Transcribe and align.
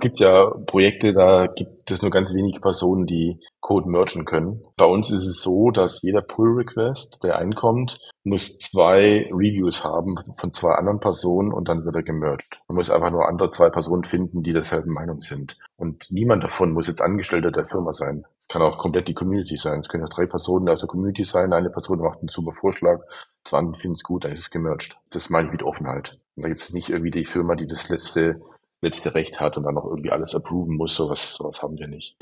es 0.00 0.02
gibt 0.02 0.18
ja 0.20 0.48
Projekte, 0.64 1.12
da 1.12 1.46
gibt 1.46 1.90
es 1.90 2.00
nur 2.00 2.10
ganz 2.10 2.32
wenige 2.32 2.58
Personen, 2.58 3.04
die 3.04 3.38
Code 3.60 3.86
mergen 3.86 4.24
können. 4.24 4.64
Bei 4.78 4.86
uns 4.86 5.10
ist 5.10 5.26
es 5.26 5.42
so, 5.42 5.70
dass 5.70 6.00
jeder 6.00 6.22
Pull-Request, 6.22 7.22
der 7.22 7.36
einkommt, 7.36 7.98
muss 8.24 8.56
zwei 8.56 9.28
Reviews 9.30 9.84
haben 9.84 10.16
von 10.38 10.54
zwei 10.54 10.70
anderen 10.70 11.00
Personen 11.00 11.52
und 11.52 11.68
dann 11.68 11.84
wird 11.84 11.96
er 11.96 12.02
gemerged. 12.02 12.62
Man 12.66 12.76
muss 12.76 12.88
einfach 12.88 13.10
nur 13.10 13.28
andere 13.28 13.50
zwei 13.50 13.68
Personen 13.68 14.04
finden, 14.04 14.42
die 14.42 14.54
derselben 14.54 14.94
Meinung 14.94 15.20
sind. 15.20 15.58
Und 15.76 16.06
niemand 16.08 16.44
davon 16.44 16.72
muss 16.72 16.88
jetzt 16.88 17.02
Angestellter 17.02 17.50
der 17.50 17.66
Firma 17.66 17.92
sein. 17.92 18.24
Kann 18.48 18.62
auch 18.62 18.78
komplett 18.78 19.06
die 19.06 19.14
Community 19.14 19.58
sein. 19.58 19.80
Es 19.80 19.88
können 19.90 20.04
auch 20.06 20.14
drei 20.14 20.24
Personen 20.24 20.70
aus 20.70 20.80
der 20.80 20.88
Community 20.88 21.24
sein. 21.24 21.52
Eine 21.52 21.68
Person 21.68 22.00
macht 22.00 22.20
einen 22.20 22.28
super 22.28 22.52
Vorschlag, 22.58 23.02
zwei 23.44 23.60
finden 23.78 23.96
es 23.96 24.02
gut, 24.02 24.24
dann 24.24 24.32
ist 24.32 24.40
es 24.40 24.50
gemerged. 24.50 24.96
Das 25.10 25.28
meine 25.28 25.48
ich 25.48 25.52
mit 25.52 25.62
Offenheit. 25.62 26.18
Und 26.36 26.44
da 26.44 26.48
gibt 26.48 26.62
es 26.62 26.72
nicht 26.72 26.88
irgendwie 26.88 27.10
die 27.10 27.26
Firma, 27.26 27.54
die 27.54 27.66
das 27.66 27.90
letzte 27.90 28.40
letzte 28.82 29.14
Recht 29.14 29.38
hat 29.40 29.58
und 29.58 29.64
dann 29.64 29.74
noch 29.74 29.84
irgendwie 29.84 30.10
alles 30.10 30.34
approven 30.34 30.76
muss. 30.76 30.94
Sowas, 30.94 31.34
sowas 31.34 31.62
haben 31.62 31.78
wir 31.78 31.86
nicht. 31.86 32.16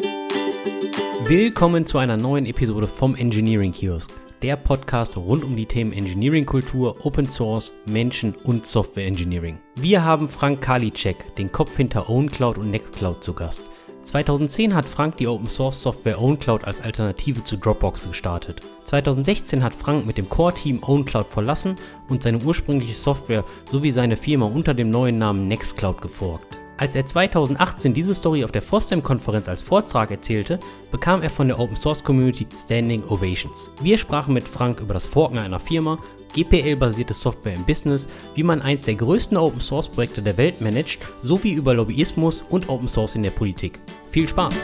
Willkommen 1.25 1.87
zu 1.87 1.99
einer 1.99 2.17
neuen 2.17 2.47
Episode 2.47 2.89
vom 2.89 3.15
Engineering 3.15 3.73
Kiosk, 3.73 4.11
der 4.43 4.57
Podcast 4.57 5.17
rund 5.17 5.45
um 5.45 5.55
die 5.55 5.67
Themen 5.67 5.93
Engineering 5.93 6.47
Kultur, 6.47 6.97
Open 7.05 7.29
Source, 7.29 7.73
Menschen 7.87 8.35
und 8.45 8.67
Software 8.67 9.07
Engineering. 9.07 9.59
Wir 9.77 10.05
haben 10.05 10.29
Frank 10.29 10.61
Kalicek, 10.61 11.37
den 11.37 11.53
Kopf 11.53 11.77
hinter 11.77 12.11
OwnCloud 12.11 12.59
und 12.59 12.73
Nextcloud 12.73 13.23
zu 13.23 13.35
Gast. 13.35 13.71
2010 14.03 14.75
hat 14.75 14.87
Frank 14.87 15.17
die 15.19 15.29
Open 15.29 15.47
Source 15.47 15.81
Software 15.81 16.21
OwnCloud 16.21 16.65
als 16.65 16.81
Alternative 16.81 17.45
zu 17.45 17.57
Dropbox 17.57 18.09
gestartet. 18.09 18.63
2016 18.89 19.63
hat 19.63 19.75
Frank 19.75 20.07
mit 20.07 20.17
dem 20.17 20.31
Core-Team 20.31 20.83
OwnCloud 20.83 21.27
verlassen 21.27 21.77
und 22.09 22.23
seine 22.23 22.39
ursprüngliche 22.39 22.95
Software 22.95 23.45
sowie 23.71 23.91
seine 23.91 24.17
Firma 24.17 24.47
unter 24.47 24.73
dem 24.73 24.89
neuen 24.89 25.19
Namen 25.19 25.47
Nextcloud 25.47 26.01
geforkt. 26.01 26.57
Als 26.79 26.95
er 26.95 27.07
2018 27.07 27.93
diese 27.93 28.15
Story 28.15 28.45
auf 28.45 28.53
der 28.53 28.63
FOSDEM-Konferenz 28.63 29.47
als 29.47 29.61
Vortrag 29.61 30.11
erzählte, 30.11 30.59
bekam 30.91 31.21
er 31.21 31.29
von 31.29 31.49
der 31.49 31.59
Open 31.59 31.77
Source 31.77 32.03
Community 32.03 32.47
Standing 32.59 33.05
Ovations. 33.05 33.71
Wir 33.83 33.99
sprachen 33.99 34.33
mit 34.33 34.49
Frank 34.49 34.81
über 34.81 34.95
das 34.95 35.07
Forken 35.07 35.39
einer 35.39 35.61
Firma, 35.61 35.99
GPL-basierte 36.33 37.13
Software 37.13 37.57
im 37.57 37.65
Business, 37.67 38.09
wie 38.37 38.43
man 38.43 38.63
eins 38.63 38.85
der 38.85 38.95
größten 38.95 39.37
Open 39.37 39.61
Source 39.61 39.89
Projekte 39.89 40.23
der 40.23 40.39
Welt 40.39 40.63
managt, 40.63 41.01
sowie 41.21 41.53
über 41.53 41.75
Lobbyismus 41.75 42.43
und 42.49 42.71
Open 42.71 42.89
Source 42.89 43.17
in 43.17 43.23
der 43.23 43.33
Politik. 43.33 43.81
Viel 44.11 44.29
Spaß! 44.29 44.59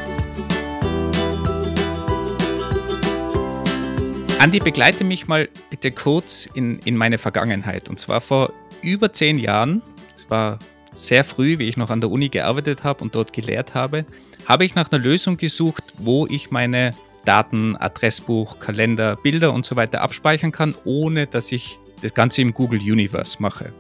Andi, 4.45 4.59
begleite 4.59 5.05
mich 5.05 5.27
mal 5.27 5.49
bitte 5.71 5.91
kurz 5.91 6.47
in, 6.53 6.79
in 6.81 6.99
meine 6.99 7.17
Vergangenheit. 7.17 7.89
Und 7.89 7.99
zwar 7.99 8.21
vor 8.21 8.53
über 8.83 9.11
zehn 9.11 9.39
Jahren, 9.39 9.81
es 10.19 10.29
war 10.29 10.59
sehr 10.95 11.25
früh, 11.25 11.59
wie 11.59 11.67
ich 11.67 11.79
noch 11.79 11.89
an 11.89 12.03
der 12.03 12.11
Uni 12.11 12.29
gearbeitet 12.29 12.85
habe 12.85 13.03
und 13.03 13.15
dort 13.15 13.33
gelehrt 13.33 13.73
habe, 13.73 14.05
habe 14.45 14.67
ich 14.67 14.75
nach 14.75 14.93
einer 14.93 15.03
Lösung 15.03 15.39
gesucht, 15.39 15.83
wo 15.97 16.27
ich 16.27 16.51
meine 16.51 16.95
Daten, 17.25 17.75
Adressbuch, 17.77 18.59
Kalender, 18.59 19.17
Bilder 19.17 19.51
und 19.55 19.65
so 19.65 19.77
weiter 19.77 20.03
abspeichern 20.03 20.53
kann, 20.53 20.75
ohne 20.85 21.27
dass 21.27 21.51
ich 21.51 21.79
das 22.03 22.13
Ganze 22.13 22.43
im 22.43 22.53
Google 22.53 22.81
Universe 22.81 23.39
mache. 23.41 23.73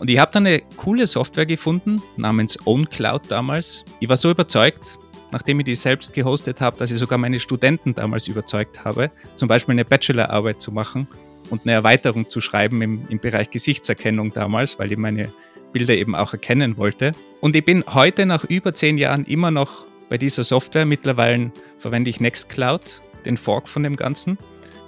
Und 0.00 0.10
ich 0.10 0.18
habe 0.18 0.32
dann 0.32 0.48
eine 0.48 0.62
coole 0.78 1.06
Software 1.06 1.46
gefunden, 1.46 2.02
namens 2.16 2.58
OwnCloud 2.66 3.30
damals. 3.30 3.84
Ich 4.00 4.08
war 4.08 4.16
so 4.16 4.32
überzeugt, 4.32 4.98
nachdem 5.32 5.60
ich 5.60 5.64
die 5.64 5.74
selbst 5.74 6.14
gehostet 6.14 6.60
habe, 6.60 6.76
dass 6.76 6.90
ich 6.90 6.98
sogar 6.98 7.18
meine 7.18 7.40
Studenten 7.40 7.94
damals 7.94 8.28
überzeugt 8.28 8.84
habe, 8.84 9.10
zum 9.36 9.48
Beispiel 9.48 9.72
eine 9.72 9.84
Bachelorarbeit 9.84 10.60
zu 10.60 10.70
machen 10.72 11.08
und 11.50 11.62
eine 11.62 11.72
Erweiterung 11.72 12.28
zu 12.28 12.40
schreiben 12.40 12.82
im, 12.82 13.02
im 13.08 13.18
Bereich 13.18 13.50
Gesichtserkennung 13.50 14.32
damals, 14.32 14.78
weil 14.78 14.92
ich 14.92 14.98
meine 14.98 15.32
Bilder 15.72 15.94
eben 15.94 16.14
auch 16.14 16.32
erkennen 16.32 16.76
wollte. 16.76 17.12
Und 17.40 17.56
ich 17.56 17.64
bin 17.64 17.84
heute 17.92 18.26
nach 18.26 18.44
über 18.44 18.74
zehn 18.74 18.98
Jahren 18.98 19.24
immer 19.24 19.50
noch 19.50 19.86
bei 20.08 20.18
dieser 20.18 20.44
Software. 20.44 20.84
Mittlerweile 20.84 21.50
verwende 21.78 22.10
ich 22.10 22.20
Nextcloud, 22.20 23.00
den 23.24 23.36
Fork 23.36 23.68
von 23.68 23.82
dem 23.82 23.96
Ganzen. 23.96 24.38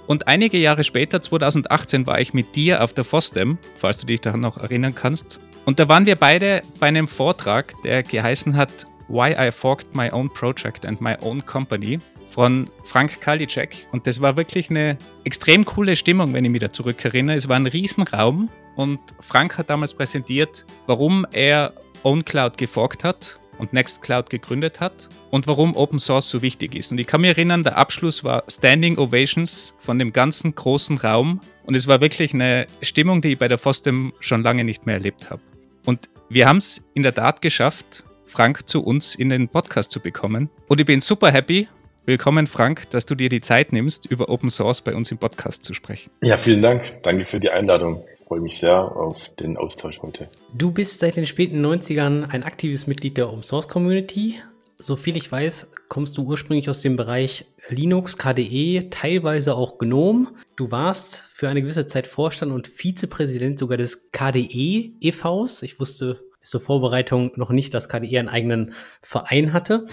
Und 0.07 0.27
einige 0.27 0.59
Jahre 0.59 0.83
später, 0.83 1.21
2018, 1.21 2.05
war 2.05 2.21
ich 2.21 2.35
mit 2.35 2.55
dir 2.55 2.83
auf 2.83 2.93
der 2.93 3.03
FOSDEM, 3.03 3.57
falls 3.79 3.97
du 3.97 4.05
dich 4.05 4.21
daran 4.21 4.41
noch 4.41 4.57
erinnern 4.57 4.93
kannst. 4.93 5.39
Und 5.65 5.79
da 5.79 5.87
waren 5.87 6.05
wir 6.05 6.15
beide 6.15 6.61
bei 6.79 6.87
einem 6.87 7.07
Vortrag, 7.07 7.73
der 7.83 8.03
geheißen 8.03 8.55
hat 8.55 8.85
Why 9.07 9.35
I 9.37 9.51
Forked 9.51 9.95
My 9.95 10.09
Own 10.11 10.29
Project 10.29 10.85
and 10.85 10.99
My 11.01 11.15
Own 11.21 11.45
Company 11.45 11.99
von 12.29 12.69
Frank 12.83 13.21
Kalicek. 13.21 13.87
Und 13.91 14.07
das 14.07 14.19
war 14.19 14.35
wirklich 14.37 14.69
eine 14.69 14.97
extrem 15.23 15.63
coole 15.65 15.95
Stimmung, 15.95 16.33
wenn 16.33 16.43
ich 16.43 16.51
mich 16.51 16.61
da 16.61 16.71
zurückerinnere. 16.71 17.37
Es 17.37 17.47
war 17.47 17.55
ein 17.55 17.67
Riesenraum 17.67 18.49
und 18.75 18.99
Frank 19.21 19.57
hat 19.57 19.69
damals 19.69 19.93
präsentiert, 19.93 20.65
warum 20.87 21.25
er 21.31 21.73
OwnCloud 22.03 22.57
geforkt 22.57 23.03
hat 23.03 23.39
und 23.57 23.73
Nextcloud 23.73 24.29
gegründet 24.29 24.79
hat 24.79 25.09
und 25.31 25.47
warum 25.47 25.75
Open 25.75 25.99
Source 25.99 26.29
so 26.29 26.41
wichtig 26.41 26.75
ist. 26.75 26.91
Und 26.91 26.99
ich 26.99 27.07
kann 27.07 27.21
mich 27.21 27.31
erinnern, 27.31 27.63
der 27.63 27.77
Abschluss 27.77 28.23
war 28.23 28.43
Standing 28.49 28.97
Ovations 28.97 29.73
von 29.79 29.97
dem 29.97 30.11
ganzen 30.11 30.53
großen 30.53 30.97
Raum 30.97 31.41
und 31.63 31.75
es 31.75 31.87
war 31.87 32.01
wirklich 32.01 32.33
eine 32.33 32.67
Stimmung, 32.81 33.21
die 33.21 33.33
ich 33.33 33.39
bei 33.39 33.47
der 33.47 33.57
FOSDEM 33.57 34.13
schon 34.19 34.43
lange 34.43 34.63
nicht 34.63 34.85
mehr 34.85 34.95
erlebt 34.95 35.29
habe. 35.29 35.41
Und 35.85 36.09
wir 36.29 36.47
haben 36.47 36.57
es 36.57 36.81
in 36.93 37.03
der 37.03 37.13
Tat 37.13 37.41
geschafft, 37.41 38.03
Frank 38.25 38.67
zu 38.67 38.83
uns 38.83 39.15
in 39.15 39.29
den 39.29 39.47
Podcast 39.49 39.91
zu 39.91 39.99
bekommen. 39.99 40.49
Und 40.67 40.79
ich 40.79 40.85
bin 40.85 41.01
super 41.01 41.31
happy. 41.31 41.67
Willkommen, 42.05 42.47
Frank, 42.47 42.89
dass 42.91 43.05
du 43.05 43.15
dir 43.15 43.29
die 43.29 43.41
Zeit 43.41 43.73
nimmst, 43.73 44.05
über 44.05 44.29
Open 44.29 44.49
Source 44.49 44.81
bei 44.81 44.93
uns 44.93 45.11
im 45.11 45.17
Podcast 45.17 45.63
zu 45.63 45.73
sprechen. 45.73 46.11
Ja, 46.21 46.37
vielen 46.37 46.61
Dank. 46.61 47.01
Danke 47.01 47.25
für 47.25 47.39
die 47.39 47.49
Einladung 47.49 48.03
freue 48.27 48.39
mich 48.39 48.57
sehr 48.57 48.79
auf 48.79 49.17
den 49.39 49.57
Austausch 49.57 50.01
heute. 50.01 50.27
Du 50.53 50.71
bist 50.71 50.99
seit 50.99 51.15
den 51.15 51.27
späten 51.27 51.63
90ern 51.63 52.27
ein 52.29 52.43
aktives 52.43 52.87
Mitglied 52.87 53.17
der 53.17 53.29
Open 53.29 53.43
Source 53.43 53.67
Community. 53.67 54.35
Soviel 54.77 55.15
ich 55.15 55.31
weiß, 55.31 55.67
kommst 55.87 56.17
du 56.17 56.23
ursprünglich 56.23 56.69
aus 56.69 56.81
dem 56.81 56.97
Bereich 56.97 57.45
Linux, 57.69 58.17
KDE, 58.17 58.89
teilweise 58.89 59.55
auch 59.55 59.77
GNOME. 59.77 60.27
Du 60.57 60.69
warst 60.69 61.15
für 61.15 61.47
eine 61.47 61.61
gewisse 61.61 61.87
Zeit 61.87 62.07
Vorstand 62.07 62.51
und 62.51 62.67
Vizepräsident 62.67 63.57
sogar 63.57 63.77
des 63.77 64.11
KDE 64.11 64.95
e.V.s. 64.99 65.63
Ich 65.63 65.79
wusste 65.79 66.24
bis 66.45 66.51
zur 66.51 66.61
Vorbereitung 66.61 67.31
noch 67.37 67.49
nicht, 67.49 67.73
dass 67.73 67.89
KDE 67.89 68.19
einen 68.19 68.29
eigenen 68.29 68.73
Verein 69.01 69.51
hatte. 69.51 69.85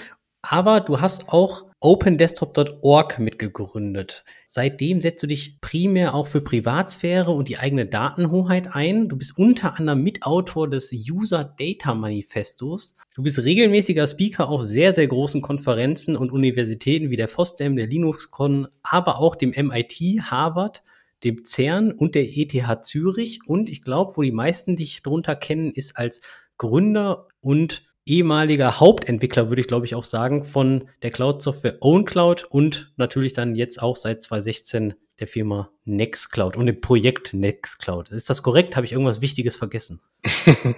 Aber 0.43 0.81
du 0.81 1.01
hast 1.01 1.31
auch 1.31 1.65
OpenDesktop.org 1.81 3.19
mitgegründet. 3.19 4.25
Seitdem 4.49 5.01
setzt 5.01 5.23
du 5.23 5.29
dich 5.29 5.61
primär 5.63 6.15
auch 6.15 6.27
für 6.27 6.43
Privatsphäre 6.43 7.31
und 7.31 7.49
die 7.49 7.57
eigene 7.57 7.87
Datenhoheit 7.87 8.75
ein. 8.75 9.09
Du 9.09 9.17
bist 9.17 9.39
unter 9.39 9.79
anderem 9.79 10.03
Mitautor 10.03 10.69
des 10.69 10.93
User 10.93 11.45
Data 11.59 11.95
Manifestos. 11.95 12.97
Du 13.15 13.23
bist 13.23 13.39
regelmäßiger 13.39 14.07
Speaker 14.07 14.51
auf 14.51 14.67
sehr, 14.67 14.93
sehr 14.93 15.07
großen 15.07 15.41
Konferenzen 15.41 16.17
und 16.17 16.33
Universitäten 16.33 17.09
wie 17.09 17.17
der 17.17 17.29
FOSDEM, 17.29 17.77
der 17.77 17.87
LinuxCon, 17.87 18.69
aber 18.83 19.19
auch 19.21 19.37
dem 19.37 19.51
MIT, 19.51 20.23
Harvard, 20.31 20.83
dem 21.25 21.45
CERN 21.45 21.93
und 21.93 22.15
der 22.15 22.25
ETH 22.25 22.85
Zürich. 22.85 23.41
Und 23.47 23.69
ich 23.69 23.83
glaube, 23.83 24.17
wo 24.17 24.23
die 24.23 24.33
meisten 24.33 24.77
dich 24.77 25.03
drunter 25.03 25.37
kennen, 25.37 25.73
ist 25.73 25.97
als 25.97 26.21
Gründer 26.59 27.29
und 27.41 27.83
ehemaliger 28.05 28.81
Hauptentwickler, 28.81 29.49
würde 29.49 29.61
ich 29.61 29.69
glaube 29.69 29.87
ich 29.87 29.95
auch 29.95 30.05
sagen, 30.05 30.45
von 30.45 30.89
der 31.03 31.11
Cloud-Software 31.11 31.79
OwnCloud 31.81 32.45
und 32.45 32.93
natürlich 32.97 33.33
dann 33.33 33.55
jetzt 33.55 33.81
auch 33.81 33.97
seit 33.97 34.23
2016 34.23 34.95
der 35.21 35.27
Firma 35.29 35.71
Nextcloud 35.85 36.57
und 36.57 36.67
dem 36.67 36.81
Projekt 36.81 37.33
Nextcloud. 37.33 38.11
Ist 38.11 38.29
das 38.29 38.43
korrekt? 38.43 38.75
Habe 38.75 38.87
ich 38.87 38.93
irgendwas 38.93 39.21
Wichtiges 39.21 39.57
vergessen? 39.57 40.01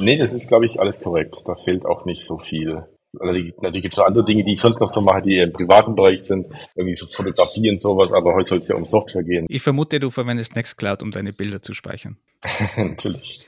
nee, 0.00 0.18
das 0.18 0.34
ist 0.34 0.48
glaube 0.48 0.66
ich 0.66 0.80
alles 0.80 1.00
korrekt. 1.00 1.36
Da 1.46 1.54
fehlt 1.54 1.86
auch 1.86 2.04
nicht 2.04 2.24
so 2.24 2.38
viel. 2.38 2.84
Natürlich 3.12 3.82
gibt 3.82 3.94
es 3.94 3.98
noch 3.98 4.06
andere 4.06 4.24
Dinge, 4.24 4.44
die 4.44 4.52
ich 4.52 4.60
sonst 4.60 4.80
noch 4.80 4.90
so 4.90 5.00
mache, 5.00 5.22
die 5.22 5.38
im 5.38 5.52
privaten 5.52 5.94
Bereich 5.94 6.22
sind, 6.22 6.46
irgendwie 6.74 6.94
so 6.94 7.06
Fotografie 7.06 7.70
und 7.70 7.80
sowas, 7.80 8.12
aber 8.12 8.34
heute 8.34 8.48
soll 8.48 8.58
es 8.58 8.68
ja 8.68 8.76
um 8.76 8.86
Software 8.86 9.24
gehen. 9.24 9.46
Ich 9.48 9.62
vermute, 9.62 9.98
du 9.98 10.10
verwendest 10.10 10.54
Nextcloud, 10.54 11.02
um 11.02 11.10
deine 11.10 11.32
Bilder 11.32 11.60
zu 11.60 11.74
speichern. 11.74 12.18
Natürlich. 12.76 13.46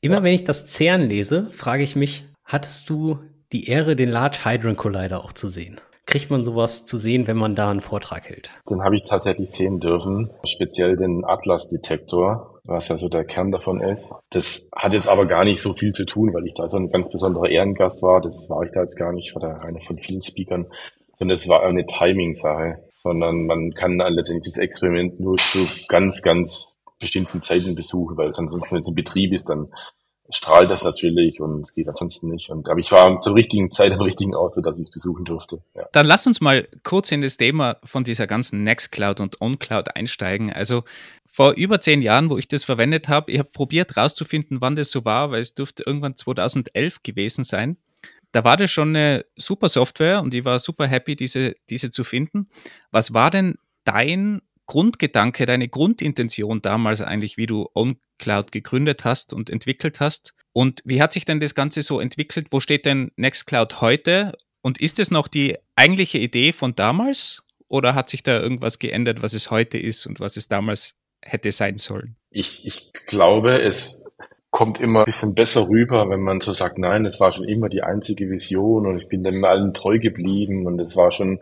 Immer 0.00 0.22
wenn 0.22 0.34
ich 0.34 0.44
das 0.44 0.66
CERN 0.66 1.08
lese, 1.08 1.50
frage 1.52 1.82
ich 1.82 1.96
mich, 1.96 2.24
Hattest 2.46 2.88
du 2.88 3.18
die 3.52 3.68
Ehre, 3.68 3.96
den 3.96 4.08
Large 4.08 4.44
Hadron 4.44 4.76
Collider 4.76 5.22
auch 5.22 5.32
zu 5.32 5.48
sehen? 5.48 5.80
Kriegt 6.06 6.30
man 6.30 6.44
sowas 6.44 6.86
zu 6.86 6.98
sehen, 6.98 7.26
wenn 7.26 7.36
man 7.36 7.56
da 7.56 7.68
einen 7.68 7.80
Vortrag 7.80 8.28
hält? 8.28 8.50
Den 8.70 8.82
habe 8.82 8.94
ich 8.94 9.02
tatsächlich 9.02 9.50
sehen 9.50 9.80
dürfen, 9.80 10.30
speziell 10.46 10.96
den 10.96 11.24
Atlas-Detektor, 11.24 12.60
was 12.64 12.88
ja 12.88 12.96
so 12.96 13.08
der 13.08 13.24
Kern 13.24 13.50
davon 13.50 13.80
ist. 13.80 14.14
Das 14.30 14.70
hat 14.74 14.92
jetzt 14.92 15.08
aber 15.08 15.26
gar 15.26 15.44
nicht 15.44 15.60
so 15.60 15.72
viel 15.72 15.92
zu 15.92 16.06
tun, 16.06 16.32
weil 16.32 16.46
ich 16.46 16.54
da 16.54 16.68
so 16.68 16.76
ein 16.76 16.90
ganz 16.90 17.10
besonderer 17.10 17.50
Ehrengast 17.50 18.02
war. 18.02 18.20
Das 18.20 18.48
war 18.48 18.62
ich 18.62 18.70
da 18.70 18.82
jetzt 18.82 18.96
gar 18.96 19.12
nicht, 19.12 19.28
ich 19.28 19.34
war 19.34 19.42
da 19.42 19.58
einer 19.58 19.80
von 19.80 19.98
vielen 19.98 20.22
Speakern, 20.22 20.66
sondern 21.18 21.34
es 21.34 21.48
war 21.48 21.64
eine 21.64 21.84
Timing-Sache, 21.86 22.84
sondern 23.02 23.46
man 23.46 23.72
kann 23.72 23.98
dann 23.98 24.14
letztendlich 24.14 24.54
das 24.54 24.62
Experiment 24.62 25.18
nur 25.18 25.36
zu 25.36 25.66
ganz, 25.88 26.22
ganz 26.22 26.76
bestimmten 27.00 27.42
Zeiten 27.42 27.74
besuchen, 27.74 28.16
weil 28.16 28.28
ansonsten, 28.28 28.70
wenn 28.70 28.80
es 28.80 28.88
in 28.88 28.94
Betrieb 28.94 29.32
ist, 29.32 29.48
dann 29.48 29.72
strahlt 30.30 30.70
das 30.70 30.82
natürlich 30.82 31.40
und 31.40 31.62
es 31.62 31.74
geht 31.74 31.88
ansonsten 31.88 32.28
nicht. 32.28 32.50
Und 32.50 32.68
aber 32.68 32.80
ich 32.80 32.90
war 32.92 33.20
zur 33.20 33.34
richtigen 33.34 33.70
Zeit 33.70 33.92
am 33.92 34.00
richtigen 34.00 34.34
Ort, 34.34 34.54
sodass 34.54 34.78
ich 34.78 34.86
es 34.86 34.90
besuchen 34.90 35.24
durfte. 35.24 35.60
Ja. 35.74 35.86
Dann 35.92 36.06
lass 36.06 36.26
uns 36.26 36.40
mal 36.40 36.68
kurz 36.82 37.12
in 37.12 37.20
das 37.20 37.36
Thema 37.36 37.76
von 37.84 38.04
dieser 38.04 38.26
ganzen 38.26 38.64
Nextcloud 38.64 39.20
und 39.20 39.40
OnCloud 39.40 39.94
einsteigen. 39.94 40.52
Also 40.52 40.82
vor 41.26 41.52
über 41.52 41.80
zehn 41.80 42.02
Jahren, 42.02 42.30
wo 42.30 42.38
ich 42.38 42.48
das 42.48 42.64
verwendet 42.64 43.08
habe, 43.08 43.30
ich 43.30 43.38
habe 43.38 43.50
probiert 43.50 43.96
rauszufinden, 43.96 44.60
wann 44.60 44.76
das 44.76 44.90
so 44.90 45.04
war, 45.04 45.30
weil 45.30 45.42
es 45.42 45.54
dürfte 45.54 45.84
irgendwann 45.86 46.16
2011 46.16 47.02
gewesen 47.02 47.44
sein. 47.44 47.76
da 48.32 48.44
war 48.44 48.56
das 48.56 48.70
schon 48.70 48.90
eine 48.90 49.24
super 49.36 49.68
Software 49.68 50.20
und 50.20 50.34
ich 50.34 50.44
war 50.44 50.58
super 50.58 50.86
happy, 50.86 51.16
diese, 51.16 51.54
diese 51.70 51.90
zu 51.90 52.04
finden. 52.04 52.48
Was 52.90 53.14
war 53.14 53.30
denn 53.30 53.56
dein 53.84 54.42
Grundgedanke, 54.66 55.46
deine 55.46 55.68
Grundintention 55.68 56.60
damals 56.62 57.00
eigentlich, 57.00 57.36
wie 57.36 57.46
du 57.46 57.68
OnCloud 57.74 58.52
gegründet 58.52 59.04
hast 59.04 59.32
und 59.32 59.50
entwickelt 59.50 60.00
hast? 60.00 60.34
Und 60.52 60.80
wie 60.84 61.00
hat 61.00 61.12
sich 61.12 61.24
denn 61.24 61.40
das 61.40 61.54
Ganze 61.54 61.82
so 61.82 62.00
entwickelt? 62.00 62.48
Wo 62.50 62.60
steht 62.60 62.86
denn 62.86 63.12
Nextcloud 63.16 63.80
heute? 63.80 64.32
Und 64.62 64.80
ist 64.80 64.98
es 64.98 65.10
noch 65.10 65.28
die 65.28 65.56
eigentliche 65.76 66.18
Idee 66.18 66.52
von 66.52 66.74
damals? 66.74 67.44
Oder 67.68 67.94
hat 67.94 68.08
sich 68.08 68.22
da 68.22 68.40
irgendwas 68.40 68.78
geändert, 68.78 69.22
was 69.22 69.32
es 69.32 69.50
heute 69.50 69.78
ist 69.78 70.06
und 70.06 70.20
was 70.20 70.36
es 70.36 70.48
damals 70.48 70.94
hätte 71.22 71.52
sein 71.52 71.76
sollen? 71.76 72.16
Ich, 72.30 72.66
ich 72.66 72.92
glaube, 73.06 73.60
es 73.60 74.04
kommt 74.50 74.80
immer 74.80 75.00
ein 75.00 75.04
bisschen 75.04 75.34
besser 75.34 75.68
rüber, 75.68 76.08
wenn 76.08 76.20
man 76.20 76.40
so 76.40 76.52
sagt, 76.52 76.78
nein, 76.78 77.04
es 77.04 77.20
war 77.20 77.30
schon 77.32 77.44
immer 77.46 77.68
die 77.68 77.82
einzige 77.82 78.30
Vision 78.30 78.86
und 78.86 78.98
ich 78.98 79.08
bin 79.08 79.22
dem 79.22 79.44
allen 79.44 79.74
treu 79.74 79.98
geblieben 79.98 80.66
und 80.66 80.80
es 80.80 80.96
war 80.96 81.12
schon, 81.12 81.40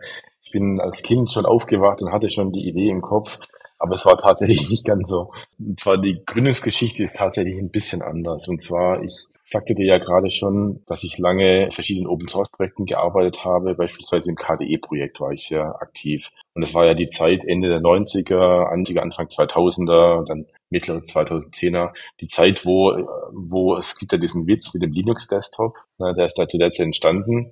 bin 0.55 0.79
als 0.79 1.03
Kind 1.03 1.33
schon 1.33 1.45
aufgewacht 1.45 2.01
und 2.01 2.13
hatte 2.13 2.29
schon 2.29 2.53
die 2.53 2.65
Idee 2.65 2.89
im 2.89 3.01
Kopf, 3.01 3.39
aber 3.77 3.95
es 3.95 4.05
war 4.05 4.17
tatsächlich 4.17 4.69
nicht 4.69 4.85
ganz 4.85 5.09
so. 5.09 5.33
Und 5.59 5.77
zwar 5.77 5.97
die 5.97 6.21
Gründungsgeschichte 6.25 7.03
ist 7.03 7.17
tatsächlich 7.17 7.57
ein 7.57 7.71
bisschen 7.71 8.01
anders. 8.01 8.47
Und 8.47 8.61
zwar, 8.61 9.03
ich 9.03 9.13
sagte 9.43 9.75
dir 9.75 9.85
ja 9.85 9.97
gerade 9.97 10.31
schon, 10.31 10.81
dass 10.85 11.03
ich 11.03 11.17
lange 11.17 11.65
in 11.65 11.71
verschiedenen 11.71 12.07
Open 12.07 12.29
Source 12.29 12.49
Projekten 12.51 12.85
gearbeitet 12.85 13.43
habe. 13.43 13.75
Beispielsweise 13.75 14.29
im 14.29 14.37
KDE-Projekt 14.37 15.19
war 15.19 15.33
ich 15.33 15.45
sehr 15.45 15.81
aktiv. 15.81 16.25
Und 16.53 16.63
es 16.63 16.73
war 16.73 16.85
ja 16.85 16.93
die 16.93 17.09
Zeit 17.09 17.43
Ende 17.45 17.67
der 17.67 17.81
90er, 17.81 18.69
Anfang 19.01 19.27
2000er, 19.27 20.25
dann 20.25 20.45
mittlere 20.69 20.99
2010er, 20.99 21.93
die 22.21 22.27
Zeit, 22.27 22.65
wo, 22.65 22.93
wo 23.33 23.75
es 23.75 23.97
gibt 23.97 24.13
ja 24.13 24.17
diesen 24.17 24.47
Witz 24.47 24.73
mit 24.73 24.83
dem 24.83 24.93
Linux-Desktop, 24.93 25.75
der 25.99 26.25
ist 26.25 26.39
da 26.39 26.47
zu 26.47 26.57
der 26.57 26.71
Zeit 26.71 26.85
entstanden, 26.85 27.51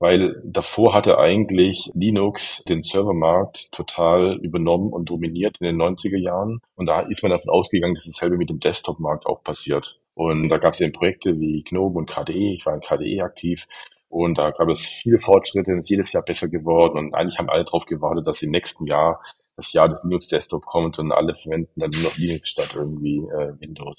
weil 0.00 0.40
davor 0.44 0.94
hatte 0.94 1.18
eigentlich 1.18 1.90
Linux 1.94 2.64
den 2.64 2.80
Servermarkt 2.80 3.70
total 3.70 4.38
übernommen 4.42 4.92
und 4.92 5.10
dominiert 5.10 5.58
in 5.60 5.66
den 5.66 5.80
90er 5.80 6.16
Jahren. 6.16 6.60
Und 6.74 6.86
da 6.86 7.00
ist 7.00 7.22
man 7.22 7.30
davon 7.30 7.50
ausgegangen, 7.50 7.94
dass 7.94 8.06
dasselbe 8.06 8.38
mit 8.38 8.48
dem 8.48 8.60
Desktop-Markt 8.60 9.26
auch 9.26 9.44
passiert. 9.44 10.00
Und 10.14 10.48
da 10.48 10.56
gab 10.56 10.72
es 10.72 10.80
eben 10.80 10.92
Projekte 10.92 11.38
wie 11.38 11.62
GNOME 11.62 11.98
und 11.98 12.10
KDE. 12.10 12.54
Ich 12.54 12.64
war 12.64 12.74
in 12.74 12.80
KDE 12.80 13.22
aktiv. 13.22 13.66
Und 14.08 14.38
da 14.38 14.50
gab 14.50 14.68
es 14.68 14.80
viele 14.80 15.20
Fortschritte, 15.20 15.72
es 15.72 15.84
ist 15.84 15.90
jedes 15.90 16.12
Jahr 16.12 16.24
besser 16.24 16.48
geworden. 16.48 16.98
Und 16.98 17.14
eigentlich 17.14 17.38
haben 17.38 17.50
alle 17.50 17.64
darauf 17.64 17.84
gewartet, 17.84 18.26
dass 18.26 18.42
im 18.42 18.50
nächsten 18.50 18.86
Jahr 18.86 19.20
das 19.56 19.72
Jahr 19.74 19.88
des 19.88 20.02
Linux 20.04 20.28
Desktop 20.28 20.64
kommt 20.64 20.98
und 20.98 21.12
alle 21.12 21.34
verwenden 21.34 21.78
dann 21.78 21.90
nur 21.90 22.04
noch 22.04 22.16
Linux 22.16 22.48
statt 22.48 22.70
irgendwie 22.74 23.18
äh, 23.18 23.52
Windows. 23.60 23.96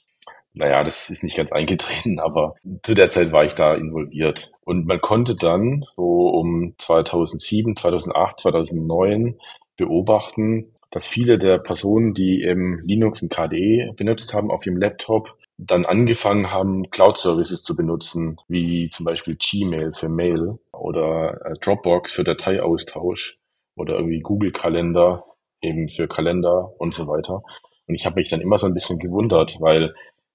Naja, 0.53 0.83
das 0.83 1.09
ist 1.09 1.23
nicht 1.23 1.37
ganz 1.37 1.51
eingetreten, 1.51 2.19
aber 2.23 2.55
zu 2.83 2.93
der 2.93 3.09
Zeit 3.09 3.31
war 3.31 3.45
ich 3.45 3.55
da 3.55 3.73
involviert. 3.73 4.51
Und 4.63 4.85
man 4.85 5.01
konnte 5.01 5.35
dann 5.35 5.85
so 5.95 6.29
um 6.29 6.75
2007, 6.77 7.75
2008, 7.75 8.39
2009 8.39 9.39
beobachten, 9.77 10.73
dass 10.91 11.07
viele 11.07 11.37
der 11.37 11.57
Personen, 11.57 12.13
die 12.13 12.43
eben 12.43 12.81
Linux 12.83 13.21
und 13.21 13.31
KDE 13.31 13.93
benutzt 13.95 14.33
haben 14.33 14.51
auf 14.51 14.65
ihrem 14.65 14.77
Laptop, 14.77 15.37
dann 15.57 15.85
angefangen 15.85 16.51
haben, 16.51 16.89
Cloud-Services 16.89 17.63
zu 17.63 17.75
benutzen, 17.75 18.37
wie 18.47 18.89
zum 18.89 19.05
Beispiel 19.05 19.37
Gmail 19.37 19.93
für 19.93 20.09
Mail 20.09 20.57
oder 20.73 21.39
äh, 21.45 21.53
Dropbox 21.61 22.11
für 22.11 22.23
Dateiaustausch 22.23 23.39
oder 23.75 23.95
irgendwie 23.95 24.21
Google-Kalender 24.21 25.23
eben 25.61 25.89
für 25.89 26.07
Kalender 26.07 26.73
und 26.79 26.95
so 26.95 27.07
weiter. 27.07 27.43
Und 27.87 27.95
ich 27.95 28.05
habe 28.05 28.15
mich 28.15 28.29
dann 28.29 28.41
immer 28.41 28.57
so 28.57 28.65
ein 28.65 28.73
bisschen 28.73 28.97
gewundert, 28.97 29.57
weil 29.61 29.93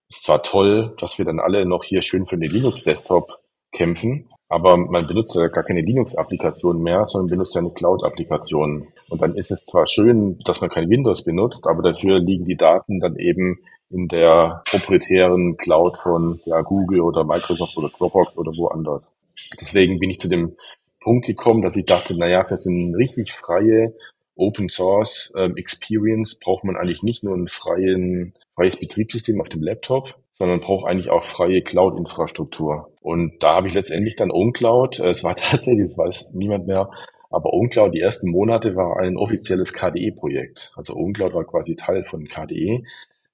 es 0.09 0.23
zwar 0.23 0.43
toll, 0.43 0.95
dass 1.01 1.19
wir 1.19 1.25
dann 1.25 1.41
alle 1.41 1.67
noch 1.67 1.85
hier 1.85 2.03
schön 2.03 2.27
für 2.27 2.39
den 2.39 2.51
Linux-Desktop 2.51 3.39
kämpfen, 3.73 4.29
aber 4.49 4.77
man 4.77 5.07
benutzt 5.07 5.35
ja 5.35 5.49
gar 5.49 5.65
keine 5.65 5.81
Linux-Applikation 5.81 6.81
mehr, 6.81 7.05
sondern 7.07 7.31
benutzt 7.31 7.55
ja 7.55 7.61
eine 7.61 7.73
Cloud-Applikation. 7.73 8.87
Und 9.09 9.23
dann 9.23 9.35
ist 9.35 9.51
es 9.51 9.65
zwar 9.67 9.87
schön, 9.87 10.39
dass 10.45 10.61
man 10.61 10.71
kein 10.71 10.89
Windows 10.89 11.25
benutzt, 11.25 11.67
aber 11.67 11.83
dafür 11.83 12.21
liegen 12.21 12.45
die 12.45 12.57
Daten 12.57 13.01
dann 13.01 13.17
eben 13.17 13.59
in 13.91 14.09
der 14.09 14.63
proprietären 14.69 15.57
Cloud 15.57 15.97
von 15.99 16.41
ja, 16.45 16.61
Google 16.63 17.01
oder 17.01 17.25
Microsoft 17.25 17.77
oder 17.77 17.89
Dropbox 17.89 18.37
oder 18.37 18.53
woanders. 18.53 19.17
Deswegen 19.61 19.99
bin 19.99 20.11
ich 20.11 20.19
zu 20.19 20.29
dem 20.29 20.57
Punkt 21.01 21.27
gekommen, 21.27 21.63
dass 21.63 21.77
ich 21.77 21.87
dachte, 21.87 22.17
naja, 22.17 22.45
für 22.45 22.57
so 22.57 22.71
eine 22.71 22.97
richtig 22.97 23.33
freie 23.33 23.95
Open 24.37 24.69
Source 24.69 25.33
ähm, 25.37 25.57
Experience 25.57 26.39
braucht 26.39 26.65
man 26.65 26.77
eigentlich 26.77 27.03
nicht 27.03 27.25
nur 27.25 27.35
ein 27.35 27.49
freien, 27.49 28.35
freies 28.57 28.77
Betriebssystem 28.77 29.41
auf 29.41 29.49
dem 29.49 29.63
Laptop, 29.63 30.17
sondern 30.33 30.61
braucht 30.61 30.87
eigentlich 30.87 31.11
auch 31.11 31.25
freie 31.25 31.63
Cloud-Infrastruktur. 31.63 32.91
Und 33.01 33.43
da 33.43 33.55
habe 33.55 33.69
ich 33.69 33.75
letztendlich 33.75 34.17
dann 34.17 34.33
OwnCloud, 34.33 34.99
äh, 34.99 35.11
es 35.11 35.23
war 35.23 35.35
tatsächlich, 35.37 35.87
das 35.87 35.97
weiß 35.99 36.33
niemand 36.33 36.67
mehr, 36.67 36.91
aber 37.31 37.53
OwnCloud 37.53 37.95
die 37.95 38.01
ersten 38.01 38.31
Monate 38.31 38.75
war 38.75 38.99
ein 38.99 39.17
offizielles 39.17 39.73
KDE-Projekt. 39.73 40.73
Also 40.75 40.97
OwnCloud 40.97 41.35
war 41.35 41.45
quasi 41.45 41.77
Teil 41.77 42.05
von 42.05 42.27
KDE 42.27 42.83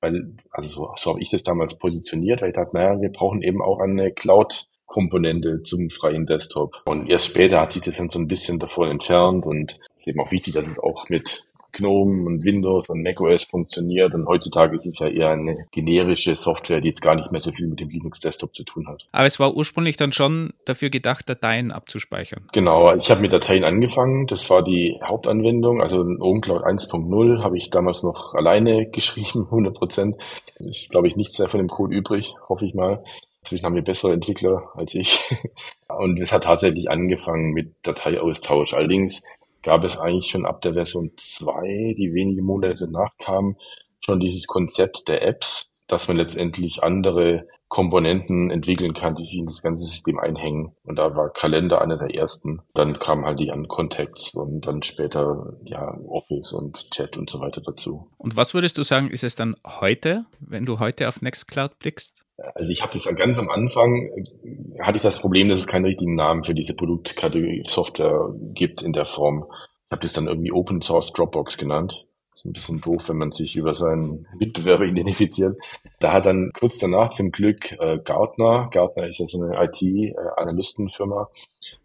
weil, 0.03 0.35
also 0.51 0.69
so, 0.69 0.95
so 0.97 1.11
habe 1.13 1.23
ich 1.23 1.31
das 1.31 1.45
damals 1.45 1.79
positioniert, 1.79 2.43
weil 2.43 2.49
ich 2.51 2.57
dachte, 2.57 2.77
naja, 2.77 3.01
wir 3.01 3.11
brauchen 3.11 3.41
eben 3.41 3.63
auch 3.63 3.79
eine 3.79 4.11
Cloud-Komponente 4.11 5.63
zum 5.63 5.91
freien 5.91 6.27
Desktop. 6.27 6.83
Und 6.85 7.09
erst 7.09 7.27
später 7.27 7.61
hat 7.61 7.73
sich 7.73 7.83
das 7.83 7.97
dann 7.97 8.11
so 8.11 8.19
ein 8.19 8.27
bisschen 8.27 8.59
davon 8.59 8.91
entfernt 8.91 9.47
und 9.47 9.79
es 9.97 10.03
ist 10.03 10.09
eben 10.09 10.21
auch 10.21 10.33
wichtig, 10.33 10.55
dass 10.55 10.67
es 10.67 10.79
auch 10.79 11.09
mit 11.09 11.45
GNOME 11.73 12.27
und 12.27 12.45
Windows 12.45 12.89
und 12.89 13.03
macOS 13.03 13.45
funktioniert. 13.45 14.15
Und 14.15 14.27
heutzutage 14.27 14.77
ist 14.77 14.87
es 14.87 14.99
ja 14.99 15.09
eher 15.09 15.31
eine 15.31 15.55
generische 15.71 16.37
Software, 16.37 16.81
die 16.81 16.89
jetzt 16.89 17.03
gar 17.03 17.15
nicht 17.15 17.33
mehr 17.33 17.41
so 17.41 17.53
viel 17.53 17.67
mit 17.67 17.81
dem 17.81 17.89
Linux-Desktop 17.89 18.55
zu 18.55 18.65
tun 18.65 18.87
hat. 18.89 19.07
Aber 19.13 19.27
es 19.27 19.41
war 19.41 19.55
ursprünglich 19.55 19.97
dann 19.97 20.13
schon 20.13 20.53
dafür 20.65 20.91
gedacht, 20.91 21.29
Dateien 21.29 21.73
abzuspeichern. 21.73 22.49
Genau, 22.53 22.95
ich 22.95 23.11
habe 23.11 23.21
mit 23.21 23.33
Dateien 23.33 23.65
angefangen. 23.65 24.27
Das 24.27 24.49
war 24.51 24.63
die 24.63 24.99
Hauptanwendung. 25.03 25.81
Also 25.81 26.01
OpenCloud 26.01 26.63
1.0 26.63 27.43
habe 27.43 27.57
ich 27.57 27.71
damals 27.71 28.03
noch 28.03 28.35
alleine 28.35 28.87
geschrieben, 28.91 29.45
100 29.45 29.75
Prozent. 29.75 30.17
Ist, 30.59 30.91
glaube 30.91 31.09
ich, 31.09 31.17
nichts 31.17 31.39
mehr 31.39 31.49
von 31.49 31.59
dem 31.59 31.69
Code 31.69 31.95
übrig, 31.95 32.35
hoffe 32.49 32.67
ich 32.67 32.75
mal. 32.75 33.03
Inzwischen 33.41 33.65
haben 33.65 33.75
wir 33.75 33.83
bessere 33.83 34.13
Entwickler 34.13 34.71
als 34.75 34.95
ich. 34.95 35.25
Und 35.89 36.21
es 36.21 36.33
hat 36.33 36.45
tatsächlich 36.45 36.91
angefangen 36.91 37.53
mit 37.53 37.75
Dateiaustausch. 37.83 38.73
Allerdings 38.75 39.23
gab 39.63 39.85
es 39.85 39.97
eigentlich 39.97 40.31
schon 40.31 40.47
ab 40.47 40.63
der 40.63 40.75
Version 40.75 41.13
2, 41.17 41.95
die 41.97 42.13
wenige 42.13 42.43
Monate 42.43 42.91
nachkam, 42.91 43.57
schon 44.01 44.21
dieses 44.21 44.47
Konzept 44.47 45.09
der 45.09 45.23
Apps, 45.23 45.71
dass 45.87 46.09
man 46.09 46.17
letztendlich 46.17 46.83
andere 46.83 47.47
Komponenten 47.73 48.51
entwickeln 48.51 48.93
kann, 48.93 49.15
die 49.15 49.25
sich 49.25 49.39
in 49.39 49.47
das 49.47 49.63
ganze 49.63 49.87
System 49.87 50.19
einhängen. 50.19 50.77
Und 50.85 50.97
da 50.97 51.17
war 51.17 51.31
Kalender 51.31 51.81
einer 51.81 51.97
der 51.97 52.15
ersten. 52.15 52.61
Dann 52.75 52.99
kamen 52.99 53.25
halt 53.25 53.39
die 53.39 53.51
an 53.51 53.67
Contacts 53.67 54.35
und 54.35 54.67
dann 54.67 54.83
später 54.83 55.55
ja 55.65 55.99
Office 56.07 56.53
und 56.53 56.91
Chat 56.91 57.17
und 57.17 57.31
so 57.31 57.41
weiter 57.41 57.63
dazu. 57.63 58.11
Und 58.19 58.37
was 58.37 58.53
würdest 58.53 58.77
du 58.77 58.83
sagen, 58.83 59.11
ist 59.11 59.25
es 59.25 59.37
dann 59.37 59.57
heute, 59.67 60.27
wenn 60.39 60.67
du 60.67 60.81
heute 60.81 61.09
auf 61.09 61.23
Nextcloud 61.23 61.79
blickst? 61.79 62.27
Also 62.55 62.71
ich 62.71 62.83
habe 62.83 62.93
das 62.93 63.05
ganz 63.17 63.39
am 63.39 63.49
Anfang, 63.49 63.95
äh, 63.97 64.81
hatte 64.83 64.97
ich 64.97 65.03
das 65.03 65.21
Problem, 65.21 65.49
dass 65.49 65.61
es 65.61 65.67
keinen 65.67 65.87
richtigen 65.87 66.15
Namen 66.15 66.45
für 66.45 66.55
diese 66.55 66.75
Produktkategorie 66.75 67.65
Software 67.67 68.35
gibt 68.55 68.83
in 68.83 68.93
der 68.93 69.07
Form. 69.07 69.47
Ich 69.51 69.93
habe 69.93 70.03
das 70.03 70.13
dann 70.13 70.27
irgendwie 70.27 70.53
Open 70.53 70.81
Source 70.83 71.13
Dropbox 71.13 71.59
genannt 71.59 72.07
ein 72.45 72.53
bisschen 72.53 72.81
doof, 72.81 73.09
wenn 73.09 73.19
man 73.19 73.31
sich 73.31 73.57
über 73.57 73.75
seinen 73.75 74.27
Mitbewerber 74.39 74.85
identifiziert. 74.87 75.57
Da 76.01 76.13
hat 76.13 76.27
dann 76.27 76.51
kurz 76.59 76.79
danach 76.79 77.11
zum 77.11 77.31
Glück 77.31 77.73
äh, 77.79 77.99
Gartner, 77.99 78.69
Gartner 78.71 79.07
ist 79.07 79.19
ja 79.19 79.27
so 79.27 79.43
eine 79.43 79.53
IT-Analystenfirma, 79.57 81.29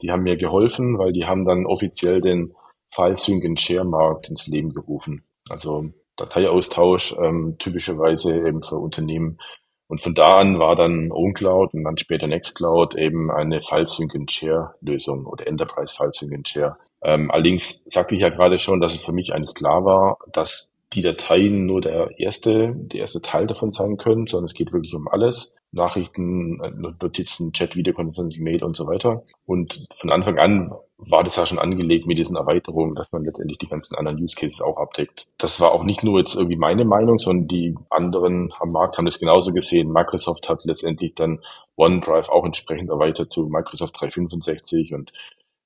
die 0.02 0.12
haben 0.12 0.24
mir 0.24 0.38
geholfen, 0.38 0.98
weil 0.98 1.14
die 1.14 1.26
haben 1.26 1.46
dann 1.46 1.66
offiziell 1.66 2.22
den 2.22 2.54
File 2.94 3.18
Sync 3.18 3.46
and 3.46 3.60
Share 3.60 3.86
Markt 3.86 4.30
ins 4.30 4.48
Leben 4.48 4.74
gerufen. 4.74 5.24
Also 5.50 5.92
Dateiaustausch 6.16 7.16
ähm, 7.22 7.58
typischerweise 7.60 8.36
eben 8.36 8.64
für 8.64 8.78
Unternehmen. 8.78 9.38
Und 9.88 10.02
von 10.02 10.14
da 10.14 10.38
an 10.38 10.60
war 10.60 10.76
dann 10.76 11.12
OwnCloud 11.12 11.74
und 11.74 11.84
dann 11.84 11.98
später 11.98 12.28
Nextcloud 12.28 12.96
eben 12.96 13.32
eine 13.32 13.62
File 13.62 13.88
Sync 13.88 14.16
and 14.16 14.32
Share 14.32 14.76
Lösung 14.82 15.26
oder 15.26 15.48
Enterprise 15.48 15.96
File 15.96 16.12
Sync 16.14 16.34
and 16.34 16.48
Share 16.48 16.78
ähm, 17.04 17.32
allerdings 17.32 17.84
sagte 17.86 18.16
ich 18.16 18.22
ja 18.22 18.30
gerade 18.30 18.58
schon, 18.58 18.82
dass 18.82 18.94
es 18.94 19.04
für 19.04 19.12
mich 19.12 19.34
eigentlich 19.34 19.54
klar 19.54 19.86
war, 19.86 20.18
dass 20.34 20.72
die 20.94 21.02
Dateien 21.02 21.66
nur 21.66 21.82
der 21.82 22.18
erste, 22.18 22.74
der 22.76 23.02
erste 23.02 23.22
Teil 23.22 23.48
davon 23.48 23.72
sein 23.72 23.98
können, 23.98 24.26
sondern 24.28 24.46
es 24.46 24.54
geht 24.54 24.72
wirklich 24.72 24.94
um 24.94 25.08
alles. 25.08 25.54
Nachrichten, 25.72 26.62
äh, 26.64 26.72
Notizen, 26.72 27.52
Chat, 27.52 27.76
Videokonferencing, 27.76 28.44
Mail 28.44 28.64
und 28.64 28.76
so 28.76 28.88
weiter. 28.88 29.24
Und 29.46 29.86
von 29.96 30.12
Anfang 30.12 30.38
an 30.40 30.72
war 30.98 31.24
das 31.24 31.36
ja 31.36 31.46
schon 31.46 31.60
angelegt 31.60 32.08
mit 32.08 32.18
diesen 32.18 32.36
Erweiterungen, 32.36 32.96
dass 32.96 33.12
man 33.12 33.24
letztendlich 33.24 33.60
die 33.60 33.68
ganzen 33.68 33.96
anderen 33.96 34.22
Use 34.22 34.36
Cases 34.36 34.62
auch 34.62 34.78
abdeckt. 34.78 35.28
Das 35.38 35.60
war 35.60 35.72
auch 35.72 35.84
nicht 35.84 36.04
nur 36.04 36.20
jetzt 36.20 36.36
irgendwie 36.36 36.58
meine 36.58 36.86
Meinung, 36.86 37.20
sondern 37.20 37.48
die 37.48 37.76
anderen 37.90 38.52
am 38.60 38.72
Markt 38.72 38.98
haben 38.98 39.06
das 39.06 39.20
genauso 39.20 39.52
gesehen. 39.52 39.92
Microsoft 39.92 40.50
hat 40.50 40.66
letztendlich 40.66 41.14
dann 41.16 41.40
OneDrive 41.76 42.30
auch 42.30 42.46
entsprechend 42.46 42.90
erweitert 42.90 43.32
zu 43.32 43.48
Microsoft 43.48 44.00
365 44.00 44.94
und 44.94 45.12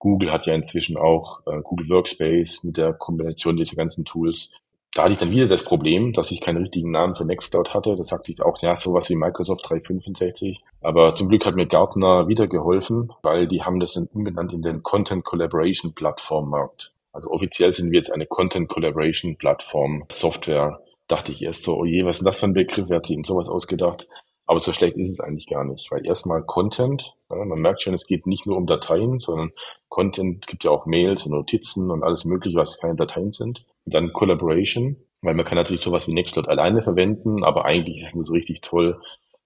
Google 0.02 0.32
hat 0.32 0.48
ja 0.48 0.56
inzwischen 0.56 0.98
auch 0.98 1.42
äh, 1.46 1.62
Google 1.62 1.90
Workspace 1.90 2.64
mit 2.64 2.76
der 2.76 2.94
Kombination 2.94 3.56
dieser 3.56 3.76
ganzen 3.76 4.04
Tools. 4.04 4.50
Da 4.94 5.04
hatte 5.04 5.14
ich 5.14 5.20
dann 5.20 5.32
wieder 5.32 5.48
das 5.48 5.64
Problem, 5.64 6.12
dass 6.12 6.32
ich 6.32 6.42
keinen 6.42 6.58
richtigen 6.58 6.92
Namen 6.92 7.16
für 7.16 7.26
Nextcloud 7.26 7.74
hatte. 7.74 7.96
Da 7.96 8.04
sagte 8.04 8.32
ich 8.32 8.42
auch, 8.42 8.62
ja, 8.62 8.76
sowas 8.76 9.10
wie 9.10 9.16
Microsoft 9.16 9.70
365. 9.70 10.62
Aber 10.82 11.16
zum 11.16 11.30
Glück 11.30 11.46
hat 11.46 11.56
mir 11.56 11.66
Gartner 11.66 12.28
wieder 12.28 12.48
geholfen, 12.48 13.12
weil 13.24 13.48
die 13.48 13.64
haben 13.64 13.80
das 13.80 13.94
dann 13.94 14.10
umgenannt 14.14 14.52
in 14.52 14.62
den 14.62 14.84
Content 14.84 15.24
Collaboration 15.24 15.94
Plattform 15.96 16.48
Markt. 16.48 16.94
Also 17.14 17.30
offiziell 17.30 17.74
sind 17.74 17.92
wir 17.92 18.00
jetzt 18.00 18.12
eine 18.12 18.26
Content 18.26 18.68
Collaboration 18.68 19.38
Plattform 19.38 20.04
Software. 20.10 20.82
Dachte 21.08 21.32
ich 21.32 21.42
erst 21.42 21.64
so, 21.64 21.78
oh 21.78 21.86
je, 21.86 22.06
was 22.06 22.16
ist 22.16 22.20
denn 22.20 22.26
das 22.26 22.40
für 22.40 22.48
ein 22.48 22.54
Begriff? 22.54 22.86
Wer 22.90 22.98
hat 22.98 23.06
sich 23.06 23.16
denn 23.16 23.24
sowas 23.24 23.48
ausgedacht? 23.48 24.08
Aber 24.46 24.60
so 24.60 24.74
schlecht 24.74 24.98
ist 24.98 25.12
es 25.12 25.20
eigentlich 25.22 25.48
gar 25.48 25.64
nicht, 25.64 25.90
weil 25.92 26.06
erstmal 26.06 26.44
Content, 26.44 27.14
ja, 27.30 27.38
man 27.46 27.60
merkt 27.60 27.82
schon, 27.82 27.94
es 27.94 28.06
geht 28.06 28.28
nicht 28.28 28.46
nur 28.46 28.58
um 28.58 28.68
Dateien, 28.68 29.20
sondern 29.20 29.52
Content 29.88 30.46
gibt 30.48 30.66
ja 30.66 30.72
auch 30.72 30.86
Mails 30.86 31.26
und 31.26 31.32
Notizen 31.32 31.90
und 31.90 32.04
alles 32.04 32.26
mögliche, 32.26 32.58
was 32.58 32.78
keine 32.78 32.96
Dateien 32.96 33.32
sind. 33.32 33.64
Und 33.86 33.94
dann 33.94 34.14
Collaboration, 34.14 34.98
weil 35.22 35.36
man 35.36 35.46
kann 35.46 35.58
natürlich 35.58 35.82
sowas 35.82 36.08
wie 36.08 36.14
Nextcloud 36.14 36.48
alleine 36.48 36.82
verwenden, 36.82 37.44
aber 37.44 37.66
eigentlich 37.66 38.02
ist 38.02 38.10
es 38.10 38.16
nur 38.16 38.26
so 38.26 38.34
richtig 38.34 38.62
toll, 38.62 39.00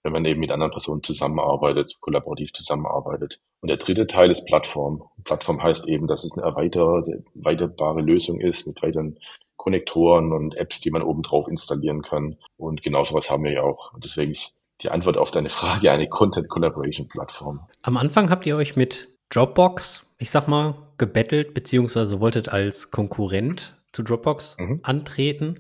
wenn 0.04 0.14
man 0.14 0.26
eben 0.26 0.40
mit 0.40 0.52
anderen 0.52 0.72
Personen 0.72 1.02
zusammenarbeitet, 1.04 1.98
kollaborativ 2.00 2.54
zusammenarbeitet. 2.54 3.40
Und 3.62 3.70
der 3.70 3.78
dritte 3.78 4.06
Teil 4.06 4.30
ist 4.30 4.46
Plattform. 4.46 5.04
Plattform 5.24 5.64
heißt 5.64 5.88
eben, 5.88 6.06
dass 6.06 6.24
es 6.24 6.32
eine 6.34 6.44
erweiterbare 6.44 8.02
Lösung 8.02 8.40
ist 8.40 8.68
mit 8.68 8.82
weiteren 8.84 9.18
Konnektoren 9.58 10.32
und 10.32 10.56
Apps, 10.56 10.80
die 10.80 10.92
man 10.92 11.02
oben 11.02 11.24
drauf 11.24 11.48
installieren 11.48 12.04
kann. 12.04 12.38
Und 12.56 12.84
genau 12.84 13.04
sowas 13.04 13.32
haben 13.32 13.44
wir 13.44 13.52
ja 13.52 13.64
auch. 13.64 13.94
Deswegen 13.98 14.32
ist 14.32 14.54
die 14.84 14.92
Antwort 14.92 15.18
auf 15.18 15.32
deine 15.32 15.50
Frage 15.50 15.92
eine 15.92 16.08
Content 16.08 16.50
Collaboration 16.50 17.08
Plattform. 17.08 17.62
Am 17.82 17.98
Anfang 17.98 18.30
habt 18.30 18.46
ihr 18.46 18.58
euch 18.58 18.76
mit 18.76 19.10
Dropbox, 19.30 20.06
ich 20.20 20.30
sag 20.30 20.48
mal, 20.48 20.76
gebettelt, 21.00 21.56
beziehungsweise 21.56 22.20
wolltet 22.20 22.50
als 22.50 22.92
Konkurrent 22.92 23.75
zu 23.96 24.04
Dropbox 24.04 24.58
mhm. 24.60 24.80
antreten. 24.84 25.60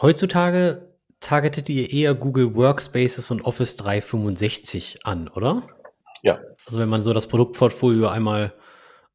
Heutzutage 0.00 0.92
targetet 1.20 1.68
ihr 1.68 1.90
eher 1.90 2.14
Google 2.14 2.54
Workspaces 2.54 3.30
und 3.30 3.44
Office 3.44 3.76
365 3.76 5.00
an, 5.04 5.28
oder? 5.28 5.62
Ja. 6.22 6.40
Also 6.66 6.80
wenn 6.80 6.88
man 6.88 7.02
so 7.02 7.12
das 7.12 7.26
Produktportfolio 7.28 8.08
einmal 8.08 8.52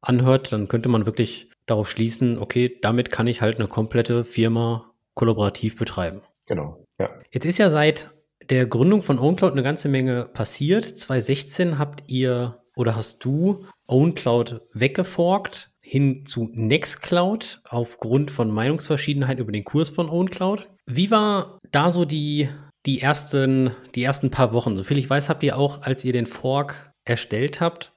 anhört, 0.00 0.52
dann 0.52 0.68
könnte 0.68 0.88
man 0.88 1.06
wirklich 1.06 1.50
darauf 1.66 1.88
schließen, 1.88 2.38
okay, 2.38 2.78
damit 2.82 3.10
kann 3.10 3.28
ich 3.28 3.40
halt 3.40 3.58
eine 3.58 3.68
komplette 3.68 4.24
Firma 4.24 4.92
kollaborativ 5.14 5.76
betreiben. 5.76 6.22
Genau, 6.46 6.84
ja. 6.98 7.10
Jetzt 7.30 7.44
ist 7.44 7.58
ja 7.58 7.70
seit 7.70 8.10
der 8.50 8.66
Gründung 8.66 9.02
von 9.02 9.18
OwnCloud 9.18 9.52
eine 9.52 9.62
ganze 9.62 9.88
Menge 9.88 10.24
passiert. 10.24 10.84
2016 10.84 11.78
habt 11.78 12.02
ihr 12.08 12.62
oder 12.74 12.96
hast 12.96 13.24
du 13.24 13.66
OwnCloud 13.86 14.62
weggeforkt 14.72 15.71
hin 15.92 16.24
zu 16.24 16.48
Nextcloud 16.54 17.60
aufgrund 17.68 18.30
von 18.30 18.50
Meinungsverschiedenheit 18.50 19.38
über 19.38 19.52
den 19.52 19.62
Kurs 19.62 19.90
von 19.90 20.08
OwnCloud. 20.08 20.70
Wie 20.86 21.10
war 21.10 21.58
da 21.70 21.90
so 21.90 22.06
die, 22.06 22.48
die, 22.86 23.02
ersten, 23.02 23.72
die 23.94 24.02
ersten 24.02 24.30
paar 24.30 24.54
Wochen? 24.54 24.78
Soviel 24.78 24.96
ich 24.96 25.10
weiß, 25.10 25.28
habt 25.28 25.42
ihr 25.42 25.58
auch, 25.58 25.82
als 25.82 26.02
ihr 26.02 26.14
den 26.14 26.24
Fork 26.24 26.94
erstellt 27.04 27.60
habt, 27.60 27.92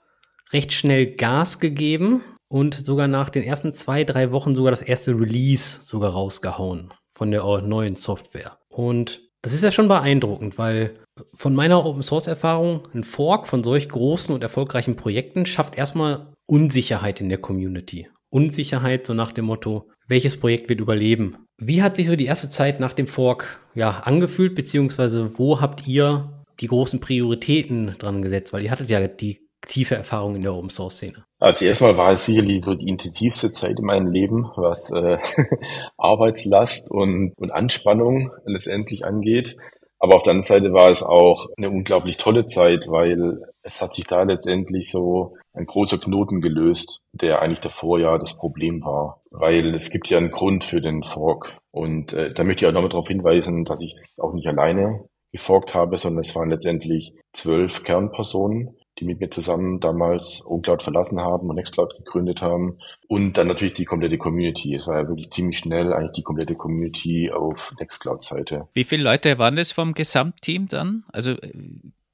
recht 0.51 0.73
schnell 0.73 1.15
Gas 1.15 1.61
gegeben 1.61 2.21
und 2.49 2.73
sogar 2.73 3.07
nach 3.07 3.29
den 3.29 3.43
ersten 3.43 3.71
zwei, 3.71 4.03
drei 4.03 4.33
Wochen 4.33 4.55
sogar 4.55 4.71
das 4.71 4.81
erste 4.81 5.11
Release 5.11 5.79
sogar 5.81 6.11
rausgehauen 6.11 6.93
von 7.17 7.31
der 7.31 7.43
neuen 7.61 7.95
Software. 7.95 8.57
Und 8.67 9.21
das 9.41 9.53
ist 9.53 9.63
ja 9.63 9.71
schon 9.71 9.87
beeindruckend, 9.87 10.57
weil 10.57 10.95
von 11.33 11.55
meiner 11.55 11.85
Open 11.85 12.01
Source 12.01 12.27
Erfahrung, 12.27 12.89
ein 12.93 13.05
Fork 13.05 13.47
von 13.47 13.63
solch 13.63 13.87
großen 13.87 14.35
und 14.35 14.43
erfolgreichen 14.43 14.97
Projekten 14.97 15.45
schafft 15.45 15.77
erstmal 15.77 16.33
Unsicherheit 16.47 17.21
in 17.21 17.29
der 17.29 17.39
Community. 17.39 18.07
Unsicherheit 18.29 19.05
so 19.07 19.13
nach 19.13 19.31
dem 19.31 19.45
Motto, 19.45 19.89
welches 20.07 20.39
Projekt 20.39 20.69
wird 20.69 20.81
überleben? 20.81 21.37
Wie 21.57 21.81
hat 21.81 21.95
sich 21.95 22.07
so 22.07 22.15
die 22.15 22.25
erste 22.25 22.49
Zeit 22.49 22.79
nach 22.79 22.93
dem 22.93 23.07
Fork 23.07 23.61
ja 23.75 23.99
angefühlt, 24.01 24.55
beziehungsweise 24.55 25.39
wo 25.39 25.61
habt 25.61 25.87
ihr 25.87 26.43
die 26.59 26.67
großen 26.67 26.99
Prioritäten 26.99 27.95
dran 27.97 28.21
gesetzt? 28.21 28.53
Weil 28.53 28.63
ihr 28.63 28.71
hattet 28.71 28.89
ja 28.89 29.07
die 29.07 29.47
tiefe 29.67 29.95
Erfahrung 29.95 30.35
in 30.35 30.41
der 30.41 30.53
Open 30.53 30.69
Source 30.69 30.95
Szene? 30.97 31.25
Also 31.39 31.65
erstmal 31.65 31.97
war 31.97 32.11
es 32.11 32.25
sicherlich 32.25 32.63
so 32.63 32.75
die 32.75 32.87
intensivste 32.87 33.51
Zeit 33.51 33.79
in 33.79 33.85
meinem 33.85 34.11
Leben, 34.11 34.51
was 34.55 34.91
äh, 34.91 35.17
Arbeitslast 35.97 36.91
und, 36.91 37.33
und 37.37 37.51
Anspannung 37.51 38.31
letztendlich 38.45 39.05
angeht. 39.05 39.57
Aber 39.99 40.15
auf 40.15 40.23
der 40.23 40.31
anderen 40.31 40.47
Seite 40.47 40.73
war 40.73 40.89
es 40.89 41.01
auch 41.03 41.47
eine 41.57 41.69
unglaublich 41.69 42.17
tolle 42.17 42.45
Zeit, 42.45 42.87
weil 42.89 43.41
es 43.63 43.81
hat 43.81 43.95
sich 43.95 44.05
da 44.05 44.23
letztendlich 44.23 44.91
so 44.91 45.35
ein 45.55 45.65
großer 45.65 45.97
Knoten 45.97 46.41
gelöst, 46.41 47.01
der 47.13 47.41
eigentlich 47.41 47.61
davor 47.61 47.99
ja 47.99 48.17
das 48.17 48.37
Problem 48.37 48.83
war. 48.83 49.21
Weil 49.31 49.73
es 49.73 49.89
gibt 49.89 50.09
ja 50.09 50.17
einen 50.17 50.31
Grund 50.31 50.63
für 50.63 50.81
den 50.81 51.03
Fork. 51.03 51.57
Und 51.71 52.13
äh, 52.13 52.33
da 52.33 52.43
möchte 52.43 52.65
ich 52.65 52.69
auch 52.69 52.73
nochmal 52.73 52.89
darauf 52.89 53.07
hinweisen, 53.07 53.65
dass 53.65 53.81
ich 53.81 53.95
auch 54.17 54.33
nicht 54.33 54.47
alleine 54.47 55.05
geforkt 55.31 55.75
habe, 55.75 55.97
sondern 55.97 56.21
es 56.21 56.33
waren 56.35 56.49
letztendlich 56.49 57.13
zwölf 57.33 57.83
Kernpersonen, 57.83 58.77
die 58.99 59.05
mit 59.05 59.19
mir 59.19 59.29
zusammen 59.29 59.81
damals 59.81 60.41
OwnCloud 60.45 60.81
verlassen 60.81 61.19
haben 61.19 61.49
und 61.49 61.55
Nextcloud 61.55 61.93
gegründet 61.97 62.41
haben. 62.41 62.79
Und 63.07 63.33
dann 63.33 63.47
natürlich 63.47 63.73
die 63.73 63.83
komplette 63.83 64.17
Community. 64.17 64.73
Es 64.75 64.87
war 64.87 65.01
ja 65.01 65.07
wirklich 65.07 65.31
ziemlich 65.31 65.57
schnell 65.57 65.91
eigentlich 65.91 66.13
die 66.13 66.23
komplette 66.23 66.55
Community 66.55 67.29
auf 67.31 67.73
Nextcloud-Seite. 67.79 68.69
Wie 68.73 68.85
viele 68.85 69.03
Leute 69.03 69.37
waren 69.37 69.57
das 69.57 69.73
vom 69.73 69.93
Gesamtteam 69.93 70.67
dann? 70.69 71.03
Also 71.11 71.31
äh, 71.31 71.51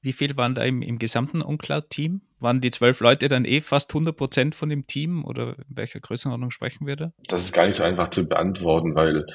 wie 0.02 0.12
viele 0.12 0.36
waren 0.36 0.54
da 0.54 0.64
im, 0.64 0.82
im 0.82 0.98
gesamten 0.98 1.42
OwnCloud-Team? 1.42 2.20
Waren 2.40 2.60
die 2.60 2.70
zwölf 2.70 3.00
Leute 3.00 3.28
dann 3.28 3.44
eh 3.44 3.60
fast 3.60 3.90
100 3.90 4.16
Prozent 4.16 4.54
von 4.54 4.68
dem 4.68 4.86
Team 4.86 5.24
oder 5.24 5.56
in 5.68 5.76
welcher 5.76 6.00
Größenordnung 6.00 6.50
sprechen 6.50 6.86
wir 6.86 6.96
da? 6.96 7.12
Das 7.28 7.44
ist 7.44 7.52
gar 7.52 7.66
nicht 7.66 7.76
so 7.76 7.84
einfach 7.84 8.08
zu 8.10 8.28
beantworten, 8.28 8.94
weil 8.94 9.26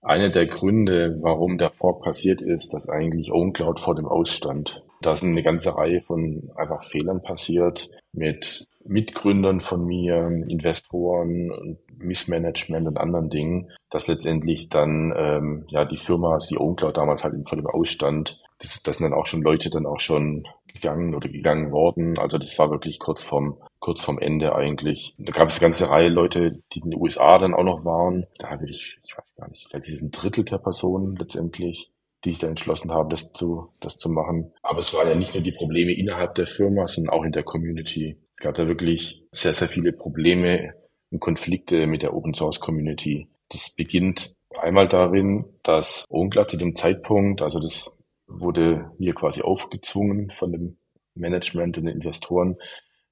einer 0.00 0.30
der 0.30 0.46
Gründe, 0.46 1.18
warum 1.20 1.58
der 1.58 1.70
Fork 1.70 2.02
passiert 2.02 2.42
ist, 2.42 2.72
dass 2.72 2.88
eigentlich 2.88 3.32
OwnCloud 3.32 3.80
vor 3.80 3.94
dem 3.94 4.06
Ausstand. 4.06 4.82
Da 5.00 5.16
sind 5.16 5.30
eine 5.30 5.42
ganze 5.42 5.76
Reihe 5.76 6.00
von 6.02 6.50
einfach 6.56 6.84
Fehlern 6.84 7.22
passiert 7.22 7.90
mit 8.12 8.66
Mitgründern 8.86 9.60
von 9.60 9.84
mir, 9.86 10.26
Investoren 10.48 11.50
und 11.50 11.78
Missmanagement 11.98 12.86
und 12.86 12.98
anderen 12.98 13.30
Dingen, 13.30 13.70
dass 13.90 14.08
letztendlich 14.08 14.68
dann 14.68 15.12
ähm, 15.16 15.64
ja 15.68 15.84
die 15.84 15.96
Firma, 15.96 16.38
die 16.50 16.58
OwnCloud 16.58 16.96
damals 16.96 17.24
halt 17.24 17.34
vor 17.48 17.56
dem 17.56 17.66
Ausstand, 17.66 18.42
das, 18.58 18.82
das 18.82 18.96
sind 18.96 19.04
dann 19.10 19.18
auch 19.18 19.26
schon 19.26 19.42
Leute 19.42 19.70
dann 19.70 19.86
auch 19.86 20.00
schon 20.00 20.46
gegangen 20.72 21.14
oder 21.14 21.28
gegangen 21.28 21.70
worden. 21.72 22.18
Also 22.18 22.38
das 22.38 22.58
war 22.58 22.70
wirklich 22.70 22.98
kurz 22.98 23.22
vorm 23.22 23.58
kurz 23.84 24.02
vorm 24.02 24.18
Ende 24.18 24.54
eigentlich. 24.54 25.14
Da 25.18 25.32
gab 25.32 25.50
es 25.50 25.60
eine 25.60 25.68
ganze 25.68 25.90
Reihe 25.90 26.08
Leute, 26.08 26.62
die 26.72 26.78
in 26.78 26.90
den 26.90 27.00
USA 27.00 27.36
dann 27.36 27.52
auch 27.52 27.64
noch 27.64 27.84
waren. 27.84 28.26
Da 28.38 28.48
habe 28.48 28.64
ich, 28.64 28.96
ich 29.04 29.14
weiß 29.14 29.34
gar 29.36 29.50
nicht, 29.50 29.66
vielleicht 29.68 29.90
ist 29.90 30.00
ein 30.00 30.10
Drittel 30.10 30.42
der 30.42 30.56
Personen 30.56 31.16
letztendlich, 31.16 31.90
die 32.24 32.30
sich 32.30 32.38
da 32.38 32.48
entschlossen 32.48 32.92
haben, 32.92 33.10
das 33.10 33.34
zu, 33.34 33.68
das 33.80 33.98
zu 33.98 34.08
machen. 34.08 34.54
Aber 34.62 34.78
es 34.78 34.94
waren 34.94 35.08
ja 35.08 35.14
nicht 35.14 35.34
nur 35.34 35.42
die 35.42 35.52
Probleme 35.52 35.92
innerhalb 35.92 36.34
der 36.34 36.46
Firma, 36.46 36.86
sondern 36.86 37.12
auch 37.12 37.24
in 37.24 37.32
der 37.32 37.42
Community. 37.42 38.16
Es 38.38 38.42
gab 38.42 38.54
da 38.54 38.66
wirklich 38.66 39.22
sehr, 39.32 39.52
sehr 39.52 39.68
viele 39.68 39.92
Probleme 39.92 40.72
und 41.10 41.20
Konflikte 41.20 41.86
mit 41.86 42.00
der 42.00 42.14
Open 42.14 42.32
Source 42.32 42.60
Community. 42.60 43.28
Das 43.50 43.68
beginnt 43.68 44.34
einmal 44.58 44.88
darin, 44.88 45.44
dass 45.62 46.06
unklar 46.08 46.48
zu 46.48 46.56
dem 46.56 46.74
Zeitpunkt, 46.74 47.42
also 47.42 47.60
das 47.60 47.92
wurde 48.26 48.90
mir 48.98 49.14
quasi 49.14 49.42
aufgezwungen 49.42 50.32
von 50.38 50.52
dem 50.52 50.76
Management 51.14 51.78
und 51.78 51.84
den 51.84 51.94
Investoren, 51.94 52.56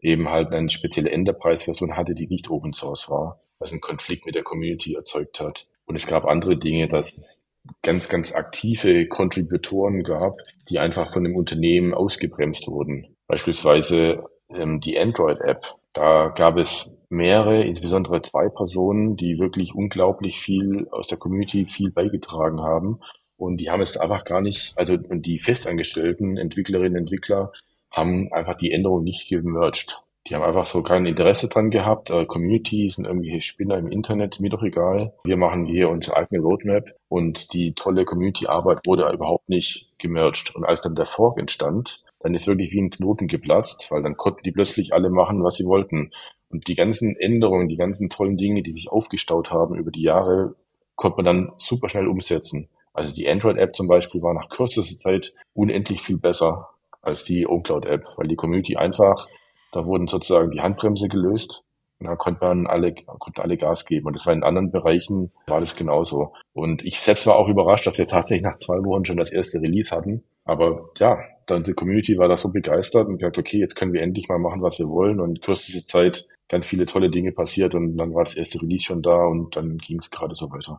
eben 0.00 0.28
halt 0.28 0.52
eine 0.52 0.70
spezielle 0.70 1.10
Enterprise-Version 1.10 1.96
hatte, 1.96 2.14
die 2.14 2.26
nicht 2.26 2.50
Open 2.50 2.72
Source 2.72 3.08
war, 3.08 3.40
was 3.58 3.72
einen 3.72 3.80
Konflikt 3.80 4.26
mit 4.26 4.34
der 4.34 4.42
Community 4.42 4.94
erzeugt 4.94 5.40
hat. 5.40 5.66
Und 5.86 5.96
es 5.96 6.06
gab 6.06 6.24
andere 6.24 6.56
Dinge, 6.56 6.88
dass 6.88 7.16
es 7.16 7.44
ganz, 7.82 8.08
ganz 8.08 8.32
aktive 8.32 9.06
Kontributoren 9.06 10.02
gab, 10.02 10.38
die 10.68 10.78
einfach 10.78 11.12
von 11.12 11.24
dem 11.24 11.36
Unternehmen 11.36 11.94
ausgebremst 11.94 12.66
wurden. 12.66 13.16
Beispielsweise 13.28 14.24
ähm, 14.48 14.80
die 14.80 14.98
Android-App. 14.98 15.62
Da 15.92 16.28
gab 16.28 16.56
es 16.56 16.98
mehrere, 17.08 17.62
insbesondere 17.62 18.22
zwei 18.22 18.48
Personen, 18.48 19.16
die 19.16 19.38
wirklich 19.38 19.74
unglaublich 19.74 20.40
viel 20.40 20.88
aus 20.90 21.06
der 21.06 21.18
Community 21.18 21.66
viel 21.66 21.90
beigetragen 21.90 22.62
haben. 22.62 23.00
Und 23.42 23.56
die 23.56 23.70
haben 23.70 23.80
es 23.80 23.96
einfach 23.96 24.24
gar 24.24 24.40
nicht, 24.40 24.72
also 24.76 24.96
die 24.96 25.40
festangestellten 25.40 26.36
Entwicklerinnen, 26.36 26.94
Entwickler 26.94 27.50
haben 27.90 28.32
einfach 28.32 28.54
die 28.54 28.70
Änderung 28.70 29.02
nicht 29.02 29.28
gemerged. 29.28 29.98
Die 30.28 30.36
haben 30.36 30.44
einfach 30.44 30.64
so 30.64 30.84
kein 30.84 31.06
Interesse 31.06 31.48
dran 31.48 31.70
gehabt. 31.70 32.10
Äh, 32.10 32.24
Community 32.26 32.88
sind 32.88 33.04
irgendwelche 33.04 33.42
Spinner 33.42 33.78
im 33.78 33.90
Internet, 33.90 34.38
mir 34.38 34.50
doch 34.50 34.62
egal. 34.62 35.14
Wir 35.24 35.36
machen 35.36 35.66
hier 35.66 35.88
unsere 35.88 36.18
eigene 36.18 36.40
Roadmap 36.40 36.84
und 37.08 37.52
die 37.52 37.74
tolle 37.74 38.04
Community-Arbeit 38.04 38.86
wurde 38.86 39.10
überhaupt 39.12 39.48
nicht 39.48 39.90
gemerged. 39.98 40.54
Und 40.54 40.64
als 40.64 40.82
dann 40.82 40.94
der 40.94 41.06
Fork 41.06 41.36
entstand, 41.36 42.00
dann 42.20 42.34
ist 42.34 42.46
wirklich 42.46 42.70
wie 42.70 42.80
ein 42.80 42.90
Knoten 42.90 43.26
geplatzt, 43.26 43.88
weil 43.90 44.04
dann 44.04 44.16
konnten 44.16 44.44
die 44.44 44.52
plötzlich 44.52 44.94
alle 44.94 45.10
machen, 45.10 45.42
was 45.42 45.56
sie 45.56 45.66
wollten. 45.66 46.12
Und 46.48 46.68
die 46.68 46.76
ganzen 46.76 47.16
Änderungen, 47.16 47.66
die 47.66 47.76
ganzen 47.76 48.08
tollen 48.08 48.36
Dinge, 48.36 48.62
die 48.62 48.70
sich 48.70 48.88
aufgestaut 48.88 49.50
haben 49.50 49.74
über 49.74 49.90
die 49.90 50.02
Jahre, 50.02 50.54
konnte 50.94 51.16
man 51.16 51.24
dann 51.24 51.52
super 51.56 51.88
schnell 51.88 52.06
umsetzen. 52.06 52.68
Also 52.92 53.14
die 53.14 53.28
Android-App 53.28 53.74
zum 53.74 53.88
Beispiel 53.88 54.22
war 54.22 54.34
nach 54.34 54.48
kürzester 54.48 54.98
Zeit 54.98 55.34
unendlich 55.54 56.02
viel 56.02 56.18
besser 56.18 56.68
als 57.00 57.24
die 57.24 57.46
OwnCloud-App, 57.46 58.04
weil 58.16 58.28
die 58.28 58.36
Community 58.36 58.76
einfach, 58.76 59.26
da 59.72 59.84
wurden 59.84 60.08
sozusagen 60.08 60.50
die 60.50 60.60
Handbremse 60.60 61.08
gelöst. 61.08 61.64
Und 61.98 62.08
da 62.08 62.16
konnte 62.16 62.44
man 62.44 62.66
alle, 62.66 62.94
konnten 62.94 63.40
alle 63.40 63.56
Gas 63.56 63.84
geben. 63.86 64.06
Und 64.06 64.16
das 64.16 64.26
war 64.26 64.32
in 64.32 64.42
anderen 64.42 64.72
Bereichen, 64.72 65.30
war 65.46 65.60
das 65.60 65.76
genauso. 65.76 66.32
Und 66.52 66.84
ich 66.84 67.00
selbst 67.00 67.26
war 67.26 67.36
auch 67.36 67.48
überrascht, 67.48 67.86
dass 67.86 67.98
wir 67.98 68.08
tatsächlich 68.08 68.42
nach 68.42 68.58
zwei 68.58 68.78
Wochen 68.84 69.04
schon 69.04 69.18
das 69.18 69.30
erste 69.30 69.60
Release 69.60 69.94
hatten. 69.94 70.24
Aber 70.44 70.90
ja, 70.96 71.18
dann 71.46 71.62
die 71.62 71.74
Community 71.74 72.18
war 72.18 72.28
da 72.28 72.36
so 72.36 72.50
begeistert 72.50 73.06
und 73.06 73.18
gesagt, 73.18 73.38
okay, 73.38 73.58
jetzt 73.58 73.76
können 73.76 73.92
wir 73.92 74.02
endlich 74.02 74.28
mal 74.28 74.38
machen, 74.38 74.62
was 74.62 74.78
wir 74.80 74.88
wollen. 74.88 75.20
Und 75.20 75.42
kürzeste 75.42 75.86
Zeit 75.86 76.26
ganz 76.48 76.66
viele 76.66 76.86
tolle 76.86 77.08
Dinge 77.08 77.32
passiert 77.32 77.74
und 77.74 77.96
dann 77.96 78.14
war 78.14 78.24
das 78.24 78.34
erste 78.34 78.60
Release 78.60 78.84
schon 78.84 79.00
da 79.00 79.24
und 79.24 79.56
dann 79.56 79.78
ging 79.78 79.98
es 80.00 80.10
gerade 80.10 80.34
so 80.34 80.50
weiter. 80.50 80.78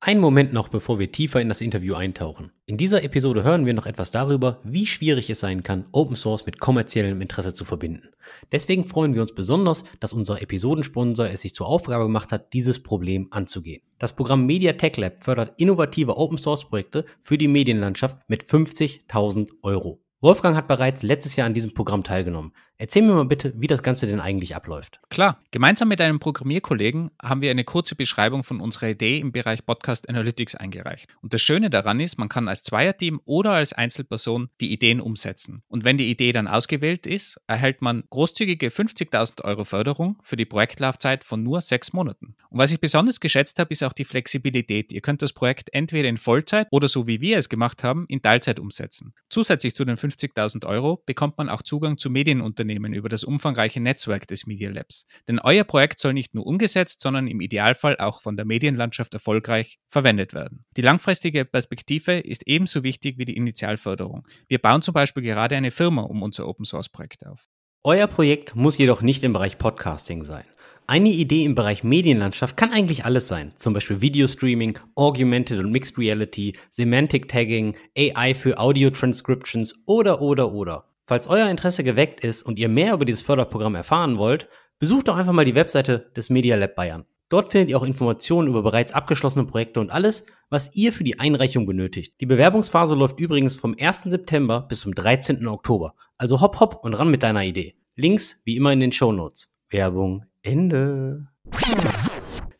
Ein 0.00 0.20
Moment 0.20 0.52
noch, 0.52 0.68
bevor 0.68 1.00
wir 1.00 1.10
tiefer 1.10 1.40
in 1.40 1.48
das 1.48 1.60
Interview 1.60 1.94
eintauchen. 1.94 2.52
In 2.66 2.76
dieser 2.76 3.02
Episode 3.02 3.42
hören 3.42 3.66
wir 3.66 3.74
noch 3.74 3.84
etwas 3.84 4.12
darüber, 4.12 4.60
wie 4.62 4.86
schwierig 4.86 5.28
es 5.28 5.40
sein 5.40 5.64
kann, 5.64 5.86
Open 5.90 6.14
Source 6.14 6.46
mit 6.46 6.60
kommerziellem 6.60 7.20
Interesse 7.20 7.52
zu 7.52 7.64
verbinden. 7.64 8.10
Deswegen 8.52 8.84
freuen 8.84 9.14
wir 9.14 9.22
uns 9.22 9.34
besonders, 9.34 9.82
dass 9.98 10.12
unser 10.12 10.40
Episodensponsor 10.40 11.28
es 11.30 11.40
sich 11.40 11.52
zur 11.52 11.66
Aufgabe 11.66 12.04
gemacht 12.04 12.30
hat, 12.30 12.52
dieses 12.52 12.80
Problem 12.80 13.26
anzugehen. 13.32 13.82
Das 13.98 14.14
Programm 14.14 14.46
Media 14.46 14.74
Tech 14.74 14.96
Lab 14.98 15.18
fördert 15.18 15.54
innovative 15.56 16.16
Open 16.16 16.38
Source 16.38 16.68
Projekte 16.68 17.04
für 17.20 17.36
die 17.36 17.48
Medienlandschaft 17.48 18.18
mit 18.28 18.44
50.000 18.44 19.50
Euro. 19.62 20.00
Wolfgang 20.20 20.56
hat 20.56 20.68
bereits 20.68 21.02
letztes 21.02 21.34
Jahr 21.34 21.46
an 21.46 21.54
diesem 21.54 21.74
Programm 21.74 22.04
teilgenommen. 22.04 22.52
Erzähl 22.80 23.02
mir 23.02 23.14
mal 23.14 23.24
bitte, 23.24 23.52
wie 23.56 23.66
das 23.66 23.82
Ganze 23.82 24.06
denn 24.06 24.20
eigentlich 24.20 24.54
abläuft. 24.54 25.00
Klar, 25.10 25.42
gemeinsam 25.50 25.88
mit 25.88 26.00
einem 26.00 26.20
Programmierkollegen 26.20 27.10
haben 27.20 27.40
wir 27.40 27.50
eine 27.50 27.64
kurze 27.64 27.96
Beschreibung 27.96 28.44
von 28.44 28.60
unserer 28.60 28.90
Idee 28.90 29.18
im 29.18 29.32
Bereich 29.32 29.66
Podcast 29.66 30.08
Analytics 30.08 30.54
eingereicht. 30.54 31.08
Und 31.20 31.34
das 31.34 31.42
Schöne 31.42 31.70
daran 31.70 31.98
ist, 31.98 32.18
man 32.18 32.28
kann 32.28 32.46
als 32.46 32.62
Zweierteam 32.62 33.20
oder 33.24 33.50
als 33.50 33.72
Einzelperson 33.72 34.48
die 34.60 34.72
Ideen 34.72 35.00
umsetzen. 35.00 35.64
Und 35.66 35.82
wenn 35.82 35.98
die 35.98 36.08
Idee 36.08 36.30
dann 36.30 36.46
ausgewählt 36.46 37.04
ist, 37.04 37.40
erhält 37.48 37.82
man 37.82 38.04
großzügige 38.10 38.68
50.000 38.68 39.42
Euro 39.42 39.64
Förderung 39.64 40.16
für 40.22 40.36
die 40.36 40.44
Projektlaufzeit 40.44 41.24
von 41.24 41.42
nur 41.42 41.62
sechs 41.62 41.92
Monaten. 41.92 42.36
Und 42.48 42.60
was 42.60 42.70
ich 42.70 42.78
besonders 42.78 43.18
geschätzt 43.18 43.58
habe, 43.58 43.72
ist 43.72 43.82
auch 43.82 43.92
die 43.92 44.04
Flexibilität. 44.04 44.92
Ihr 44.92 45.00
könnt 45.00 45.22
das 45.22 45.32
Projekt 45.32 45.74
entweder 45.74 46.08
in 46.08 46.16
Vollzeit 46.16 46.68
oder 46.70 46.86
so 46.86 47.08
wie 47.08 47.20
wir 47.20 47.38
es 47.38 47.48
gemacht 47.48 47.82
haben, 47.82 48.06
in 48.06 48.22
Teilzeit 48.22 48.60
umsetzen. 48.60 49.14
Zusätzlich 49.30 49.74
zu 49.74 49.84
den 49.84 49.96
50.000 49.96 50.64
Euro 50.64 51.02
bekommt 51.06 51.38
man 51.38 51.48
auch 51.48 51.62
Zugang 51.62 51.98
zu 51.98 52.08
Medienunternehmen 52.08 52.67
Unternehmen 52.68 52.92
über 52.92 53.08
das 53.08 53.24
umfangreiche 53.24 53.80
Netzwerk 53.80 54.26
des 54.26 54.46
Media 54.46 54.70
Labs. 54.70 55.06
Denn 55.26 55.38
euer 55.38 55.64
Projekt 55.64 56.00
soll 56.00 56.12
nicht 56.12 56.34
nur 56.34 56.46
umgesetzt, 56.46 57.00
sondern 57.00 57.26
im 57.26 57.40
Idealfall 57.40 57.96
auch 57.96 58.20
von 58.20 58.36
der 58.36 58.44
Medienlandschaft 58.44 59.14
erfolgreich 59.14 59.78
verwendet 59.90 60.34
werden. 60.34 60.64
Die 60.76 60.82
langfristige 60.82 61.44
Perspektive 61.46 62.18
ist 62.18 62.46
ebenso 62.46 62.82
wichtig 62.82 63.16
wie 63.16 63.24
die 63.24 63.36
Initialförderung. 63.36 64.28
Wir 64.48 64.58
bauen 64.58 64.82
zum 64.82 64.92
Beispiel 64.92 65.22
gerade 65.22 65.56
eine 65.56 65.70
Firma 65.70 66.02
um 66.02 66.22
unser 66.22 66.46
Open 66.46 66.66
Source 66.66 66.90
Projekt 66.90 67.26
auf. 67.26 67.46
Euer 67.84 68.06
Projekt 68.06 68.54
muss 68.54 68.76
jedoch 68.76 69.00
nicht 69.00 69.24
im 69.24 69.32
Bereich 69.32 69.56
Podcasting 69.56 70.24
sein. 70.24 70.44
Eine 70.86 71.10
Idee 71.10 71.44
im 71.44 71.54
Bereich 71.54 71.84
Medienlandschaft 71.84 72.56
kann 72.56 72.72
eigentlich 72.72 73.04
alles 73.04 73.28
sein, 73.28 73.52
zum 73.56 73.74
Beispiel 73.74 74.00
Videostreaming, 74.00 74.78
Augmented 74.94 75.58
und 75.58 75.70
Mixed 75.70 75.98
Reality, 75.98 76.54
Semantic 76.70 77.28
Tagging, 77.28 77.76
AI 77.96 78.34
für 78.34 78.58
Audio 78.58 78.90
Transcriptions 78.90 79.82
oder 79.86 80.20
oder 80.20 80.52
oder. 80.52 80.87
Falls 81.08 81.26
euer 81.26 81.48
Interesse 81.48 81.84
geweckt 81.84 82.20
ist 82.20 82.42
und 82.42 82.58
ihr 82.58 82.68
mehr 82.68 82.92
über 82.92 83.06
dieses 83.06 83.22
Förderprogramm 83.22 83.74
erfahren 83.74 84.18
wollt, 84.18 84.46
besucht 84.78 85.08
doch 85.08 85.16
einfach 85.16 85.32
mal 85.32 85.46
die 85.46 85.54
Webseite 85.54 86.10
des 86.14 86.28
Media 86.28 86.54
Lab 86.54 86.74
Bayern. 86.74 87.06
Dort 87.30 87.48
findet 87.48 87.70
ihr 87.70 87.78
auch 87.78 87.82
Informationen 87.82 88.46
über 88.46 88.62
bereits 88.62 88.92
abgeschlossene 88.92 89.46
Projekte 89.46 89.80
und 89.80 89.88
alles, 89.88 90.26
was 90.50 90.76
ihr 90.76 90.92
für 90.92 91.04
die 91.04 91.18
Einreichung 91.18 91.64
benötigt. 91.64 92.20
Die 92.20 92.26
Bewerbungsphase 92.26 92.94
läuft 92.94 93.20
übrigens 93.20 93.56
vom 93.56 93.74
1. 93.80 94.02
September 94.02 94.66
bis 94.68 94.80
zum 94.80 94.94
13. 94.94 95.46
Oktober. 95.46 95.94
Also 96.18 96.42
hopp 96.42 96.60
hopp 96.60 96.84
und 96.84 96.92
ran 96.92 97.10
mit 97.10 97.22
deiner 97.22 97.42
Idee. 97.42 97.74
Links 97.96 98.42
wie 98.44 98.58
immer 98.58 98.74
in 98.74 98.80
den 98.80 98.92
Show 98.92 99.10
Notes. 99.10 99.56
Werbung 99.70 100.26
Ende. 100.42 101.28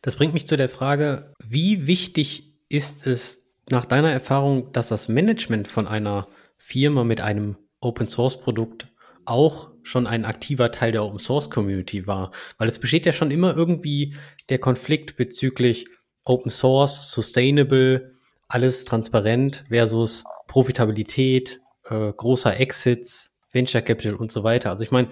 Das 0.01 0.15
bringt 0.15 0.33
mich 0.33 0.47
zu 0.47 0.57
der 0.57 0.69
Frage, 0.69 1.35
wie 1.45 1.85
wichtig 1.85 2.55
ist 2.67 3.05
es 3.05 3.45
nach 3.69 3.85
deiner 3.85 4.11
Erfahrung, 4.11 4.71
dass 4.71 4.89
das 4.89 5.07
Management 5.07 5.67
von 5.67 5.85
einer 5.85 6.27
Firma 6.57 7.03
mit 7.03 7.21
einem 7.21 7.55
Open 7.81 8.07
Source 8.07 8.39
Produkt 8.39 8.87
auch 9.25 9.69
schon 9.83 10.07
ein 10.07 10.25
aktiver 10.25 10.71
Teil 10.71 10.91
der 10.91 11.03
Open 11.03 11.19
Source 11.19 11.49
Community 11.49 12.07
war. 12.07 12.31
Weil 12.57 12.67
es 12.67 12.79
besteht 12.79 13.05
ja 13.05 13.13
schon 13.13 13.31
immer 13.31 13.55
irgendwie 13.55 14.15
der 14.49 14.59
Konflikt 14.59 15.17
bezüglich 15.17 15.87
Open 16.25 16.51
Source, 16.51 17.11
Sustainable, 17.11 18.11
alles 18.47 18.85
transparent 18.85 19.65
versus 19.69 20.23
Profitabilität, 20.47 21.59
äh, 21.89 22.11
großer 22.11 22.59
Exits, 22.59 23.37
Venture 23.51 23.81
Capital 23.81 24.15
und 24.15 24.31
so 24.31 24.43
weiter. 24.43 24.71
Also 24.71 24.83
ich 24.83 24.91
meine, 24.91 25.09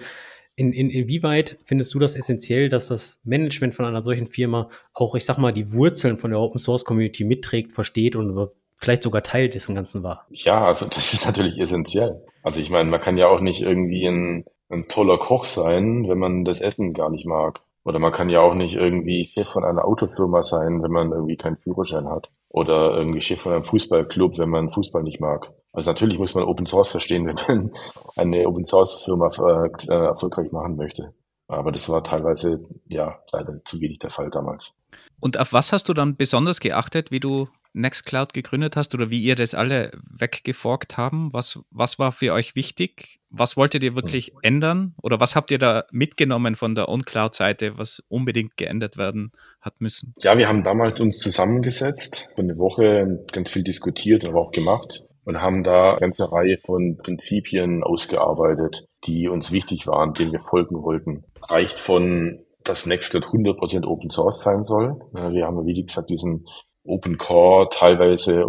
in, 0.56 0.72
in, 0.72 0.90
inwieweit 0.90 1.58
findest 1.64 1.94
du 1.94 2.00
das 2.00 2.16
essentiell, 2.16 2.68
dass 2.68 2.88
das 2.88 3.20
Management 3.22 3.76
von 3.76 3.84
einer 3.84 4.02
solchen 4.02 4.26
Firma 4.26 4.68
auch, 4.92 5.14
ich 5.14 5.24
sag 5.24 5.38
mal, 5.38 5.52
die 5.52 5.72
Wurzeln 5.72 6.18
von 6.18 6.32
der 6.32 6.40
Open 6.40 6.58
Source 6.58 6.84
Community 6.84 7.22
mitträgt, 7.22 7.72
versteht 7.72 8.16
und 8.16 8.50
vielleicht 8.76 9.04
sogar 9.04 9.22
Teil 9.22 9.48
dessen 9.48 9.76
Ganzen 9.76 10.02
war? 10.02 10.26
Ja, 10.30 10.66
also 10.66 10.86
das 10.86 11.14
ist 11.14 11.24
natürlich 11.24 11.58
essentiell. 11.58 12.24
Also 12.42 12.60
ich 12.60 12.70
meine, 12.70 12.90
man 12.90 13.00
kann 13.00 13.18
ja 13.18 13.28
auch 13.28 13.40
nicht 13.40 13.62
irgendwie 13.62 14.06
ein, 14.06 14.44
ein 14.68 14.88
toller 14.88 15.18
Koch 15.18 15.44
sein, 15.44 16.08
wenn 16.08 16.18
man 16.18 16.44
das 16.44 16.60
Essen 16.60 16.92
gar 16.92 17.10
nicht 17.10 17.26
mag. 17.26 17.60
Oder 17.84 17.98
man 17.98 18.12
kann 18.12 18.28
ja 18.28 18.40
auch 18.40 18.54
nicht 18.54 18.74
irgendwie 18.74 19.24
Chef 19.24 19.48
von 19.48 19.64
einer 19.64 19.84
Autofirma 19.84 20.42
sein, 20.42 20.82
wenn 20.82 20.90
man 20.90 21.10
irgendwie 21.10 21.36
keinen 21.36 21.56
Führerschein 21.56 22.06
hat. 22.08 22.30
Oder 22.50 22.94
irgendwie 22.96 23.20
Chef 23.20 23.40
von 23.40 23.52
einem 23.52 23.64
Fußballclub, 23.64 24.38
wenn 24.38 24.50
man 24.50 24.70
Fußball 24.70 25.02
nicht 25.02 25.20
mag. 25.20 25.52
Also 25.72 25.90
natürlich 25.90 26.18
muss 26.18 26.34
man 26.34 26.44
Open 26.44 26.66
Source 26.66 26.90
verstehen, 26.90 27.26
wenn 27.46 27.56
man 27.56 27.72
eine 28.16 28.46
Open 28.46 28.64
Source 28.64 29.04
Firma 29.04 29.28
äh, 29.28 29.92
erfolgreich 29.92 30.52
machen 30.52 30.76
möchte. 30.76 31.14
Aber 31.46 31.72
das 31.72 31.88
war 31.88 32.04
teilweise, 32.04 32.60
ja, 32.88 33.18
leider 33.32 33.64
zu 33.64 33.80
wenig 33.80 34.00
der 34.00 34.10
Fall 34.10 34.28
damals. 34.30 34.74
Und 35.20 35.38
auf 35.38 35.52
was 35.52 35.72
hast 35.72 35.88
du 35.88 35.94
dann 35.94 36.16
besonders 36.16 36.60
geachtet, 36.60 37.10
wie 37.10 37.20
du 37.20 37.48
Nextcloud 37.78 38.34
gegründet 38.34 38.76
hast 38.76 38.94
oder 38.94 39.10
wie 39.10 39.22
ihr 39.22 39.36
das 39.36 39.54
alle 39.54 39.92
weggeforkt 40.10 40.98
haben? 40.98 41.32
Was, 41.32 41.60
was 41.70 41.98
war 41.98 42.12
für 42.12 42.32
euch 42.32 42.56
wichtig? 42.56 43.20
Was 43.30 43.56
wolltet 43.56 43.82
ihr 43.82 43.94
wirklich 43.94 44.32
ändern? 44.42 44.94
Oder 45.02 45.20
was 45.20 45.36
habt 45.36 45.50
ihr 45.50 45.58
da 45.58 45.84
mitgenommen 45.90 46.56
von 46.56 46.74
der 46.74 46.88
OnCloud-Seite, 46.88 47.78
was 47.78 48.02
unbedingt 48.08 48.56
geändert 48.56 48.96
werden 48.96 49.32
hat 49.60 49.80
müssen? 49.80 50.14
Ja, 50.20 50.36
wir 50.36 50.48
haben 50.48 50.62
damals 50.62 51.00
uns 51.00 51.18
zusammengesetzt, 51.18 52.28
eine 52.38 52.58
Woche 52.58 53.24
ganz 53.32 53.50
viel 53.50 53.62
diskutiert 53.62 54.24
und 54.24 54.34
auch 54.34 54.50
gemacht 54.50 55.04
und 55.24 55.40
haben 55.40 55.62
da 55.62 55.90
eine 55.90 56.00
ganze 56.00 56.30
Reihe 56.30 56.58
von 56.64 56.96
Prinzipien 56.96 57.82
ausgearbeitet, 57.82 58.86
die 59.06 59.28
uns 59.28 59.52
wichtig 59.52 59.86
waren, 59.86 60.14
denen 60.14 60.32
wir 60.32 60.40
folgen 60.40 60.82
wollten. 60.82 61.24
Reicht 61.42 61.78
von 61.78 62.40
dass 62.64 62.86
Nextcloud 62.86 63.24
100% 63.24 63.86
Open 63.86 64.10
Source 64.10 64.40
sein 64.40 64.62
soll. 64.62 65.00
Wir 65.12 65.46
haben, 65.46 65.64
wie 65.64 65.82
gesagt, 65.82 66.10
diesen 66.10 66.46
Open 66.84 67.18
Core, 67.18 67.68
teilweise 67.70 68.44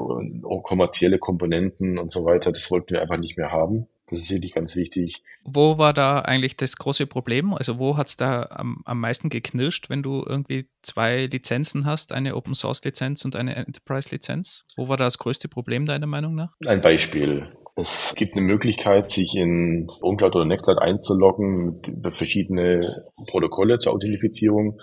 kommerzielle 0.64 1.20
Komponenten 1.20 1.98
und 1.98 2.12
so 2.12 2.26
weiter. 2.26 2.52
Das 2.52 2.72
wollten 2.72 2.92
wir 2.92 3.02
einfach 3.02 3.18
nicht 3.18 3.38
mehr 3.38 3.52
haben. 3.52 3.88
Das 4.10 4.20
ist 4.20 4.32
wirklich 4.32 4.54
ganz 4.54 4.76
wichtig. 4.76 5.22
Wo 5.44 5.78
war 5.78 5.94
da 5.94 6.20
eigentlich 6.20 6.58
das 6.58 6.76
große 6.78 7.06
Problem? 7.06 7.54
Also 7.54 7.78
wo 7.78 7.96
hat 7.96 8.08
es 8.08 8.18
da 8.18 8.48
am, 8.50 8.82
am 8.86 9.00
meisten 9.00 9.30
geknirscht, 9.30 9.90
wenn 9.90 10.02
du 10.02 10.24
irgendwie 10.26 10.68
zwei 10.82 11.28
Lizenzen 11.28 11.86
hast, 11.86 12.12
eine 12.12 12.36
Open 12.36 12.56
Source 12.56 12.84
Lizenz 12.84 13.24
und 13.24 13.36
eine 13.36 13.56
Enterprise 13.56 14.10
Lizenz? 14.10 14.66
Wo 14.78 14.88
war 14.88 14.98
da 14.98 15.04
das 15.04 15.20
größte 15.20 15.48
Problem 15.48 15.86
deiner 15.86 16.08
Meinung 16.08 16.34
nach? 16.34 16.56
Ein 16.66 16.82
Beispiel. 16.82 17.52
Es 17.76 18.14
gibt 18.16 18.36
eine 18.36 18.46
Möglichkeit, 18.46 19.10
sich 19.10 19.36
in 19.36 19.88
OwnCloud 20.02 20.36
oder 20.36 20.46
Nextcloud 20.46 20.80
einzuloggen 20.80 21.80
über 21.88 22.12
verschiedene 22.12 23.06
Protokolle 23.28 23.80
zur 23.80 23.94
Authentifizierung. 23.94 24.80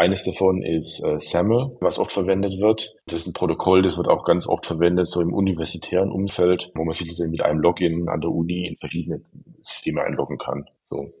Eines 0.00 0.24
davon 0.24 0.62
ist 0.62 1.04
äh, 1.04 1.20
SAML, 1.20 1.76
was 1.82 1.98
oft 1.98 2.12
verwendet 2.12 2.58
wird. 2.58 2.96
Das 3.04 3.18
ist 3.18 3.26
ein 3.26 3.34
Protokoll, 3.34 3.82
das 3.82 3.98
wird 3.98 4.08
auch 4.08 4.24
ganz 4.24 4.46
oft 4.46 4.64
verwendet, 4.64 5.08
so 5.08 5.20
im 5.20 5.34
universitären 5.34 6.10
Umfeld, 6.10 6.72
wo 6.74 6.84
man 6.84 6.94
sich 6.94 7.18
mit 7.18 7.44
einem 7.44 7.60
Login 7.60 8.08
an 8.08 8.22
der 8.22 8.30
Uni 8.30 8.66
in 8.66 8.76
verschiedene 8.78 9.20
Systeme 9.60 10.02
einloggen 10.02 10.38
kann. 10.38 10.64
So. 10.88 11.12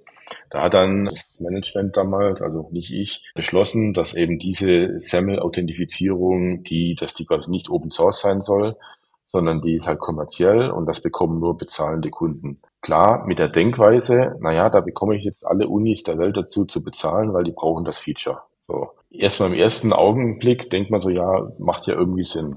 Da 0.48 0.62
hat 0.62 0.72
dann 0.72 1.04
das 1.04 1.38
Management 1.40 1.94
damals, 1.94 2.40
also 2.40 2.70
nicht 2.72 2.90
ich, 2.90 3.22
beschlossen, 3.34 3.92
dass 3.92 4.14
eben 4.14 4.38
diese 4.38 4.98
SAML-Authentifizierung, 4.98 6.62
die, 6.62 6.94
dass 6.98 7.12
die 7.12 7.26
quasi 7.26 7.50
nicht 7.50 7.68
Open 7.68 7.90
Source 7.90 8.22
sein 8.22 8.40
soll, 8.40 8.78
sondern 9.26 9.60
die 9.60 9.74
ist 9.74 9.88
halt 9.88 9.98
kommerziell 9.98 10.70
und 10.70 10.86
das 10.86 11.02
bekommen 11.02 11.38
nur 11.38 11.58
bezahlende 11.58 12.08
Kunden. 12.08 12.62
Klar, 12.80 13.26
mit 13.26 13.40
der 13.40 13.50
Denkweise, 13.50 14.36
naja, 14.40 14.70
da 14.70 14.80
bekomme 14.80 15.18
ich 15.18 15.24
jetzt 15.24 15.44
alle 15.44 15.68
Unis 15.68 16.02
der 16.02 16.16
Welt 16.16 16.38
dazu 16.38 16.64
zu 16.64 16.82
bezahlen, 16.82 17.34
weil 17.34 17.44
die 17.44 17.52
brauchen 17.52 17.84
das 17.84 17.98
Feature. 17.98 18.40
So. 18.70 18.90
Erstmal 19.10 19.52
im 19.52 19.58
ersten 19.58 19.92
Augenblick 19.92 20.70
denkt 20.70 20.90
man 20.90 21.00
so, 21.00 21.10
ja, 21.10 21.50
macht 21.58 21.86
ja 21.88 21.94
irgendwie 21.94 22.22
Sinn. 22.22 22.56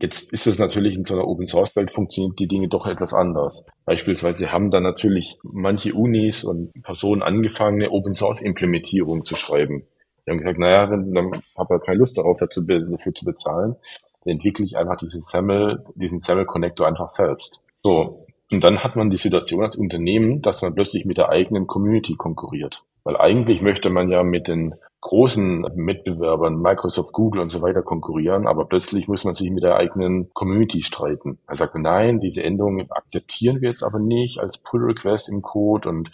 Jetzt 0.00 0.32
ist 0.32 0.46
es 0.46 0.58
natürlich 0.58 0.96
in 0.96 1.04
so 1.04 1.12
einer 1.12 1.28
Open 1.28 1.46
Source 1.46 1.76
Welt 1.76 1.92
funktioniert 1.92 2.38
die 2.38 2.48
Dinge 2.48 2.68
doch 2.68 2.86
etwas 2.86 3.12
anders. 3.12 3.66
Beispielsweise 3.84 4.50
haben 4.50 4.70
dann 4.70 4.82
natürlich 4.82 5.36
manche 5.42 5.92
Unis 5.92 6.42
und 6.42 6.72
Personen 6.82 7.22
angefangen, 7.22 7.82
eine 7.82 7.90
Open 7.90 8.14
Source 8.14 8.40
Implementierung 8.40 9.26
zu 9.26 9.34
schreiben. 9.34 9.86
Die 10.24 10.30
haben 10.30 10.38
gesagt, 10.38 10.58
naja, 10.58 10.86
dann, 10.86 11.12
dann 11.12 11.30
habe 11.58 11.76
ich 11.76 11.82
keine 11.84 11.98
Lust 11.98 12.16
darauf, 12.16 12.38
dazu, 12.38 12.62
dafür 12.62 13.12
zu 13.12 13.24
bezahlen. 13.26 13.76
Dann 14.24 14.32
entwickle 14.32 14.64
ich 14.64 14.78
einfach 14.78 14.96
diesen 14.96 15.22
SAML, 15.22 15.84
diesen 15.96 16.18
SAML 16.18 16.46
Connector 16.46 16.86
einfach 16.86 17.08
selbst. 17.08 17.60
So. 17.82 18.26
Und 18.50 18.64
dann 18.64 18.82
hat 18.82 18.96
man 18.96 19.10
die 19.10 19.18
Situation 19.18 19.62
als 19.62 19.76
Unternehmen, 19.76 20.40
dass 20.40 20.62
man 20.62 20.74
plötzlich 20.74 21.04
mit 21.04 21.18
der 21.18 21.28
eigenen 21.28 21.66
Community 21.66 22.16
konkurriert. 22.16 22.82
Weil 23.04 23.18
eigentlich 23.18 23.60
möchte 23.60 23.90
man 23.90 24.10
ja 24.10 24.22
mit 24.22 24.48
den 24.48 24.74
großen 25.00 25.66
Mitbewerbern, 25.74 26.60
Microsoft, 26.60 27.12
Google 27.12 27.40
und 27.40 27.50
so 27.50 27.62
weiter 27.62 27.82
konkurrieren, 27.82 28.46
aber 28.46 28.66
plötzlich 28.66 29.08
muss 29.08 29.24
man 29.24 29.34
sich 29.34 29.50
mit 29.50 29.62
der 29.62 29.76
eigenen 29.76 30.30
Community 30.34 30.82
streiten. 30.82 31.38
Er 31.46 31.56
sagt, 31.56 31.74
nein, 31.74 32.20
diese 32.20 32.42
Änderungen 32.42 32.90
akzeptieren 32.90 33.60
wir 33.60 33.70
jetzt 33.70 33.82
aber 33.82 33.98
nicht 33.98 34.40
als 34.40 34.58
Pull 34.58 34.84
Request 34.84 35.28
im 35.30 35.42
Code 35.42 35.88
und 35.88 36.10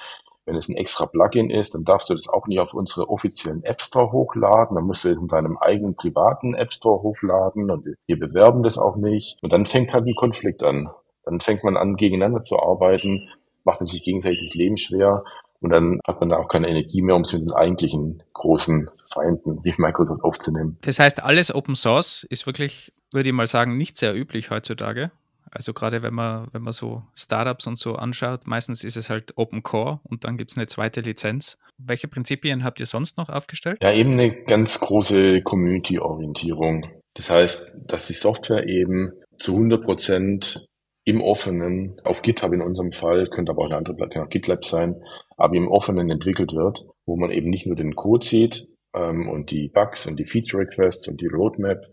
wenn 0.46 0.54
es 0.54 0.68
ein 0.68 0.76
extra 0.76 1.06
Plugin 1.06 1.50
ist, 1.50 1.74
dann 1.74 1.84
darfst 1.84 2.08
du 2.08 2.14
das 2.14 2.28
auch 2.28 2.46
nicht 2.46 2.60
auf 2.60 2.72
unsere 2.72 3.10
offiziellen 3.10 3.64
App 3.64 3.82
Store 3.82 4.12
hochladen. 4.12 4.76
Dann 4.76 4.84
musst 4.84 5.02
du 5.02 5.08
es 5.08 5.18
in 5.18 5.26
deinem 5.26 5.58
eigenen 5.58 5.96
privaten 5.96 6.54
App 6.54 6.72
Store 6.72 7.02
hochladen 7.02 7.68
und 7.68 7.84
wir 8.06 8.18
bewerben 8.18 8.62
das 8.62 8.78
auch 8.78 8.94
nicht. 8.94 9.38
Und 9.42 9.52
dann 9.52 9.66
fängt 9.66 9.92
halt 9.92 10.06
ein 10.06 10.14
Konflikt 10.14 10.62
an. 10.62 10.88
Dann 11.24 11.40
fängt 11.40 11.64
man 11.64 11.76
an, 11.76 11.96
gegeneinander 11.96 12.42
zu 12.42 12.60
arbeiten, 12.60 13.28
macht 13.64 13.80
man 13.80 13.88
sich 13.88 14.04
gegenseitig 14.04 14.46
das 14.46 14.54
Leben 14.54 14.76
schwer 14.76 15.24
und 15.66 15.70
dann 15.70 15.98
hat 16.06 16.20
man 16.20 16.28
da 16.28 16.36
auch 16.36 16.46
keine 16.46 16.68
Energie 16.68 17.02
mehr, 17.02 17.16
um 17.16 17.22
es 17.22 17.32
mit 17.32 17.42
den 17.42 17.50
eigentlichen 17.50 18.22
großen 18.34 18.86
Feinden 19.12 19.64
wie 19.64 19.74
Microsoft 19.78 20.22
aufzunehmen. 20.22 20.78
Das 20.82 21.00
heißt, 21.00 21.24
alles 21.24 21.52
Open 21.52 21.74
Source 21.74 22.24
ist 22.30 22.46
wirklich, 22.46 22.92
würde 23.10 23.30
ich 23.30 23.34
mal 23.34 23.48
sagen, 23.48 23.76
nicht 23.76 23.98
sehr 23.98 24.14
üblich 24.14 24.52
heutzutage. 24.52 25.10
Also 25.50 25.72
gerade 25.72 26.04
wenn 26.04 26.14
man, 26.14 26.46
wenn 26.52 26.62
man 26.62 26.72
so 26.72 27.02
Startups 27.14 27.66
und 27.66 27.80
so 27.80 27.96
anschaut, 27.96 28.46
meistens 28.46 28.84
ist 28.84 28.96
es 28.96 29.10
halt 29.10 29.36
Open 29.36 29.64
Core 29.64 29.98
und 30.04 30.22
dann 30.22 30.36
gibt 30.36 30.52
es 30.52 30.56
eine 30.56 30.68
zweite 30.68 31.00
Lizenz. 31.00 31.58
Welche 31.78 32.06
Prinzipien 32.06 32.62
habt 32.62 32.78
ihr 32.78 32.86
sonst 32.86 33.18
noch 33.18 33.28
aufgestellt? 33.28 33.78
Ja, 33.82 33.92
eben 33.92 34.12
eine 34.12 34.44
ganz 34.44 34.78
große 34.78 35.42
Community-Orientierung. 35.42 36.86
Das 37.14 37.28
heißt, 37.30 37.72
dass 37.88 38.06
die 38.06 38.14
Software 38.14 38.68
eben 38.68 39.10
zu 39.40 39.54
100 39.54 39.82
Prozent 39.82 40.68
im 41.06 41.22
Offenen, 41.22 42.00
auf 42.02 42.20
GitHub 42.20 42.52
in 42.52 42.60
unserem 42.60 42.90
Fall, 42.90 43.28
könnte 43.28 43.52
aber 43.52 43.62
auch 43.62 43.66
eine 43.66 43.76
andere 43.76 43.94
Plattform, 43.94 44.28
GitLab 44.28 44.64
sein, 44.64 45.00
aber 45.36 45.54
im 45.54 45.68
Offenen 45.68 46.10
entwickelt 46.10 46.52
wird, 46.52 46.84
wo 47.06 47.16
man 47.16 47.30
eben 47.30 47.48
nicht 47.48 47.64
nur 47.64 47.76
den 47.76 47.94
Code 47.94 48.26
sieht 48.26 48.66
ähm, 48.92 49.28
und 49.28 49.52
die 49.52 49.68
Bugs 49.68 50.08
und 50.08 50.18
die 50.18 50.24
Feature 50.24 50.64
Requests 50.64 51.06
und 51.06 51.20
die 51.20 51.28
Roadmap, 51.28 51.86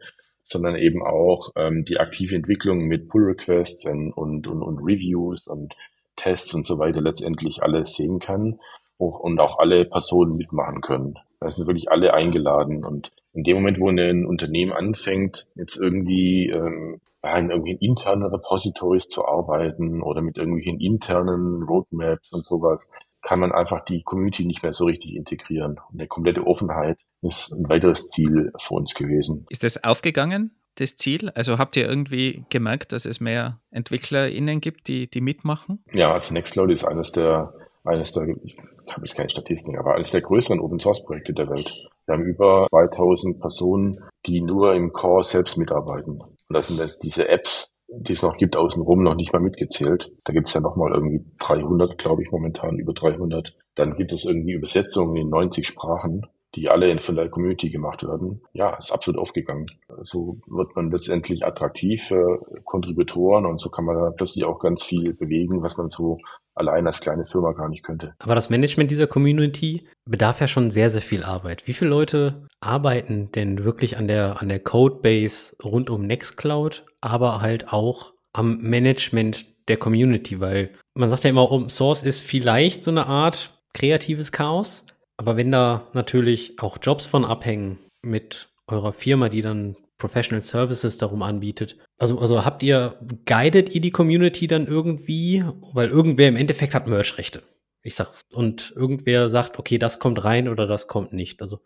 sondern 0.45 0.75
eben 0.75 1.03
auch 1.03 1.51
ähm, 1.55 1.85
die 1.85 1.99
aktive 1.99 2.35
Entwicklung 2.35 2.87
mit 2.87 3.07
Pull 3.07 3.25
Requests 3.25 3.85
und, 3.85 4.13
und, 4.13 4.47
und, 4.47 4.63
und 4.63 4.79
Reviews 4.79 5.45
und 5.45 5.75
Tests 6.15 6.51
und 6.55 6.65
so 6.65 6.79
weiter 6.79 7.01
letztendlich 7.01 7.61
alles 7.61 7.93
sehen 7.93 8.17
kann 8.17 8.59
und 8.97 9.39
auch 9.39 9.59
alle 9.59 9.85
Personen 9.85 10.37
mitmachen 10.37 10.81
können. 10.81 11.13
Da 11.39 11.49
sind 11.49 11.67
wirklich 11.67 11.91
alle 11.91 12.15
eingeladen 12.15 12.83
und 12.83 13.11
in 13.33 13.43
dem 13.43 13.57
Moment, 13.57 13.79
wo 13.79 13.89
ein 13.89 14.25
Unternehmen 14.25 14.73
anfängt, 14.73 15.49
jetzt 15.55 15.77
irgendwie 15.77 16.49
ähm, 16.49 16.99
in 17.23 17.49
irgendwelchen 17.49 17.79
internen 17.79 18.23
Repositories 18.23 19.07
zu 19.07 19.25
arbeiten 19.25 20.03
oder 20.03 20.21
mit 20.21 20.37
irgendwelchen 20.37 20.79
internen 20.79 21.63
Roadmaps 21.63 22.31
und 22.33 22.45
sowas, 22.45 22.91
kann 23.21 23.39
man 23.39 23.53
einfach 23.53 23.85
die 23.85 24.03
Community 24.03 24.45
nicht 24.45 24.63
mehr 24.63 24.73
so 24.73 24.85
richtig 24.85 25.15
integrieren. 25.15 25.79
Und 25.89 25.99
eine 25.99 26.07
komplette 26.07 26.45
Offenheit 26.45 26.97
ist 27.21 27.53
ein 27.53 27.69
weiteres 27.69 28.09
Ziel 28.09 28.51
für 28.61 28.73
uns 28.75 28.93
gewesen. 28.93 29.45
Ist 29.49 29.63
das 29.63 29.83
aufgegangen? 29.83 30.51
das 30.75 30.95
Ziel? 30.95 31.29
Also 31.35 31.57
habt 31.57 31.75
ihr 31.75 31.87
irgendwie 31.87 32.45
gemerkt, 32.49 32.91
dass 32.91 33.05
es 33.05 33.19
mehr 33.19 33.59
EntwicklerInnen 33.71 34.61
gibt, 34.61 34.87
die, 34.87 35.09
die 35.09 35.21
mitmachen? 35.21 35.83
Ja, 35.91 36.13
also 36.13 36.33
Nextcloud 36.33 36.71
ist 36.71 36.83
eines 36.83 37.11
der, 37.11 37.53
eines 37.83 38.11
der, 38.11 38.27
ich 38.43 38.57
habe 38.89 39.05
jetzt 39.05 39.15
keine 39.15 39.29
Statistik, 39.29 39.77
aber 39.77 39.95
eines 39.95 40.11
der 40.11 40.21
größeren 40.21 40.59
Open 40.59 40.79
Source 40.79 41.03
Projekte 41.03 41.33
der 41.33 41.49
Welt. 41.49 41.71
Wir 42.05 42.13
haben 42.13 42.25
über 42.25 42.67
2000 42.69 43.39
Personen, 43.39 43.97
die 44.25 44.41
nur 44.41 44.73
im 44.73 44.91
Core 44.91 45.23
selbst 45.23 45.57
mitarbeiten. 45.57 46.19
Und 46.53 46.57
das 46.57 46.67
sind 46.67 46.77
jetzt 46.77 47.03
diese 47.03 47.27
Apps, 47.29 47.73
die 47.87 48.13
es 48.13 48.21
noch 48.21 48.37
gibt, 48.37 48.55
außenrum 48.55 49.01
noch 49.01 49.15
nicht 49.15 49.33
mal 49.33 49.41
mitgezählt. 49.41 50.11
Da 50.23 50.33
gibt 50.33 50.49
es 50.49 50.53
ja 50.53 50.61
nochmal 50.61 50.91
irgendwie 50.93 51.25
300, 51.39 51.97
glaube 51.97 52.21
ich, 52.21 52.29
momentan, 52.29 52.77
über 52.77 52.93
300. 52.93 53.57
Dann 53.73 53.95
gibt 53.95 54.13
es 54.13 54.23
irgendwie 54.23 54.51
Übersetzungen 54.51 55.15
in 55.15 55.29
90 55.29 55.65
Sprachen, 55.65 56.27
die 56.53 56.69
alle 56.69 56.95
von 57.01 57.15
der 57.15 57.27
Community 57.29 57.71
gemacht 57.71 58.03
werden. 58.03 58.43
Ja, 58.53 58.77
ist 58.77 58.91
absolut 58.91 59.19
aufgegangen. 59.19 59.65
So 60.01 60.37
wird 60.45 60.75
man 60.75 60.91
letztendlich 60.91 61.43
attraktiv 61.43 62.03
für 62.03 62.45
Kontributoren 62.65 63.47
und 63.47 63.59
so 63.59 63.71
kann 63.71 63.85
man 63.85 63.95
da 63.95 64.11
plötzlich 64.11 64.45
auch 64.45 64.59
ganz 64.59 64.83
viel 64.83 65.15
bewegen, 65.15 65.63
was 65.63 65.75
man 65.77 65.89
so 65.89 66.19
allein 66.55 66.87
als 66.87 67.01
kleine 67.01 67.25
Firma 67.25 67.51
gar 67.53 67.69
nicht 67.69 67.83
könnte. 67.83 68.13
Aber 68.19 68.35
das 68.35 68.49
Management 68.49 68.91
dieser 68.91 69.07
Community 69.07 69.87
bedarf 70.05 70.41
ja 70.41 70.47
schon 70.47 70.71
sehr, 70.71 70.89
sehr 70.89 71.01
viel 71.01 71.23
Arbeit. 71.23 71.67
Wie 71.67 71.73
viele 71.73 71.89
Leute 71.89 72.47
arbeiten 72.59 73.31
denn 73.31 73.63
wirklich 73.63 73.97
an 73.97 74.07
der, 74.07 74.41
an 74.41 74.49
der 74.49 74.59
Codebase 74.59 75.55
rund 75.63 75.89
um 75.89 76.05
Nextcloud, 76.05 76.85
aber 77.01 77.41
halt 77.41 77.71
auch 77.71 78.13
am 78.33 78.59
Management 78.61 79.45
der 79.67 79.77
Community? 79.77 80.39
Weil 80.39 80.71
man 80.93 81.09
sagt 81.09 81.23
ja 81.23 81.29
immer, 81.29 81.51
Open 81.51 81.69
Source 81.69 82.03
ist 82.03 82.21
vielleicht 82.21 82.83
so 82.83 82.91
eine 82.91 83.07
Art 83.07 83.59
kreatives 83.73 84.31
Chaos. 84.31 84.85
Aber 85.17 85.37
wenn 85.37 85.51
da 85.51 85.87
natürlich 85.93 86.59
auch 86.59 86.77
Jobs 86.81 87.05
von 87.05 87.25
abhängen 87.25 87.79
mit 88.01 88.49
eurer 88.67 88.93
Firma, 88.93 89.29
die 89.29 89.41
dann 89.41 89.75
Professional 90.03 90.41
Services 90.41 90.97
darum 90.97 91.23
anbietet. 91.23 91.77
Also, 91.97 92.19
also 92.19 92.43
habt 92.43 92.61
ihr, 92.61 92.99
guidet 93.25 93.73
ihr 93.73 93.79
die 93.79 93.91
Community 93.91 94.47
dann 94.47 94.67
irgendwie? 94.67 95.45
Weil 95.71 95.87
irgendwer 95.87 96.27
im 96.27 96.35
Endeffekt 96.35 96.73
hat 96.73 96.87
Merch-Rechte. 96.87 97.41
Ich 97.83 97.95
sag, 97.95 98.09
und 98.33 98.73
irgendwer 98.75 99.29
sagt, 99.29 99.59
okay, 99.59 99.77
das 99.77 99.99
kommt 99.99 100.25
rein 100.25 100.49
oder 100.49 100.67
das 100.67 100.89
kommt 100.89 101.13
nicht. 101.13 101.39
Also, 101.39 101.59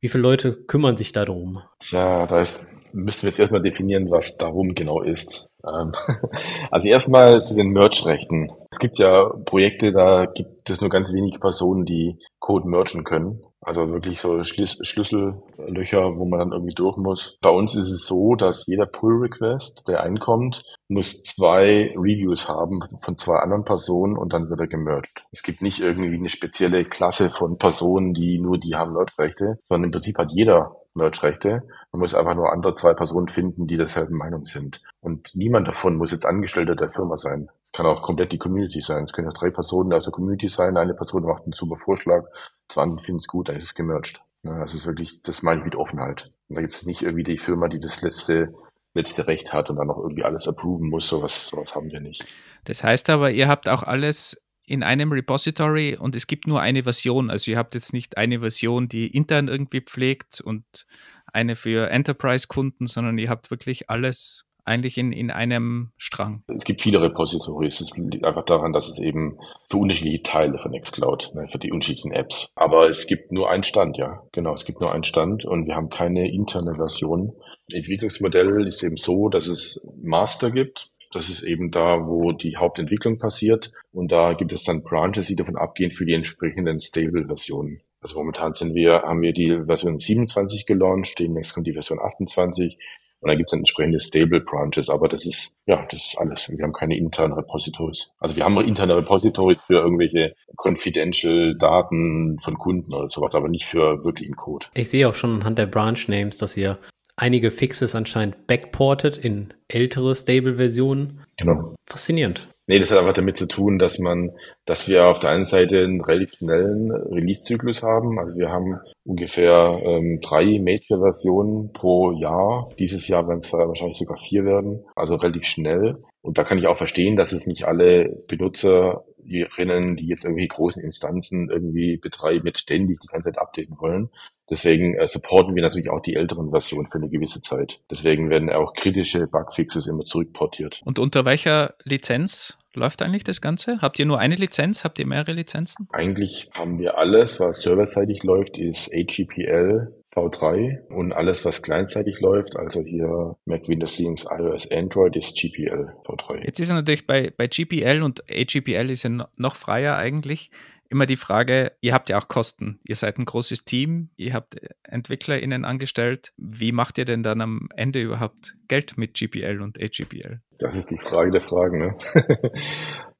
wie 0.00 0.08
viele 0.08 0.22
Leute 0.22 0.64
kümmern 0.64 0.96
sich 0.96 1.12
darum? 1.12 1.62
Tja, 1.78 2.26
da 2.26 2.42
ist, 2.42 2.58
müssen 2.92 3.22
wir 3.22 3.30
jetzt 3.30 3.38
erstmal 3.38 3.62
definieren, 3.62 4.10
was 4.10 4.36
darum 4.36 4.74
genau 4.74 5.00
ist. 5.00 5.48
Ähm, 5.64 5.92
also 6.72 6.88
erstmal 6.88 7.44
zu 7.44 7.54
den 7.54 7.68
Merch-Rechten. 7.68 8.50
Es 8.72 8.80
gibt 8.80 8.98
ja 8.98 9.28
Projekte, 9.44 9.92
da 9.92 10.26
gibt 10.26 10.68
es 10.68 10.80
nur 10.80 10.90
ganz 10.90 11.12
wenige 11.12 11.38
Personen, 11.38 11.84
die 11.84 12.18
Code 12.40 12.68
merchen 12.68 13.04
können. 13.04 13.44
Also 13.64 13.90
wirklich 13.90 14.20
so 14.20 14.42
Schlüs 14.42 14.76
Schlüssellöcher, 14.82 16.16
wo 16.16 16.26
man 16.26 16.40
dann 16.40 16.52
irgendwie 16.52 16.74
durch 16.74 16.96
muss. 16.96 17.38
Bei 17.40 17.50
uns 17.50 17.76
ist 17.76 17.90
es 17.90 18.06
so, 18.06 18.34
dass 18.34 18.66
jeder 18.66 18.86
Pull-Request, 18.86 19.86
der 19.86 20.02
einkommt, 20.02 20.64
muss 20.88 21.22
zwei 21.22 21.94
Reviews 21.96 22.48
haben 22.48 22.80
von 23.00 23.18
zwei 23.18 23.36
anderen 23.36 23.64
Personen 23.64 24.18
und 24.18 24.32
dann 24.32 24.50
wird 24.50 24.60
er 24.60 24.66
gemerged. 24.66 25.26
Es 25.30 25.42
gibt 25.44 25.62
nicht 25.62 25.80
irgendwie 25.80 26.16
eine 26.16 26.28
spezielle 26.28 26.84
Klasse 26.84 27.30
von 27.30 27.56
Personen, 27.56 28.14
die 28.14 28.40
nur 28.40 28.58
die 28.58 28.74
haben 28.74 28.94
Merge-Rechte, 28.94 29.58
sondern 29.68 29.84
im 29.84 29.92
Prinzip 29.92 30.18
hat 30.18 30.32
jeder 30.32 30.76
Merge-Rechte. 30.94 31.62
Man 31.92 32.00
muss 32.00 32.14
einfach 32.14 32.34
nur 32.34 32.52
andere 32.52 32.74
zwei 32.74 32.94
Personen 32.94 33.28
finden, 33.28 33.66
die 33.66 33.76
derselben 33.76 34.16
Meinung 34.16 34.44
sind. 34.44 34.82
Und 35.00 35.30
niemand 35.34 35.68
davon 35.68 35.96
muss 35.96 36.12
jetzt 36.12 36.26
Angestellter 36.26 36.74
der 36.74 36.90
Firma 36.90 37.16
sein. 37.16 37.48
Es 37.66 37.72
kann 37.72 37.86
auch 37.86 38.02
komplett 38.02 38.32
die 38.32 38.38
Community 38.38 38.82
sein. 38.82 39.04
Es 39.04 39.12
können 39.12 39.28
ja 39.28 39.32
drei 39.32 39.50
Personen 39.50 39.92
aus 39.92 40.04
der 40.04 40.12
Community 40.12 40.48
sein. 40.48 40.76
Eine 40.76 40.94
Person 40.94 41.22
macht 41.22 41.44
einen 41.44 41.52
super 41.52 41.76
Vorschlag, 41.82 42.26
zwei 42.72 42.82
andere 42.82 43.04
finden 43.04 43.20
es 43.20 43.26
gut, 43.26 43.48
dann 43.48 43.56
ist 43.56 43.64
es 43.64 43.74
gemerged. 43.74 44.20
Das 44.42 44.74
ist 44.74 44.86
wirklich, 44.86 45.22
das 45.22 45.42
meine 45.42 45.60
ich 45.60 45.64
mit 45.64 45.76
Offenheit. 45.76 46.32
Und 46.48 46.56
da 46.56 46.62
gibt 46.62 46.74
es 46.74 46.84
nicht 46.84 47.02
irgendwie 47.02 47.22
die 47.22 47.38
Firma, 47.38 47.68
die 47.68 47.78
das 47.78 48.02
letzte 48.02 48.52
letzte 48.94 49.26
Recht 49.26 49.52
hat 49.52 49.70
und 49.70 49.76
dann 49.76 49.86
noch 49.86 49.98
irgendwie 49.98 50.24
alles 50.24 50.46
approven 50.46 50.88
muss. 50.88 51.06
Sowas, 51.06 51.46
sowas 51.48 51.74
haben 51.74 51.90
wir 51.90 52.00
nicht. 52.00 52.24
Das 52.64 52.84
heißt 52.84 53.10
aber, 53.10 53.30
ihr 53.30 53.48
habt 53.48 53.68
auch 53.68 53.82
alles 53.82 54.36
in 54.64 54.82
einem 54.82 55.12
Repository 55.12 55.96
und 55.96 56.14
es 56.14 56.26
gibt 56.26 56.46
nur 56.46 56.60
eine 56.60 56.84
Version. 56.84 57.30
Also 57.30 57.50
ihr 57.50 57.58
habt 57.58 57.74
jetzt 57.74 57.92
nicht 57.92 58.16
eine 58.16 58.40
Version, 58.40 58.88
die 58.88 59.08
intern 59.08 59.48
irgendwie 59.48 59.80
pflegt 59.80 60.40
und 60.40 60.86
eine 61.32 61.56
für 61.56 61.90
Enterprise-Kunden, 61.90 62.86
sondern 62.86 63.18
ihr 63.18 63.28
habt 63.28 63.50
wirklich 63.50 63.90
alles 63.90 64.44
eigentlich 64.64 64.98
in, 64.98 65.12
in 65.12 65.30
einem 65.30 65.90
Strang. 65.96 66.44
Es 66.46 66.64
gibt 66.64 66.82
viele 66.82 67.02
Repositories. 67.02 67.80
Es 67.80 67.96
liegt 67.96 68.24
einfach 68.24 68.44
daran, 68.44 68.72
dass 68.72 68.88
es 68.88 68.98
eben 68.98 69.38
für 69.70 69.78
unterschiedliche 69.78 70.22
Teile 70.22 70.58
von 70.58 70.70
Nextcloud, 70.70 71.32
ne, 71.34 71.48
für 71.50 71.58
die 71.58 71.72
unterschiedlichen 71.72 72.12
Apps. 72.12 72.50
Aber 72.54 72.88
es 72.88 73.06
gibt 73.06 73.32
nur 73.32 73.50
einen 73.50 73.64
Stand, 73.64 73.96
ja. 73.96 74.22
Genau, 74.32 74.54
es 74.54 74.64
gibt 74.64 74.80
nur 74.80 74.92
einen 74.92 75.04
Stand 75.04 75.44
und 75.44 75.66
wir 75.66 75.74
haben 75.74 75.90
keine 75.90 76.30
interne 76.30 76.74
Version. 76.74 77.32
Entwicklungsmodell 77.70 78.66
ist 78.66 78.82
eben 78.82 78.96
so, 78.96 79.28
dass 79.28 79.46
es 79.46 79.80
Master 80.00 80.50
gibt. 80.50 80.90
Das 81.12 81.28
ist 81.28 81.42
eben 81.42 81.70
da, 81.70 82.06
wo 82.06 82.32
die 82.32 82.56
Hauptentwicklung 82.56 83.18
passiert. 83.18 83.72
Und 83.92 84.12
da 84.12 84.32
gibt 84.32 84.52
es 84.52 84.64
dann 84.64 84.82
Branches, 84.82 85.26
die 85.26 85.36
davon 85.36 85.56
abgehen 85.56 85.92
für 85.92 86.06
die 86.06 86.14
entsprechenden 86.14 86.80
Stable-Versionen. 86.80 87.82
Also 88.00 88.18
momentan 88.18 88.52
sind 88.54 88.74
wir, 88.74 89.02
haben 89.02 89.22
wir 89.22 89.32
die 89.32 89.64
Version 89.66 89.98
27 89.98 90.66
gelauncht, 90.66 91.18
demnächst 91.20 91.54
kommt 91.54 91.68
die 91.68 91.72
Version 91.72 92.00
28 92.00 92.76
und 93.22 93.28
dann 93.28 93.38
gibt 93.38 93.50
es 93.50 93.52
entsprechende 93.52 94.00
Stable 94.00 94.40
Branches, 94.40 94.88
aber 94.88 95.08
das 95.08 95.24
ist, 95.24 95.52
ja, 95.66 95.86
das 95.90 96.00
ist 96.00 96.18
alles. 96.18 96.48
Wir 96.50 96.64
haben 96.64 96.72
keine 96.72 96.96
internen 96.96 97.34
Repositories. 97.34 98.12
Also 98.18 98.34
wir 98.34 98.44
haben 98.44 98.58
interne 98.60 98.96
Repositories 98.96 99.60
für 99.62 99.74
irgendwelche 99.74 100.34
confidential 100.56 101.56
Daten 101.56 102.38
von 102.40 102.58
Kunden 102.58 102.92
oder 102.92 103.06
sowas, 103.06 103.36
aber 103.36 103.48
nicht 103.48 103.64
für 103.64 104.02
wirklichen 104.04 104.34
Code. 104.34 104.66
Ich 104.74 104.90
sehe 104.90 105.08
auch 105.08 105.14
schon 105.14 105.36
anhand 105.36 105.58
der 105.58 105.66
Branch 105.66 106.08
Names, 106.08 106.36
dass 106.36 106.56
ihr 106.56 106.78
einige 107.14 107.52
Fixes 107.52 107.94
anscheinend 107.94 108.48
backportet 108.48 109.18
in 109.18 109.54
ältere 109.68 110.16
Stable-Versionen. 110.16 111.20
Genau. 111.36 111.76
Faszinierend. 111.86 112.48
Nee, 112.68 112.78
das 112.78 112.90
hat 112.90 112.98
einfach 112.98 113.14
damit 113.14 113.36
zu 113.36 113.46
tun, 113.46 113.78
dass 113.78 113.98
man, 113.98 114.30
dass 114.66 114.88
wir 114.88 115.06
auf 115.08 115.18
der 115.18 115.30
einen 115.30 115.46
Seite 115.46 115.78
einen 115.78 116.00
relativ 116.00 116.34
schnellen 116.34 116.92
Release-Zyklus 116.92 117.82
haben. 117.82 118.20
Also 118.20 118.38
wir 118.38 118.50
haben 118.50 118.78
ungefähr 119.04 119.80
ähm, 119.84 120.20
drei 120.22 120.60
Major-Versionen 120.60 121.72
pro 121.72 122.12
Jahr. 122.12 122.70
Dieses 122.78 123.08
Jahr 123.08 123.26
werden 123.26 123.40
es 123.40 123.52
wahrscheinlich 123.52 123.98
sogar 123.98 124.16
vier 124.18 124.44
werden. 124.44 124.84
Also 124.94 125.16
relativ 125.16 125.44
schnell. 125.44 125.96
Und 126.22 126.38
da 126.38 126.44
kann 126.44 126.58
ich 126.58 126.68
auch 126.68 126.78
verstehen, 126.78 127.16
dass 127.16 127.32
es 127.32 127.48
nicht 127.48 127.64
alle 127.64 128.16
Benutzerinnen, 128.28 129.02
die 129.24 130.06
jetzt 130.06 130.24
irgendwie 130.24 130.48
großen 130.48 130.82
Instanzen 130.82 131.48
irgendwie 131.50 131.96
betreiben, 131.96 132.46
jetzt 132.46 132.60
ständig 132.60 133.00
die 133.00 133.08
ganze 133.08 133.30
Zeit 133.30 133.40
updaten 133.40 133.76
wollen. 133.78 134.10
Deswegen 134.50 134.94
äh, 134.96 135.06
supporten 135.06 135.54
wir 135.54 135.62
natürlich 135.62 135.90
auch 135.90 136.00
die 136.00 136.14
älteren 136.14 136.50
Versionen 136.50 136.88
für 136.88 136.98
eine 136.98 137.08
gewisse 137.08 137.40
Zeit. 137.40 137.80
Deswegen 137.90 138.28
werden 138.28 138.50
auch 138.50 138.74
kritische 138.74 139.26
Bugfixes 139.26 139.86
immer 139.86 140.04
zurückportiert. 140.04 140.82
Und 140.84 140.98
unter 140.98 141.24
welcher 141.24 141.74
Lizenz 141.84 142.58
läuft 142.74 143.02
eigentlich 143.02 143.24
das 143.24 143.40
Ganze? 143.40 143.80
Habt 143.80 143.98
ihr 143.98 144.06
nur 144.06 144.18
eine 144.18 144.34
Lizenz? 144.34 144.84
Habt 144.84 144.98
ihr 144.98 145.06
mehrere 145.06 145.32
Lizenzen? 145.32 145.88
Eigentlich 145.92 146.50
haben 146.52 146.78
wir 146.78 146.98
alles, 146.98 147.40
was 147.40 147.60
serverseitig 147.60 148.22
läuft, 148.24 148.58
ist 148.58 148.90
AGPL 148.92 150.01
V3 150.14 150.86
und 150.88 151.12
alles, 151.12 151.44
was 151.44 151.62
kleinseitig 151.62 152.20
läuft, 152.20 152.56
also 152.56 152.82
hier 152.82 153.36
Mac, 153.46 153.66
Windows, 153.66 153.98
Linux, 153.98 154.24
iOS, 154.30 154.70
Android, 154.70 155.16
ist 155.16 155.36
GPL 155.36 155.94
V3. 156.04 156.44
Jetzt 156.44 156.60
ist 156.60 156.70
natürlich 156.70 157.06
bei, 157.06 157.32
bei 157.36 157.46
GPL 157.46 158.02
und 158.02 158.22
AGPL 158.30 158.90
ist 158.90 159.04
ja 159.04 159.28
noch 159.36 159.56
freier 159.56 159.96
eigentlich 159.96 160.50
immer 160.92 161.06
die 161.06 161.16
Frage, 161.16 161.72
ihr 161.80 161.94
habt 161.94 162.10
ja 162.10 162.18
auch 162.18 162.28
Kosten. 162.28 162.78
Ihr 162.84 162.96
seid 162.96 163.18
ein 163.18 163.24
großes 163.24 163.64
Team, 163.64 164.10
ihr 164.16 164.34
habt 164.34 164.56
EntwicklerInnen 164.84 165.64
angestellt. 165.64 166.34
Wie 166.36 166.70
macht 166.70 166.98
ihr 166.98 167.06
denn 167.06 167.22
dann 167.22 167.40
am 167.40 167.68
Ende 167.74 168.02
überhaupt 168.02 168.56
Geld 168.68 168.98
mit 168.98 169.14
GPL 169.14 169.62
und 169.62 169.82
AGPL? 169.82 170.42
Das 170.58 170.76
ist 170.76 170.90
die 170.90 170.98
Frage 170.98 171.30
der 171.30 171.40
Fragen. 171.40 171.78
Ne? 171.78 171.98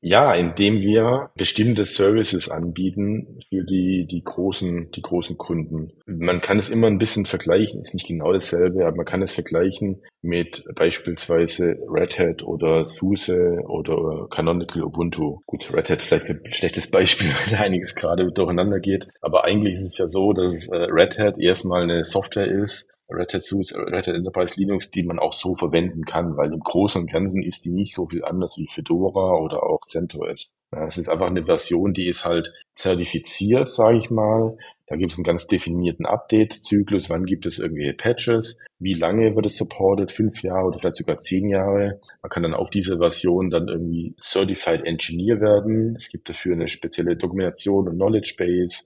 Ja, 0.05 0.35
indem 0.35 0.81
wir 0.81 1.31
bestimmte 1.37 1.87
Services 1.87 2.49
anbieten 2.49 3.39
für 3.49 3.63
die, 3.63 4.05
die 4.05 4.25
großen, 4.25 4.91
die 4.91 5.01
großen 5.01 5.39
Kunden. 5.39 5.93
Man 6.07 6.41
kann 6.41 6.59
es 6.59 6.69
immer 6.69 6.89
ein 6.89 6.99
bisschen 6.99 7.25
vergleichen, 7.25 7.83
ist 7.83 7.95
nicht 7.95 8.09
genau 8.09 8.33
dasselbe, 8.33 8.85
aber 8.85 8.97
man 8.97 9.07
kann 9.07 9.23
es 9.23 9.33
vergleichen 9.33 10.03
mit 10.21 10.65
beispielsweise 10.75 11.77
Red 11.89 12.19
Hat 12.19 12.43
oder 12.43 12.89
SUSE 12.89 13.61
oder 13.69 14.27
Canonical 14.29 14.83
Ubuntu. 14.83 15.39
Gut, 15.47 15.73
Red 15.73 15.89
Hat 15.89 16.03
vielleicht 16.03 16.27
ein 16.27 16.41
schlechtes 16.53 16.91
Beispiel, 16.91 17.29
weil 17.47 17.61
einiges 17.61 17.95
gerade 17.95 18.29
durcheinander 18.33 18.81
geht. 18.81 19.07
Aber 19.21 19.45
eigentlich 19.45 19.75
ist 19.75 19.87
es 19.87 19.99
ja 19.99 20.09
so, 20.09 20.33
dass 20.33 20.67
äh, 20.67 20.77
Red 20.77 21.21
Hat 21.21 21.39
erstmal 21.39 21.85
eine 21.85 22.05
Software 22.05 22.51
ist, 22.51 22.92
Red 23.15 23.35
Hat 23.35 23.45
SUSE, 23.45 23.77
Red 23.77 24.07
Hat 24.07 24.15
Enterprise 24.15 24.55
Linux, 24.59 24.91
die 24.91 25.03
man 25.03 25.19
auch 25.19 25.33
so 25.33 25.55
verwenden 25.55 26.05
kann, 26.05 26.37
weil 26.37 26.53
im 26.53 26.61
Großen 26.61 27.01
und 27.03 27.13
Ganzen 27.13 27.43
ist 27.43 27.65
die 27.65 27.73
nicht 27.73 27.95
so 27.95 28.07
viel 28.07 28.25
anders 28.25 28.57
wie 28.59 28.69
Fedora 28.73 29.37
oder 29.39 29.63
auch 29.63 29.87
CentOS. 29.87 30.51
Es 30.71 30.97
ist 30.97 31.09
einfach 31.09 31.27
eine 31.27 31.45
Version, 31.45 31.93
die 31.93 32.09
ist 32.09 32.25
halt 32.25 32.51
zertifiziert, 32.75 33.71
sage 33.71 33.99
ich 33.99 34.11
mal. 34.11 34.57
Da 34.93 34.99
gibt 34.99 35.11
es 35.11 35.17
einen 35.17 35.25
ganz 35.25 35.47
definierten 35.47 36.05
Update-Zyklus. 36.05 37.09
Wann 37.09 37.25
gibt 37.25 37.47
es 37.47 37.59
irgendwelche 37.59 37.95
Patches? 37.95 38.59
Wie 38.79 38.93
lange 38.93 39.35
wird 39.35 39.47
es 39.47 39.57
supported? 39.57 40.13
Fünf 40.13 40.43
Jahre 40.43 40.67
oder 40.67 40.79
vielleicht 40.81 40.97
sogar 40.97 41.19
zehn 41.19 41.49
Jahre? 41.49 41.99
Man 42.21 42.29
kann 42.29 42.43
dann 42.43 42.53
auf 42.53 42.69
diese 42.69 42.99
Version 42.99 43.49
dann 43.49 43.69
irgendwie 43.69 44.15
Certified 44.21 44.85
Engineer 44.85 45.41
werden. 45.41 45.97
Es 45.97 46.11
gibt 46.11 46.29
dafür 46.29 46.53
eine 46.53 46.69
spezielle 46.69 47.17
Dokumentation 47.17 47.89
und 47.89 47.95
Knowledge 47.95 48.35
Base 48.37 48.85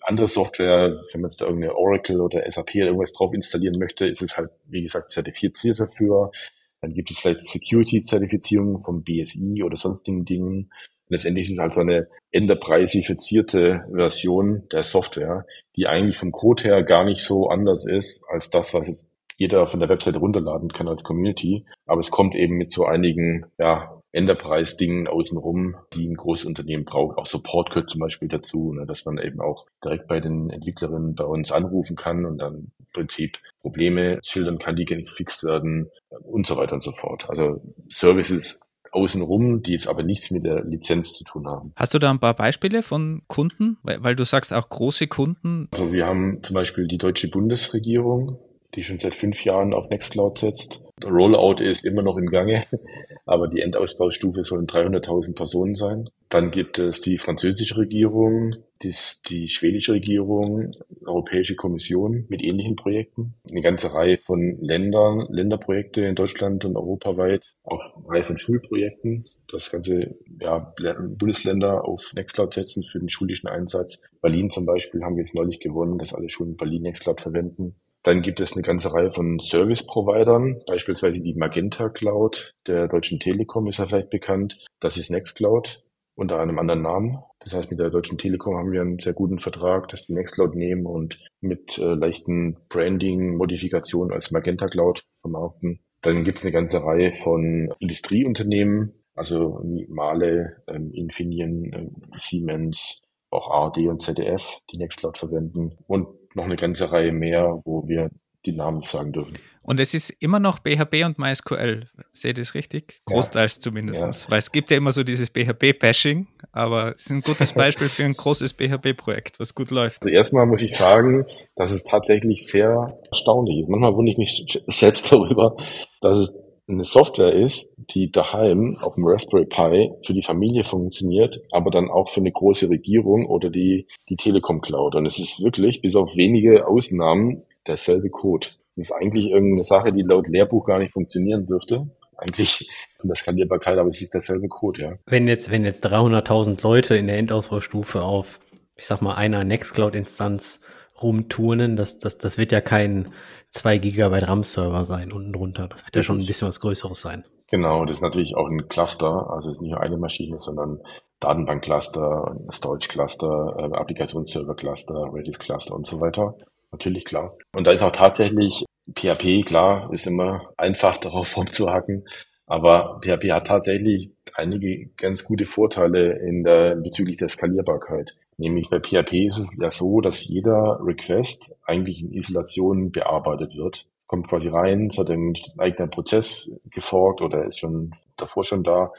andere 0.00 0.26
Software, 0.26 1.00
wenn 1.12 1.20
man 1.20 1.30
jetzt 1.30 1.40
da 1.40 1.46
irgendeine 1.46 1.76
Oracle 1.76 2.20
oder 2.20 2.42
SAP 2.50 2.74
oder 2.74 2.86
irgendwas 2.86 3.12
drauf 3.12 3.32
installieren 3.32 3.78
möchte, 3.78 4.06
ist 4.06 4.22
es 4.22 4.36
halt, 4.36 4.50
wie 4.66 4.82
gesagt, 4.82 5.12
zertifiziert 5.12 5.78
dafür. 5.78 6.32
Dann 6.80 6.94
gibt 6.94 7.12
es 7.12 7.20
vielleicht 7.20 7.44
Security-Zertifizierung 7.44 8.80
vom 8.80 9.04
BSI 9.04 9.62
oder 9.62 9.76
sonstigen 9.76 10.24
Dingen. 10.24 10.72
Letztendlich 11.08 11.48
ist 11.48 11.54
es 11.54 11.58
halt 11.58 11.74
so 11.74 11.80
eine 11.80 12.08
enterprise-ifizierte 12.30 13.84
Version 13.92 14.68
der 14.72 14.82
Software, 14.82 15.46
die 15.76 15.86
eigentlich 15.86 16.16
vom 16.16 16.32
Code 16.32 16.64
her 16.64 16.82
gar 16.82 17.04
nicht 17.04 17.20
so 17.20 17.48
anders 17.48 17.86
ist 17.86 18.24
als 18.28 18.50
das, 18.50 18.74
was 18.74 18.86
jetzt 18.86 19.06
jeder 19.36 19.66
von 19.66 19.80
der 19.80 19.88
Webseite 19.88 20.18
runterladen 20.18 20.72
kann 20.72 20.88
als 20.88 21.02
Community. 21.02 21.66
Aber 21.86 22.00
es 22.00 22.10
kommt 22.10 22.34
eben 22.34 22.56
mit 22.56 22.70
so 22.70 22.84
einigen 22.84 23.46
ja, 23.58 24.00
Enterprise-Dingen 24.12 25.08
außenrum, 25.08 25.74
die 25.92 26.06
ein 26.06 26.14
großes 26.14 26.46
Unternehmen 26.46 26.84
braucht. 26.84 27.18
Auch 27.18 27.26
Support 27.26 27.70
gehört 27.70 27.90
zum 27.90 28.00
Beispiel 28.00 28.28
dazu, 28.28 28.72
ne, 28.72 28.86
dass 28.86 29.04
man 29.04 29.18
eben 29.18 29.40
auch 29.40 29.66
direkt 29.84 30.06
bei 30.06 30.20
den 30.20 30.50
Entwicklerinnen 30.50 31.16
bei 31.16 31.24
uns 31.24 31.50
anrufen 31.50 31.96
kann 31.96 32.24
und 32.24 32.38
dann 32.38 32.72
im 32.78 32.86
Prinzip 32.92 33.38
Probleme 33.60 34.20
schildern 34.24 34.58
kann, 34.58 34.76
die 34.76 34.84
gefixt 34.84 35.42
werden 35.42 35.90
und 36.22 36.46
so 36.46 36.56
weiter 36.56 36.74
und 36.74 36.84
so 36.84 36.92
fort. 36.92 37.28
Also 37.28 37.60
Services 37.90 38.60
außenrum, 38.94 39.62
die 39.62 39.72
jetzt 39.72 39.88
aber 39.88 40.02
nichts 40.02 40.30
mit 40.30 40.44
der 40.44 40.64
Lizenz 40.64 41.12
zu 41.12 41.24
tun 41.24 41.46
haben. 41.46 41.72
Hast 41.76 41.94
du 41.94 41.98
da 41.98 42.10
ein 42.10 42.20
paar 42.20 42.34
Beispiele 42.34 42.82
von 42.82 43.22
Kunden? 43.26 43.78
Weil, 43.82 44.02
weil 44.02 44.16
du 44.16 44.24
sagst 44.24 44.52
auch 44.52 44.68
große 44.68 45.06
Kunden. 45.06 45.68
Also 45.72 45.92
wir 45.92 46.06
haben 46.06 46.42
zum 46.42 46.54
Beispiel 46.54 46.86
die 46.86 46.98
deutsche 46.98 47.30
Bundesregierung, 47.30 48.38
die 48.74 48.82
schon 48.82 48.98
seit 48.98 49.14
fünf 49.14 49.44
Jahren 49.44 49.72
auf 49.72 49.88
Nextcloud 49.88 50.38
setzt. 50.38 50.80
Der 51.02 51.10
Rollout 51.10 51.62
ist 51.62 51.84
immer 51.84 52.02
noch 52.02 52.16
im 52.16 52.26
Gange, 52.26 52.64
aber 53.26 53.48
die 53.48 53.60
Endausbaustufe 53.60 54.44
sollen 54.44 54.66
300.000 54.66 55.34
Personen 55.34 55.74
sein. 55.74 56.08
Dann 56.28 56.50
gibt 56.50 56.78
es 56.78 57.00
die 57.00 57.18
französische 57.18 57.76
Regierung, 57.76 58.56
die, 58.82 58.94
die 59.28 59.48
schwedische 59.48 59.92
Regierung, 59.92 60.70
Europäische 61.04 61.56
Kommission 61.56 62.26
mit 62.28 62.42
ähnlichen 62.42 62.76
Projekten. 62.76 63.34
Eine 63.50 63.62
ganze 63.62 63.92
Reihe 63.92 64.18
von 64.18 64.58
Ländern, 64.60 65.26
Länderprojekte 65.30 66.04
in 66.04 66.14
Deutschland 66.14 66.64
und 66.64 66.76
europaweit, 66.76 67.42
auch 67.64 67.96
eine 67.96 68.08
Reihe 68.08 68.24
von 68.24 68.38
Schulprojekten 68.38 69.28
das 69.54 69.70
ganze 69.70 70.16
ja, 70.40 70.74
Bundesländer 71.00 71.84
auf 71.84 72.12
Nextcloud 72.14 72.52
setzen 72.52 72.82
für 72.82 72.98
den 72.98 73.08
schulischen 73.08 73.48
Einsatz. 73.48 73.98
Berlin 74.20 74.50
zum 74.50 74.66
Beispiel 74.66 75.02
haben 75.02 75.16
wir 75.16 75.22
jetzt 75.22 75.34
neulich 75.34 75.60
gewonnen, 75.60 75.98
dass 75.98 76.14
alle 76.14 76.28
Schulen 76.28 76.56
Berlin 76.56 76.82
Nextcloud 76.82 77.20
verwenden. 77.20 77.76
Dann 78.04 78.20
gibt 78.20 78.40
es 78.40 78.52
eine 78.52 78.62
ganze 78.62 78.92
Reihe 78.92 79.12
von 79.12 79.40
Service-Providern, 79.40 80.60
beispielsweise 80.66 81.22
die 81.22 81.34
Magenta 81.34 81.88
Cloud 81.88 82.52
der 82.66 82.86
Deutschen 82.86 83.18
Telekom 83.18 83.66
ist 83.66 83.78
ja 83.78 83.86
vielleicht 83.86 84.10
bekannt. 84.10 84.62
Das 84.78 84.98
ist 84.98 85.10
Nextcloud 85.10 85.80
unter 86.14 86.38
einem 86.38 86.58
anderen 86.58 86.82
Namen. 86.82 87.18
Das 87.40 87.54
heißt, 87.54 87.70
mit 87.70 87.80
der 87.80 87.88
Deutschen 87.88 88.18
Telekom 88.18 88.56
haben 88.56 88.72
wir 88.72 88.82
einen 88.82 88.98
sehr 88.98 89.14
guten 89.14 89.38
Vertrag, 89.38 89.88
dass 89.88 90.06
die 90.06 90.12
Nextcloud 90.12 90.54
nehmen 90.54 90.84
und 90.84 91.18
mit 91.40 91.78
äh, 91.78 91.94
leichten 91.94 92.58
Branding-Modifikationen 92.68 94.12
als 94.12 94.30
Magenta 94.30 94.66
Cloud 94.66 95.02
vermarkten. 95.22 95.80
Dann 96.02 96.24
gibt 96.24 96.38
es 96.38 96.44
eine 96.44 96.52
ganze 96.52 96.84
Reihe 96.84 97.12
von 97.12 97.72
Industrieunternehmen, 97.78 98.92
also 99.14 99.62
Male, 99.88 100.62
ähm, 100.68 100.92
Infineon, 100.92 101.72
äh, 101.72 102.18
Siemens, 102.18 103.00
auch 103.30 103.50
ARD 103.50 103.88
und 103.88 104.02
ZDF, 104.02 104.44
die 104.70 104.76
Nextcloud 104.76 105.16
verwenden. 105.16 105.78
Und 105.86 106.08
noch 106.34 106.44
eine 106.44 106.56
ganze 106.56 106.90
Reihe 106.90 107.12
mehr, 107.12 107.60
wo 107.64 107.86
wir 107.88 108.10
die 108.46 108.52
Namen 108.52 108.78
nicht 108.78 108.90
sagen 108.90 109.12
dürfen. 109.12 109.38
Und 109.62 109.80
es 109.80 109.94
ist 109.94 110.10
immer 110.10 110.40
noch 110.40 110.58
PHP 110.58 111.04
und 111.06 111.18
MySQL. 111.18 111.88
Sehe 112.12 112.32
ich 112.32 112.36
das 112.36 112.54
richtig? 112.54 113.00
Großteils 113.06 113.56
ja. 113.56 113.60
zumindest. 113.62 114.02
Ja. 114.02 114.30
Weil 114.30 114.38
es 114.38 114.52
gibt 114.52 114.70
ja 114.70 114.76
immer 114.76 114.92
so 114.92 115.02
dieses 115.02 115.30
PHP-Bashing, 115.30 116.26
aber 116.52 116.94
es 116.94 117.06
ist 117.06 117.12
ein 117.12 117.22
gutes 117.22 117.52
Beispiel 117.54 117.88
für 117.88 118.04
ein 118.04 118.12
großes 118.12 118.52
PHP-Projekt, 118.52 119.40
was 119.40 119.54
gut 119.54 119.70
läuft. 119.70 120.02
Also 120.02 120.14
erstmal 120.14 120.44
muss 120.44 120.60
ich 120.60 120.76
sagen, 120.76 121.24
dass 121.56 121.70
es 121.70 121.84
tatsächlich 121.84 122.46
sehr 122.46 122.98
erstaunlich 123.10 123.62
ist. 123.62 123.68
Manchmal 123.70 123.94
wundere 123.94 124.12
ich 124.12 124.18
mich 124.18 124.62
selbst 124.66 125.10
darüber, 125.10 125.56
dass 126.02 126.18
es 126.18 126.43
eine 126.66 126.84
Software 126.84 127.34
ist, 127.34 127.70
die 127.76 128.10
daheim 128.10 128.76
auf 128.82 128.94
dem 128.94 129.06
Raspberry 129.06 129.46
Pi 129.46 129.92
für 130.06 130.14
die 130.14 130.22
Familie 130.22 130.64
funktioniert, 130.64 131.42
aber 131.50 131.70
dann 131.70 131.90
auch 131.90 132.10
für 132.10 132.20
eine 132.20 132.32
große 132.32 132.68
Regierung 132.68 133.26
oder 133.26 133.50
die, 133.50 133.86
die 134.08 134.16
Telekom 134.16 134.60
Cloud. 134.60 134.94
Und 134.94 135.06
es 135.06 135.18
ist 135.18 135.42
wirklich, 135.42 135.82
bis 135.82 135.94
auf 135.94 136.16
wenige 136.16 136.66
Ausnahmen, 136.66 137.42
derselbe 137.66 138.08
Code. 138.10 138.48
Das 138.76 138.90
ist 138.90 138.92
eigentlich 138.92 139.26
irgendeine 139.26 139.62
Sache, 139.62 139.92
die 139.92 140.02
laut 140.02 140.28
Lehrbuch 140.28 140.64
gar 140.64 140.78
nicht 140.78 140.92
funktionieren 140.92 141.46
dürfte. 141.46 141.86
Eigentlich 142.16 142.68
von 142.98 143.08
der 143.08 143.16
Skalierbarkeit, 143.16 143.78
aber 143.78 143.88
es 143.88 144.00
ist 144.00 144.14
derselbe 144.14 144.48
Code, 144.48 144.82
ja. 144.82 144.92
Wenn 145.06 145.28
jetzt, 145.28 145.50
wenn 145.50 145.64
jetzt 145.64 145.84
300.000 145.86 146.62
Leute 146.62 146.96
in 146.96 147.08
der 147.08 147.18
Endausbaustufe 147.18 148.02
auf, 148.02 148.40
ich 148.76 148.86
sag 148.86 149.02
mal, 149.02 149.14
einer 149.14 149.44
Nextcloud-Instanz 149.44 150.60
rumturnen, 151.02 151.76
das, 151.76 151.98
das, 151.98 152.18
das 152.18 152.38
wird 152.38 152.52
ja 152.52 152.60
kein 152.60 153.10
2 153.50 153.78
Gigabyte 153.78 154.28
RAM-Server 154.28 154.84
sein 154.84 155.12
unten 155.12 155.32
drunter. 155.32 155.68
Das 155.68 155.84
wird 155.84 155.96
ja 155.96 156.02
schon 156.02 156.18
ein 156.18 156.26
bisschen 156.26 156.48
was 156.48 156.60
Größeres 156.60 157.00
sein. 157.00 157.24
Genau, 157.48 157.84
das 157.84 157.98
ist 157.98 158.02
natürlich 158.02 158.36
auch 158.36 158.48
ein 158.48 158.68
Cluster, 158.68 159.30
also 159.30 159.50
nicht 159.50 159.70
nur 159.70 159.80
eine 159.80 159.96
Maschine, 159.96 160.38
sondern 160.40 160.80
Datenbank-Cluster, 161.20 162.36
Storage-Cluster, 162.52 163.56
äh, 163.58 163.76
Applikationsserver-Cluster, 163.76 165.10
Redis-Cluster 165.12 165.74
und 165.74 165.86
so 165.86 166.00
weiter. 166.00 166.34
Natürlich 166.72 167.04
klar. 167.04 167.32
Und 167.54 167.66
da 167.66 167.72
ist 167.72 167.82
auch 167.82 167.92
tatsächlich 167.92 168.64
PHP, 168.92 169.44
klar, 169.44 169.90
ist 169.92 170.06
immer 170.06 170.50
einfach 170.56 170.96
darauf 170.98 171.36
rumzuhacken. 171.36 172.04
Aber 172.46 173.00
PHP 173.02 173.30
hat 173.32 173.46
tatsächlich 173.46 174.10
einige 174.34 174.90
ganz 174.96 175.24
gute 175.24 175.46
Vorteile 175.46 176.18
in 176.18 176.44
der, 176.44 176.76
bezüglich 176.76 177.16
der 177.16 177.28
Skalierbarkeit. 177.28 178.16
Nämlich 178.36 178.68
bei 178.70 178.80
PHP 178.80 179.28
ist 179.28 179.38
es 179.38 179.58
ja 179.60 179.70
so, 179.70 180.00
dass 180.00 180.26
jeder 180.26 180.78
Request 180.82 181.54
eigentlich 181.64 182.00
in 182.00 182.12
Isolation 182.12 182.90
bearbeitet 182.90 183.54
wird. 183.56 183.86
Kommt 184.06 184.28
quasi 184.28 184.48
rein, 184.48 184.88
es 184.90 184.98
hat 184.98 185.10
einen 185.10 185.34
eigenen 185.58 185.90
Prozess 185.90 186.50
geforkt 186.70 187.22
oder 187.22 187.44
ist 187.44 187.58
schon 187.58 187.92
davor 188.16 188.44
schon 188.44 188.62
da. 188.62 188.92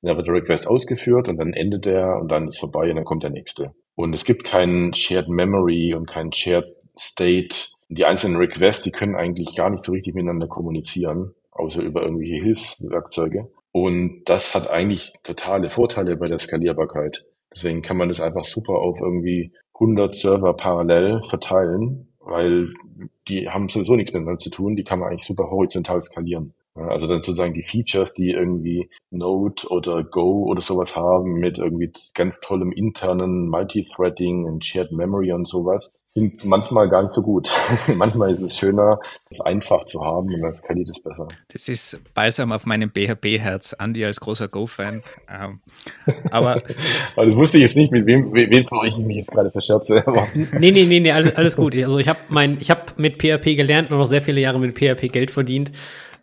Und 0.00 0.08
dann 0.08 0.16
wird 0.16 0.26
der 0.26 0.34
Request 0.34 0.68
ausgeführt 0.68 1.28
und 1.28 1.38
dann 1.38 1.52
endet 1.52 1.86
er 1.86 2.20
und 2.20 2.30
dann 2.30 2.48
ist 2.48 2.58
vorbei 2.58 2.88
und 2.90 2.96
dann 2.96 3.04
kommt 3.04 3.22
der 3.22 3.30
nächste. 3.30 3.74
Und 3.94 4.12
es 4.12 4.24
gibt 4.24 4.44
keinen 4.44 4.94
Shared 4.94 5.28
Memory 5.28 5.94
und 5.94 6.06
keinen 6.06 6.32
Shared 6.32 6.66
State. 6.98 7.68
Die 7.88 8.04
einzelnen 8.04 8.36
Requests, 8.36 8.82
die 8.82 8.92
können 8.92 9.16
eigentlich 9.16 9.56
gar 9.56 9.70
nicht 9.70 9.82
so 9.82 9.92
richtig 9.92 10.14
miteinander 10.14 10.46
kommunizieren, 10.46 11.34
außer 11.50 11.82
über 11.82 12.02
irgendwelche 12.02 12.36
Hilfswerkzeuge. 12.36 13.50
Und 13.72 14.22
das 14.26 14.54
hat 14.54 14.68
eigentlich 14.68 15.12
totale 15.24 15.68
Vorteile 15.68 16.16
bei 16.16 16.28
der 16.28 16.38
Skalierbarkeit. 16.38 17.24
Deswegen 17.54 17.82
kann 17.82 17.96
man 17.96 18.08
das 18.08 18.20
einfach 18.20 18.44
super 18.44 18.74
auf 18.74 19.00
irgendwie 19.00 19.52
100 19.74 20.16
Server 20.16 20.54
parallel 20.54 21.22
verteilen, 21.24 22.08
weil 22.20 22.72
die 23.28 23.48
haben 23.48 23.68
sowieso 23.68 23.96
nichts 23.96 24.12
miteinander 24.12 24.40
zu 24.40 24.50
tun. 24.50 24.76
Die 24.76 24.84
kann 24.84 24.98
man 24.98 25.08
eigentlich 25.08 25.26
super 25.26 25.50
horizontal 25.50 26.02
skalieren. 26.02 26.54
Also 26.74 27.08
dann 27.08 27.22
sozusagen 27.22 27.54
die 27.54 27.64
Features, 27.64 28.14
die 28.14 28.30
irgendwie 28.30 28.88
Node 29.10 29.66
oder 29.68 30.04
Go 30.04 30.44
oder 30.44 30.60
sowas 30.60 30.94
haben 30.94 31.34
mit 31.34 31.58
irgendwie 31.58 31.90
ganz 32.14 32.38
tollem 32.40 32.70
internen 32.70 33.48
Multithreading 33.48 34.44
und 34.44 34.64
Shared 34.64 34.92
Memory 34.92 35.32
und 35.32 35.48
sowas, 35.48 35.92
sind 36.18 36.44
manchmal 36.44 36.88
gar 36.88 37.02
nicht 37.02 37.12
so 37.12 37.22
gut. 37.22 37.48
manchmal 37.94 38.30
ist 38.30 38.42
es 38.42 38.56
schöner, 38.56 39.00
es 39.30 39.40
einfach 39.40 39.84
zu 39.84 40.04
haben 40.04 40.26
und 40.26 40.42
dann 40.42 40.54
skaliert 40.54 40.88
es 40.88 41.02
besser. 41.02 41.28
Das 41.52 41.68
ist 41.68 42.00
balsam 42.14 42.52
auf 42.52 42.66
meinem 42.66 42.90
BHP-Herz. 42.90 43.74
Andi 43.74 44.04
als 44.04 44.20
großer 44.20 44.48
Go-Fan. 44.48 45.02
Ähm, 45.28 45.60
aber, 46.30 46.62
aber 47.16 47.26
das 47.26 47.34
wusste 47.34 47.58
ich 47.58 47.62
jetzt 47.62 47.76
nicht, 47.76 47.92
mit 47.92 48.06
wem, 48.06 48.32
wem 48.32 48.66
von 48.66 48.78
euch 48.78 48.92
ich 48.98 49.04
mich 49.04 49.18
jetzt 49.18 49.30
gerade 49.30 49.50
verscherze. 49.50 50.04
nee, 50.58 50.70
nee, 50.70 50.84
nee, 50.84 51.00
nee, 51.00 51.12
alles, 51.12 51.36
alles 51.36 51.56
gut. 51.56 51.74
Also 51.76 51.98
ich 51.98 52.08
habe 52.08 52.18
mein, 52.28 52.58
ich 52.60 52.70
habe 52.70 52.82
mit 52.96 53.16
PHP 53.16 53.56
gelernt 53.56 53.90
und 53.90 53.98
noch 53.98 54.06
sehr 54.06 54.22
viele 54.22 54.40
Jahre 54.40 54.58
mit 54.58 54.76
PHP 54.76 55.12
Geld 55.12 55.30
verdient 55.30 55.72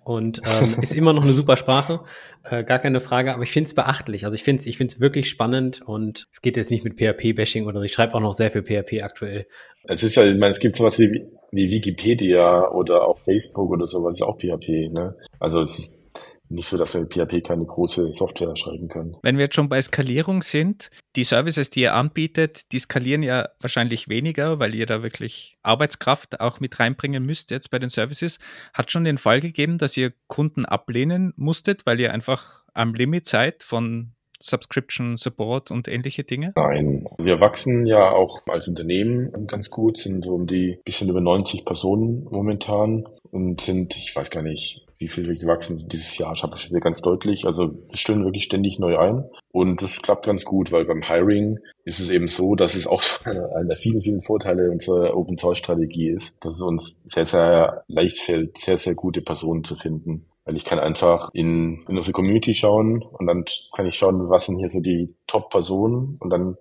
und 0.05 0.41
ähm, 0.61 0.77
ist 0.81 0.93
immer 0.93 1.11
noch 1.13 1.23
eine 1.23 1.33
super 1.33 1.57
Sprache, 1.57 2.01
äh, 2.43 2.63
gar 2.63 2.79
keine 2.79 3.01
Frage, 3.01 3.33
aber 3.33 3.43
ich 3.43 3.51
finde 3.51 3.67
es 3.67 3.73
beachtlich. 3.73 4.23
Also 4.23 4.35
ich 4.35 4.43
finde 4.43 4.61
es 4.61 4.67
ich 4.67 4.77
find's 4.77 4.99
wirklich 4.99 5.29
spannend 5.29 5.81
und 5.85 6.27
es 6.31 6.41
geht 6.41 6.55
jetzt 6.55 6.71
nicht 6.71 6.83
mit 6.83 6.97
PHP-Bashing 6.97 7.65
oder 7.65 7.79
so. 7.79 7.85
Ich 7.85 7.93
schreibe 7.93 8.13
auch 8.13 8.21
noch 8.21 8.33
sehr 8.33 8.51
viel 8.51 8.63
PHP 8.63 9.01
aktuell. 9.03 9.47
Es 9.83 10.03
ist 10.03 10.15
ja, 10.15 10.23
ich 10.23 10.37
meine, 10.37 10.53
es 10.53 10.59
gibt 10.59 10.75
sowas 10.75 10.97
wie, 10.99 11.25
wie 11.51 11.69
Wikipedia 11.69 12.69
oder 12.69 13.07
auch 13.07 13.19
Facebook 13.19 13.71
oder 13.71 13.87
sowas, 13.87 14.15
ist 14.15 14.21
auch 14.21 14.37
PHP, 14.37 14.91
ne? 14.91 15.15
Also 15.39 15.61
es 15.61 15.79
ist 15.79 16.04
nicht 16.49 16.67
so, 16.67 16.77
dass 16.77 16.93
wir 16.93 17.01
mit 17.01 17.13
PHP 17.13 17.45
keine 17.45 17.65
große 17.65 18.13
Software 18.13 18.55
schreiben 18.55 18.87
können. 18.87 19.17
Wenn 19.23 19.37
wir 19.37 19.45
jetzt 19.45 19.55
schon 19.55 19.69
bei 19.69 19.81
Skalierung 19.81 20.41
sind, 20.41 20.89
die 21.15 21.23
Services, 21.23 21.69
die 21.69 21.81
ihr 21.81 21.95
anbietet, 21.95 22.71
die 22.71 22.79
skalieren 22.79 23.23
ja 23.23 23.49
wahrscheinlich 23.59 24.09
weniger, 24.09 24.59
weil 24.59 24.75
ihr 24.75 24.85
da 24.85 25.03
wirklich 25.03 25.57
Arbeitskraft 25.63 26.39
auch 26.39 26.59
mit 26.59 26.79
reinbringen 26.79 27.25
müsst 27.25 27.51
jetzt 27.51 27.71
bei 27.71 27.79
den 27.79 27.89
Services. 27.89 28.39
Hat 28.73 28.91
schon 28.91 29.03
den 29.03 29.17
Fall 29.17 29.41
gegeben, 29.41 29.77
dass 29.77 29.97
ihr 29.97 30.13
Kunden 30.27 30.65
ablehnen 30.65 31.33
musstet, 31.35 31.85
weil 31.85 31.99
ihr 31.99 32.13
einfach 32.13 32.65
am 32.73 32.93
Limit 32.93 33.25
seid 33.25 33.63
von 33.63 34.11
Subscription, 34.41 35.15
Support 35.15 35.71
und 35.71 35.87
ähnliche 35.87 36.23
Dinge? 36.23 36.53
Nein, 36.55 37.07
wir 37.17 37.39
wachsen 37.39 37.85
ja 37.85 38.11
auch 38.11 38.41
als 38.47 38.67
Unternehmen 38.67 39.47
ganz 39.47 39.69
gut, 39.69 39.97
sind 39.97 40.25
so 40.25 40.35
um 40.35 40.47
die 40.47 40.79
bisschen 40.83 41.09
über 41.09 41.21
90 41.21 41.65
Personen 41.65 42.25
momentan 42.29 43.07
und 43.31 43.61
sind, 43.61 43.97
ich 43.97 44.15
weiß 44.15 44.29
gar 44.29 44.43
nicht, 44.43 44.84
wie 45.05 45.09
viel 45.09 45.27
wir 45.27 45.35
gewachsen 45.35 45.77
sind 45.77 45.93
dieses 45.93 46.17
Jahr, 46.17 46.33
ich 46.33 46.41
habe 46.41 46.57
schon 46.57 46.79
ganz 46.79 46.99
deutlich. 46.99 47.45
Also 47.45 47.75
wir 47.89 47.97
stellen 47.97 48.25
wirklich 48.25 48.45
ständig 48.45 48.79
neu 48.79 48.97
ein 48.97 49.23
und 49.51 49.83
das 49.83 50.01
klappt 50.01 50.25
ganz 50.25 50.45
gut, 50.45 50.71
weil 50.71 50.85
beim 50.85 51.03
Hiring 51.03 51.59
ist 51.83 51.99
es 51.99 52.09
eben 52.09 52.27
so, 52.27 52.55
dass 52.55 52.73
es 52.73 52.87
auch 52.87 53.03
einer 53.25 53.65
der 53.65 53.75
vielen, 53.75 54.01
vielen 54.01 54.23
Vorteile 54.23 54.71
unserer 54.71 55.15
Open 55.15 55.37
Source 55.37 55.59
Strategie 55.59 56.09
ist, 56.09 56.43
dass 56.43 56.53
es 56.53 56.61
uns 56.61 57.03
sehr, 57.05 57.27
sehr 57.27 57.83
leicht 57.87 58.19
fällt, 58.19 58.57
sehr, 58.57 58.79
sehr 58.79 58.95
gute 58.95 59.21
Personen 59.21 59.63
zu 59.63 59.75
finden. 59.75 60.25
Weil 60.43 60.57
ich 60.57 60.65
kann 60.65 60.79
einfach 60.79 61.29
in, 61.33 61.85
in 61.87 61.97
unsere 61.97 62.13
Community 62.13 62.55
schauen 62.55 63.03
und 63.03 63.27
dann 63.27 63.45
kann 63.75 63.85
ich 63.85 63.97
schauen, 63.97 64.29
was 64.29 64.47
sind 64.47 64.57
hier 64.57 64.69
so 64.69 64.79
die 64.79 65.07
Top-Personen 65.27 66.17
und 66.19 66.29
dann 66.31 66.57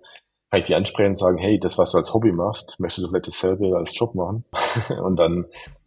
kann 0.51 0.61
ich 0.61 0.67
die 0.67 0.75
ansprechen 0.75 1.09
und 1.09 1.17
sagen, 1.17 1.37
hey, 1.39 1.59
das, 1.59 1.79
was 1.79 1.91
du 1.91 1.97
als 1.97 2.13
Hobby 2.13 2.31
machst, 2.31 2.79
möchtest 2.79 3.05
du 3.05 3.09
vielleicht 3.09 3.27
dasselbe 3.27 3.75
als 3.75 3.97
Job 3.97 4.13
machen? 4.13 4.45
und 5.03 5.17
dann 5.17 5.45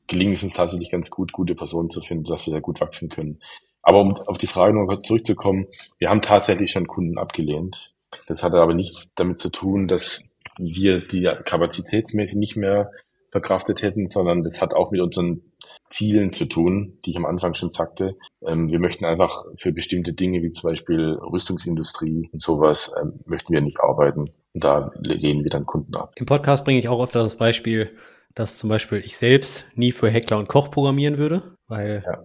gelingt 0.09 0.37
es 0.37 0.43
uns 0.43 0.55
tatsächlich 0.55 0.91
ganz 0.91 1.11
gut, 1.11 1.33
gute 1.33 1.55
Personen 1.55 1.91
zu 1.91 2.01
finden, 2.01 2.25
dass 2.25 2.47
wir 2.47 2.53
sehr 2.53 2.61
gut 2.61 2.81
wachsen 2.81 3.09
können. 3.09 3.41
Aber 3.83 4.01
um 4.01 4.17
auf 4.17 4.39
die 4.39 4.47
Frage 4.47 4.75
noch 4.75 4.87
kurz 4.87 5.07
zurückzukommen, 5.07 5.67
wir 5.99 6.11
haben 6.11 6.23
tatsächlich 6.23 6.73
schon 6.73 6.87
Kunden 6.87 7.19
abgelehnt. 7.19 7.95
Das 8.27 8.43
hatte 8.43 8.57
aber 8.57 8.75
nichts 8.75 9.13
damit 9.15 9.39
zu 9.39 9.51
tun, 9.51 9.89
dass 9.89 10.29
wir 10.59 11.07
die 11.07 11.31
kapazitätsmäßig 11.45 12.37
nicht 12.37 12.57
mehr 12.57 12.91
verkraftet 13.31 13.83
hätten, 13.83 14.09
sondern 14.09 14.43
das 14.43 14.61
hat 14.61 14.75
auch 14.75 14.91
mit 14.91 15.01
unseren 15.01 15.43
Zielen 15.91 16.33
zu 16.33 16.47
tun, 16.47 16.99
die 17.05 17.11
ich 17.11 17.17
am 17.17 17.27
Anfang 17.27 17.55
schon 17.55 17.71
sagte. 17.71 18.17
Ähm, 18.47 18.71
wir 18.71 18.79
möchten 18.79 19.05
einfach 19.05 19.45
für 19.57 19.73
bestimmte 19.73 20.13
Dinge 20.13 20.43
wie 20.43 20.51
zum 20.51 20.69
Beispiel 20.69 21.19
Rüstungsindustrie 21.21 22.29
und 22.33 22.43
sowas, 22.43 22.93
ähm, 23.01 23.21
möchten 23.25 23.53
wir 23.53 23.61
nicht 23.61 23.81
arbeiten. 23.81 24.31
Und 24.55 24.65
da 24.65 24.91
lehnen 25.01 25.45
wir 25.45 25.51
dann 25.51 25.67
Kunden 25.67 25.95
ab. 25.95 26.13
Im 26.17 26.27
Podcast 26.27 26.65
bringe 26.65 26.79
ich 26.79 26.89
auch 26.89 27.03
öfter 27.03 27.23
das 27.23 27.37
Beispiel, 27.37 27.91
dass 28.39 28.59
zum 28.59 28.69
Beispiel 28.69 28.99
ich 28.99 29.17
selbst 29.17 29.67
nie 29.75 29.93
für 29.93 30.11
Heckler 30.11 30.39
und 30.39 30.49
Koch 30.49 30.71
programmieren 30.71 31.19
würde, 31.19 31.57
weil 31.67 32.05
ja. 32.07 32.25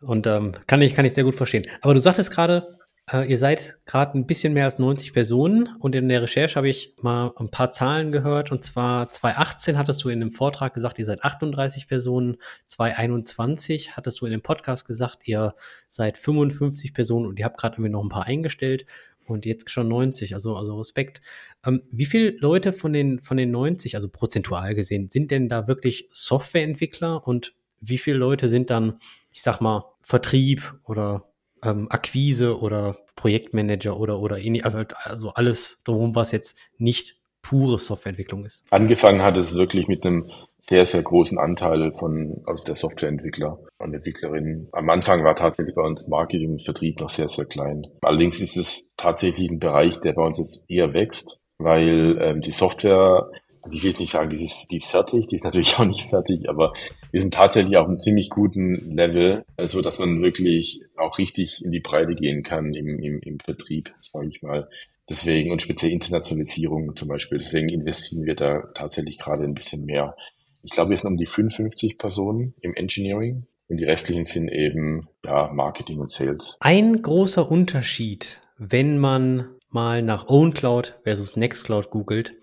und 0.00 0.26
ähm, 0.26 0.52
kann 0.66 0.82
ich 0.82 0.94
kann 0.94 1.04
ich 1.04 1.12
sehr 1.12 1.24
gut 1.24 1.36
verstehen. 1.36 1.64
Aber 1.82 1.94
du 1.94 2.00
sagtest 2.00 2.30
gerade, 2.30 2.66
äh, 3.12 3.28
ihr 3.28 3.38
seid 3.38 3.78
gerade 3.84 4.16
ein 4.16 4.26
bisschen 4.26 4.52
mehr 4.52 4.64
als 4.64 4.78
90 4.78 5.12
Personen 5.12 5.68
und 5.78 5.94
in 5.94 6.08
der 6.08 6.22
Recherche 6.22 6.56
habe 6.56 6.68
ich 6.68 6.94
mal 7.02 7.32
ein 7.38 7.50
paar 7.50 7.70
Zahlen 7.72 8.12
gehört 8.12 8.52
und 8.52 8.62
zwar 8.62 9.10
2018 9.10 9.76
hattest 9.76 10.02
du 10.04 10.08
in 10.08 10.22
einem 10.22 10.30
Vortrag 10.30 10.72
gesagt, 10.72 10.98
ihr 10.98 11.04
seid 11.04 11.24
38 11.24 11.88
Personen, 11.88 12.36
2021 12.66 13.96
hattest 13.96 14.20
du 14.20 14.26
in 14.26 14.32
dem 14.32 14.42
Podcast 14.42 14.86
gesagt, 14.86 15.26
ihr 15.26 15.54
seid 15.88 16.18
55 16.18 16.94
Personen 16.94 17.26
und 17.26 17.38
ihr 17.38 17.44
habt 17.44 17.58
gerade 17.58 17.74
irgendwie 17.76 17.90
noch 17.90 18.02
ein 18.02 18.08
paar 18.08 18.26
eingestellt 18.26 18.86
und 19.30 19.46
jetzt 19.46 19.70
schon 19.70 19.88
90, 19.88 20.34
also, 20.34 20.56
also 20.56 20.76
Respekt. 20.76 21.20
Ähm, 21.64 21.82
wie 21.90 22.06
viele 22.06 22.30
Leute 22.38 22.72
von 22.72 22.92
den, 22.92 23.20
von 23.20 23.36
den 23.36 23.50
90, 23.50 23.94
also 23.94 24.08
prozentual 24.08 24.74
gesehen, 24.74 25.10
sind 25.10 25.30
denn 25.30 25.48
da 25.48 25.68
wirklich 25.68 26.08
Softwareentwickler 26.12 27.26
und 27.26 27.54
wie 27.80 27.98
viele 27.98 28.18
Leute 28.18 28.48
sind 28.48 28.70
dann, 28.70 28.98
ich 29.30 29.42
sag 29.42 29.60
mal, 29.60 29.84
Vertrieb 30.02 30.74
oder 30.84 31.30
ähm, 31.62 31.88
Akquise 31.90 32.58
oder 32.58 32.96
Projektmanager 33.16 33.98
oder, 33.98 34.20
oder 34.20 34.38
also, 34.62 34.78
also 35.04 35.30
alles 35.30 35.82
drumherum, 35.84 36.14
was 36.14 36.32
jetzt 36.32 36.58
nicht 36.78 37.20
pure 37.42 37.78
Softwareentwicklung 37.78 38.44
ist? 38.44 38.64
Angefangen 38.70 39.22
hat 39.22 39.36
es 39.38 39.54
wirklich 39.54 39.88
mit 39.88 40.04
einem 40.04 40.30
sehr, 40.68 40.86
sehr 40.86 41.02
großen 41.02 41.38
Anteil 41.38 41.92
von 41.92 42.42
aus 42.46 42.64
der 42.64 42.74
Softwareentwickler 42.74 43.58
und 43.78 43.94
Entwicklerinnen. 43.94 44.68
Am 44.72 44.90
Anfang 44.90 45.24
war 45.24 45.34
tatsächlich 45.34 45.74
bei 45.74 45.82
uns 45.82 46.06
Marketing 46.06 46.52
und 46.52 46.64
Vertrieb 46.64 47.00
noch 47.00 47.10
sehr, 47.10 47.28
sehr 47.28 47.46
klein. 47.46 47.86
Allerdings 48.02 48.40
ist 48.40 48.56
es 48.56 48.90
tatsächlich 48.96 49.50
ein 49.50 49.58
Bereich, 49.58 50.00
der 50.00 50.12
bei 50.12 50.24
uns 50.24 50.38
jetzt 50.38 50.62
eher 50.68 50.92
wächst, 50.92 51.38
weil 51.58 52.18
ähm, 52.20 52.40
die 52.42 52.50
Software, 52.50 53.30
also 53.62 53.76
ich 53.76 53.84
will 53.84 53.94
nicht 53.98 54.12
sagen, 54.12 54.30
die 54.30 54.44
ist, 54.44 54.66
die 54.70 54.76
ist 54.78 54.90
fertig, 54.90 55.26
die 55.28 55.36
ist 55.36 55.44
natürlich 55.44 55.74
auch 55.78 55.84
nicht 55.84 56.08
fertig, 56.08 56.48
aber 56.48 56.72
wir 57.10 57.20
sind 57.20 57.34
tatsächlich 57.34 57.76
auf 57.76 57.88
einem 57.88 57.98
ziemlich 57.98 58.30
guten 58.30 58.74
Level, 58.90 59.44
so 59.56 59.62
also 59.62 59.82
dass 59.82 59.98
man 59.98 60.22
wirklich 60.22 60.82
auch 60.96 61.18
richtig 61.18 61.62
in 61.64 61.72
die 61.72 61.80
Breite 61.80 62.14
gehen 62.14 62.42
kann 62.42 62.74
im, 62.74 62.98
im, 62.98 63.20
im 63.20 63.40
Vertrieb, 63.40 63.92
sage 64.00 64.28
ich 64.28 64.42
mal. 64.42 64.68
Deswegen 65.08 65.50
und 65.50 65.60
speziell 65.60 65.90
Internationalisierung 65.90 66.94
zum 66.94 67.08
Beispiel. 67.08 67.38
Deswegen 67.38 67.68
investieren 67.68 68.24
wir 68.26 68.36
da 68.36 68.62
tatsächlich 68.74 69.18
gerade 69.18 69.42
ein 69.42 69.54
bisschen 69.54 69.84
mehr. 69.84 70.14
Ich 70.62 70.70
glaube, 70.70 70.90
wir 70.90 70.98
sind 70.98 71.10
um 71.10 71.16
die 71.16 71.26
55 71.26 71.98
Personen 71.98 72.54
im 72.60 72.74
Engineering 72.74 73.46
und 73.68 73.76
die 73.76 73.84
restlichen 73.84 74.24
sind 74.24 74.48
eben 74.48 75.08
ja, 75.24 75.50
Marketing 75.52 76.00
und 76.00 76.10
Sales. 76.10 76.56
Ein 76.60 77.00
großer 77.02 77.50
Unterschied, 77.50 78.40
wenn 78.58 78.98
man 78.98 79.48
mal 79.70 80.02
nach 80.02 80.28
OwnCloud 80.28 81.00
versus 81.04 81.36
Nextcloud 81.36 81.90
googelt, 81.90 82.34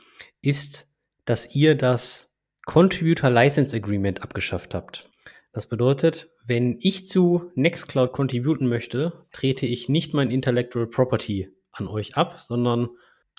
ist, 0.41 0.87
dass 1.25 1.55
ihr 1.55 1.75
das 1.75 2.31
Contributor 2.65 3.29
License 3.29 3.75
Agreement 3.75 4.23
abgeschafft 4.23 4.73
habt. 4.73 5.09
Das 5.51 5.67
bedeutet, 5.67 6.29
wenn 6.45 6.77
ich 6.79 7.07
zu 7.07 7.51
Nextcloud 7.55 8.13
contributen 8.13 8.67
möchte, 8.67 9.25
trete 9.31 9.65
ich 9.65 9.89
nicht 9.89 10.13
mein 10.13 10.31
Intellectual 10.31 10.87
Property 10.87 11.49
an 11.71 11.87
euch 11.87 12.15
ab, 12.15 12.39
sondern 12.39 12.89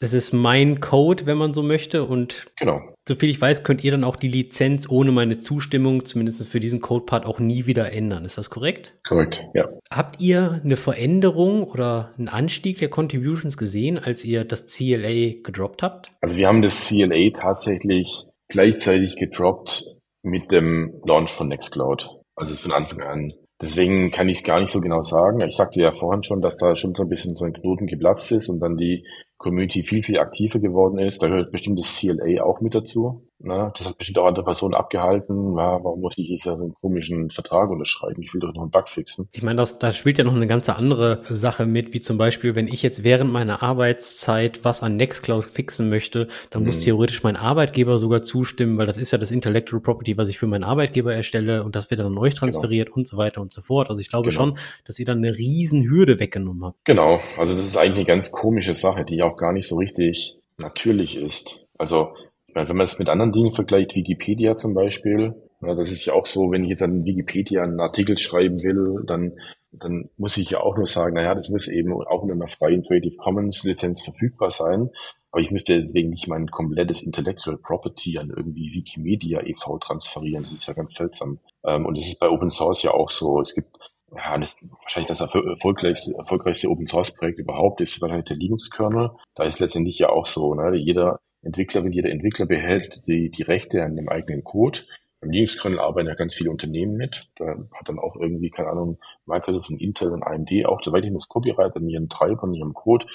das 0.01 0.13
ist 0.13 0.33
mein 0.33 0.81
Code, 0.81 1.27
wenn 1.27 1.39
man 1.39 1.53
so 1.53 1.63
möchte. 1.63 2.05
Und 2.05 2.47
genau. 2.59 2.81
soviel 3.07 3.31
ich 3.31 3.41
weiß, 3.41 3.65
könnt 3.65 3.83
ihr 3.83 3.91
dann 3.91 4.05
auch 4.05 4.17
die 4.17 4.29
Lizenz 4.29 4.89
ohne 4.89 5.13
meine 5.13 5.39
Zustimmung, 5.39 6.05
zumindest 6.05 6.47
für 6.47 6.61
diesen 6.61 6.81
Code-Part, 6.81 7.27
auch 7.27 7.41
nie 7.41 7.67
wieder 7.67 7.93
ändern. 7.93 8.25
Ist 8.25 8.39
das 8.39 8.51
korrekt? 8.51 8.97
Korrekt, 9.07 9.43
ja. 9.55 9.69
Habt 9.93 10.21
ihr 10.21 10.61
eine 10.63 10.77
Veränderung 10.77 11.65
oder 11.65 12.13
einen 12.17 12.29
Anstieg 12.29 12.79
der 12.79 12.91
Contributions 12.91 13.57
gesehen, 13.57 13.99
als 13.99 14.25
ihr 14.25 14.45
das 14.45 14.67
CLA 14.67 15.41
gedroppt 15.43 15.83
habt? 15.83 16.13
Also 16.21 16.39
wir 16.39 16.47
haben 16.47 16.63
das 16.63 16.87
CLA 16.87 17.31
tatsächlich 17.35 18.27
gleichzeitig 18.49 19.17
gedroppt 19.17 19.85
mit 20.23 20.53
dem 20.53 21.01
Launch 21.05 21.31
von 21.31 21.49
Nextcloud. 21.49 22.09
Also 22.37 22.55
von 22.55 22.73
Anfang 22.73 23.01
an. 23.03 23.33
Deswegen 23.61 24.13
kann 24.13 24.29
ich 24.29 24.39
es 24.39 24.45
gar 24.45 24.61
nicht 24.61 24.71
so 24.71 24.81
genau 24.81 25.03
sagen. 25.03 25.41
Ich 25.41 25.57
sagte 25.57 25.81
ja 25.81 25.91
vorhin 25.91 26.23
schon, 26.23 26.41
dass 26.41 26.57
da 26.57 26.77
schon 26.77 26.95
so 26.95 27.03
ein 27.03 27.09
bisschen 27.09 27.35
so 27.35 27.45
ein 27.45 27.53
Knoten 27.53 27.89
geplatzt 27.89 28.31
ist 28.31 28.49
und 28.49 28.61
dann 28.61 28.77
die 28.77 29.05
Community 29.39 29.83
viel, 29.85 30.03
viel 30.03 30.19
aktiver 30.19 30.59
geworden 30.59 30.99
ist. 30.99 31.23
Da 31.23 31.29
gehört 31.29 31.53
bestimmt 31.53 31.79
das 31.79 31.97
CLA 31.97 32.43
auch 32.43 32.61
mit 32.61 32.75
dazu. 32.75 33.28
Ne? 33.41 33.73
Das 33.77 33.87
hat 33.87 33.99
bestimmt 33.99 34.19
auch 34.19 34.27
andere 34.27 34.45
Personen 34.45 34.75
abgehalten. 34.75 35.57
Ja, 35.57 35.79
warum 35.83 36.01
muss 36.01 36.19
ich 36.19 36.29
jetzt 36.29 36.43
so 36.43 36.55
einen 36.55 36.75
komischen 36.75 37.31
Vertrag 37.31 37.71
unterschreiben? 37.71 38.21
Ich 38.21 38.35
will 38.35 38.41
doch 38.41 38.53
noch 38.53 38.63
einen 38.63 38.71
Bug 38.71 38.89
fixen. 38.89 39.29
Ich 39.33 39.43
meine, 39.43 39.57
das, 39.59 39.79
da 39.79 39.93
spielt 39.93 40.19
ja 40.19 40.25
noch 40.25 40.35
eine 40.35 40.49
ganze 40.49 40.75
andere 40.75 41.23
Sache 41.31 41.65
mit, 41.65 41.95
wie 41.95 42.01
zum 42.01 42.19
Beispiel, 42.19 42.57
wenn 42.57 42.67
ich 42.67 42.83
jetzt 42.83 43.05
während 43.05 43.33
meiner 43.33 43.63
Arbeitszeit 43.63 44.65
was 44.65 44.83
an 44.83 44.97
Nextcloud 44.97 45.45
fixen 45.45 45.89
möchte, 45.89 46.27
dann 46.51 46.65
muss 46.65 46.79
mhm. 46.79 46.83
theoretisch 46.83 47.23
mein 47.23 47.37
Arbeitgeber 47.37 47.99
sogar 47.99 48.23
zustimmen, 48.23 48.77
weil 48.77 48.87
das 48.87 48.99
ist 48.99 49.13
ja 49.13 49.19
das 49.19 49.31
Intellectual 49.31 49.81
Property, 49.81 50.17
was 50.19 50.29
ich 50.29 50.39
für 50.39 50.49
meinen 50.49 50.65
Arbeitgeber 50.65 51.15
erstelle 51.15 51.63
und 51.63 51.77
das 51.77 51.91
wird 51.91 52.01
dann 52.01 52.09
an 52.09 52.19
euch 52.19 52.35
genau. 52.35 52.51
transferiert 52.51 52.89
genau. 52.89 52.97
und 52.97 53.07
so 53.07 53.17
weiter 53.17 53.41
und 53.41 53.53
so 53.53 53.63
fort. 53.63 53.89
Also 53.89 54.01
ich 54.01 54.09
glaube 54.11 54.31
genau. 54.31 54.41
schon, 54.41 54.59
dass 54.85 54.99
ihr 54.99 55.07
dann 55.07 55.19
eine 55.19 55.37
riesen 55.37 55.89
Hürde 55.89 56.19
weggenommen 56.19 56.65
habt. 56.65 56.85
Genau, 56.85 57.21
also 57.37 57.55
das 57.55 57.67
ist 57.67 57.77
eigentlich 57.77 57.99
eine 57.99 58.07
ganz 58.07 58.33
komische 58.33 58.75
Sache, 58.75 59.05
die 59.05 59.23
auch 59.23 59.37
gar 59.37 59.53
nicht 59.53 59.69
so 59.69 59.77
richtig 59.77 60.39
natürlich 60.59 61.17
ist. 61.17 61.61
Also 61.79 62.15
wenn 62.55 62.77
man 62.77 62.85
es 62.85 62.99
mit 62.99 63.09
anderen 63.09 63.33
Dingen 63.33 63.55
vergleicht, 63.55 63.95
Wikipedia 63.95 64.57
zum 64.57 64.75
Beispiel, 64.75 65.35
ja, 65.61 65.75
das 65.75 65.91
ist 65.91 66.05
ja 66.05 66.15
auch 66.15 66.27
so, 66.27 66.51
wenn 66.51 66.65
ich 66.65 66.71
jetzt 66.71 66.83
an 66.83 67.05
Wikipedia 67.05 67.63
einen 67.63 67.81
Artikel 67.81 68.19
schreiben 68.19 68.63
will, 68.63 69.03
dann, 69.07 69.33
dann 69.73 70.09
muss 70.17 70.37
ich 70.37 70.51
ja 70.51 70.61
auch 70.61 70.77
nur 70.77 70.87
sagen, 70.87 71.15
naja, 71.15 71.35
das 71.35 71.49
muss 71.49 71.67
eben 71.69 71.93
auch 71.93 72.25
in 72.25 72.31
einer 72.31 72.49
freien 72.49 72.83
Creative 72.83 73.17
Commons 73.17 73.65
Lizenz 73.65 74.03
verfügbar 74.03 74.51
sein. 74.51 74.91
Aber 75.31 75.43
ich 75.43 75.51
müsste 75.51 75.81
deswegen 75.81 76.11
nicht 76.11 76.29
mein 76.29 76.47
komplettes 76.47 77.03
Intellectual 77.03 77.59
Property 77.59 78.19
an 78.19 78.33
irgendwie 78.35 78.73
Wikimedia 78.73 79.43
e.V. 79.43 79.79
transferieren. 79.79 80.45
Das 80.45 80.53
ist 80.53 80.67
ja 80.67 80.75
ganz 80.75 80.95
seltsam. 80.95 81.41
Ähm, 81.65 81.85
und 81.85 81.99
das 81.99 82.07
ist 82.07 82.19
bei 82.19 82.31
Open 82.31 82.51
Source 82.51 82.83
ja 82.83 82.93
auch 82.93 83.11
so. 83.11 83.41
Es 83.41 83.55
gibt 83.55 83.77
ja, 84.15 84.39
das 84.39 84.57
wahrscheinlich 84.63 85.09
das 85.09 85.21
erfolgreichste, 85.21 86.15
erfolgreichste 86.17 86.69
Open 86.69 86.87
Source 86.87 87.13
Projekt 87.13 87.39
überhaupt 87.41 87.81
ist 87.81 88.01
wahrscheinlich 88.01 88.29
der 88.29 88.37
Linux 88.37 88.71
Kernel. 88.71 89.11
Da 89.35 89.45
ist 89.45 89.61
letztendlich 89.61 89.99
ja 89.99 90.09
auch 90.09 90.25
so, 90.25 90.55
ne? 90.55 90.77
Jeder 90.77 91.21
Entwicklerin, 91.43 91.93
jeder 91.93 92.11
Entwickler 92.11 92.47
behält 92.47 93.07
die, 93.07 93.31
die 93.31 93.43
Rechte 93.43 93.83
an 93.83 93.97
dem 93.97 94.09
eigenen 94.09 94.45
Code. 94.45 94.81
Beim 95.21 95.31
Linux-Kernel 95.31 95.81
arbeiten 95.81 96.09
ja 96.09 96.15
ganz 96.15 96.35
viele 96.35 96.51
Unternehmen 96.51 96.97
mit. 96.97 97.29
Da 97.37 97.57
hat 97.73 97.89
dann 97.89 97.99
auch 97.99 98.17
irgendwie, 98.17 98.51
keine 98.51 98.69
Ahnung, 98.69 98.99
Microsoft 99.27 99.71
und 99.71 99.81
Intel 99.81 100.13
und 100.13 100.23
AMD 100.23 100.51
auch 100.67 100.81
soweit 100.83 101.05
ich 101.05 101.13
das 101.13 101.29
Copyright 101.29 101.75
an 101.77 101.89
ihren 101.89 102.09
Treibern, 102.09 102.55
ihrem 102.55 102.75
Code 102.75 103.07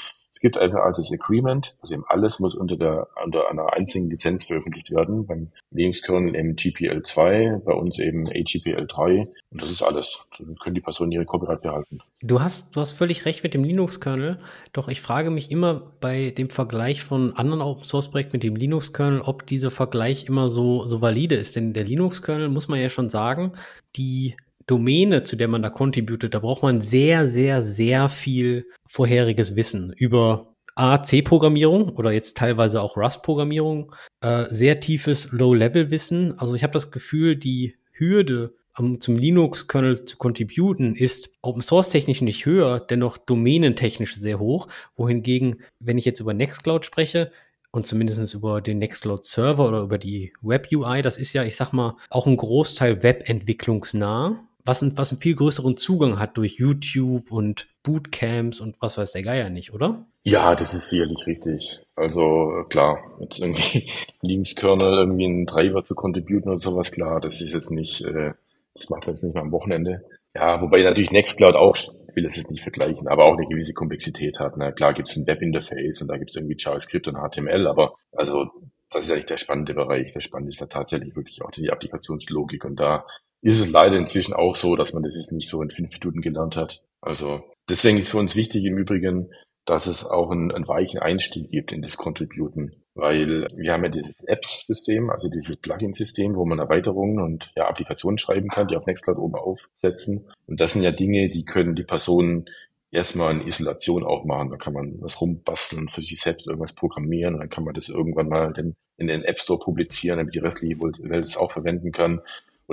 gibt 0.43 0.57
einfach 0.57 0.81
altes 0.81 1.09
Agreement, 1.09 1.75
also 1.81 1.93
eben 1.93 2.03
alles 2.05 2.39
muss 2.39 2.53
unter 2.53 2.75
der 2.75 3.07
unter 3.23 3.49
einer 3.49 3.71
einzigen 3.71 4.09
Lizenz 4.09 4.45
veröffentlicht 4.45 4.91
werden. 4.91 5.25
Beim 5.25 5.51
Linux-Kernel 5.71 6.35
eben 6.35 6.55
GPL2, 6.55 7.59
bei 7.59 7.73
uns 7.73 7.97
eben 7.97 8.25
AGPL3 8.25 9.27
und 9.51 9.61
das 9.61 9.71
ist 9.71 9.81
alles. 9.81 10.19
Dann 10.37 10.55
können 10.57 10.75
die 10.75 10.81
Personen 10.81 11.13
ihre 11.13 11.25
Copyright 11.25 11.61
behalten. 11.61 11.99
Du 12.21 12.41
hast, 12.41 12.75
du 12.75 12.81
hast 12.81 12.91
völlig 12.91 13.25
recht 13.25 13.43
mit 13.43 13.53
dem 13.53 13.63
Linux-Kernel, 13.63 14.37
doch 14.73 14.89
ich 14.89 14.99
frage 14.99 15.31
mich 15.31 15.49
immer 15.49 15.93
bei 16.01 16.31
dem 16.31 16.49
Vergleich 16.49 17.03
von 17.03 17.33
anderen 17.37 17.61
Open-Source-Projekten 17.61 18.33
mit 18.33 18.43
dem 18.43 18.57
Linux-Kernel, 18.57 19.21
ob 19.21 19.47
dieser 19.47 19.71
Vergleich 19.71 20.25
immer 20.25 20.49
so, 20.49 20.85
so 20.85 21.01
valide 21.01 21.35
ist. 21.35 21.55
Denn 21.55 21.71
der 21.71 21.85
Linux-Kernel, 21.85 22.49
muss 22.49 22.67
man 22.67 22.81
ja 22.81 22.89
schon 22.89 23.07
sagen, 23.07 23.53
die 23.95 24.35
Domäne, 24.67 25.23
zu 25.23 25.35
der 25.35 25.47
man 25.47 25.61
da 25.61 25.69
contributet, 25.69 26.33
da 26.33 26.39
braucht 26.39 26.63
man 26.63 26.81
sehr, 26.81 27.27
sehr, 27.27 27.61
sehr 27.61 28.09
viel 28.09 28.65
vorheriges 28.87 29.55
Wissen 29.55 29.93
über 29.95 30.53
A, 30.75 31.03
C-Programmierung 31.03 31.89
oder 31.89 32.11
jetzt 32.11 32.37
teilweise 32.37 32.81
auch 32.81 32.97
Rust-Programmierung, 32.97 33.93
äh, 34.21 34.45
sehr 34.49 34.79
tiefes 34.79 35.31
Low-Level-Wissen. 35.31 36.39
Also 36.39 36.55
ich 36.55 36.63
habe 36.63 36.73
das 36.73 36.91
Gefühl, 36.91 37.35
die 37.35 37.75
Hürde, 37.91 38.55
um, 38.75 38.99
zum 38.99 39.17
Linux-Kernel 39.17 40.05
zu 40.05 40.17
contributen, 40.17 40.95
ist 40.95 41.37
Open-Source-technisch 41.43 42.21
nicht 42.21 42.47
höher, 42.47 42.79
dennoch 42.79 43.19
domänentechnisch 43.19 44.15
sehr 44.15 44.39
hoch. 44.39 44.67
Wohingegen, 44.95 45.61
wenn 45.79 45.99
ich 45.99 46.05
jetzt 46.05 46.19
über 46.19 46.33
Nextcloud 46.33 46.85
spreche, 46.85 47.31
und 47.75 47.87
zumindest 47.87 48.33
über 48.35 48.61
den 48.61 48.77
Nextcloud 48.77 49.23
Server 49.23 49.67
oder 49.67 49.81
über 49.81 49.97
die 49.97 50.31
Web 50.41 50.67
UI, 50.71 51.01
das 51.01 51.17
ist 51.17 51.33
ja, 51.33 51.43
ich 51.43 51.55
sag 51.55 51.73
mal, 51.73 51.97
auch 52.11 52.27
ein 52.27 52.37
Großteil 52.37 53.01
webentwicklungsnah 53.01 54.47
was, 54.65 54.81
ein, 54.81 54.97
was 54.97 55.11
einen 55.11 55.19
viel 55.19 55.35
größeren 55.35 55.77
Zugang 55.77 56.19
hat 56.19 56.37
durch 56.37 56.57
YouTube 56.57 57.31
und 57.31 57.67
Bootcamps 57.83 58.59
und 58.61 58.81
was 58.81 58.97
weiß 58.97 59.11
der 59.11 59.23
Geier 59.23 59.49
nicht, 59.49 59.73
oder? 59.73 60.05
Ja, 60.23 60.55
das 60.55 60.73
ist 60.73 60.89
sicherlich 60.89 61.25
richtig. 61.27 61.79
Also 61.95 62.65
klar, 62.69 62.99
jetzt 63.19 63.39
irgendwie 63.39 63.89
Linux-Kernel 64.21 64.99
irgendwie 64.99 65.25
einen 65.25 65.47
Treiber 65.47 65.83
zu 65.83 65.95
contributen 65.95 66.49
oder 66.49 66.59
sowas, 66.59 66.91
klar, 66.91 67.19
das 67.19 67.41
ist 67.41 67.53
jetzt 67.53 67.71
nicht, 67.71 68.01
äh, 68.05 68.33
das 68.73 68.89
macht 68.89 69.05
man 69.05 69.15
jetzt 69.15 69.23
nicht 69.23 69.35
mal 69.35 69.41
am 69.41 69.51
Wochenende. 69.51 70.03
Ja, 70.33 70.61
wobei 70.61 70.81
natürlich 70.81 71.11
Nextcloud 71.11 71.55
auch, 71.55 71.75
ich 71.75 72.15
will 72.15 72.23
das 72.23 72.37
jetzt 72.37 72.49
nicht 72.49 72.63
vergleichen, 72.63 73.07
aber 73.07 73.25
auch 73.25 73.37
eine 73.37 73.47
gewisse 73.47 73.73
Komplexität 73.73 74.39
hat. 74.39 74.53
Na, 74.57 74.71
klar 74.71 74.93
gibt 74.93 75.09
es 75.09 75.17
ein 75.17 75.27
Webinterface 75.27 76.01
und 76.01 76.07
da 76.07 76.17
gibt 76.17 76.31
es 76.31 76.35
irgendwie 76.37 76.55
JavaScript 76.57 77.07
und 77.07 77.17
HTML, 77.17 77.67
aber 77.67 77.95
also 78.13 78.49
das 78.93 79.05
ist 79.05 79.11
eigentlich 79.11 79.25
der 79.25 79.37
spannende 79.37 79.73
Bereich. 79.73 80.13
Der 80.13 80.21
spannende 80.21 80.51
ist 80.51 80.61
da 80.61 80.67
tatsächlich 80.67 81.15
wirklich 81.15 81.41
auch 81.41 81.51
die 81.51 81.71
Applikationslogik 81.71 82.63
und 82.65 82.79
da 82.79 83.05
ist 83.43 83.59
es 83.59 83.71
leider 83.71 83.97
inzwischen 83.97 84.33
auch 84.33 84.55
so, 84.55 84.75
dass 84.75 84.93
man 84.93 85.03
das 85.03 85.15
jetzt 85.15 85.33
nicht 85.33 85.49
so 85.49 85.61
in 85.61 85.69
fünf 85.69 85.91
Minuten 85.91 86.21
gelernt 86.21 86.55
hat. 86.55 86.83
Also 87.01 87.43
deswegen 87.69 87.99
ist 87.99 88.09
für 88.09 88.17
uns 88.17 88.35
wichtig 88.35 88.63
im 88.63 88.77
Übrigen, 88.77 89.29
dass 89.65 89.85
es 89.85 90.05
auch 90.05 90.31
einen, 90.31 90.51
einen 90.51 90.67
weichen 90.67 90.99
Einstieg 90.99 91.51
gibt 91.51 91.73
in 91.73 91.81
das 91.81 91.97
Contributen. 91.97 92.75
Weil 92.95 93.47
wir 93.57 93.73
haben 93.73 93.83
ja 93.83 93.89
dieses 93.89 94.23
Apps-System, 94.23 95.09
also 95.09 95.27
dieses 95.27 95.57
Plugin-System, 95.57 96.35
wo 96.35 96.45
man 96.45 96.59
Erweiterungen 96.59 97.19
und 97.19 97.51
ja, 97.55 97.67
Applikationen 97.67 98.17
schreiben 98.17 98.49
kann, 98.49 98.67
die 98.67 98.77
auf 98.77 98.85
Nextcloud 98.85 99.17
oben 99.17 99.35
aufsetzen. 99.35 100.29
Und 100.47 100.61
das 100.61 100.73
sind 100.73 100.83
ja 100.83 100.91
Dinge, 100.91 101.29
die 101.29 101.43
können 101.43 101.75
die 101.75 101.83
Personen 101.83 102.45
erstmal 102.91 103.33
in 103.33 103.47
Isolation 103.47 104.05
auch 104.05 104.23
machen. 104.23 104.51
Da 104.51 104.57
kann 104.57 104.73
man 104.73 105.01
was 105.01 105.19
rumbasteln, 105.19 105.89
für 105.89 106.03
sich 106.03 106.21
selbst 106.21 106.47
irgendwas 106.47 106.73
programmieren 106.73 107.33
und 107.33 107.39
dann 107.41 107.49
kann 107.49 107.63
man 107.65 107.73
das 107.73 107.89
irgendwann 107.89 108.29
mal 108.29 108.53
in 108.97 109.07
den 109.07 109.23
App 109.23 109.39
Store 109.39 109.59
publizieren, 109.59 110.19
damit 110.19 110.35
die 110.35 110.39
restliche 110.39 110.79
Welt 110.79 111.25
es 111.25 111.35
auch 111.35 111.51
verwenden 111.51 111.91
kann. 111.91 112.21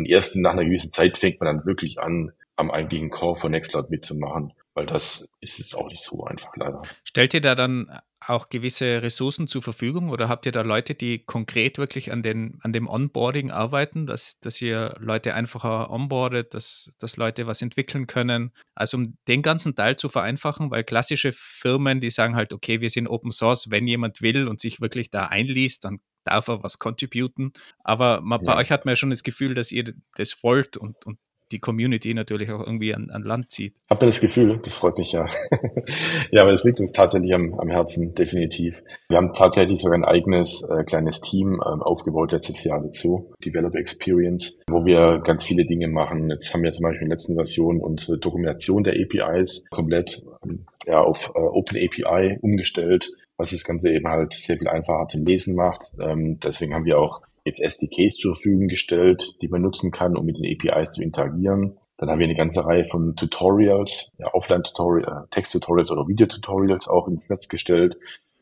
Und 0.01 0.07
erst 0.07 0.35
nach 0.35 0.53
einer 0.53 0.65
gewissen 0.65 0.91
Zeit 0.91 1.19
fängt 1.19 1.43
man 1.43 1.57
dann 1.59 1.67
wirklich 1.67 1.99
an, 2.01 2.33
am 2.57 2.71
eigentlichen 2.71 3.11
Core 3.11 3.37
von 3.37 3.51
Nextcloud 3.51 3.91
mitzumachen, 3.91 4.55
weil 4.73 4.87
das 4.87 5.29
ist 5.43 5.59
jetzt 5.59 5.75
auch 5.75 5.89
nicht 5.89 6.03
so 6.03 6.25
einfach 6.25 6.57
leider. 6.57 6.81
Stellt 7.05 7.35
ihr 7.35 7.43
da 7.43 7.55
dann 7.55 8.01
auch 8.19 8.49
gewisse 8.49 9.03
Ressourcen 9.03 9.47
zur 9.47 9.61
Verfügung 9.61 10.09
oder 10.09 10.31
habt 10.31 10.47
ihr 10.47 10.53
da 10.53 10.63
Leute, 10.63 10.95
die 10.95 11.19
konkret 11.19 11.77
wirklich 11.77 12.13
an, 12.13 12.23
den, 12.23 12.59
an 12.63 12.73
dem 12.73 12.89
Onboarding 12.89 13.51
arbeiten, 13.51 14.07
dass, 14.07 14.41
dass 14.41 14.63
ihr 14.63 14.95
Leute 14.99 15.35
einfacher 15.35 15.91
onboardet, 15.91 16.55
dass, 16.55 16.91
dass 16.99 17.19
Leute 17.19 17.47
was 17.47 17.61
entwickeln 17.61 18.07
können? 18.07 18.53
Also 18.75 18.97
um 18.97 19.19
den 19.29 19.43
ganzen 19.43 19.75
Teil 19.75 19.97
zu 19.97 20.09
vereinfachen, 20.09 20.71
weil 20.71 20.83
klassische 20.83 21.33
Firmen, 21.33 22.01
die 22.01 22.11
sagen 22.11 22.37
halt, 22.37 22.55
okay, 22.55 22.81
wir 22.81 22.89
sind 22.89 23.07
Open 23.07 23.33
Source, 23.33 23.71
wenn 23.71 23.87
jemand 23.87 24.23
will 24.23 24.49
und 24.49 24.63
sich 24.63 24.81
wirklich 24.81 25.11
da 25.11 25.27
einliest, 25.27 25.85
dann 25.85 26.01
darf 26.25 26.49
er 26.49 26.63
was 26.63 26.79
contributen. 26.79 27.53
Aber 27.85 28.21
man, 28.21 28.43
bei 28.43 28.57
euch 28.57 28.71
hat 28.71 28.85
man 28.85 28.93
ja 28.93 28.97
schon 28.97 29.11
das 29.11 29.23
Gefühl, 29.23 29.55
dass 29.55 29.73
ihr 29.73 29.93
das 30.17 30.43
wollt 30.43 30.77
und, 30.77 31.05
und 31.07 31.19
die 31.53 31.59
Community 31.59 32.15
natürlich 32.15 32.51
auch 32.51 32.61
irgendwie 32.61 32.95
an, 32.95 33.11
an 33.11 33.23
Land 33.23 33.51
zieht. 33.51 33.75
Habt 33.89 34.03
ihr 34.03 34.07
das 34.07 34.21
Gefühl? 34.21 34.61
Das 34.63 34.77
freut 34.77 34.99
mich 34.99 35.13
ja. 35.13 35.27
ja, 36.31 36.43
aber 36.43 36.53
es 36.53 36.65
liegt 36.65 36.81
uns 36.81 36.93
tatsächlich 36.93 37.35
am, 37.35 37.55
am 37.59 37.69
Herzen, 37.69 38.15
definitiv. 38.15 38.83
Wir 39.09 39.17
haben 39.17 39.33
tatsächlich 39.33 39.81
sogar 39.81 39.99
ein 39.99 40.05
eigenes 40.05 40.63
äh, 40.63 40.85
kleines 40.85 41.21
Team 41.21 41.55
ähm, 41.55 41.83
aufgebaut 41.83 42.33
letztes 42.33 42.63
Jahr 42.63 42.81
dazu, 42.81 43.33
Developer 43.45 43.79
Experience, 43.79 44.61
wo 44.69 44.85
wir 44.85 45.21
ganz 45.25 45.45
viele 45.45 45.65
Dinge 45.65 45.89
machen. 45.89 46.31
Jetzt 46.31 46.53
haben 46.55 46.63
wir 46.63 46.71
zum 46.71 46.85
Beispiel 46.85 47.05
in 47.05 47.11
der 47.11 47.17
letzten 47.17 47.35
Version 47.35 47.81
unsere 47.81 48.19
Dokumentation 48.19 48.85
der 48.85 48.95
APIs 48.95 49.67
komplett 49.71 50.23
ähm, 50.45 50.67
ja, 50.87 51.03
auf 51.03 51.33
äh, 51.35 51.41
Open 51.41 51.77
API 51.77 52.39
umgestellt 52.41 53.11
was 53.41 53.51
das 53.51 53.65
Ganze 53.65 53.91
eben 53.91 54.07
halt 54.07 54.35
sehr 54.35 54.59
viel 54.59 54.69
einfacher 54.69 55.09
zum 55.09 55.25
Lesen 55.25 55.55
macht. 55.55 55.93
Ähm, 55.99 56.39
deswegen 56.41 56.75
haben 56.75 56.85
wir 56.85 56.99
auch 56.99 57.23
jetzt 57.45 57.61
SDKs 57.61 58.17
zur 58.17 58.35
Verfügung 58.35 58.69
gestellt, 58.69 59.37
die 59.41 59.49
man 59.49 59.63
nutzen 59.63 59.91
kann, 59.91 60.17
um 60.17 60.27
mit 60.27 60.37
den 60.37 60.45
APIs 60.45 60.93
zu 60.93 61.03
interagieren. 61.03 61.79
Dann 61.97 62.11
haben 62.11 62.19
wir 62.19 62.27
eine 62.27 62.37
ganze 62.37 62.65
Reihe 62.65 62.85
von 62.85 63.17
Tutorials, 63.17 64.11
ja, 64.19 64.33
Offline-Tutorials, 64.33 65.09
äh, 65.09 65.27
Text-Tutorials 65.31 65.91
oder 65.91 66.07
Video-Tutorials 66.07 66.89
auch 66.89 67.09
ins 67.09 67.29
Netz 67.29 67.49
gestellt, 67.49 67.97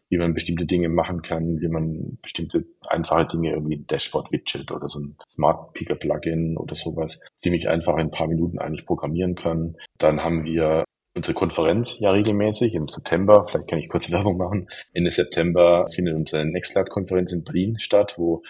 wie 0.08 0.18
man 0.18 0.34
bestimmte 0.34 0.66
Dinge 0.66 0.88
machen 0.88 1.22
kann, 1.22 1.60
wie 1.60 1.68
man 1.68 2.18
bestimmte 2.20 2.64
einfache 2.88 3.26
Dinge, 3.28 3.52
irgendwie 3.52 3.76
ein 3.76 3.86
Dashboard-Widget 3.86 4.72
oder 4.72 4.88
so 4.88 4.98
ein 4.98 5.16
Smart-Picker-Plugin 5.34 6.56
oder 6.56 6.74
sowas, 6.74 7.20
ziemlich 7.38 7.68
einfach 7.68 7.94
in 7.94 8.06
ein 8.06 8.10
paar 8.10 8.26
Minuten 8.26 8.58
eigentlich 8.58 8.86
programmieren 8.86 9.36
kann. 9.36 9.76
Dann 9.98 10.24
haben 10.24 10.44
wir 10.44 10.84
unsere 11.18 11.34
Konferenz 11.34 11.98
ja 11.98 12.10
regelmäßig 12.12 12.74
im 12.74 12.88
September. 12.88 13.46
Vielleicht 13.48 13.68
kann 13.68 13.78
ich 13.78 13.88
kurz 13.88 14.10
Werbung 14.12 14.38
machen. 14.38 14.68
Ende 14.94 15.10
September 15.10 15.86
findet 15.94 16.14
unsere 16.14 16.46
Nextcloud-Konferenz 16.46 17.32
in 17.32 17.44
Berlin 17.44 17.78
statt, 17.78 18.14
wo 18.16 18.42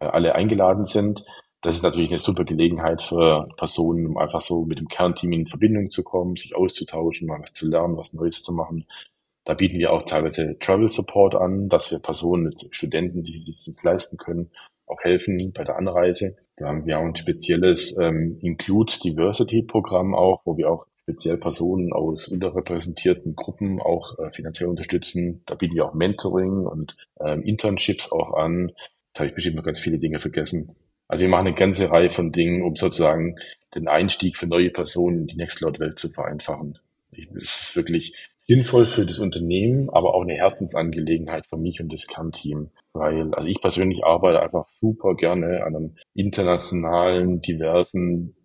äh, 0.00 0.06
alle 0.06 0.34
eingeladen 0.34 0.84
sind. 0.84 1.24
Das 1.62 1.74
ist 1.74 1.82
natürlich 1.82 2.10
eine 2.10 2.18
super 2.18 2.44
Gelegenheit 2.44 3.02
für 3.02 3.48
Personen, 3.56 4.06
um 4.06 4.18
einfach 4.18 4.40
so 4.40 4.64
mit 4.64 4.78
dem 4.78 4.88
Kernteam 4.88 5.32
in 5.32 5.46
Verbindung 5.46 5.88
zu 5.88 6.02
kommen, 6.02 6.36
sich 6.36 6.54
auszutauschen, 6.54 7.26
mal 7.26 7.40
was 7.40 7.52
zu 7.52 7.68
lernen, 7.68 7.96
was 7.96 8.12
Neues 8.12 8.42
zu 8.42 8.52
machen. 8.52 8.86
Da 9.44 9.54
bieten 9.54 9.78
wir 9.78 9.92
auch 9.92 10.02
teilweise 10.02 10.58
Travel 10.58 10.90
Support 10.90 11.36
an, 11.36 11.68
dass 11.68 11.90
wir 11.90 12.00
Personen, 12.00 12.54
Studenten, 12.70 13.22
die 13.22 13.44
sich 13.44 13.66
nicht 13.66 13.82
leisten 13.82 14.16
können, 14.16 14.50
auch 14.86 15.00
helfen 15.00 15.52
bei 15.54 15.64
der 15.64 15.76
Anreise. 15.76 16.36
Da 16.56 16.66
haben 16.66 16.86
wir 16.86 16.98
auch 16.98 17.04
ein 17.04 17.16
spezielles 17.16 17.96
ähm, 17.98 18.38
Include 18.42 18.92
Diversity 19.04 19.62
Programm 19.62 20.14
auch, 20.14 20.42
wo 20.44 20.56
wir 20.56 20.70
auch 20.70 20.86
speziell 21.06 21.36
Personen 21.36 21.92
aus 21.92 22.26
unterrepräsentierten 22.26 23.36
Gruppen 23.36 23.80
auch 23.80 24.18
äh, 24.18 24.32
finanziell 24.32 24.68
unterstützen. 24.68 25.40
Da 25.46 25.54
bieten 25.54 25.76
wir 25.76 25.86
auch 25.86 25.94
Mentoring 25.94 26.66
und 26.66 26.96
ähm, 27.20 27.44
Internships 27.44 28.10
auch 28.10 28.34
an. 28.34 28.72
Da 29.12 29.20
habe 29.20 29.28
ich 29.28 29.34
bestimmt 29.36 29.54
noch 29.54 29.62
ganz 29.62 29.78
viele 29.78 29.98
Dinge 29.98 30.18
vergessen. 30.18 30.74
Also 31.06 31.22
wir 31.22 31.28
machen 31.28 31.46
eine 31.46 31.54
ganze 31.54 31.92
Reihe 31.92 32.10
von 32.10 32.32
Dingen, 32.32 32.62
um 32.62 32.74
sozusagen 32.74 33.36
den 33.76 33.86
Einstieg 33.86 34.36
für 34.36 34.48
neue 34.48 34.70
Personen 34.70 35.20
in 35.20 35.26
die 35.28 35.36
Nextcloud-Welt 35.36 35.96
zu 35.96 36.08
vereinfachen. 36.08 36.80
Es 37.12 37.68
ist 37.68 37.76
wirklich 37.76 38.12
sinnvoll 38.46 38.86
für 38.86 39.04
das 39.04 39.18
Unternehmen, 39.18 39.90
aber 39.90 40.14
auch 40.14 40.22
eine 40.22 40.34
Herzensangelegenheit 40.34 41.46
für 41.46 41.56
mich 41.56 41.80
und 41.80 41.92
das 41.92 42.06
Kernteam. 42.06 42.70
Weil, 42.92 43.34
also 43.34 43.48
ich 43.48 43.60
persönlich 43.60 44.04
arbeite 44.04 44.40
einfach 44.40 44.68
super 44.80 45.14
gerne 45.14 45.64
an 45.64 45.76
einem 45.76 45.96
internationalen, 46.14 47.40
diversen 47.40 48.36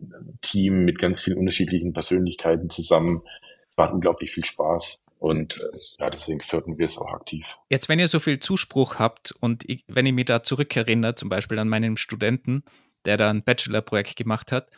Team 0.41 0.85
mit 0.85 0.99
ganz 0.99 1.21
vielen 1.21 1.37
unterschiedlichen 1.37 1.93
Persönlichkeiten 1.93 2.69
zusammen. 2.69 3.21
Es 3.69 3.77
macht 3.77 3.93
unglaublich 3.93 4.31
viel 4.31 4.45
Spaß. 4.45 4.97
Und 5.19 5.57
äh, 5.57 5.77
ja, 5.99 6.09
deswegen 6.09 6.41
fördern 6.41 6.79
wir 6.79 6.87
es 6.87 6.97
auch 6.97 7.13
aktiv. 7.13 7.45
Jetzt, 7.69 7.87
wenn 7.87 7.99
ihr 7.99 8.07
so 8.07 8.19
viel 8.19 8.39
Zuspruch 8.39 8.95
habt 8.97 9.35
und 9.39 9.69
ich, 9.69 9.83
wenn 9.87 10.07
ich 10.07 10.13
mich 10.13 10.25
da 10.25 10.41
zurückerinnere, 10.41 11.13
zum 11.13 11.29
Beispiel 11.29 11.59
an 11.59 11.69
meinen 11.69 11.95
Studenten, 11.95 12.63
der 13.05 13.17
da 13.17 13.29
ein 13.29 13.43
Bachelorprojekt 13.43 14.15
gemacht 14.15 14.51
hat, 14.51 14.69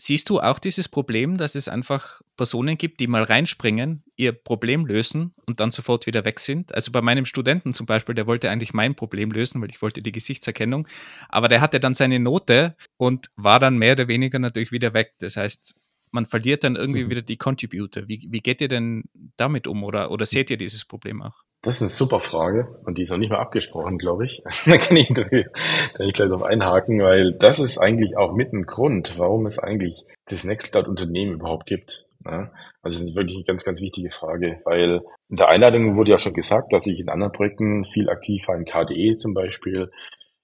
siehst 0.00 0.30
du 0.30 0.40
auch 0.40 0.58
dieses 0.58 0.88
Problem, 0.88 1.36
dass 1.36 1.54
es 1.54 1.68
einfach 1.68 2.22
Personen 2.36 2.78
gibt, 2.78 3.00
die 3.00 3.06
mal 3.06 3.22
reinspringen, 3.22 4.02
ihr 4.16 4.32
Problem 4.32 4.86
lösen 4.86 5.34
und 5.46 5.60
dann 5.60 5.70
sofort 5.70 6.06
wieder 6.06 6.24
weg 6.24 6.40
sind? 6.40 6.74
Also 6.74 6.90
bei 6.90 7.02
meinem 7.02 7.26
Studenten 7.26 7.72
zum 7.72 7.86
Beispiel, 7.86 8.14
der 8.14 8.26
wollte 8.26 8.50
eigentlich 8.50 8.72
mein 8.72 8.94
Problem 8.94 9.30
lösen, 9.30 9.60
weil 9.60 9.70
ich 9.70 9.82
wollte 9.82 10.02
die 10.02 10.12
Gesichtserkennung, 10.12 10.88
aber 11.28 11.48
der 11.48 11.60
hatte 11.60 11.80
dann 11.80 11.94
seine 11.94 12.18
Note 12.18 12.76
und 12.96 13.30
war 13.36 13.60
dann 13.60 13.76
mehr 13.76 13.92
oder 13.92 14.08
weniger 14.08 14.38
natürlich 14.38 14.72
wieder 14.72 14.94
weg. 14.94 15.14
Das 15.18 15.36
heißt, 15.36 15.74
man 16.12 16.26
verliert 16.26 16.64
dann 16.64 16.76
irgendwie 16.76 17.04
mhm. 17.04 17.10
wieder 17.10 17.22
die 17.22 17.36
Contributor. 17.36 18.08
Wie, 18.08 18.26
wie 18.30 18.40
geht 18.40 18.60
ihr 18.60 18.68
denn 18.68 19.04
damit 19.36 19.66
um 19.66 19.84
oder, 19.84 20.10
oder 20.10 20.26
seht 20.26 20.50
ihr 20.50 20.56
dieses 20.56 20.84
Problem 20.84 21.22
auch? 21.22 21.44
Das 21.62 21.76
ist 21.76 21.82
eine 21.82 21.90
super 21.90 22.20
Frage 22.20 22.80
und 22.86 22.96
die 22.96 23.02
ist 23.02 23.10
noch 23.10 23.18
nicht 23.18 23.30
mal 23.30 23.38
abgesprochen, 23.38 23.98
glaube 23.98 24.24
ich. 24.24 24.42
da 24.66 24.78
kann 24.78 24.96
ich, 24.96 25.08
da 25.08 25.24
kann 25.24 26.06
ich 26.06 26.14
gleich 26.14 26.30
drauf 26.30 26.42
einhaken, 26.42 27.02
weil 27.02 27.32
das 27.34 27.58
ist 27.58 27.76
eigentlich 27.76 28.16
auch 28.16 28.32
mit 28.32 28.52
ein 28.52 28.64
Grund, 28.64 29.18
warum 29.18 29.44
es 29.44 29.58
eigentlich 29.58 30.04
das 30.26 30.44
Nextcloud-Unternehmen 30.44 31.34
überhaupt 31.34 31.66
gibt. 31.66 32.06
Ja? 32.24 32.50
Also 32.82 32.98
das 32.98 33.10
ist 33.10 33.14
wirklich 33.14 33.36
eine 33.36 33.44
ganz, 33.44 33.64
ganz 33.64 33.82
wichtige 33.82 34.10
Frage, 34.10 34.58
weil 34.64 35.02
in 35.28 35.36
der 35.36 35.50
Einladung 35.50 35.96
wurde 35.96 36.12
ja 36.12 36.18
schon 36.18 36.32
gesagt, 36.32 36.72
dass 36.72 36.86
ich 36.86 36.98
in 36.98 37.10
anderen 37.10 37.32
Projekten 37.32 37.84
viel 37.84 38.08
aktiv 38.08 38.48
war, 38.48 38.56
in 38.56 38.64
KDE 38.64 39.16
zum 39.16 39.34
Beispiel. 39.34 39.90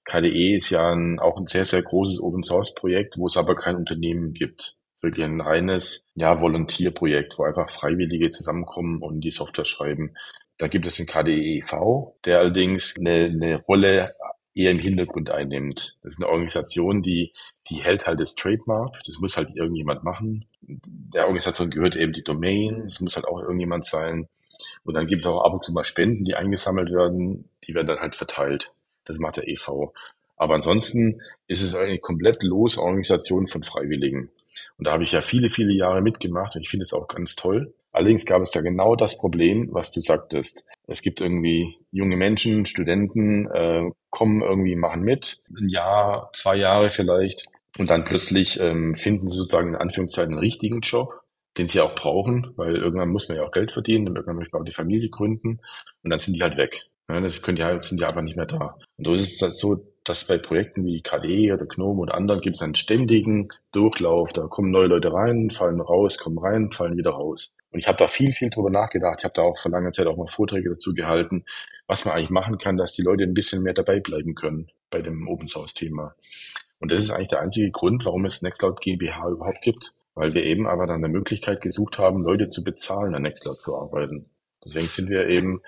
KDE 0.05 0.55
ist 0.55 0.69
ja 0.69 0.93
ein, 0.93 1.19
auch 1.19 1.39
ein 1.39 1.47
sehr, 1.47 1.65
sehr 1.65 1.83
großes 1.83 2.21
Open-Source-Projekt, 2.21 3.17
wo 3.17 3.27
es 3.27 3.39
aber 3.39 3.55
kein 3.55 3.77
Unternehmen 3.77 4.35
gibt 4.35 4.77
wirklich 5.03 5.27
ein 5.27 5.41
reines 5.41 6.07
ja, 6.15 6.41
Volontierprojekt, 6.41 7.39
wo 7.39 7.45
einfach 7.45 7.71
Freiwillige 7.71 8.31
zusammenkommen 8.31 9.03
und 9.03 9.21
die 9.21 9.31
Software 9.31 9.65
schreiben. 9.65 10.15
Da 10.59 10.69
gibt 10.69 10.87
es 10.87 10.97
den 10.97 11.07
KDEV, 11.07 12.15
der 12.25 12.39
allerdings 12.39 12.97
eine, 12.99 13.27
eine 13.27 13.63
Rolle 13.63 14.15
eher 14.55 14.71
im 14.71 14.79
Hintergrund 14.79 15.31
einnimmt. 15.31 15.99
Das 16.03 16.15
ist 16.15 16.23
eine 16.23 16.31
Organisation, 16.31 17.03
die, 17.03 17.33
die 17.69 17.77
hält 17.77 18.07
halt 18.07 18.21
das 18.21 18.35
Trademark. 18.35 18.99
Das 19.05 19.19
muss 19.19 19.37
halt 19.37 19.55
irgendjemand 19.55 20.03
machen. 20.03 20.47
Der 20.63 21.25
Organisation 21.25 21.71
gehört 21.71 21.95
eben 21.95 22.15
die 22.15 22.25
Domain. 22.25 22.85
Das 22.85 23.01
muss 23.01 23.17
halt 23.17 23.27
auch 23.27 23.41
irgendjemand 23.41 23.85
sein. 23.85 24.29
Und 24.85 24.95
dann 24.95 25.07
gibt 25.07 25.21
es 25.21 25.27
auch 25.27 25.45
ab 25.45 25.53
und 25.53 25.63
zu 25.63 25.73
mal 25.73 25.85
Spenden, 25.85 26.25
die 26.25 26.35
eingesammelt 26.35 26.91
werden. 26.91 27.51
Die 27.67 27.75
werden 27.75 27.87
dann 27.87 28.01
halt 28.01 28.17
verteilt. 28.17 28.73
Das 29.05 29.19
macht 29.19 29.37
der 29.37 29.47
EV. 29.47 29.93
Aber 30.39 30.55
ansonsten 30.55 31.21
ist 31.47 31.63
es 31.63 31.75
eine 31.75 31.99
komplett 31.99 32.43
lose 32.43 32.81
Organisation 32.81 33.49
von 33.49 33.63
Freiwilligen. 33.63 34.31
Und 34.79 34.87
da 34.87 34.93
habe 34.93 35.05
ich 35.05 35.13
ja 35.13 35.21
viele, 35.21 35.51
viele 35.51 35.75
Jahre 35.75 36.01
mitgemacht 36.01 36.57
und 36.57 36.63
ich 36.63 36.71
finde 36.71 36.85
es 36.85 36.95
auch 36.95 37.09
ganz 37.09 37.37
toll. 37.37 37.75
Allerdings 37.97 38.27
gab 38.27 38.43
es 38.43 38.51
da 38.51 38.61
genau 38.61 38.95
das 38.95 39.17
Problem, 39.17 39.69
was 39.73 39.91
du 39.91 40.03
sagtest. 40.03 40.67
Es 40.87 41.01
gibt 41.01 41.23
irgendwie 41.23 41.79
junge 41.91 42.19
Menschen, 42.19 42.67
Studenten, 42.67 43.51
äh, 43.51 43.91
kommen 44.11 44.43
irgendwie, 44.43 44.77
machen 44.77 45.01
mit, 45.01 45.43
ein 45.49 45.71
Jahr, 45.71 46.29
zwei 46.35 46.57
Jahre 46.57 46.91
vielleicht, 46.91 47.47
und 47.79 47.89
dann 47.89 48.05
plötzlich 48.05 48.61
ähm, 48.61 48.95
finden 48.95 49.29
sie 49.29 49.39
sozusagen 49.39 49.71
in 49.71 49.77
Anführungszeichen 49.77 50.35
einen 50.35 50.41
richtigen 50.41 50.81
Job, 50.81 51.23
den 51.57 51.69
sie 51.69 51.81
auch 51.81 51.95
brauchen, 51.95 52.53
weil 52.57 52.77
irgendwann 52.77 53.09
muss 53.09 53.31
man 53.31 53.39
ja 53.39 53.45
auch 53.45 53.51
Geld 53.51 53.71
verdienen, 53.71 54.09
irgendwann 54.09 54.37
möchte 54.37 54.53
man 54.53 54.61
auch 54.61 54.67
die 54.67 54.75
Familie 54.75 55.09
gründen, 55.09 55.61
und 56.03 56.11
dann 56.11 56.19
sind 56.19 56.37
die 56.37 56.43
halt 56.43 56.59
weg. 56.59 56.85
Ja, 57.09 57.19
das 57.23 57.41
können 57.41 57.57
die 57.57 57.65
halt, 57.65 57.83
sind 57.83 57.99
die 57.99 58.05
einfach 58.05 58.21
nicht 58.21 58.37
mehr 58.37 58.45
da. 58.45 58.77
Und 58.99 59.07
so 59.07 59.15
ist 59.15 59.37
es 59.37 59.41
halt 59.41 59.59
so, 59.59 59.87
dass 60.05 60.27
bei 60.27 60.37
Projekten 60.37 60.85
wie 60.85 61.01
KDE 61.01 61.55
oder 61.55 61.65
GNOME 61.65 62.03
oder 62.03 62.15
anderen 62.15 62.43
gibt 62.43 62.57
es 62.57 62.63
einen 62.63 62.75
ständigen 62.75 63.49
Durchlauf. 63.73 64.35
Da 64.35 64.49
kommen 64.49 64.71
neue 64.71 64.89
Leute 64.89 65.15
rein, 65.15 65.51
fallen 65.51 65.81
raus, 65.81 66.19
kommen 66.19 66.39
rein, 66.39 66.71
fallen 66.71 66.99
wieder 66.99 67.13
raus. 67.13 67.53
Und 67.77 67.81
ich 67.81 67.89
habe 67.89 67.99
da 67.99 68.07
viel, 68.07 68.33
viel 68.33 68.49
drüber 68.49 68.71
nachgedacht. 68.71 69.19
Ich 69.19 69.25
habe 69.25 69.35
da 69.35 69.43
auch 69.43 69.59
vor 69.59 69.71
langer 69.71 69.93
Zeit 69.93 70.07
auch 70.07 70.17
mal 70.17 70.27
Vorträge 70.27 70.71
dazu 70.71 70.95
gehalten, 70.95 71.45
was 71.87 72.07
man 72.07 72.15
eigentlich 72.15 72.31
machen 72.31 72.57
kann, 72.57 72.79
dass 72.79 72.95
die 72.95 73.03
Leute 73.03 73.25
ein 73.25 73.35
bisschen 73.35 73.63
mehr 73.63 73.75
dabei 73.75 74.01
bleiben 74.01 74.35
können 74.35 74.71
bei 74.89 75.03
dem 75.03 75.29
Open 75.29 75.47
Source 75.47 75.75
Thema. 75.75 76.15
Und 76.79 76.91
das 76.91 77.03
ist 77.03 77.11
eigentlich 77.11 77.29
der 77.29 77.43
einzige 77.43 77.71
Grund, 77.71 78.07
warum 78.07 78.25
es 78.25 78.41
Nextcloud 78.41 78.81
GmbH 78.81 79.29
überhaupt 79.29 79.61
gibt. 79.61 79.93
Weil 80.15 80.33
wir 80.33 80.43
eben 80.45 80.67
aber 80.67 80.87
dann 80.87 81.05
eine 81.05 81.13
Möglichkeit 81.13 81.61
gesucht 81.61 81.99
haben, 81.99 82.23
Leute 82.23 82.49
zu 82.49 82.65
bezahlen, 82.65 83.15
an 83.15 83.21
Nextcloud 83.21 83.61
zu 83.61 83.77
arbeiten. 83.77 84.31
Deswegen 84.65 84.89
sind 84.89 85.11
wir 85.11 85.29
eben 85.29 85.61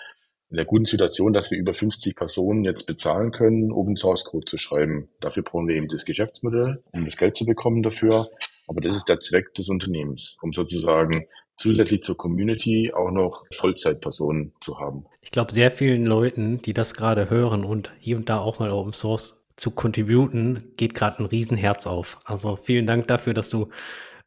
in 0.49 0.57
der 0.57 0.65
guten 0.65 0.87
Situation, 0.87 1.35
dass 1.35 1.51
wir 1.51 1.59
über 1.59 1.75
50 1.75 2.17
Personen 2.17 2.65
jetzt 2.65 2.87
bezahlen 2.87 3.33
können, 3.33 3.71
Open 3.71 3.99
Source 3.99 4.25
Code 4.25 4.47
zu 4.47 4.57
schreiben. 4.57 5.11
Dafür 5.21 5.43
brauchen 5.43 5.69
wir 5.69 5.77
eben 5.77 5.89
das 5.89 6.07
Geschäftsmodell, 6.07 6.83
um 6.91 7.05
das 7.05 7.19
Geld 7.19 7.37
zu 7.37 7.45
bekommen 7.45 7.83
dafür. 7.83 8.31
Aber 8.67 8.81
das 8.81 8.97
ist 8.97 9.11
der 9.11 9.21
Zweck 9.21 9.53
des 9.53 9.69
Unternehmens, 9.69 10.39
um 10.41 10.55
sozusagen 10.55 11.27
zusätzlich 11.59 12.03
zur 12.03 12.17
Community 12.17 12.93
auch 12.95 13.11
noch 13.11 13.45
Vollzeitpersonen 13.57 14.53
zu 14.61 14.79
haben. 14.79 15.05
Ich 15.21 15.31
glaube, 15.31 15.53
sehr 15.53 15.71
vielen 15.71 16.07
Leuten, 16.07 16.63
die 16.63 16.73
das 16.73 16.95
gerade 16.95 17.29
hören 17.29 17.65
und 17.65 17.93
hier 17.99 18.17
und 18.17 18.29
da 18.29 18.39
auch 18.39 18.59
mal 18.59 18.71
Open 18.71 18.93
Source 18.93 19.45
zu 19.57 19.73
contributen, 19.73 20.73
geht 20.77 20.95
gerade 20.95 21.23
ein 21.23 21.27
Riesenherz 21.27 21.87
auf. 21.87 22.19
Also 22.25 22.57
vielen 22.57 22.87
Dank 22.87 23.09
dafür, 23.09 23.35
dass 23.35 23.51
du 23.51 23.69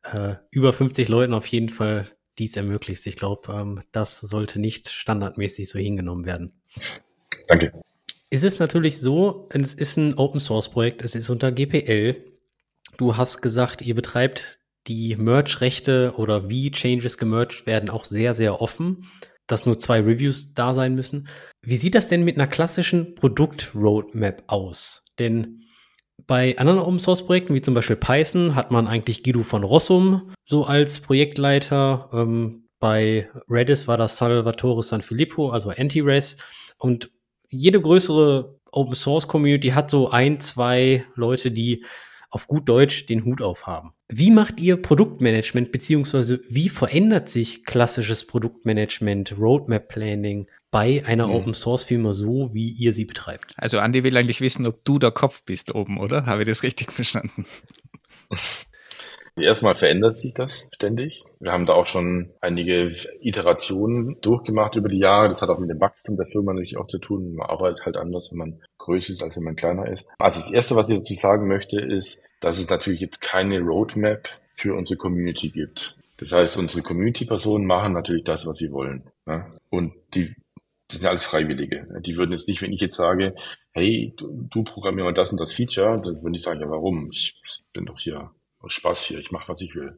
äh, 0.04 0.36
über 0.52 0.74
50 0.74 1.08
Leuten 1.08 1.34
auf 1.34 1.48
jeden 1.48 1.70
Fall 1.70 2.08
dies 2.38 2.58
ermöglicht. 2.58 3.06
Ich 3.08 3.16
glaube, 3.16 3.54
ähm, 3.54 3.82
das 3.92 4.20
sollte 4.20 4.60
nicht 4.60 4.90
standardmäßig 4.90 5.70
so 5.70 5.80
hingenommen 5.80 6.26
werden. 6.26 6.62
Danke. 7.48 7.72
Es 8.30 8.44
ist 8.44 8.60
natürlich 8.60 9.00
so, 9.00 9.50
es 9.52 9.74
ist 9.74 9.98
ein 9.98 10.14
Open 10.18 10.40
Source 10.40 10.70
Projekt, 10.70 11.02
es 11.02 11.16
ist 11.16 11.30
unter 11.30 11.52
GPL. 11.52 12.24
Du 12.98 13.18
hast 13.18 13.42
gesagt, 13.42 13.82
ihr 13.82 13.96
betreibt 13.96 14.60
die 14.88 15.16
Merge-Rechte 15.16 16.14
oder 16.18 16.50
wie 16.50 16.72
Changes 16.72 17.18
gemerged 17.18 17.66
werden 17.66 17.90
auch 17.90 18.06
sehr, 18.06 18.34
sehr 18.34 18.62
offen, 18.62 19.06
dass 19.48 19.66
nur 19.66 19.78
zwei 19.78 20.00
Reviews 20.00 20.54
da 20.54 20.74
sein 20.74 20.96
müssen. 20.96 21.28
Wie 21.62 21.78
sieht 21.78 21.96
das 21.96 22.08
denn 22.08 22.24
mit 22.24 22.38
einer 22.38 22.48
klassischen 22.48 23.16
Produkt-Roadmap 23.16 24.44
aus? 24.48 25.04
Denn 25.20 25.64
bei 26.28 26.58
anderen 26.58 26.80
Open 26.80 27.00
Source 27.00 27.26
Projekten, 27.26 27.54
wie 27.54 27.62
zum 27.62 27.74
Beispiel 27.74 27.96
Python, 27.96 28.56
hat 28.56 28.72
man 28.72 28.88
eigentlich 28.88 29.24
Guido 29.24 29.44
von 29.44 29.64
Rossum 29.64 30.32
so 30.46 30.66
als 30.66 31.00
Projektleiter. 31.00 32.10
Ähm, 32.14 32.70
bei 32.80 33.30
Redis 33.50 33.88
war 33.88 33.98
das 33.98 34.18
Salvatore 34.18 34.82
Sanfilippo, 34.82 35.50
also 35.50 35.70
Anti-Res. 35.70 36.38
Und 36.78 37.12
jede 37.50 37.82
größere 37.82 38.60
Open 38.72 38.96
Source 38.96 39.28
Community 39.28 39.70
hat 39.70 39.92
so 39.92 40.10
ein, 40.10 40.40
zwei 40.40 41.06
Leute, 41.16 41.52
die 41.52 41.84
auf 42.32 42.48
gut 42.48 42.68
Deutsch 42.68 43.06
den 43.06 43.26
Hut 43.26 43.42
aufhaben. 43.42 43.92
Wie 44.08 44.32
macht 44.32 44.60
ihr 44.60 44.78
Produktmanagement, 44.78 45.72
beziehungsweise 45.72 46.42
wie 46.50 46.70
verändert 46.70 47.30
sich 47.30 47.66
klassisches 47.66 48.26
Produktmanagement, 48.26 49.36
Roadmap 49.38 49.90
Planning 49.90 50.48
bei 50.72 51.04
einer 51.06 51.28
mhm. 51.28 51.34
Open 51.34 51.54
Source 51.54 51.84
Firma 51.84 52.14
so, 52.14 52.54
wie 52.54 52.70
ihr 52.70 52.94
sie 52.94 53.06
betreibt? 53.06 53.54
Also 53.58 53.80
Andi 53.80 54.04
will 54.04 54.18
eigentlich 54.18 54.42
wissen, 54.42 54.66
ob 54.66 54.84
du 54.86 54.98
der 54.98 55.12
Kopf 55.12 55.44
bist 55.44 55.76
oben, 55.76 56.00
oder? 56.00 56.26
Habe 56.26 56.42
ich 56.42 56.48
das 56.48 56.64
richtig 56.64 56.92
verstanden? 56.92 57.46
Erstmal 59.42 59.76
verändert 59.76 60.16
sich 60.16 60.34
das 60.34 60.70
ständig. 60.74 61.24
Wir 61.40 61.52
haben 61.52 61.66
da 61.66 61.74
auch 61.74 61.86
schon 61.86 62.32
einige 62.42 62.96
Iterationen 63.20 64.20
durchgemacht 64.22 64.76
über 64.76 64.90
die 64.90 65.00
Jahre. 65.00 65.28
Das 65.28 65.42
hat 65.42 65.50
auch 65.50 65.60
mit 65.60 65.70
dem 65.70 65.80
Wachstum 65.80 66.18
der 66.18 66.28
Firma 66.28 66.54
natürlich 66.54 66.78
auch 66.78 66.88
zu 66.88 67.00
tun. 67.00 67.36
Man 67.36 67.50
arbeitet 67.50 67.86
halt 67.86 67.98
anders, 67.98 68.30
wenn 68.32 68.38
man 68.38 68.62
größer 68.78 69.14
ist, 69.14 69.24
als 69.24 69.36
wenn 69.36 69.44
man 69.44 69.56
kleiner 69.56 69.90
ist. 69.90 70.08
Also 70.20 70.40
das 70.40 70.52
Erste, 70.52 70.76
was 70.76 70.90
ich 70.90 70.98
dazu 70.98 71.14
sagen 71.14 71.48
möchte, 71.48 71.80
ist, 71.80 72.24
dass 72.40 72.60
es 72.60 72.70
natürlich 72.70 73.02
jetzt 73.02 73.22
keine 73.22 73.60
Roadmap 73.60 74.30
für 74.56 74.76
unsere 74.76 74.98
Community 74.98 75.50
gibt. 75.50 75.98
Das 76.18 76.32
heißt, 76.34 76.58
unsere 76.58 76.84
Community-Personen 76.84 77.66
machen 77.66 77.94
natürlich 77.94 78.24
das, 78.24 78.46
was 78.46 78.58
sie 78.58 78.72
wollen. 78.72 79.04
Ja? 79.26 79.52
Und 79.70 79.94
die, 80.14 80.36
das 80.88 81.00
sind 81.00 81.08
alles 81.08 81.26
Freiwillige. 81.26 81.88
Die 82.02 82.16
würden 82.16 82.32
jetzt 82.32 82.48
nicht, 82.48 82.62
wenn 82.62 82.74
ich 82.74 82.82
jetzt 82.82 82.96
sage, 82.96 83.34
hey, 83.72 84.14
du, 84.18 84.48
du 84.50 84.64
programmier 84.64 85.06
mal 85.06 85.14
das 85.14 85.32
und 85.32 85.40
das 85.40 85.54
Feature, 85.54 85.96
dann 85.96 86.22
würden 86.22 86.34
die 86.34 86.40
sagen, 86.40 86.60
ja, 86.60 86.70
warum? 86.70 87.10
Ich 87.12 87.42
bin 87.74 87.86
doch 87.86 87.98
hier 87.98 88.30
Spaß 88.70 89.04
hier, 89.06 89.20
ich 89.20 89.32
mache, 89.32 89.50
was 89.50 89.62
ich 89.62 89.76
will. 89.76 89.98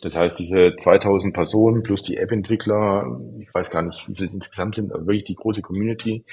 Das 0.00 0.16
heißt, 0.16 0.38
diese 0.38 0.74
2000 0.76 1.32
Personen 1.32 1.82
plus 1.82 2.02
die 2.02 2.16
App-Entwickler, 2.16 3.20
ich 3.38 3.52
weiß 3.52 3.70
gar 3.70 3.82
nicht, 3.82 4.08
wie 4.08 4.14
viele 4.14 4.30
insgesamt 4.32 4.76
sind, 4.76 4.92
aber 4.92 5.06
wirklich 5.06 5.24
die 5.24 5.36
große 5.36 5.62
Community, 5.62 6.24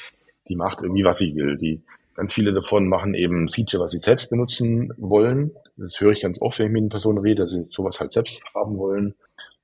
die 0.47 0.55
macht 0.55 0.81
irgendwie, 0.81 1.03
was 1.03 1.19
sie 1.19 1.35
will. 1.35 1.57
Die, 1.57 1.83
ganz 2.15 2.33
viele 2.33 2.53
davon 2.53 2.87
machen 2.87 3.13
eben 3.13 3.47
Feature, 3.47 3.83
was 3.83 3.91
sie 3.91 3.99
selbst 3.99 4.29
benutzen 4.29 4.93
wollen. 4.97 5.51
Das 5.77 5.99
höre 5.99 6.11
ich 6.11 6.21
ganz 6.21 6.41
oft, 6.41 6.57
wenn 6.59 6.67
ich 6.67 6.71
mit 6.71 6.83
den 6.83 6.89
Personen 6.89 7.19
rede, 7.19 7.43
dass 7.43 7.51
sie 7.51 7.65
sowas 7.65 7.99
halt 7.99 8.13
selbst 8.13 8.43
haben 8.55 8.77
wollen. 8.77 9.13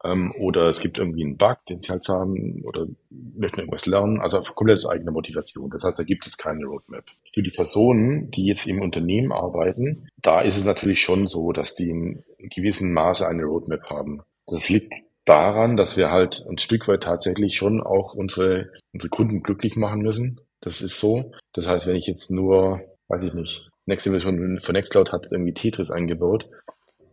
Ähm, 0.04 0.34
oder 0.40 0.70
es 0.70 0.80
gibt 0.80 0.98
irgendwie 0.98 1.24
einen 1.24 1.38
Bug, 1.38 1.58
den 1.70 1.82
sie 1.82 1.90
halt 1.90 2.08
haben 2.08 2.64
oder 2.64 2.88
möchten 3.10 3.60
irgendwas 3.60 3.86
lernen. 3.86 4.20
Also 4.20 4.42
komplett 4.42 4.78
aus 4.78 4.88
eigener 4.88 5.12
Motivation. 5.12 5.70
Das 5.70 5.84
heißt, 5.84 6.00
da 6.00 6.04
gibt 6.04 6.26
es 6.26 6.38
keine 6.38 6.66
Roadmap. 6.66 7.06
Für 7.34 7.44
die 7.44 7.52
Personen, 7.52 8.32
die 8.32 8.46
jetzt 8.46 8.68
im 8.68 8.82
Unternehmen 8.82 9.32
arbeiten, 9.32 10.10
da 10.22 10.42
ist 10.42 10.58
es 10.58 10.64
natürlich 10.64 11.02
schon 11.02 11.28
so, 11.28 11.52
dass 11.52 11.76
die 11.76 11.90
in 11.90 12.24
gewissem 12.38 12.94
Maße 12.94 13.28
eine 13.28 13.44
Roadmap 13.44 13.90
haben. 13.90 14.22
Das 14.48 14.70
liegt 14.70 14.94
daran, 15.26 15.78
dass 15.78 15.98
wir 15.98 16.12
halt 16.12 16.44
ein 16.50 16.58
Stück 16.58 16.88
weit 16.88 17.04
tatsächlich 17.04 17.56
schon 17.56 17.82
auch 17.82 18.16
unsere, 18.16 18.72
unsere 18.94 19.10
Kunden 19.10 19.44
glücklich 19.44 19.76
machen 19.76 20.02
müssen. 20.02 20.42
Das 20.62 20.82
ist 20.82 21.00
so. 21.00 21.32
Das 21.54 21.68
heißt, 21.68 21.88
wenn 21.88 21.96
ich 21.96 22.08
jetzt 22.08 22.32
nur, 22.32 22.82
weiß 23.08 23.24
ich 23.24 23.34
nicht, 23.34 23.70
nächste 23.86 24.12
Version 24.12 24.60
von 24.62 24.74
Nextcloud 24.74 25.12
hat 25.12 25.28
irgendwie 25.32 25.54
Tetris 25.54 25.92
eingebaut, 25.92 26.50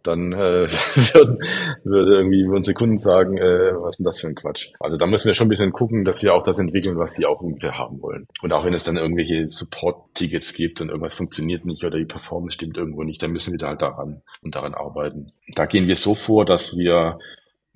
dann 0.03 0.33
äh, 0.33 0.67
würden, 1.15 1.39
würde 1.85 2.17
irgendwie 2.17 2.45
unsere 2.45 2.75
Kunden 2.75 2.99
sagen, 2.99 3.37
äh, 3.39 3.73
was 3.75 3.91
ist 3.91 3.99
denn 3.99 4.07
das 4.07 4.19
für 4.19 4.27
ein 4.29 4.35
Quatsch? 4.35 4.73
Also 4.81 4.97
da 4.97 5.07
müssen 5.07 5.27
wir 5.27 5.35
schon 5.35 5.47
ein 5.47 5.51
bisschen 5.51 5.73
gucken, 5.73 6.05
dass 6.05 6.23
wir 6.23 6.35
auch 6.35 6.43
das 6.43 6.59
entwickeln, 6.59 6.99
was 6.99 7.15
die 7.15 7.27
auch 7.27 7.41
ungefähr 7.41 7.77
haben 7.79 8.01
wollen. 8.03 8.27
Und 8.43 8.53
auch 8.53 8.65
wenn 8.65 8.75
es 8.75 8.85
dann 8.85 8.97
irgendwelche 8.97 9.47
Support-Tickets 9.47 10.53
gibt 10.53 10.81
und 10.81 10.89
irgendwas 10.89 11.15
funktioniert 11.15 11.65
nicht 11.65 11.85
oder 11.85 11.99
die 11.99 12.05
Performance 12.05 12.55
stimmt 12.55 12.77
irgendwo 12.77 13.03
nicht, 13.03 13.23
dann 13.23 13.33
müssen 13.33 13.53
wir 13.53 13.59
da 13.59 13.69
halt 13.69 13.83
daran 13.83 14.23
und 14.43 14.55
daran 14.55 14.75
arbeiten. 14.75 15.33
Da 15.55 15.67
gehen 15.67 15.87
wir 15.87 15.97
so 15.97 16.15
vor, 16.15 16.45
dass 16.45 16.77
wir 16.77 17.19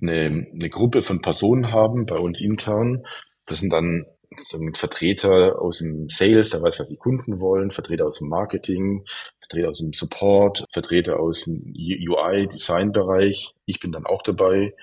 eine, 0.01 0.47
eine 0.53 0.69
Gruppe 0.69 1.01
von 1.01 1.21
Personen 1.21 1.71
haben 1.71 2.05
bei 2.05 2.17
uns 2.17 2.41
intern. 2.41 3.03
Das 3.45 3.59
sind 3.59 3.71
dann 3.71 4.05
sind 4.37 4.77
Vertreter 4.77 5.61
aus 5.61 5.79
dem 5.79 6.09
Sales, 6.09 6.49
der 6.49 6.61
weiß, 6.61 6.79
was 6.79 6.89
die 6.89 6.97
Kunden 6.97 7.39
wollen, 7.39 7.71
Vertreter 7.71 8.05
aus 8.07 8.19
dem 8.19 8.29
Marketing, 8.29 9.05
Vertreter 9.43 9.69
aus 9.69 9.79
dem 9.79 9.93
Support, 9.93 10.65
Vertreter 10.71 11.19
aus 11.19 11.43
dem 11.43 11.73
UI-Design-Bereich. 11.75 13.53
Ich 13.65 13.79
bin 13.79 13.91
dann 13.91 14.05
auch 14.05 14.21
dabei 14.21 14.73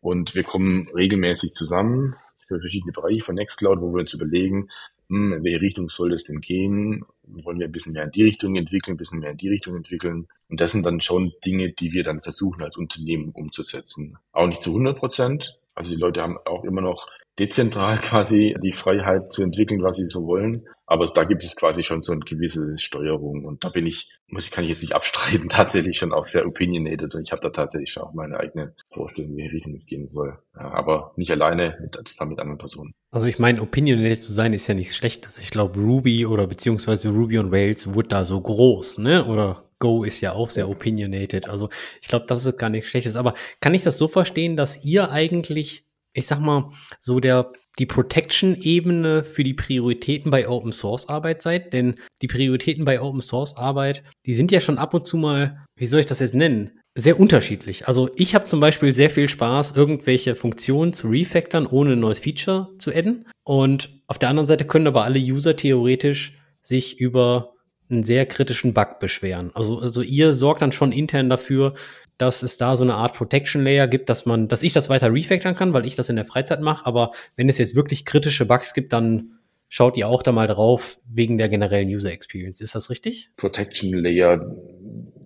und 0.00 0.34
wir 0.34 0.44
kommen 0.44 0.88
regelmäßig 0.94 1.52
zusammen 1.52 2.16
für 2.46 2.60
verschiedene 2.60 2.92
Bereiche 2.92 3.24
von 3.24 3.34
Nextcloud, 3.34 3.80
wo 3.80 3.92
wir 3.92 4.00
uns 4.00 4.14
überlegen, 4.14 4.68
hm, 5.08 5.32
in 5.32 5.44
welche 5.44 5.60
Richtung 5.60 5.88
soll 5.88 6.12
es 6.12 6.24
denn 6.24 6.40
gehen? 6.40 7.04
Wollen 7.22 7.58
wir 7.58 7.66
ein 7.66 7.72
bisschen 7.72 7.92
mehr 7.92 8.04
in 8.04 8.10
die 8.10 8.24
Richtung 8.24 8.56
entwickeln, 8.56 8.94
ein 8.94 8.98
bisschen 8.98 9.20
mehr 9.20 9.30
in 9.30 9.36
die 9.36 9.48
Richtung 9.48 9.76
entwickeln? 9.76 10.28
Und 10.48 10.60
das 10.60 10.72
sind 10.72 10.84
dann 10.84 11.00
schon 11.00 11.32
Dinge, 11.44 11.70
die 11.70 11.92
wir 11.92 12.02
dann 12.02 12.20
versuchen 12.20 12.62
als 12.62 12.76
Unternehmen 12.76 13.30
umzusetzen. 13.30 14.18
Auch 14.32 14.46
nicht 14.46 14.62
zu 14.62 14.70
100 14.70 14.98
Prozent. 14.98 15.60
Also 15.74 15.90
die 15.90 16.00
Leute 16.00 16.22
haben 16.22 16.38
auch 16.44 16.64
immer 16.64 16.80
noch 16.80 17.08
dezentral 17.38 17.98
quasi 18.02 18.56
die 18.62 18.72
Freiheit 18.72 19.32
zu 19.32 19.42
entwickeln, 19.42 19.82
was 19.82 19.96
sie 19.96 20.06
so 20.06 20.26
wollen. 20.26 20.66
Aber 20.88 21.04
da 21.06 21.24
gibt 21.24 21.42
es 21.42 21.56
quasi 21.56 21.82
schon 21.82 22.04
so 22.04 22.12
eine 22.12 22.20
gewisse 22.20 22.78
Steuerung. 22.78 23.44
Und 23.44 23.64
da 23.64 23.70
bin 23.70 23.86
ich, 23.86 24.08
muss 24.28 24.44
ich, 24.44 24.52
kann 24.52 24.62
ich 24.62 24.70
jetzt 24.70 24.82
nicht 24.82 24.94
abstreiten, 24.94 25.48
tatsächlich 25.48 25.98
schon 25.98 26.12
auch 26.12 26.24
sehr 26.24 26.46
opinionated. 26.46 27.12
Und 27.14 27.22
ich 27.22 27.32
habe 27.32 27.42
da 27.42 27.50
tatsächlich 27.50 27.90
schon 27.90 28.04
auch 28.04 28.14
meine 28.14 28.38
eigene 28.38 28.74
Vorstellung, 28.90 29.36
wie 29.36 29.46
Richtung 29.46 29.74
es 29.74 29.86
gehen 29.86 30.06
soll. 30.06 30.38
Ja, 30.54 30.70
aber 30.72 31.12
nicht 31.16 31.32
alleine, 31.32 31.76
mit, 31.80 31.98
zusammen 32.06 32.30
mit 32.30 32.40
anderen 32.40 32.58
Personen. 32.58 32.94
Also 33.10 33.26
ich 33.26 33.40
meine, 33.40 33.62
opinionated 33.62 34.22
zu 34.22 34.32
sein 34.32 34.52
ist 34.52 34.68
ja 34.68 34.74
nichts 34.74 34.94
Schlechtes. 34.94 35.38
Ich 35.38 35.50
glaube, 35.50 35.80
Ruby 35.80 36.24
oder 36.24 36.46
beziehungsweise 36.46 37.08
Ruby 37.08 37.40
on 37.40 37.50
Rails 37.50 37.92
wurde 37.92 38.08
da 38.08 38.24
so 38.24 38.40
groß, 38.40 38.98
ne? 38.98 39.24
Oder 39.24 39.64
Go 39.78 40.04
ist 40.04 40.20
ja 40.20 40.32
auch 40.32 40.50
sehr 40.50 40.68
opinionated. 40.68 41.48
Also 41.48 41.68
ich 42.00 42.08
glaube, 42.08 42.26
das 42.26 42.44
ist 42.44 42.58
gar 42.58 42.70
nichts 42.70 42.88
Schlechtes. 42.88 43.16
Aber 43.16 43.34
kann 43.60 43.74
ich 43.74 43.82
das 43.82 43.98
so 43.98 44.08
verstehen, 44.08 44.56
dass 44.56 44.84
ihr 44.84 45.10
eigentlich 45.10 45.84
ich 46.16 46.26
sag 46.26 46.40
mal, 46.40 46.70
so 46.98 47.20
der, 47.20 47.52
die 47.78 47.86
Protection-Ebene 47.86 49.22
für 49.22 49.44
die 49.44 49.54
Prioritäten 49.54 50.30
bei 50.30 50.48
Open 50.48 50.72
Source 50.72 51.08
Arbeit 51.08 51.42
seid, 51.42 51.72
denn 51.72 51.96
die 52.22 52.26
Prioritäten 52.26 52.84
bei 52.84 53.00
Open 53.00 53.20
Source 53.20 53.56
Arbeit, 53.56 54.02
die 54.24 54.34
sind 54.34 54.50
ja 54.50 54.60
schon 54.60 54.78
ab 54.78 54.94
und 54.94 55.06
zu 55.06 55.18
mal, 55.18 55.64
wie 55.76 55.86
soll 55.86 56.00
ich 56.00 56.06
das 56.06 56.20
jetzt 56.20 56.34
nennen? 56.34 56.80
Sehr 56.98 57.20
unterschiedlich. 57.20 57.86
Also 57.86 58.08
ich 58.16 58.34
habe 58.34 58.46
zum 58.46 58.60
Beispiel 58.60 58.92
sehr 58.92 59.10
viel 59.10 59.28
Spaß, 59.28 59.72
irgendwelche 59.76 60.34
Funktionen 60.34 60.94
zu 60.94 61.08
refactoren, 61.08 61.66
ohne 61.66 61.92
ein 61.92 62.00
neues 62.00 62.20
Feature 62.20 62.70
zu 62.78 62.90
adden. 62.90 63.28
Und 63.44 64.00
auf 64.06 64.18
der 64.18 64.30
anderen 64.30 64.46
Seite 64.46 64.64
können 64.64 64.86
aber 64.86 65.04
alle 65.04 65.18
User 65.18 65.54
theoretisch 65.54 66.38
sich 66.62 66.98
über 66.98 67.52
einen 67.90 68.02
sehr 68.02 68.24
kritischen 68.24 68.72
Bug 68.72 68.98
beschweren. 68.98 69.50
Also, 69.54 69.78
also 69.78 70.00
ihr 70.00 70.32
sorgt 70.32 70.62
dann 70.62 70.72
schon 70.72 70.90
intern 70.90 71.28
dafür, 71.28 71.74
dass 72.18 72.42
es 72.42 72.56
da 72.56 72.76
so 72.76 72.84
eine 72.84 72.94
Art 72.94 73.14
Protection 73.14 73.62
Layer 73.62 73.88
gibt, 73.88 74.08
dass 74.08 74.26
man, 74.26 74.48
dass 74.48 74.62
ich 74.62 74.72
das 74.72 74.88
weiter 74.88 75.12
refactoren 75.12 75.54
kann, 75.54 75.72
weil 75.72 75.86
ich 75.86 75.96
das 75.96 76.08
in 76.08 76.16
der 76.16 76.24
Freizeit 76.24 76.60
mache. 76.60 76.86
Aber 76.86 77.10
wenn 77.36 77.48
es 77.48 77.58
jetzt 77.58 77.74
wirklich 77.74 78.04
kritische 78.04 78.46
Bugs 78.46 78.74
gibt, 78.74 78.92
dann 78.92 79.38
schaut 79.68 79.96
ihr 79.96 80.08
auch 80.08 80.22
da 80.22 80.32
mal 80.32 80.46
drauf 80.46 80.98
wegen 81.08 81.38
der 81.38 81.48
generellen 81.48 81.88
User 81.88 82.12
Experience. 82.12 82.60
Ist 82.60 82.74
das 82.74 82.90
richtig? 82.90 83.30
Protection 83.36 83.92
Layer, 83.92 84.56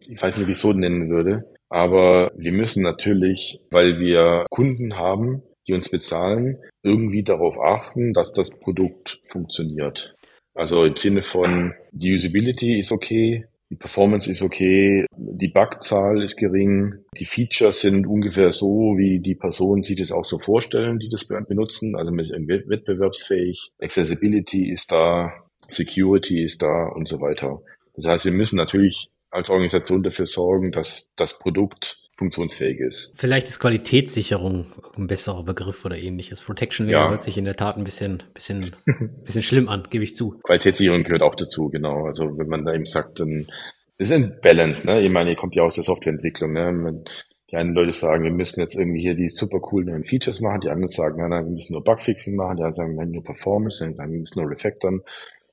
ich 0.09 0.21
weiß 0.21 0.37
nicht, 0.37 0.47
wie 0.47 0.53
ich 0.53 0.59
so 0.59 0.73
nennen 0.73 1.11
würde. 1.11 1.45
Aber 1.69 2.33
wir 2.37 2.53
müssen 2.53 2.83
natürlich, 2.83 3.61
weil 3.71 4.01
wir 4.01 4.47
Kunden 4.51 4.97
haben, 4.97 5.43
die 5.69 5.73
uns 5.73 5.89
bezahlen, 5.89 6.59
irgendwie 6.83 7.23
darauf 7.23 7.59
achten, 7.61 8.13
dass 8.13 8.33
das 8.33 8.51
Produkt 8.51 9.21
funktioniert. 9.25 10.17
Also 10.55 10.85
im 10.85 10.97
Sinne 10.97 11.23
von, 11.23 11.75
die 11.93 12.13
Usability 12.13 12.79
ist 12.81 12.91
okay, 12.91 13.47
die 13.71 13.77
Performance 13.77 14.29
ist 14.29 14.43
okay, 14.43 15.07
die 15.17 15.49
Bugzahl 15.49 16.23
ist 16.23 16.37
gering, 16.37 17.05
die 17.17 17.25
Features 17.25 17.81
sind 17.81 18.07
ungefähr 18.07 18.53
so, 18.53 18.95
wie 18.97 19.21
die 19.21 19.37
Personen 19.37 19.85
sich 19.85 19.97
das 19.97 20.11
auch 20.11 20.27
so 20.27 20.39
vorstellen, 20.39 20.99
die 20.99 21.09
das 21.09 21.27
benutzen, 21.27 21.95
also 21.95 22.11
mit 22.11 22.31
wettbewerbsfähig. 22.31 23.73
Accessibility 23.81 24.69
ist 24.69 24.91
da, 24.91 25.33
Security 25.69 26.43
ist 26.43 26.63
da 26.63 26.89
und 26.89 27.07
so 27.07 27.21
weiter. 27.21 27.63
Das 27.95 28.07
heißt, 28.07 28.25
wir 28.25 28.33
müssen 28.33 28.57
natürlich 28.57 29.09
als 29.31 29.51
Organisation 29.51 30.03
dafür 30.03 30.27
sorgen, 30.27 30.73
dass 30.73 31.11
das 31.15 31.39
Produkt 31.39 32.10
funktionsfähig 32.21 32.81
ist. 32.81 33.13
Vielleicht 33.17 33.47
ist 33.49 33.61
Qualitätssicherung 33.61 34.67
ein 34.95 35.07
besserer 35.07 35.43
Begriff 35.43 35.87
oder 35.87 35.97
ähnliches. 35.97 36.43
Protection 36.43 36.87
Layer 36.87 37.05
ja. 37.05 37.11
hört 37.11 37.23
sich 37.23 37.39
in 37.39 37.47
der 37.47 37.57
Tat 37.57 37.79
ein 37.79 37.85
bisschen, 37.85 38.23
bisschen, 38.35 38.77
bisschen 39.25 39.43
schlimm 39.43 39.71
an, 39.71 39.89
gebe 39.89 40.05
ich 40.05 40.15
zu. 40.15 40.39
Qualitätssicherung 40.43 41.03
gehört 41.03 41.23
auch 41.23 41.35
dazu, 41.35 41.71
genau. 41.71 42.05
Also 42.05 42.37
wenn 42.37 42.47
man 42.47 42.67
da 42.67 42.75
eben 42.75 42.85
sagt, 42.85 43.21
dann 43.21 43.47
ist 43.97 44.13
ein 44.13 44.39
Balance, 44.43 44.87
ne? 44.87 45.01
Ich 45.01 45.11
meine, 45.11 45.31
ihr 45.31 45.37
kommt 45.37 45.57
ja 45.57 45.63
aus 45.63 45.77
der 45.77 45.85
Softwareentwicklung, 45.85 46.53
ne? 46.53 47.03
Die 47.51 47.57
einen 47.57 47.75
Leute 47.75 47.93
sagen, 47.93 48.23
wir 48.23 48.31
müssen 48.31 48.61
jetzt 48.61 48.77
irgendwie 48.77 49.01
hier 49.01 49.15
die 49.15 49.31
super 49.31 49.59
coolen 49.59 49.89
neuen 49.89 50.05
Features 50.05 50.41
machen, 50.41 50.61
die 50.61 50.69
anderen 50.69 50.91
sagen, 50.91 51.17
nein, 51.17 51.31
nein, 51.31 51.47
wir 51.47 51.53
müssen 51.53 51.73
nur 51.73 51.83
Bugfixing 51.83 52.37
machen, 52.37 52.59
die 52.59 52.63
anderen 52.63 52.75
sagen, 52.75 52.95
nein, 52.97 53.11
nur 53.11 53.25
Performance, 53.25 53.79
die 53.79 53.85
anderen 53.85 53.97
sagen, 53.97 54.13
wir 54.13 54.21
müssen 54.21 54.41
nur 54.41 54.51
Refactoren. 54.51 55.01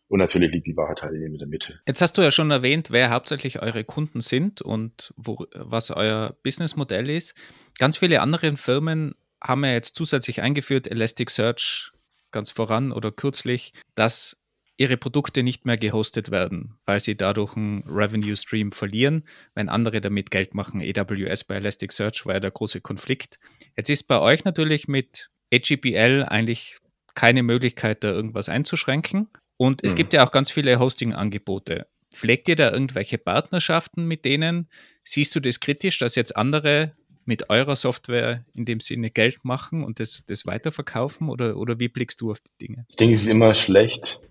Und 0.09 0.19
natürlich 0.19 0.53
liegt 0.53 0.67
die 0.67 0.77
Wahrheit 0.77 1.01
halt 1.01 1.13
in 1.13 1.37
der 1.37 1.47
Mitte. 1.47 1.79
Jetzt 1.85 2.01
hast 2.01 2.17
du 2.17 2.21
ja 2.21 2.31
schon 2.31 2.49
erwähnt, 2.49 2.91
wer 2.91 3.09
hauptsächlich 3.09 3.61
eure 3.61 3.83
Kunden 3.83 4.21
sind 4.21 4.61
und 4.61 5.13
wo, 5.17 5.45
was 5.53 5.91
euer 5.91 6.37
Businessmodell 6.43 7.09
ist. 7.09 7.35
Ganz 7.77 7.97
viele 7.97 8.21
andere 8.21 8.55
Firmen 8.55 9.15
haben 9.43 9.65
ja 9.65 9.73
jetzt 9.73 9.95
zusätzlich 9.95 10.41
eingeführt, 10.41 10.89
Elasticsearch 10.89 11.91
ganz 12.31 12.51
voran 12.51 12.91
oder 12.91 13.11
kürzlich, 13.11 13.73
dass 13.95 14.37
ihre 14.77 14.97
Produkte 14.97 15.43
nicht 15.43 15.65
mehr 15.65 15.77
gehostet 15.77 16.29
werden, 16.29 16.77
weil 16.85 16.99
sie 16.99 17.17
dadurch 17.17 17.57
einen 17.57 17.83
Revenue 17.87 18.37
Stream 18.37 18.71
verlieren, 18.71 19.23
wenn 19.55 19.69
andere 19.69 20.01
damit 20.01 20.29
Geld 20.29 20.53
machen. 20.53 20.81
AWS 20.81 21.45
bei 21.45 21.55
Elasticsearch 21.55 22.25
war 22.25 22.35
ja 22.35 22.39
der 22.39 22.51
große 22.51 22.81
Konflikt. 22.81 23.39
Jetzt 23.75 23.89
ist 23.89 24.03
bei 24.03 24.19
euch 24.19 24.45
natürlich 24.45 24.87
mit 24.87 25.31
HGPL 25.51 26.25
eigentlich 26.27 26.77
keine 27.15 27.41
Möglichkeit, 27.41 28.03
da 28.03 28.11
irgendwas 28.11 28.49
einzuschränken. 28.49 29.29
Und 29.57 29.83
es 29.83 29.93
mhm. 29.93 29.95
gibt 29.97 30.13
ja 30.13 30.25
auch 30.25 30.31
ganz 30.31 30.51
viele 30.51 30.79
Hosting-Angebote. 30.79 31.87
Pflegt 32.11 32.47
ihr 32.47 32.55
da 32.55 32.71
irgendwelche 32.71 33.17
Partnerschaften 33.17 34.05
mit 34.05 34.23
denen? 34.23 34.69
Siehst 35.03 35.35
du 35.35 35.39
das 35.39 35.59
kritisch, 35.59 35.99
dass 35.99 36.15
jetzt 36.15 36.35
andere 36.35 36.93
mit 37.25 37.49
eurer 37.49 37.75
Software 37.75 38.45
in 38.55 38.65
dem 38.65 38.79
Sinne 38.79 39.11
Geld 39.11 39.43
machen 39.43 39.83
und 39.83 39.99
das, 39.99 40.23
das 40.25 40.45
weiterverkaufen? 40.45 41.29
Oder, 41.29 41.57
oder 41.57 41.79
wie 41.79 41.89
blickst 41.89 42.21
du 42.21 42.31
auf 42.31 42.39
die 42.39 42.67
Dinge? 42.67 42.85
Ich 42.89 42.95
denke, 42.95 43.13
es 43.13 43.23
ist 43.23 43.27
immer 43.27 43.53
schlecht, 43.53 44.21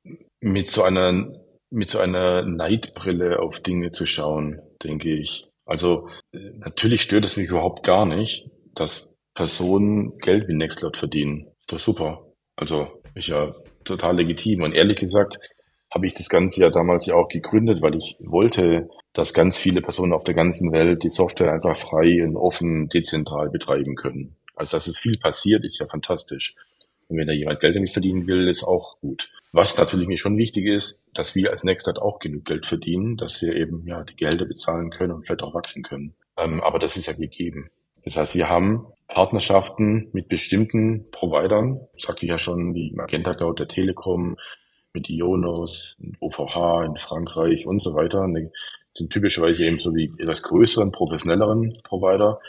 mit 0.41 0.71
so 0.71 0.83
einer, 0.83 1.33
mit 1.71 1.91
so 1.91 1.99
einer 1.99 2.43
Neidbrille 2.43 3.41
auf 3.41 3.61
Dinge 3.61 3.91
zu 3.91 4.07
schauen, 4.07 4.61
denke 4.83 5.13
ich. 5.13 5.49
Also 5.67 6.09
natürlich 6.33 7.03
stört 7.03 7.25
es 7.25 7.37
mich 7.37 7.51
überhaupt 7.51 7.85
gar 7.85 8.07
nicht, 8.07 8.49
dass 8.75 9.13
Personen 9.35 10.17
Geld 10.19 10.49
wie 10.49 10.55
Nextcloud 10.55 10.97
verdienen. 10.97 11.49
Ist 11.61 11.73
doch 11.73 11.79
super. 11.79 12.33
Also 12.57 13.03
ist 13.15 13.29
ja 13.29 13.53
total 13.87 14.17
legitim. 14.17 14.63
Und 14.63 14.75
ehrlich 14.75 14.97
gesagt 14.97 15.39
habe 15.93 16.07
ich 16.07 16.15
das 16.15 16.29
Ganze 16.29 16.61
ja 16.61 16.71
damals 16.71 17.07
ja 17.07 17.15
auch 17.15 17.29
gegründet, 17.29 17.81
weil 17.81 17.95
ich 17.95 18.17
wollte, 18.21 18.89
dass 19.13 19.33
ganz 19.33 19.59
viele 19.59 19.81
Personen 19.81 20.13
auf 20.13 20.25
der 20.25 20.35
ganzen 20.35 20.73
Welt 20.73 21.03
die 21.03 21.11
Software 21.11 21.53
einfach 21.53 21.77
frei 21.77 22.23
und 22.25 22.37
offen, 22.37 22.89
dezentral 22.89 23.49
betreiben 23.51 23.95
können. 23.95 24.37
Also 24.55 24.77
dass 24.77 24.87
es 24.89 24.99
viel 24.99 25.19
passiert, 25.19 25.65
ist 25.67 25.79
ja 25.79 25.87
fantastisch. 25.87 26.55
Und 27.09 27.19
wenn 27.19 27.27
da 27.27 27.33
jemand 27.33 27.61
Geld 27.61 27.77
damit 27.77 27.91
verdienen 27.91 28.27
will, 28.27 28.49
ist 28.49 28.65
auch 28.65 28.99
gut. 29.01 29.31
Was 29.53 29.77
natürlich 29.79 30.09
mir 30.09 30.19
schon 30.19 30.37
wichtig 30.37 30.67
ist, 30.67 31.01
dass 31.15 31.35
wir 31.35 31.51
als 31.51 31.63
Nextcloud 31.63 31.99
auch 31.99 32.19
genug 32.19 32.45
Geld 32.45 32.67
verdienen, 32.67 33.17
dass 33.17 33.41
wir 33.41 33.55
eben 33.55 33.87
ja 33.87 34.03
die 34.03 34.17
Gehälter 34.17 34.45
bezahlen 34.45 34.91
können 34.91 35.13
und 35.13 35.25
vielleicht 35.25 35.43
auch 35.43 35.55
wachsen 35.55 35.83
können. 35.83 36.15
Ähm, 36.37 36.61
aber 36.61 36.79
das 36.79 36.97
ist 36.97 37.07
ja 37.07 37.13
gegeben. 37.13 37.71
Das 38.05 38.17
heißt, 38.17 38.35
wir 38.35 38.49
haben 38.49 38.87
Partnerschaften 39.09 40.09
mit 40.13 40.29
bestimmten 40.29 41.11
Providern, 41.11 41.81
sagte 41.99 42.27
ich 42.27 42.31
ja 42.31 42.39
schon, 42.39 42.75
wie 42.75 42.93
Magenta 42.93 43.35
Cloud 43.35 43.61
der 43.61 43.69
Telekom, 43.69 44.37
mit 44.93 45.11
Ionos, 45.11 45.97
OVH 46.21 46.87
in 46.87 46.97
Frankreich 46.97 47.67
und 47.67 47.83
so 47.83 47.95
weiter. 47.95 48.27
Das 48.33 48.51
sind 48.95 49.13
typischerweise 49.13 49.65
eben 49.67 49.79
so 49.79 49.91
die 49.91 50.11
etwas 50.19 50.43
größeren, 50.43 50.91
professionelleren 50.91 51.73
Provider. 51.85 52.41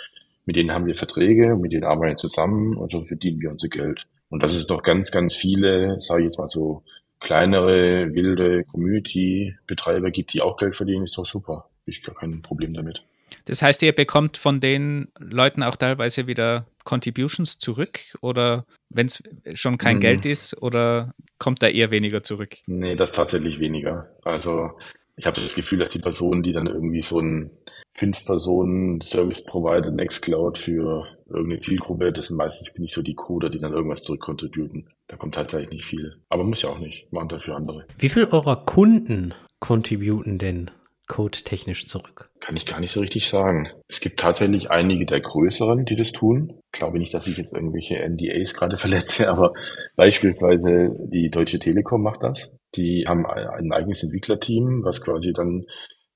mit 0.45 0.55
denen 0.55 0.71
haben 0.71 0.85
wir 0.85 0.95
Verträge, 0.95 1.57
mit 1.57 1.73
denen 1.73 1.83
arbeiten 1.83 2.13
wir 2.13 2.15
zusammen 2.15 2.77
und 2.77 2.89
so 2.91 3.03
verdienen 3.03 3.41
wir 3.41 3.51
unser 3.51 3.67
Geld. 3.67 4.07
Und 4.29 4.41
das 4.43 4.55
ist 4.55 4.69
noch 4.69 4.81
ganz, 4.81 5.11
ganz 5.11 5.35
viele, 5.35 5.99
sage 5.99 6.21
ich 6.21 6.25
jetzt 6.25 6.39
mal 6.39 6.47
so, 6.47 6.83
kleinere, 7.19 8.13
wilde 8.13 8.63
Community-Betreiber 8.63 10.09
gibt, 10.11 10.33
die 10.33 10.41
auch 10.41 10.55
Geld 10.55 10.75
verdienen, 10.75 11.03
ist 11.03 11.17
doch 11.17 11.25
super. 11.25 11.69
Ich 11.85 12.01
gar 12.03 12.15
kein 12.15 12.41
Problem 12.41 12.73
damit. 12.73 13.03
Das 13.45 13.61
heißt, 13.61 13.81
ihr 13.83 13.93
bekommt 13.93 14.37
von 14.37 14.59
den 14.59 15.09
Leuten 15.19 15.63
auch 15.63 15.75
teilweise 15.75 16.27
wieder 16.27 16.67
Contributions 16.83 17.57
zurück 17.59 17.99
oder 18.21 18.65
wenn 18.89 19.07
es 19.07 19.21
schon 19.53 19.77
kein 19.77 19.97
mhm. 19.97 20.01
Geld 20.01 20.25
ist 20.25 20.61
oder 20.61 21.13
kommt 21.37 21.61
da 21.61 21.67
eher 21.67 21.91
weniger 21.91 22.23
zurück? 22.23 22.57
Nee, 22.65 22.95
das 22.95 23.11
tatsächlich 23.11 23.59
weniger. 23.59 24.09
Also 24.23 24.71
ich 25.17 25.25
habe 25.25 25.41
das 25.41 25.55
Gefühl, 25.55 25.79
dass 25.79 25.89
die 25.89 25.99
Personen, 25.99 26.43
die 26.43 26.53
dann 26.53 26.67
irgendwie 26.67 27.01
so 27.01 27.19
ein 27.19 27.51
fünf 27.95 28.23
Personen 28.25 29.01
Service 29.01 29.43
Provider 29.43 29.91
Nextcloud 29.91 30.57
für 30.57 31.07
irgendeine 31.27 31.59
Zielgruppe, 31.59 32.11
das 32.11 32.27
sind 32.27 32.37
meistens 32.37 32.77
nicht 32.77 32.93
so 32.93 33.01
die 33.01 33.15
Coder, 33.15 33.49
die 33.49 33.59
dann 33.59 33.73
irgendwas 33.73 34.03
zurückkontributen. 34.03 34.89
Da 35.07 35.17
kommt 35.17 35.35
tatsächlich 35.35 35.71
nicht 35.71 35.85
viel. 35.85 36.17
Aber 36.29 36.43
muss 36.43 36.61
ja 36.61 36.69
auch 36.69 36.79
nicht. 36.79 37.11
Machen 37.11 37.29
dafür 37.29 37.55
andere. 37.55 37.85
Wie 37.97 38.09
viel 38.09 38.25
eurer 38.25 38.63
Kunden 38.65 39.33
contributen 39.59 40.37
denn 40.37 40.69
code-technisch 41.07 41.87
zurück? 41.87 42.29
Kann 42.39 42.55
ich 42.57 42.65
gar 42.65 42.79
nicht 42.79 42.91
so 42.91 42.99
richtig 42.99 43.27
sagen. 43.27 43.69
Es 43.87 43.99
gibt 43.99 44.19
tatsächlich 44.19 44.69
einige 44.69 45.05
der 45.05 45.21
größeren, 45.21 45.85
die 45.85 45.95
das 45.95 46.11
tun. 46.11 46.59
Ich 46.73 46.79
glaube 46.79 46.99
nicht, 46.99 47.13
dass 47.13 47.27
ich 47.27 47.37
jetzt 47.37 47.53
irgendwelche 47.53 47.97
NDAs 47.97 48.53
gerade 48.53 48.77
verletze, 48.77 49.29
aber 49.29 49.53
beispielsweise 49.95 50.95
die 51.11 51.29
Deutsche 51.29 51.59
Telekom 51.59 52.03
macht 52.03 52.23
das. 52.23 52.51
Die 52.75 53.05
haben 53.07 53.25
ein 53.25 53.71
eigenes 53.71 54.03
Entwicklerteam, 54.03 54.83
was 54.83 55.01
quasi 55.01 55.33
dann 55.33 55.65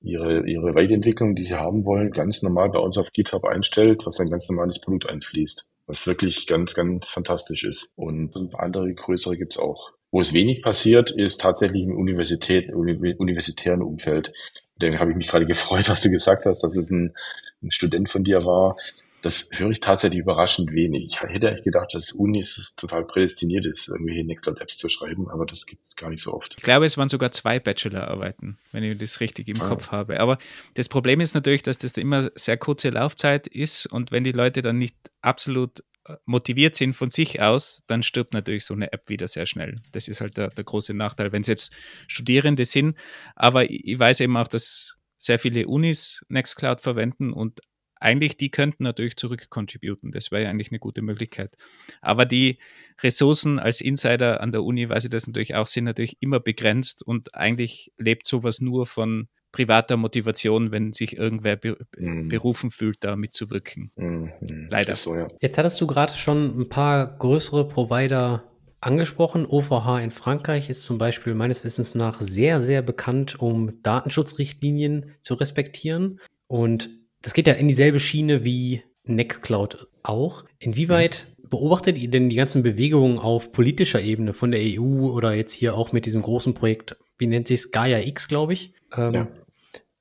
ihre, 0.02 0.46
ihre 0.46 0.74
Weiterentwicklung, 0.74 1.34
die 1.34 1.44
sie 1.44 1.54
haben 1.54 1.84
wollen, 1.84 2.10
ganz 2.10 2.42
normal 2.42 2.70
bei 2.70 2.78
uns 2.78 2.98
auf 2.98 3.12
GitHub 3.12 3.44
einstellt, 3.44 4.02
was 4.04 4.20
ein 4.20 4.30
ganz 4.30 4.48
normales 4.48 4.80
Produkt 4.80 5.08
einfließt. 5.08 5.66
Was 5.86 6.06
wirklich 6.06 6.46
ganz, 6.46 6.74
ganz 6.74 7.08
fantastisch 7.08 7.64
ist. 7.64 7.90
Und 7.96 8.36
andere 8.54 8.94
größere 8.94 9.36
gibt's 9.36 9.58
auch. 9.58 9.92
Wo 10.12 10.20
es 10.20 10.32
wenig 10.32 10.62
passiert, 10.62 11.10
ist 11.10 11.40
tatsächlich 11.40 11.82
im 11.82 11.96
Universität, 11.96 12.72
universitären 12.72 13.82
Umfeld. 13.82 14.32
Deswegen 14.80 14.98
habe 14.98 15.10
ich 15.10 15.16
mich 15.16 15.28
gerade 15.28 15.46
gefreut, 15.46 15.88
was 15.88 16.02
du 16.02 16.10
gesagt 16.10 16.46
hast, 16.46 16.62
dass 16.62 16.76
es 16.76 16.90
ein, 16.90 17.14
ein 17.62 17.70
Student 17.70 18.10
von 18.10 18.24
dir 18.24 18.44
war. 18.44 18.76
Das 19.22 19.50
höre 19.52 19.70
ich 19.70 19.78
tatsächlich 19.78 20.18
überraschend 20.18 20.72
wenig. 20.72 21.04
Ich 21.04 21.22
hätte 21.22 21.48
eigentlich 21.48 21.62
gedacht, 21.62 21.94
dass 21.94 22.10
Unis 22.10 22.74
total 22.76 23.04
prädestiniert 23.04 23.66
ist, 23.66 23.86
irgendwelche 23.86 24.24
Nextcloud-Apps 24.24 24.78
zu 24.78 24.88
schreiben, 24.88 25.30
aber 25.30 25.46
das 25.46 25.64
gibt 25.64 25.86
es 25.86 25.94
gar 25.94 26.10
nicht 26.10 26.20
so 26.20 26.34
oft. 26.34 26.56
Ich 26.58 26.64
glaube, 26.64 26.86
es 26.86 26.98
waren 26.98 27.08
sogar 27.08 27.30
zwei 27.30 27.60
Bachelorarbeiten, 27.60 28.58
wenn 28.72 28.82
ich 28.82 28.98
das 28.98 29.20
richtig 29.20 29.46
im 29.46 29.62
ah. 29.62 29.68
Kopf 29.68 29.92
habe. 29.92 30.18
Aber 30.18 30.38
das 30.74 30.88
Problem 30.88 31.20
ist 31.20 31.34
natürlich, 31.34 31.62
dass 31.62 31.78
das 31.78 31.92
immer 31.92 32.32
sehr 32.34 32.56
kurze 32.56 32.90
Laufzeit 32.90 33.46
ist 33.46 33.86
und 33.86 34.10
wenn 34.10 34.24
die 34.24 34.32
Leute 34.32 34.60
dann 34.60 34.78
nicht 34.78 34.96
absolut 35.20 35.84
motiviert 36.24 36.76
sind 36.76 36.94
von 36.94 37.10
sich 37.10 37.40
aus, 37.40 37.82
dann 37.86 38.02
stirbt 38.02 38.32
natürlich 38.32 38.64
so 38.64 38.74
eine 38.74 38.92
App 38.92 39.08
wieder 39.08 39.28
sehr 39.28 39.46
schnell. 39.46 39.80
Das 39.92 40.08
ist 40.08 40.20
halt 40.20 40.36
der, 40.36 40.48
der 40.48 40.64
große 40.64 40.94
Nachteil, 40.94 41.32
wenn 41.32 41.42
es 41.42 41.46
jetzt 41.46 41.72
Studierende 42.08 42.64
sind. 42.64 42.96
Aber 43.36 43.70
ich 43.70 43.98
weiß 43.98 44.20
eben 44.20 44.36
auch, 44.36 44.48
dass 44.48 44.96
sehr 45.18 45.38
viele 45.38 45.66
Unis 45.68 46.24
Nextcloud 46.28 46.80
verwenden 46.80 47.32
und 47.32 47.60
eigentlich, 48.02 48.36
die 48.36 48.50
könnten 48.50 48.82
natürlich 48.82 49.16
zurückcontributen. 49.16 50.10
Das 50.10 50.32
wäre 50.32 50.42
ja 50.42 50.50
eigentlich 50.50 50.72
eine 50.72 50.80
gute 50.80 51.02
Möglichkeit. 51.02 51.54
Aber 52.00 52.26
die 52.26 52.58
Ressourcen 53.00 53.60
als 53.60 53.80
Insider 53.80 54.40
an 54.40 54.50
der 54.50 54.64
Uni, 54.64 54.88
weiß 54.88 55.04
ich 55.04 55.10
das 55.10 55.28
natürlich 55.28 55.54
auch, 55.54 55.68
sind 55.68 55.84
natürlich 55.84 56.16
immer 56.20 56.40
begrenzt 56.40 57.06
und 57.06 57.36
eigentlich 57.36 57.92
lebt 57.98 58.26
sowas 58.26 58.60
nur 58.60 58.86
von 58.86 59.28
privater 59.52 59.96
Motivation, 59.96 60.72
wenn 60.72 60.92
sich 60.92 61.16
irgendwer 61.16 61.56
be 61.56 61.76
mm. 61.96 62.28
berufen 62.28 62.70
fühlt, 62.70 62.96
da 63.00 63.16
mitzuwirken. 63.16 63.92
Mm, 63.96 64.28
Leider. 64.70 64.96
So, 64.96 65.14
ja. 65.14 65.28
Jetzt 65.40 65.58
hattest 65.58 65.80
du 65.80 65.86
gerade 65.86 66.14
schon 66.14 66.58
ein 66.58 66.68
paar 66.68 67.18
größere 67.18 67.68
Provider 67.68 68.44
angesprochen. 68.80 69.46
OVH 69.46 70.00
in 70.02 70.10
Frankreich 70.10 70.68
ist 70.68 70.84
zum 70.84 70.98
Beispiel 70.98 71.34
meines 71.34 71.64
Wissens 71.64 71.94
nach 71.94 72.20
sehr, 72.20 72.60
sehr 72.60 72.82
bekannt, 72.82 73.40
um 73.40 73.82
Datenschutzrichtlinien 73.82 75.12
zu 75.20 75.34
respektieren. 75.34 76.20
Und 76.48 76.90
das 77.20 77.34
geht 77.34 77.46
ja 77.46 77.54
in 77.54 77.68
dieselbe 77.68 78.00
Schiene 78.00 78.44
wie 78.44 78.82
Nextcloud 79.04 79.88
auch. 80.02 80.44
Inwieweit 80.58 81.28
beobachtet 81.48 81.98
ihr 81.98 82.08
denn 82.08 82.28
die 82.28 82.36
ganzen 82.36 82.62
Bewegungen 82.62 83.18
auf 83.18 83.52
politischer 83.52 84.00
Ebene 84.00 84.32
von 84.32 84.50
der 84.50 84.60
EU 84.62 85.10
oder 85.10 85.34
jetzt 85.34 85.52
hier 85.52 85.76
auch 85.76 85.92
mit 85.92 86.06
diesem 86.06 86.22
großen 86.22 86.54
Projekt, 86.54 86.96
wie 87.18 87.26
nennt 87.26 87.46
sich 87.46 87.60
es, 87.60 87.70
Gaia 87.70 88.00
X, 88.00 88.26
glaube 88.26 88.54
ich? 88.54 88.74
Ähm, 88.96 89.14
ja. 89.14 89.28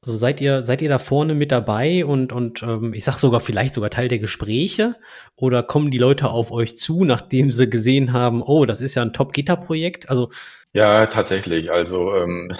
Also 0.03 0.17
seid 0.17 0.41
ihr, 0.41 0.63
seid 0.63 0.81
ihr 0.81 0.89
da 0.89 0.97
vorne 0.97 1.35
mit 1.35 1.51
dabei 1.51 2.05
und, 2.05 2.33
und 2.33 2.63
ähm, 2.63 2.91
ich 2.95 3.03
sag 3.03 3.19
sogar 3.19 3.39
vielleicht 3.39 3.75
sogar 3.75 3.91
Teil 3.91 4.07
der 4.07 4.17
Gespräche? 4.17 4.95
Oder 5.35 5.61
kommen 5.61 5.91
die 5.91 5.99
Leute 5.99 6.29
auf 6.29 6.51
euch 6.51 6.75
zu, 6.75 7.05
nachdem 7.05 7.51
sie 7.51 7.69
gesehen 7.69 8.11
haben, 8.11 8.41
oh, 8.41 8.65
das 8.65 8.81
ist 8.81 8.95
ja 8.95 9.03
ein 9.03 9.13
Top-Gitter-Projekt? 9.13 10.09
Also 10.09 10.31
ja, 10.73 11.05
tatsächlich. 11.05 11.71
Also 11.71 12.15
ähm, 12.15 12.51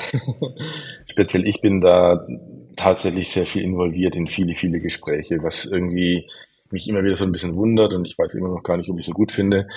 speziell 1.10 1.48
ich 1.48 1.62
bin 1.62 1.82
da 1.82 2.28
tatsächlich 2.76 3.32
sehr 3.32 3.48
viel 3.48 3.64
involviert 3.64 4.16
in 4.16 4.28
viele, 4.28 4.54
viele 4.54 4.80
Gespräche, 4.80 5.42
was 5.42 5.66
irgendwie 5.66 6.28
mich 6.70 6.88
immer 6.88 7.04
wieder 7.04 7.16
so 7.16 7.26
ein 7.26 7.32
bisschen 7.32 7.56
wundert 7.56 7.94
und 7.96 8.06
ich 8.08 8.18
weiß 8.20 8.36
immer 8.36 8.50
noch 8.50 8.62
gar 8.62 8.78
nicht, 8.78 8.90
ob 8.90 9.00
ich 9.00 9.06
so 9.06 9.14
gut 9.14 9.32
finde, 9.32 9.68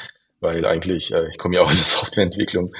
weil 0.40 0.66
eigentlich, 0.66 1.14
äh, 1.14 1.28
ich 1.30 1.38
komme 1.38 1.56
ja 1.56 1.62
auch 1.62 1.70
aus 1.70 1.76
der 1.76 1.84
Softwareentwicklung 2.00 2.70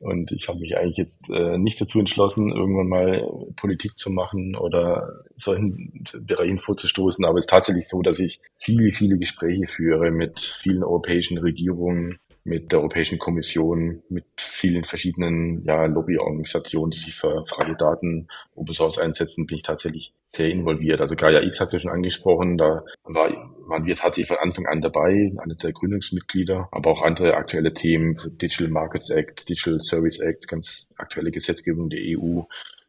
und 0.00 0.32
ich 0.32 0.48
habe 0.48 0.60
mich 0.60 0.76
eigentlich 0.78 0.96
jetzt 0.96 1.28
äh, 1.28 1.58
nicht 1.58 1.78
dazu 1.80 2.00
entschlossen, 2.00 2.50
irgendwann 2.50 2.88
mal 2.88 3.30
Politik 3.56 3.98
zu 3.98 4.10
machen 4.10 4.56
oder 4.56 5.24
solchen 5.36 6.04
Bereichen 6.20 6.58
vorzustoßen, 6.58 7.24
aber 7.24 7.38
es 7.38 7.44
ist 7.44 7.50
tatsächlich 7.50 7.86
so, 7.86 8.00
dass 8.00 8.18
ich 8.18 8.40
viele, 8.56 8.92
viele 8.92 9.18
Gespräche 9.18 9.66
führe 9.66 10.10
mit 10.10 10.40
vielen 10.62 10.82
europäischen 10.82 11.36
Regierungen, 11.36 12.18
mit 12.44 12.72
der 12.72 12.78
Europäischen 12.78 13.18
Kommission, 13.18 14.02
mit 14.08 14.24
vielen 14.38 14.84
verschiedenen 14.84 15.62
ja, 15.64 15.84
Lobbyorganisationen, 15.84 16.90
die 16.90 16.98
sich 16.98 17.14
für 17.14 17.44
freie 17.46 17.76
Daten 17.76 18.28
Open 18.54 18.74
Source 18.74 18.98
einsetzen, 18.98 19.46
bin 19.46 19.58
ich 19.58 19.62
tatsächlich 19.62 20.14
sehr 20.26 20.50
involviert. 20.50 21.00
Also 21.00 21.16
Gaia 21.16 21.42
X 21.42 21.60
hast 21.60 21.72
du 21.72 21.78
schon 21.78 21.90
angesprochen, 21.90 22.56
da 22.56 22.84
war, 23.04 23.30
waren 23.66 23.84
wir 23.84 23.96
tatsächlich 23.96 24.28
von 24.28 24.38
Anfang 24.38 24.66
an 24.66 24.80
dabei, 24.80 25.32
einer 25.36 25.54
der 25.54 25.72
Gründungsmitglieder, 25.72 26.68
aber 26.70 26.90
auch 26.90 27.02
andere 27.02 27.34
aktuelle 27.34 27.74
Themen, 27.74 28.16
Digital 28.40 28.68
Markets 28.68 29.10
Act, 29.10 29.48
Digital 29.48 29.80
Service 29.80 30.20
Act, 30.20 30.48
ganz 30.48 30.88
aktuelle 30.96 31.30
Gesetzgebung 31.30 31.90
der 31.90 32.00
EU, 32.00 32.42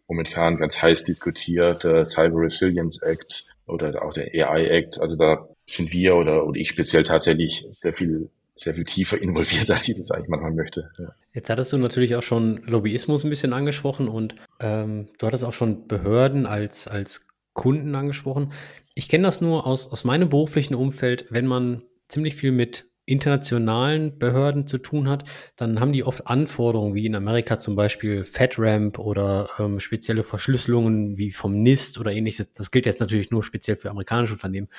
momentan 0.07 0.57
ganz 0.57 0.81
heiß 0.81 1.03
diskutiert, 1.03 1.83
der 1.83 2.05
Cyber 2.05 2.41
Resilience 2.41 3.01
Act 3.01 3.45
oder 3.65 4.03
auch 4.03 4.13
der 4.13 4.33
AI 4.33 4.67
Act. 4.67 4.99
Also 4.99 5.15
da 5.15 5.47
sind 5.65 5.91
wir 5.91 6.15
oder, 6.15 6.45
oder 6.45 6.59
ich 6.59 6.69
speziell 6.69 7.03
tatsächlich 7.03 7.65
sehr 7.71 7.93
viel 7.93 8.29
sehr 8.61 8.75
viel 8.75 8.85
tiefer 8.85 9.21
involviert, 9.21 9.69
als 9.71 9.87
ich 9.87 9.97
das 9.97 10.11
eigentlich 10.11 10.29
manchmal 10.29 10.53
möchte. 10.53 10.91
Ja. 10.97 11.13
Jetzt 11.33 11.49
hattest 11.49 11.73
du 11.73 11.77
natürlich 11.77 12.15
auch 12.15 12.23
schon 12.23 12.61
Lobbyismus 12.65 13.23
ein 13.23 13.29
bisschen 13.29 13.53
angesprochen 13.53 14.07
und 14.07 14.35
ähm, 14.59 15.09
du 15.17 15.27
hattest 15.27 15.43
auch 15.43 15.53
schon 15.53 15.87
Behörden 15.87 16.45
als, 16.45 16.87
als 16.87 17.27
Kunden 17.53 17.95
angesprochen. 17.95 18.51
Ich 18.93 19.09
kenne 19.09 19.23
das 19.23 19.41
nur 19.41 19.65
aus, 19.65 19.91
aus 19.91 20.03
meinem 20.03 20.29
beruflichen 20.29 20.75
Umfeld, 20.75 21.25
wenn 21.29 21.47
man 21.47 21.83
ziemlich 22.07 22.35
viel 22.35 22.51
mit 22.51 22.91
internationalen 23.05 24.17
Behörden 24.19 24.67
zu 24.67 24.77
tun 24.77 25.09
hat, 25.09 25.23
dann 25.55 25.79
haben 25.79 25.91
die 25.91 26.03
oft 26.03 26.27
Anforderungen, 26.27 26.93
wie 26.93 27.05
in 27.05 27.15
Amerika 27.15 27.57
zum 27.57 27.75
Beispiel 27.75 28.25
FedRAMP 28.25 28.99
oder 28.99 29.49
ähm, 29.59 29.79
spezielle 29.79 30.23
Verschlüsselungen 30.23 31.17
wie 31.17 31.31
vom 31.31 31.61
NIST 31.61 31.99
oder 31.99 32.11
ähnliches. 32.11 32.53
Das 32.53 32.71
gilt 32.71 32.85
jetzt 32.85 32.99
natürlich 32.99 33.31
nur 33.31 33.43
speziell 33.43 33.75
für 33.75 33.89
amerikanische 33.89 34.33
Unternehmen. 34.33 34.69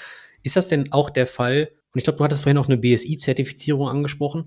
Ist 0.42 0.56
das 0.56 0.68
denn 0.68 0.92
auch 0.92 1.10
der 1.10 1.26
Fall 1.26 1.72
und 1.92 1.98
ich 1.98 2.04
glaube, 2.04 2.18
du 2.18 2.24
hattest 2.24 2.42
vorhin 2.42 2.58
auch 2.58 2.68
eine 2.68 2.78
BSI-Zertifizierung 2.78 3.88
angesprochen. 3.88 4.46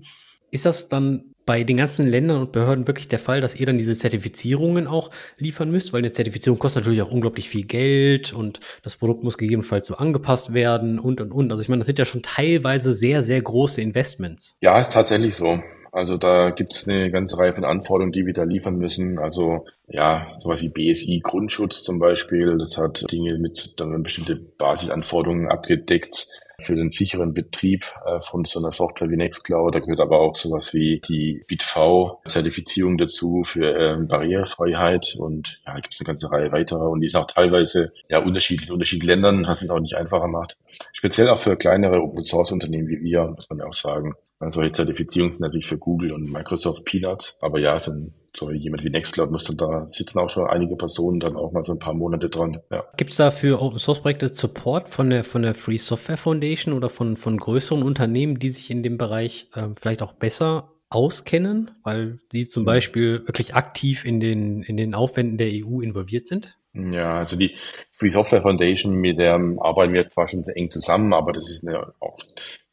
Ist 0.50 0.64
das 0.64 0.88
dann 0.88 1.34
bei 1.44 1.64
den 1.64 1.76
ganzen 1.76 2.08
Ländern 2.08 2.40
und 2.40 2.52
Behörden 2.52 2.86
wirklich 2.86 3.08
der 3.08 3.18
Fall, 3.18 3.40
dass 3.40 3.56
ihr 3.56 3.66
dann 3.66 3.78
diese 3.78 3.96
Zertifizierungen 3.96 4.86
auch 4.86 5.10
liefern 5.38 5.70
müsst? 5.70 5.92
Weil 5.92 6.00
eine 6.00 6.12
Zertifizierung 6.12 6.58
kostet 6.58 6.82
natürlich 6.82 7.02
auch 7.02 7.10
unglaublich 7.10 7.48
viel 7.48 7.64
Geld 7.64 8.32
und 8.32 8.60
das 8.82 8.96
Produkt 8.96 9.22
muss 9.22 9.38
gegebenenfalls 9.38 9.86
so 9.86 9.96
angepasst 9.96 10.54
werden 10.54 10.98
und, 10.98 11.20
und, 11.20 11.32
und. 11.32 11.50
Also 11.50 11.62
ich 11.62 11.68
meine, 11.68 11.80
das 11.80 11.86
sind 11.86 11.98
ja 11.98 12.04
schon 12.04 12.22
teilweise 12.22 12.94
sehr, 12.94 13.22
sehr 13.22 13.40
große 13.40 13.80
Investments. 13.80 14.56
Ja, 14.60 14.78
ist 14.78 14.92
tatsächlich 14.92 15.34
so. 15.34 15.60
Also 15.92 16.16
da 16.16 16.50
gibt 16.50 16.74
es 16.74 16.88
eine 16.88 17.10
ganze 17.10 17.38
Reihe 17.38 17.54
von 17.54 17.64
Anforderungen, 17.64 18.12
die 18.12 18.26
wir 18.26 18.32
da 18.32 18.44
liefern 18.44 18.76
müssen. 18.76 19.18
Also 19.18 19.64
ja, 19.88 20.32
sowas 20.38 20.62
wie 20.62 20.68
BSI 20.68 21.20
Grundschutz 21.22 21.84
zum 21.84 21.98
Beispiel, 21.98 22.56
das 22.58 22.76
hat 22.76 23.10
Dinge 23.10 23.38
mit 23.38 23.78
dann 23.78 24.02
bestimmte 24.02 24.36
Basisanforderungen 24.36 25.48
abgedeckt 25.48 26.26
für 26.58 26.74
den 26.74 26.90
sicheren 26.90 27.34
Betrieb 27.34 27.84
äh, 28.06 28.20
von 28.20 28.44
so 28.44 28.58
einer 28.58 28.72
Software 28.72 29.10
wie 29.10 29.16
Nextcloud. 29.16 29.74
Da 29.74 29.80
gehört 29.80 30.00
aber 30.00 30.20
auch 30.20 30.36
sowas 30.36 30.72
wie 30.72 31.00
die 31.06 31.44
BitV-Zertifizierung 31.46 32.96
dazu 32.96 33.42
für 33.44 33.76
ähm, 33.76 34.08
Barrierefreiheit 34.08 35.16
und 35.18 35.60
ja, 35.66 35.74
gibt 35.76 35.92
es 35.92 36.00
eine 36.00 36.06
ganze 36.06 36.30
Reihe 36.30 36.52
weiterer 36.52 36.88
und 36.88 37.00
die 37.00 37.06
ist 37.06 37.16
auch 37.16 37.26
teilweise 37.26 37.92
ja 38.08 38.20
unterschiedlich 38.20 38.68
in 38.68 38.74
unterschiedlichen 38.74 39.08
Ländern, 39.08 39.44
was 39.46 39.62
es 39.62 39.70
auch 39.70 39.80
nicht 39.80 39.96
einfacher 39.96 40.28
macht. 40.28 40.56
Speziell 40.92 41.28
auch 41.28 41.40
für 41.40 41.56
kleinere 41.56 42.02
Open-Source-Unternehmen 42.02 42.88
wie 42.88 43.02
wir, 43.02 43.26
muss 43.26 43.48
man 43.50 43.58
ja 43.58 43.66
auch 43.66 43.74
sagen. 43.74 44.14
Also 44.38 44.60
solche 44.60 44.72
Zertifizierungen 44.72 45.32
sind 45.32 45.42
natürlich 45.42 45.66
für 45.66 45.78
Google 45.78 46.12
und 46.12 46.30
Microsoft 46.30 46.84
Peanuts, 46.84 47.38
aber 47.40 47.58
ja, 47.58 47.78
so 47.78 47.92
ein 47.92 48.14
so 48.36 48.50
jemand 48.50 48.84
wie 48.84 48.90
Nextcloud 48.90 49.30
muss 49.30 49.44
dann 49.44 49.56
da 49.56 49.86
sitzen 49.86 50.18
auch 50.18 50.28
schon 50.28 50.46
einige 50.46 50.76
Personen 50.76 51.20
dann 51.20 51.36
auch 51.36 51.52
mal 51.52 51.62
so 51.62 51.72
ein 51.72 51.78
paar 51.78 51.94
Monate 51.94 52.28
dran. 52.28 52.58
Ja. 52.70 52.84
Gibt 52.96 53.10
es 53.10 53.16
da 53.16 53.30
für 53.30 53.60
Open 53.62 53.78
Source 53.78 54.00
Projekte 54.00 54.28
Support 54.28 54.88
von 54.88 55.10
der 55.10 55.24
von 55.24 55.42
der 55.42 55.54
Free 55.54 55.78
Software 55.78 56.18
Foundation 56.18 56.74
oder 56.74 56.90
von 56.90 57.16
von 57.16 57.38
größeren 57.38 57.82
Unternehmen, 57.82 58.38
die 58.38 58.50
sich 58.50 58.70
in 58.70 58.82
dem 58.82 58.98
Bereich 58.98 59.48
ähm, 59.56 59.74
vielleicht 59.80 60.02
auch 60.02 60.12
besser 60.12 60.72
auskennen, 60.88 61.72
weil 61.82 62.20
sie 62.30 62.46
zum 62.46 62.64
Beispiel 62.64 63.26
wirklich 63.26 63.54
aktiv 63.54 64.04
in 64.04 64.20
den 64.20 64.62
in 64.62 64.76
den 64.76 64.94
Aufwänden 64.94 65.38
der 65.38 65.50
EU 65.52 65.80
involviert 65.80 66.28
sind? 66.28 66.58
Ja, 66.76 67.18
also 67.18 67.36
die 67.36 67.56
Free 67.92 68.10
Software 68.10 68.42
Foundation, 68.42 68.96
mit 68.96 69.18
der 69.18 69.34
arbeiten 69.34 69.94
wir 69.94 70.08
zwar 70.08 70.28
schon 70.28 70.44
eng 70.44 70.70
zusammen, 70.70 71.14
aber 71.14 71.32
das 71.32 71.50
ist 71.50 71.66
eine, 71.66 71.94
auch 72.00 72.18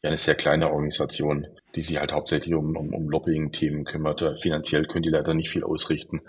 eine 0.02 0.16
sehr 0.16 0.34
kleine 0.34 0.70
Organisation, 0.70 1.46
die 1.74 1.82
sich 1.82 1.98
halt 1.98 2.12
hauptsächlich 2.12 2.54
um, 2.54 2.76
um, 2.76 2.92
um 2.92 3.08
Lobbying-Themen 3.08 3.84
kümmert. 3.84 4.22
Finanziell 4.42 4.84
können 4.84 5.04
die 5.04 5.10
leider 5.10 5.32
nicht 5.32 5.48
viel 5.48 5.64
ausrichten. 5.64 6.20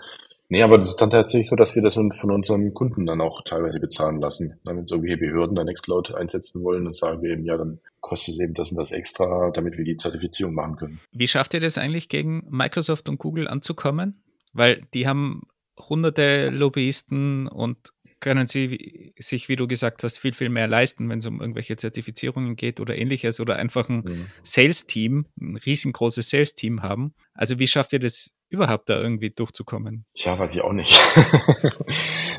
Nee, 0.48 0.62
aber 0.62 0.78
das 0.78 0.90
ist 0.90 1.00
dann 1.00 1.10
tatsächlich 1.10 1.48
so, 1.48 1.56
dass 1.56 1.74
wir 1.74 1.82
das 1.82 1.94
von 1.94 2.30
unseren 2.30 2.72
Kunden 2.72 3.04
dann 3.04 3.20
auch 3.20 3.42
teilweise 3.42 3.80
bezahlen 3.80 4.20
lassen. 4.20 4.58
Wenn 4.64 4.86
so 4.86 4.94
irgendwelche 4.94 5.18
Behörden 5.18 5.56
dann 5.56 5.66
Nextcloud 5.66 6.14
einsetzen 6.14 6.62
wollen, 6.62 6.84
dann 6.84 6.94
sagen 6.94 7.20
wir 7.20 7.32
eben, 7.32 7.44
ja, 7.44 7.56
dann 7.56 7.80
kostet 8.00 8.34
es 8.34 8.40
eben 8.40 8.54
das 8.54 8.70
und 8.70 8.76
das 8.76 8.92
extra, 8.92 9.50
damit 9.50 9.76
wir 9.76 9.84
die 9.84 9.96
Zertifizierung 9.96 10.54
machen 10.54 10.76
können. 10.76 11.00
Wie 11.10 11.26
schafft 11.26 11.52
ihr 11.54 11.60
das 11.60 11.78
eigentlich 11.78 12.08
gegen 12.08 12.46
Microsoft 12.48 13.08
und 13.08 13.18
Google 13.18 13.48
anzukommen? 13.48 14.22
Weil 14.52 14.86
die 14.94 15.08
haben 15.08 15.42
hunderte 15.78 16.50
Lobbyisten 16.50 17.48
und 17.48 17.92
können 18.20 18.46
sie 18.46 19.12
sich, 19.18 19.48
wie 19.48 19.56
du 19.56 19.66
gesagt 19.66 20.02
hast, 20.02 20.18
viel, 20.18 20.32
viel 20.32 20.48
mehr 20.48 20.66
leisten, 20.66 21.08
wenn 21.08 21.18
es 21.18 21.26
um 21.26 21.40
irgendwelche 21.40 21.76
Zertifizierungen 21.76 22.56
geht 22.56 22.80
oder 22.80 22.96
ähnliches 22.96 23.40
oder 23.40 23.56
einfach 23.56 23.88
ein 23.88 24.02
mhm. 24.06 24.26
Sales-Team, 24.42 25.26
ein 25.40 25.56
riesengroßes 25.56 26.30
Sales-Team 26.30 26.82
haben. 26.82 27.14
Also 27.34 27.58
wie 27.58 27.66
schafft 27.66 27.92
ihr 27.92 27.98
das 27.98 28.34
überhaupt 28.48 28.88
da 28.88 29.00
irgendwie 29.00 29.30
durchzukommen? 29.30 30.06
Tja, 30.14 30.38
weiß 30.38 30.54
ich 30.54 30.62
auch 30.62 30.72
nicht. 30.72 30.98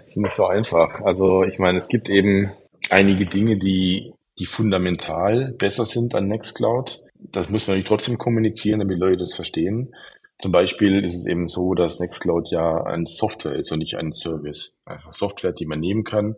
ist 0.07 0.17
nicht 0.17 0.33
so 0.33 0.47
einfach. 0.47 1.01
Also 1.01 1.43
ich 1.43 1.59
meine, 1.59 1.77
es 1.77 1.88
gibt 1.88 2.09
eben 2.09 2.51
einige 2.89 3.25
Dinge, 3.25 3.57
die, 3.57 4.13
die 4.39 4.45
fundamental 4.45 5.53
besser 5.57 5.85
sind 5.85 6.15
an 6.15 6.27
Nextcloud. 6.27 7.03
Das 7.19 7.49
muss 7.49 7.67
man 7.67 7.77
natürlich 7.77 7.89
trotzdem 7.89 8.17
kommunizieren, 8.17 8.79
damit 8.79 8.99
Leute 8.99 9.17
das 9.17 9.35
verstehen. 9.35 9.93
Zum 10.39 10.51
Beispiel 10.51 11.03
ist 11.03 11.15
es 11.15 11.25
eben 11.25 11.47
so, 11.47 11.73
dass 11.73 11.99
Nextcloud 11.99 12.51
ja 12.51 12.83
ein 12.83 13.05
Software 13.07 13.55
ist 13.55 13.71
und 13.71 13.79
nicht 13.79 13.95
ein 13.95 14.11
Service. 14.11 14.75
Einfach 14.85 15.11
Software, 15.11 15.51
die 15.51 15.65
man 15.65 15.79
nehmen 15.79 16.03
kann 16.03 16.35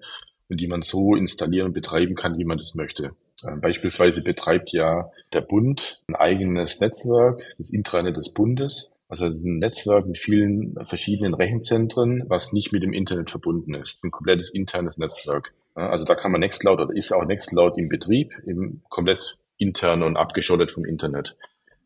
und 0.47 0.61
die 0.61 0.67
man 0.67 0.81
so 0.81 1.15
installieren 1.15 1.67
und 1.67 1.73
betreiben 1.73 2.15
kann, 2.15 2.37
wie 2.37 2.45
man 2.45 2.57
das 2.57 2.75
möchte. 2.75 3.11
Ähm, 3.45 3.59
beispielsweise 3.61 4.23
betreibt 4.23 4.71
ja 4.71 5.11
der 5.33 5.41
Bund 5.41 6.01
ein 6.07 6.15
eigenes 6.15 6.79
Netzwerk, 6.79 7.41
das 7.57 7.69
Intranet 7.69 8.15
des 8.15 8.33
Bundes. 8.33 8.91
Also 9.09 9.25
ein 9.25 9.57
Netzwerk 9.57 10.05
mit 10.05 10.19
vielen 10.19 10.75
verschiedenen 10.85 11.33
Rechenzentren, 11.33 12.23
was 12.27 12.53
nicht 12.53 12.71
mit 12.71 12.83
dem 12.83 12.93
Internet 12.93 13.29
verbunden 13.29 13.73
ist. 13.73 14.03
Ein 14.03 14.11
komplettes 14.11 14.51
internes 14.51 14.97
Netzwerk. 14.97 15.53
Also 15.73 16.05
da 16.05 16.15
kann 16.15 16.31
man 16.31 16.41
Nextcloud 16.41 16.79
oder 16.79 16.95
ist 16.95 17.11
auch 17.11 17.25
Nextcloud 17.25 17.77
im 17.77 17.89
Betrieb, 17.89 18.33
eben 18.45 18.83
komplett 18.89 19.37
intern 19.57 20.03
und 20.03 20.15
abgeschottet 20.15 20.71
vom 20.71 20.85
Internet. 20.85 21.35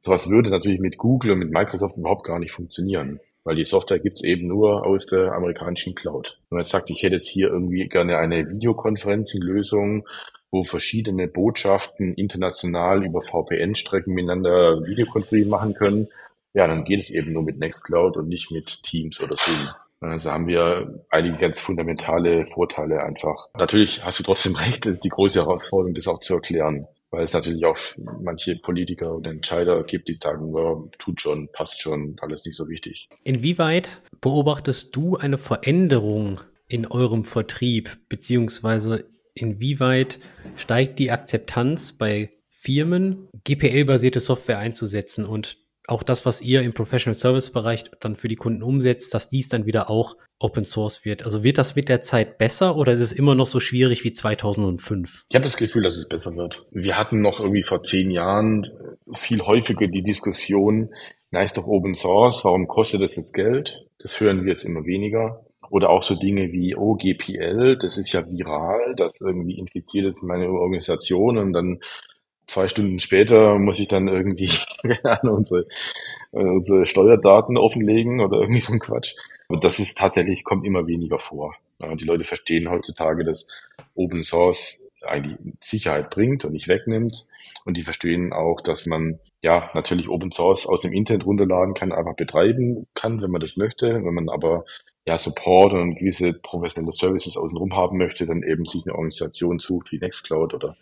Sowas 0.03 0.29
würde 0.29 0.49
natürlich 0.49 0.81
mit 0.81 0.97
Google 0.97 1.31
und 1.31 1.39
mit 1.39 1.51
Microsoft 1.51 1.95
überhaupt 1.95 2.25
gar 2.25 2.37
nicht 2.37 2.51
funktionieren, 2.51 3.21
weil 3.45 3.55
die 3.55 3.63
Software 3.63 3.99
gibt's 3.99 4.21
eben 4.21 4.47
nur 4.47 4.85
aus 4.85 5.05
der 5.05 5.31
amerikanischen 5.31 5.95
Cloud. 5.95 6.37
Wenn 6.49 6.57
man 6.57 6.63
jetzt 6.63 6.71
sagt, 6.71 6.89
ich 6.89 7.01
hätte 7.01 7.15
jetzt 7.15 7.29
hier 7.29 7.47
irgendwie 7.47 7.87
gerne 7.87 8.17
eine 8.17 8.49
Videoconferencing-Lösung, 8.49 10.05
wo 10.51 10.65
verschiedene 10.65 11.27
Botschaften 11.29 12.15
international 12.15 13.05
über 13.05 13.21
VPN-Strecken 13.21 14.13
miteinander 14.13 14.85
Videokonferenzen 14.85 15.49
machen 15.49 15.73
können, 15.73 16.09
ja, 16.53 16.67
dann 16.67 16.83
geht 16.83 16.99
es 16.99 17.09
eben 17.09 17.31
nur 17.31 17.43
mit 17.43 17.57
Nextcloud 17.57 18.17
und 18.17 18.27
nicht 18.27 18.51
mit 18.51 18.83
Teams 18.83 19.21
oder 19.21 19.37
Zoom. 19.37 19.69
Also 20.01 20.31
haben 20.31 20.47
wir 20.47 21.05
einige 21.09 21.37
ganz 21.37 21.61
fundamentale 21.61 22.45
Vorteile 22.45 23.01
einfach. 23.03 23.47
Natürlich 23.57 24.03
hast 24.03 24.19
du 24.19 24.23
trotzdem 24.23 24.55
recht, 24.57 24.85
das 24.85 24.95
ist 24.95 25.05
die 25.05 25.09
große 25.09 25.39
Herausforderung, 25.39 25.95
das 25.95 26.09
auch 26.09 26.19
zu 26.19 26.35
erklären 26.35 26.87
weil 27.13 27.25
es 27.25 27.33
natürlich 27.33 27.63
auch 27.63 27.77
manche 28.21 28.55
Politiker 28.55 29.13
und 29.13 29.27
Entscheider 29.27 29.83
gibt, 29.83 30.07
die 30.07 30.15
sagen, 30.15 30.51
ja, 30.57 30.83
tut 30.97 31.21
schon, 31.21 31.47
passt 31.53 31.79
schon, 31.79 32.15
alles 32.21 32.43
nicht 32.43 32.57
so 32.57 32.67
wichtig. 32.67 33.07
Inwieweit 33.23 34.01
beobachtest 34.19 34.95
du 34.95 35.15
eine 35.15 35.37
Veränderung 35.37 36.41
in 36.67 36.87
eurem 36.87 37.23
Vertrieb, 37.23 37.99
beziehungsweise 38.09 39.05
inwieweit 39.35 40.19
steigt 40.55 40.97
die 40.97 41.11
Akzeptanz 41.11 41.93
bei 41.93 42.31
Firmen, 42.49 43.27
GPL-basierte 43.43 44.19
Software 44.19 44.57
einzusetzen 44.57 45.25
und 45.25 45.57
auch 45.87 46.03
das, 46.03 46.25
was 46.25 46.41
ihr 46.41 46.61
im 46.61 46.73
Professional 46.73 47.17
Service 47.17 47.51
Bereich 47.51 47.83
dann 47.99 48.15
für 48.15 48.27
die 48.27 48.35
Kunden 48.35 48.63
umsetzt, 48.63 49.13
dass 49.13 49.27
dies 49.27 49.49
dann 49.49 49.65
wieder 49.65 49.89
auch 49.89 50.15
Open 50.39 50.63
Source 50.63 51.05
wird. 51.05 51.23
Also 51.23 51.43
wird 51.43 51.57
das 51.57 51.75
mit 51.75 51.89
der 51.89 52.01
Zeit 52.01 52.37
besser 52.37 52.75
oder 52.75 52.93
ist 52.93 52.99
es 52.99 53.11
immer 53.11 53.35
noch 53.35 53.47
so 53.47 53.59
schwierig 53.59 54.03
wie 54.03 54.13
2005? 54.13 55.25
Ich 55.29 55.35
habe 55.35 55.43
das 55.43 55.57
Gefühl, 55.57 55.83
dass 55.83 55.95
es 55.95 56.07
besser 56.07 56.35
wird. 56.35 56.65
Wir 56.71 56.97
hatten 56.97 57.21
noch 57.21 57.39
irgendwie 57.39 57.63
vor 57.63 57.83
zehn 57.83 58.11
Jahren 58.11 58.65
viel 59.21 59.41
häufiger 59.41 59.87
die 59.87 60.03
Diskussion, 60.03 60.89
na 61.31 61.43
ist 61.43 61.57
doch 61.57 61.67
Open 61.67 61.95
Source, 61.95 62.45
warum 62.45 62.67
kostet 62.67 63.01
das 63.01 63.15
jetzt 63.15 63.33
Geld? 63.33 63.85
Das 63.99 64.19
hören 64.19 64.45
wir 64.45 64.53
jetzt 64.53 64.65
immer 64.65 64.85
weniger. 64.85 65.45
Oder 65.69 65.89
auch 65.89 66.03
so 66.03 66.15
Dinge 66.15 66.51
wie 66.51 66.75
OGPL, 66.75 67.77
das 67.77 67.97
ist 67.97 68.11
ja 68.13 68.29
viral, 68.29 68.93
das 68.95 69.13
irgendwie 69.19 69.57
infiziert 69.57 70.05
ist 70.05 70.21
in 70.21 70.27
meine 70.27 70.47
Organisation 70.49 71.37
und 71.37 71.53
dann 71.53 71.79
zwei 72.53 72.67
Stunden 72.67 72.99
später 72.99 73.57
muss 73.57 73.79
ich 73.79 73.87
dann 73.87 74.07
irgendwie 74.07 74.51
unsere, 75.23 75.65
unsere 76.31 76.85
Steuerdaten 76.85 77.57
offenlegen 77.57 78.21
oder 78.21 78.39
irgendwie 78.39 78.61
so 78.61 78.73
ein 78.73 78.79
Quatsch. 78.79 79.15
Und 79.47 79.63
das 79.63 79.79
ist 79.79 79.97
tatsächlich, 79.97 80.43
kommt 80.43 80.65
immer 80.65 80.87
weniger 80.87 81.19
vor. 81.19 81.55
Die 81.79 82.05
Leute 82.05 82.23
verstehen 82.23 82.69
heutzutage, 82.69 83.25
dass 83.25 83.47
Open 83.95 84.23
Source 84.23 84.83
eigentlich 85.01 85.37
Sicherheit 85.59 86.11
bringt 86.11 86.45
und 86.45 86.53
nicht 86.53 86.67
wegnimmt. 86.67 87.25
Und 87.65 87.75
die 87.75 87.83
verstehen 87.83 88.33
auch, 88.33 88.61
dass 88.61 88.85
man 88.85 89.19
ja 89.41 89.69
natürlich 89.73 90.07
Open 90.07 90.31
Source 90.31 90.65
aus 90.65 90.81
dem 90.81 90.93
Internet 90.93 91.25
runterladen 91.25 91.73
kann, 91.73 91.91
einfach 91.91 92.15
betreiben 92.15 92.85
kann, 92.93 93.21
wenn 93.21 93.31
man 93.31 93.41
das 93.41 93.57
möchte. 93.57 94.03
Wenn 94.03 94.13
man 94.13 94.29
aber 94.29 94.63
ja 95.05 95.17
Support 95.17 95.73
und 95.73 95.95
gewisse 95.95 96.33
professionelle 96.33 96.93
Services 96.93 97.35
außenrum 97.35 97.75
haben 97.75 97.97
möchte, 97.97 98.25
dann 98.25 98.43
eben 98.43 98.65
sich 98.65 98.83
eine 98.85 98.93
Organisation 98.93 99.59
sucht 99.59 99.91
wie 99.91 99.99
Nextcloud 99.99 100.53
oder 100.53 100.77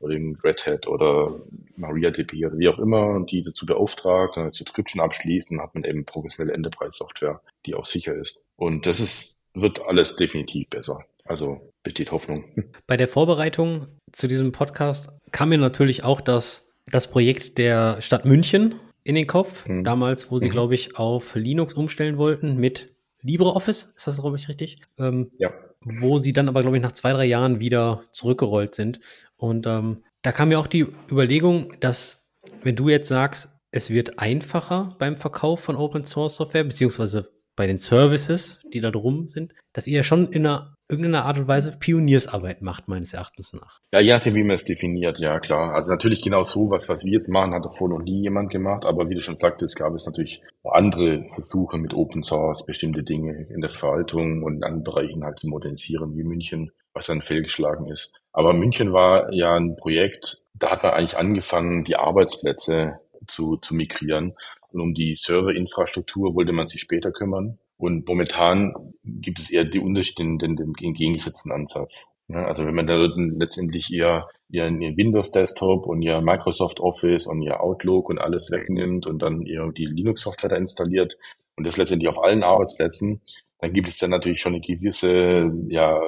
oder 0.00 0.14
eben 0.14 0.36
Red 0.42 0.66
Hat 0.66 0.86
oder 0.86 1.40
MariaDB 1.76 2.46
oder 2.46 2.58
wie 2.58 2.68
auch 2.68 2.78
immer 2.78 3.24
die 3.24 3.42
dazu 3.42 3.66
beauftragt 3.66 4.36
und 4.36 4.44
eine 4.44 4.52
Subscription 4.52 5.00
abschließt, 5.00 5.50
dann 5.50 5.60
hat 5.60 5.74
man 5.74 5.84
eben 5.84 6.04
professionelle 6.04 6.54
Enterprise-Software, 6.54 7.40
die 7.66 7.74
auch 7.74 7.86
sicher 7.86 8.14
ist. 8.14 8.40
Und 8.56 8.86
das 8.86 9.00
ist, 9.00 9.36
wird 9.54 9.80
alles 9.82 10.16
definitiv 10.16 10.68
besser. 10.68 11.04
Also 11.24 11.72
besteht 11.82 12.12
Hoffnung. 12.12 12.44
Bei 12.86 12.96
der 12.96 13.08
Vorbereitung 13.08 13.86
zu 14.12 14.26
diesem 14.26 14.52
Podcast 14.52 15.10
kam 15.30 15.50
mir 15.50 15.58
natürlich 15.58 16.02
auch 16.02 16.20
das, 16.20 16.72
das 16.86 17.10
Projekt 17.10 17.58
der 17.58 18.02
Stadt 18.02 18.24
München 18.24 18.74
in 19.04 19.14
den 19.14 19.26
Kopf. 19.26 19.66
Mhm. 19.66 19.84
Damals, 19.84 20.30
wo 20.30 20.38
sie, 20.38 20.48
mhm. 20.48 20.52
glaube 20.52 20.74
ich, 20.74 20.96
auf 20.98 21.34
Linux 21.34 21.74
umstellen 21.74 22.16
wollten 22.16 22.56
mit 22.56 22.94
LibreOffice. 23.22 23.92
Ist 23.96 24.06
das, 24.06 24.20
glaube 24.20 24.36
ich, 24.36 24.48
richtig? 24.48 24.80
Ähm, 24.98 25.30
ja. 25.38 25.52
Wo 25.82 26.18
sie 26.18 26.32
dann 26.32 26.48
aber, 26.48 26.62
glaube 26.62 26.76
ich, 26.76 26.82
nach 26.82 26.92
zwei, 26.92 27.12
drei 27.12 27.24
Jahren 27.24 27.60
wieder 27.60 28.04
zurückgerollt 28.10 28.74
sind. 28.74 29.00
Und 29.40 29.66
ähm, 29.66 30.04
da 30.22 30.32
kam 30.32 30.50
mir 30.50 30.58
auch 30.58 30.66
die 30.66 30.86
Überlegung, 31.10 31.72
dass 31.80 32.28
wenn 32.62 32.76
du 32.76 32.88
jetzt 32.90 33.08
sagst, 33.08 33.58
es 33.72 33.90
wird 33.90 34.18
einfacher 34.18 34.94
beim 34.98 35.16
Verkauf 35.16 35.60
von 35.60 35.76
Open 35.76 36.04
Source 36.04 36.36
Software, 36.36 36.64
beziehungsweise 36.64 37.30
bei 37.56 37.66
den 37.66 37.78
Services, 37.78 38.60
die 38.72 38.80
da 38.80 38.90
drum 38.90 39.28
sind, 39.28 39.54
dass 39.72 39.86
ihr 39.86 40.02
schon 40.02 40.32
in 40.32 40.46
einer, 40.46 40.74
irgendeiner 40.88 41.24
Art 41.24 41.38
und 41.38 41.48
Weise 41.48 41.76
Pioniersarbeit 41.78 42.60
macht, 42.62 42.88
meines 42.88 43.14
Erachtens 43.14 43.52
nach. 43.52 43.78
Ja, 43.92 44.02
nachdem, 44.02 44.34
wie 44.34 44.44
man 44.44 44.56
es 44.56 44.64
definiert, 44.64 45.18
ja 45.18 45.40
klar. 45.40 45.74
Also 45.74 45.90
natürlich 45.90 46.22
genau 46.22 46.42
so, 46.42 46.70
was, 46.70 46.88
was 46.88 47.04
wir 47.04 47.12
jetzt 47.12 47.28
machen, 47.28 47.54
hat 47.54 47.64
davor 47.64 47.88
noch 47.88 48.02
nie 48.02 48.22
jemand 48.22 48.50
gemacht, 48.50 48.84
aber 48.84 49.08
wie 49.08 49.14
du 49.14 49.20
schon 49.20 49.36
sagtest, 49.38 49.76
gab 49.76 49.94
es 49.94 50.06
natürlich 50.06 50.42
andere 50.64 51.24
Versuche 51.32 51.78
mit 51.78 51.94
Open 51.94 52.22
Source, 52.22 52.66
bestimmte 52.66 53.02
Dinge 53.02 53.46
in 53.50 53.60
der 53.60 53.70
Verwaltung 53.70 54.42
und 54.42 54.56
in 54.56 54.64
anderen 54.64 54.84
Bereichen 54.84 55.24
halt 55.24 55.38
zu 55.38 55.48
modernisieren, 55.48 56.16
wie 56.16 56.24
München 56.24 56.72
was 56.92 57.06
dann 57.06 57.22
fehlgeschlagen 57.22 57.88
ist. 57.88 58.12
Aber 58.32 58.52
München 58.52 58.92
war 58.92 59.32
ja 59.32 59.54
ein 59.54 59.76
Projekt, 59.76 60.38
da 60.54 60.70
hat 60.70 60.82
man 60.82 60.92
eigentlich 60.92 61.16
angefangen, 61.16 61.84
die 61.84 61.96
Arbeitsplätze 61.96 63.00
zu, 63.26 63.56
zu 63.56 63.74
migrieren. 63.74 64.34
Und 64.72 64.80
um 64.80 64.94
die 64.94 65.14
Serverinfrastruktur 65.14 66.34
wollte 66.36 66.52
man 66.52 66.68
sich 66.68 66.80
später 66.80 67.10
kümmern. 67.10 67.58
Und 67.76 68.06
momentan 68.06 68.74
gibt 69.04 69.40
es 69.40 69.50
eher 69.50 69.64
die 69.64 69.78
den, 69.78 70.38
den, 70.38 70.56
den 70.56 70.74
entgegengesetzten 70.80 71.50
Ansatz. 71.50 72.06
Ja, 72.28 72.44
also 72.44 72.64
wenn 72.64 72.74
man 72.74 72.86
da 72.86 72.94
letztendlich 72.96 73.90
ihr, 73.90 74.28
ihr 74.48 74.64
Windows 74.64 75.32
Desktop 75.32 75.86
und 75.86 76.00
ihr 76.00 76.20
Microsoft 76.20 76.78
Office 76.78 77.26
und 77.26 77.42
ihr 77.42 77.60
Outlook 77.60 78.08
und 78.08 78.18
alles 78.18 78.52
wegnimmt 78.52 79.06
und 79.06 79.20
dann 79.20 79.42
ihr 79.42 79.72
die 79.76 79.86
Linux 79.86 80.20
Software 80.20 80.50
da 80.50 80.56
installiert 80.56 81.16
und 81.56 81.66
das 81.66 81.76
letztendlich 81.76 82.08
auf 82.08 82.22
allen 82.22 82.44
Arbeitsplätzen, 82.44 83.20
dann 83.60 83.72
gibt 83.72 83.88
es 83.88 83.98
dann 83.98 84.10
natürlich 84.10 84.40
schon 84.40 84.54
eine 84.54 84.62
gewisse, 84.62 85.52
ja, 85.68 86.00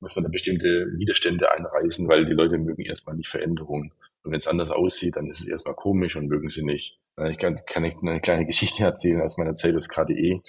muss 0.00 0.16
man 0.16 0.24
da 0.24 0.30
bestimmte 0.30 0.86
Widerstände 0.96 1.50
einreißen, 1.50 2.08
weil 2.08 2.26
die 2.26 2.34
Leute 2.34 2.58
mögen 2.58 2.82
erstmal 2.82 3.16
nicht 3.16 3.28
Veränderungen. 3.28 3.92
Und 4.22 4.32
wenn 4.32 4.38
es 4.38 4.48
anders 4.48 4.70
aussieht, 4.70 5.16
dann 5.16 5.28
ist 5.28 5.40
es 5.40 5.48
erstmal 5.48 5.74
komisch 5.74 6.16
und 6.16 6.28
mögen 6.28 6.48
sie 6.48 6.64
nicht. 6.64 6.98
Äh, 7.18 7.30
ich 7.30 7.38
kann, 7.38 7.58
kann 7.66 7.84
ich 7.84 7.96
eine 8.00 8.20
kleine 8.20 8.46
Geschichte 8.46 8.84
erzählen 8.84 9.20
aus 9.20 9.36
meiner 9.36 9.54
Zeit 9.54 9.76
aus 9.76 9.88
KDE. 9.88 10.40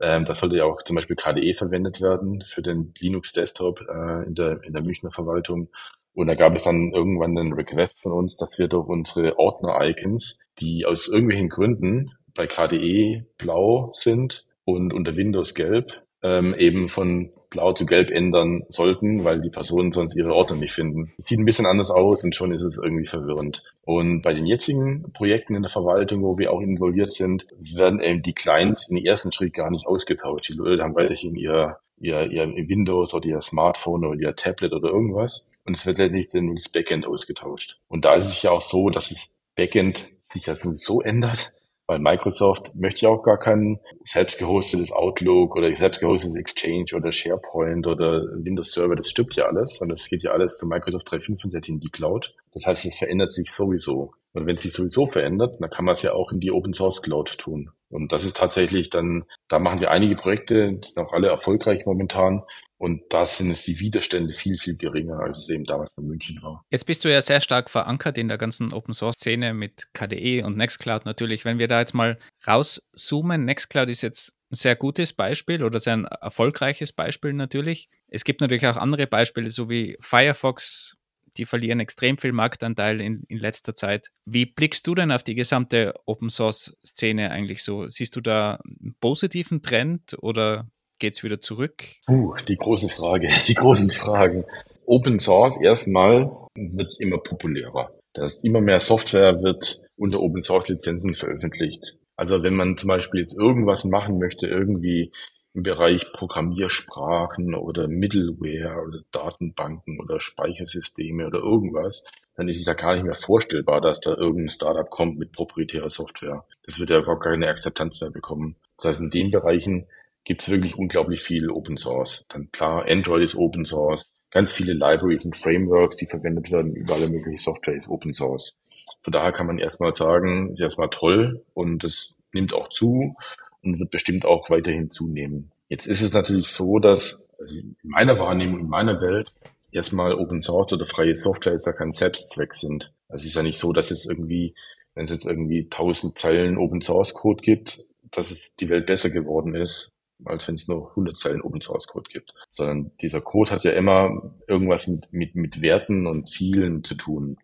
Ähm, 0.00 0.24
da 0.24 0.34
sollte 0.34 0.56
ja 0.56 0.64
auch 0.64 0.82
zum 0.82 0.96
Beispiel 0.96 1.16
KDE 1.16 1.54
verwendet 1.54 2.00
werden 2.00 2.44
für 2.48 2.62
den 2.62 2.92
Linux 3.00 3.32
Desktop 3.32 3.80
äh, 3.80 4.24
in, 4.26 4.34
der, 4.34 4.62
in 4.62 4.72
der 4.72 4.82
Münchner 4.82 5.10
Verwaltung. 5.10 5.68
Und 6.14 6.28
da 6.28 6.34
gab 6.34 6.54
es 6.54 6.64
dann 6.64 6.92
irgendwann 6.92 7.36
einen 7.36 7.52
Request 7.52 8.00
von 8.00 8.12
uns, 8.12 8.36
dass 8.36 8.58
wir 8.58 8.68
durch 8.68 8.88
unsere 8.88 9.38
Ordner-Icons, 9.38 10.38
die 10.58 10.84
aus 10.86 11.08
irgendwelchen 11.08 11.48
Gründen 11.48 12.12
bei 12.34 12.46
KDE 12.46 13.26
blau 13.36 13.90
sind 13.94 14.47
und 14.68 14.92
unter 14.92 15.16
Windows 15.16 15.54
gelb, 15.54 16.02
ähm, 16.22 16.54
eben 16.54 16.90
von 16.90 17.32
blau 17.48 17.72
zu 17.72 17.86
gelb 17.86 18.10
ändern 18.10 18.64
sollten, 18.68 19.24
weil 19.24 19.40
die 19.40 19.48
Personen 19.48 19.92
sonst 19.92 20.14
ihre 20.14 20.34
Ordner 20.34 20.58
nicht 20.58 20.74
finden. 20.74 21.10
sieht 21.16 21.38
ein 21.38 21.46
bisschen 21.46 21.64
anders 21.64 21.90
aus 21.90 22.22
und 22.22 22.36
schon 22.36 22.52
ist 22.52 22.62
es 22.62 22.78
irgendwie 22.82 23.06
verwirrend. 23.06 23.64
Und 23.80 24.20
bei 24.20 24.34
den 24.34 24.44
jetzigen 24.44 25.10
Projekten 25.14 25.54
in 25.54 25.62
der 25.62 25.70
Verwaltung, 25.70 26.22
wo 26.22 26.36
wir 26.36 26.52
auch 26.52 26.60
involviert 26.60 27.10
sind, 27.10 27.46
werden 27.58 28.00
eben 28.00 28.20
die 28.20 28.34
Clients 28.34 28.90
in 28.90 28.96
den 28.96 29.06
ersten 29.06 29.32
Schritt 29.32 29.54
gar 29.54 29.70
nicht 29.70 29.86
ausgetauscht. 29.86 30.50
Die 30.50 30.58
Leute 30.58 30.82
haben 30.82 30.94
weiterhin 30.94 31.34
ihr, 31.34 31.78
ihr, 31.96 32.30
ihr 32.30 32.68
Windows 32.68 33.14
oder 33.14 33.24
ihr 33.24 33.40
Smartphone 33.40 34.04
oder 34.04 34.20
ihr 34.20 34.36
Tablet 34.36 34.74
oder 34.74 34.90
irgendwas 34.90 35.50
und 35.64 35.78
es 35.78 35.86
wird 35.86 35.98
letztendlich 35.98 36.34
nur 36.34 36.54
das 36.54 36.68
Backend 36.68 37.06
ausgetauscht. 37.06 37.76
Und 37.88 38.04
da 38.04 38.16
ist 38.16 38.26
es 38.26 38.42
ja 38.42 38.50
auch 38.50 38.60
so, 38.60 38.90
dass 38.90 39.08
das 39.08 39.32
Backend 39.54 40.10
sich 40.30 40.44
ja 40.44 40.56
so 40.74 41.00
ändert, 41.00 41.52
weil 41.88 41.98
Microsoft 42.00 42.74
möchte 42.74 43.06
ja 43.06 43.08
auch 43.08 43.22
gar 43.22 43.38
kein 43.38 43.80
selbst 44.04 44.38
gehostetes 44.38 44.92
Outlook 44.92 45.56
oder 45.56 45.74
selbst 45.74 46.00
gehostetes 46.00 46.36
Exchange 46.36 46.84
oder 46.94 47.10
SharePoint 47.10 47.86
oder 47.86 48.24
Windows 48.34 48.72
Server, 48.72 48.94
das 48.94 49.08
stimmt 49.08 49.34
ja 49.36 49.46
alles, 49.46 49.78
sondern 49.78 49.96
es 49.96 50.08
geht 50.08 50.22
ja 50.22 50.32
alles 50.32 50.58
zu 50.58 50.66
Microsoft 50.66 51.10
365 51.10 51.74
in 51.74 51.80
die 51.80 51.88
Cloud. 51.88 52.34
Das 52.52 52.66
heißt, 52.66 52.84
es 52.84 52.94
verändert 52.94 53.32
sich 53.32 53.50
sowieso. 53.50 54.10
Und 54.34 54.46
wenn 54.46 54.56
es 54.56 54.62
sich 54.62 54.72
sowieso 54.74 55.06
verändert, 55.06 55.56
dann 55.60 55.70
kann 55.70 55.86
man 55.86 55.94
es 55.94 56.02
ja 56.02 56.12
auch 56.12 56.30
in 56.30 56.40
die 56.40 56.52
Open 56.52 56.74
Source 56.74 57.00
Cloud 57.00 57.38
tun. 57.38 57.70
Und 57.88 58.12
das 58.12 58.24
ist 58.24 58.36
tatsächlich 58.36 58.90
dann, 58.90 59.24
da 59.48 59.58
machen 59.58 59.80
wir 59.80 59.90
einige 59.90 60.14
Projekte, 60.14 60.78
sind 60.82 60.98
auch 60.98 61.14
alle 61.14 61.28
erfolgreich 61.28 61.86
momentan, 61.86 62.42
und 62.78 63.02
da 63.10 63.26
sind 63.26 63.50
es 63.50 63.64
die 63.64 63.80
Widerstände 63.80 64.32
viel, 64.32 64.56
viel 64.56 64.76
geringer, 64.76 65.18
als 65.18 65.38
es 65.38 65.48
eben 65.48 65.64
damals 65.64 65.90
in 65.98 66.06
München 66.06 66.40
war. 66.42 66.64
Jetzt 66.70 66.86
bist 66.86 67.04
du 67.04 67.10
ja 67.10 67.20
sehr 67.20 67.40
stark 67.40 67.68
verankert 67.68 68.16
in 68.16 68.28
der 68.28 68.38
ganzen 68.38 68.72
Open 68.72 68.94
Source 68.94 69.16
Szene 69.16 69.52
mit 69.52 69.88
KDE 69.94 70.44
und 70.44 70.56
Nextcloud 70.56 71.04
natürlich. 71.04 71.44
Wenn 71.44 71.58
wir 71.58 71.66
da 71.66 71.80
jetzt 71.80 71.94
mal 71.94 72.18
rauszoomen, 72.46 73.44
Nextcloud 73.44 73.88
ist 73.88 74.02
jetzt 74.02 74.34
ein 74.50 74.56
sehr 74.56 74.76
gutes 74.76 75.12
Beispiel 75.12 75.64
oder 75.64 75.80
sehr 75.80 75.94
ein 75.94 76.04
erfolgreiches 76.04 76.92
Beispiel 76.92 77.32
natürlich. 77.32 77.90
Es 78.06 78.24
gibt 78.24 78.40
natürlich 78.40 78.66
auch 78.66 78.76
andere 78.76 79.08
Beispiele, 79.08 79.50
so 79.50 79.68
wie 79.68 79.98
Firefox, 80.00 80.96
die 81.36 81.46
verlieren 81.46 81.80
extrem 81.80 82.16
viel 82.16 82.32
Marktanteil 82.32 83.00
in, 83.00 83.24
in 83.28 83.38
letzter 83.38 83.74
Zeit. 83.74 84.10
Wie 84.24 84.46
blickst 84.46 84.86
du 84.86 84.94
denn 84.94 85.12
auf 85.12 85.24
die 85.24 85.34
gesamte 85.34 85.94
Open 86.06 86.30
Source 86.30 86.76
Szene 86.84 87.32
eigentlich 87.32 87.62
so? 87.62 87.88
Siehst 87.88 88.14
du 88.14 88.20
da 88.20 88.60
einen 88.80 88.94
positiven 89.00 89.62
Trend 89.62 90.16
oder 90.20 90.68
Geht's 90.98 91.22
wieder 91.22 91.40
zurück? 91.40 91.84
Uh, 92.08 92.34
die 92.48 92.56
große 92.56 92.88
Frage, 92.88 93.28
die 93.46 93.54
großen 93.54 93.90
Fragen. 93.90 94.44
Open 94.86 95.20
Source 95.20 95.60
erstmal 95.60 96.30
wird 96.54 96.94
immer 96.98 97.18
populärer. 97.18 97.90
Das 98.14 98.42
immer 98.42 98.60
mehr 98.60 98.80
Software 98.80 99.42
wird 99.42 99.82
unter 99.96 100.20
Open 100.20 100.42
Source 100.42 100.68
Lizenzen 100.68 101.14
veröffentlicht. 101.14 101.96
Also 102.16 102.42
wenn 102.42 102.54
man 102.54 102.76
zum 102.76 102.88
Beispiel 102.88 103.20
jetzt 103.20 103.38
irgendwas 103.38 103.84
machen 103.84 104.18
möchte, 104.18 104.48
irgendwie 104.48 105.12
im 105.54 105.62
Bereich 105.62 106.10
Programmiersprachen 106.12 107.54
oder 107.54 107.86
Middleware 107.86 108.82
oder 108.86 109.00
Datenbanken 109.12 110.00
oder 110.00 110.20
Speichersysteme 110.20 111.26
oder 111.26 111.38
irgendwas, 111.38 112.04
dann 112.34 112.48
ist 112.48 112.60
es 112.60 112.66
ja 112.66 112.74
gar 112.74 112.94
nicht 112.94 113.04
mehr 113.04 113.14
vorstellbar, 113.14 113.80
dass 113.80 114.00
da 114.00 114.14
irgendein 114.14 114.50
Startup 114.50 114.88
kommt 114.88 115.18
mit 115.18 115.32
proprietärer 115.32 115.90
Software. 115.90 116.44
Das 116.64 116.78
wird 116.78 116.90
ja 116.90 116.98
überhaupt 116.98 117.24
keine 117.24 117.48
Akzeptanz 117.48 118.00
mehr 118.00 118.10
bekommen. 118.10 118.56
Das 118.76 118.86
heißt, 118.86 119.00
in 119.00 119.10
den 119.10 119.30
Bereichen 119.30 119.86
gibt 120.28 120.42
es 120.42 120.50
wirklich 120.50 120.76
unglaublich 120.76 121.22
viel 121.22 121.48
Open 121.48 121.78
Source. 121.78 122.26
Dann 122.28 122.52
klar, 122.52 122.84
Android 122.86 123.22
ist 123.22 123.34
Open 123.34 123.64
Source, 123.64 124.12
ganz 124.30 124.52
viele 124.52 124.74
Libraries 124.74 125.24
und 125.24 125.34
Frameworks, 125.34 125.96
die 125.96 126.04
verwendet 126.04 126.52
werden 126.52 126.76
über 126.76 126.96
alle 126.96 127.08
mögliche 127.08 127.42
Software 127.42 127.74
ist 127.74 127.88
Open 127.88 128.12
Source. 128.12 128.54
Von 129.00 129.12
daher 129.12 129.32
kann 129.32 129.46
man 129.46 129.58
erstmal 129.58 129.94
sagen, 129.94 130.50
ist 130.50 130.60
erstmal 130.60 130.90
toll 130.90 131.42
und 131.54 131.82
es 131.82 132.14
nimmt 132.34 132.52
auch 132.52 132.68
zu 132.68 133.16
und 133.62 133.80
wird 133.80 133.90
bestimmt 133.90 134.26
auch 134.26 134.50
weiterhin 134.50 134.90
zunehmen. 134.90 135.50
Jetzt 135.70 135.86
ist 135.86 136.02
es 136.02 136.12
natürlich 136.12 136.48
so, 136.48 136.78
dass 136.78 137.22
also 137.38 137.60
in 137.60 137.76
meiner 137.82 138.18
Wahrnehmung, 138.18 138.60
in 138.60 138.68
meiner 138.68 139.00
Welt, 139.00 139.32
erstmal 139.72 140.12
Open 140.12 140.42
Source 140.42 140.74
oder 140.74 140.84
freie 140.84 141.14
Software 141.14 141.54
jetzt 141.54 141.66
ja 141.66 141.72
kein 141.72 141.92
Selbstzweck 141.92 142.52
sind. 142.52 142.92
Also 143.08 143.22
es 143.22 143.28
ist 143.28 143.36
ja 143.36 143.42
nicht 143.42 143.58
so, 143.58 143.72
dass 143.72 143.90
es 143.90 144.04
irgendwie, 144.04 144.54
wenn 144.94 145.04
es 145.04 145.10
jetzt 145.10 145.24
irgendwie 145.24 145.70
tausend 145.70 146.18
Zeilen 146.18 146.58
Open 146.58 146.82
Source 146.82 147.14
Code 147.14 147.40
gibt, 147.42 147.82
dass 148.10 148.30
es 148.30 148.54
die 148.56 148.68
Welt 148.68 148.84
besser 148.84 149.08
geworden 149.08 149.54
ist, 149.54 149.94
als 150.24 150.48
wenn 150.48 150.56
es 150.56 150.68
nur 150.68 150.90
100 150.90 151.16
Zeilen 151.16 151.42
Open 151.42 151.60
Source 151.60 151.86
Code 151.86 152.10
gibt. 152.10 152.34
Sondern 152.50 152.90
dieser 153.00 153.20
Code 153.20 153.50
hat 153.50 153.64
ja 153.64 153.72
immer 153.72 154.34
irgendwas 154.46 154.86
mit, 154.86 155.12
mit, 155.12 155.34
mit 155.34 155.60
Werten 155.62 156.06
und 156.06 156.28
Zielen 156.28 156.84
zu 156.84 156.94
tun. 156.94 157.36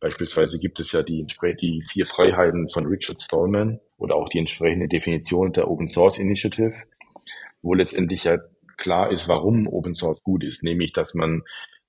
Beispielsweise 0.00 0.58
gibt 0.58 0.80
es 0.80 0.92
ja 0.92 1.02
die, 1.02 1.24
die 1.60 1.84
vier 1.92 2.06
Freiheiten 2.06 2.68
von 2.70 2.86
Richard 2.86 3.20
Stallman 3.20 3.80
oder 3.98 4.16
auch 4.16 4.28
die 4.28 4.38
entsprechende 4.38 4.88
Definition 4.88 5.52
der 5.52 5.70
Open 5.70 5.88
Source 5.88 6.18
Initiative, 6.18 6.74
wo 7.62 7.74
letztendlich 7.74 8.24
ja 8.24 8.38
klar 8.76 9.12
ist, 9.12 9.28
warum 9.28 9.68
Open 9.68 9.94
Source 9.94 10.22
gut 10.24 10.42
ist, 10.42 10.64
nämlich 10.64 10.92
dass 10.92 11.14
man 11.14 11.42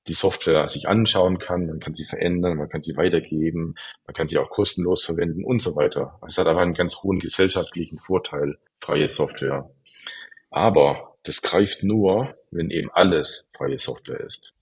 die 0.07 0.13
Software 0.13 0.67
sich 0.67 0.87
anschauen 0.87 1.39
kann, 1.39 1.65
man 1.65 1.79
kann 1.79 1.95
sie 1.95 2.03
verändern, 2.03 2.57
man 2.57 2.69
kann 2.69 2.83
sie 2.83 2.95
weitergeben, 2.97 3.75
man 4.05 4.13
kann 4.13 4.27
sie 4.27 4.37
auch 4.37 4.49
kostenlos 4.49 5.05
verwenden 5.05 5.43
und 5.43 5.61
so 5.61 5.75
weiter. 5.75 6.19
Es 6.27 6.37
hat 6.37 6.47
aber 6.47 6.59
einen 6.59 6.73
ganz 6.73 6.97
hohen 7.01 7.19
gesellschaftlichen 7.19 7.99
Vorteil, 7.99 8.57
freie 8.79 9.09
Software. 9.09 9.71
Aber 10.53 11.15
das 11.23 11.41
greift 11.41 11.83
nur, 11.83 12.35
wenn 12.51 12.69
eben 12.69 12.91
alles 12.91 13.47
freie 13.57 13.79
Software 13.79 14.19
ist. 14.19 14.53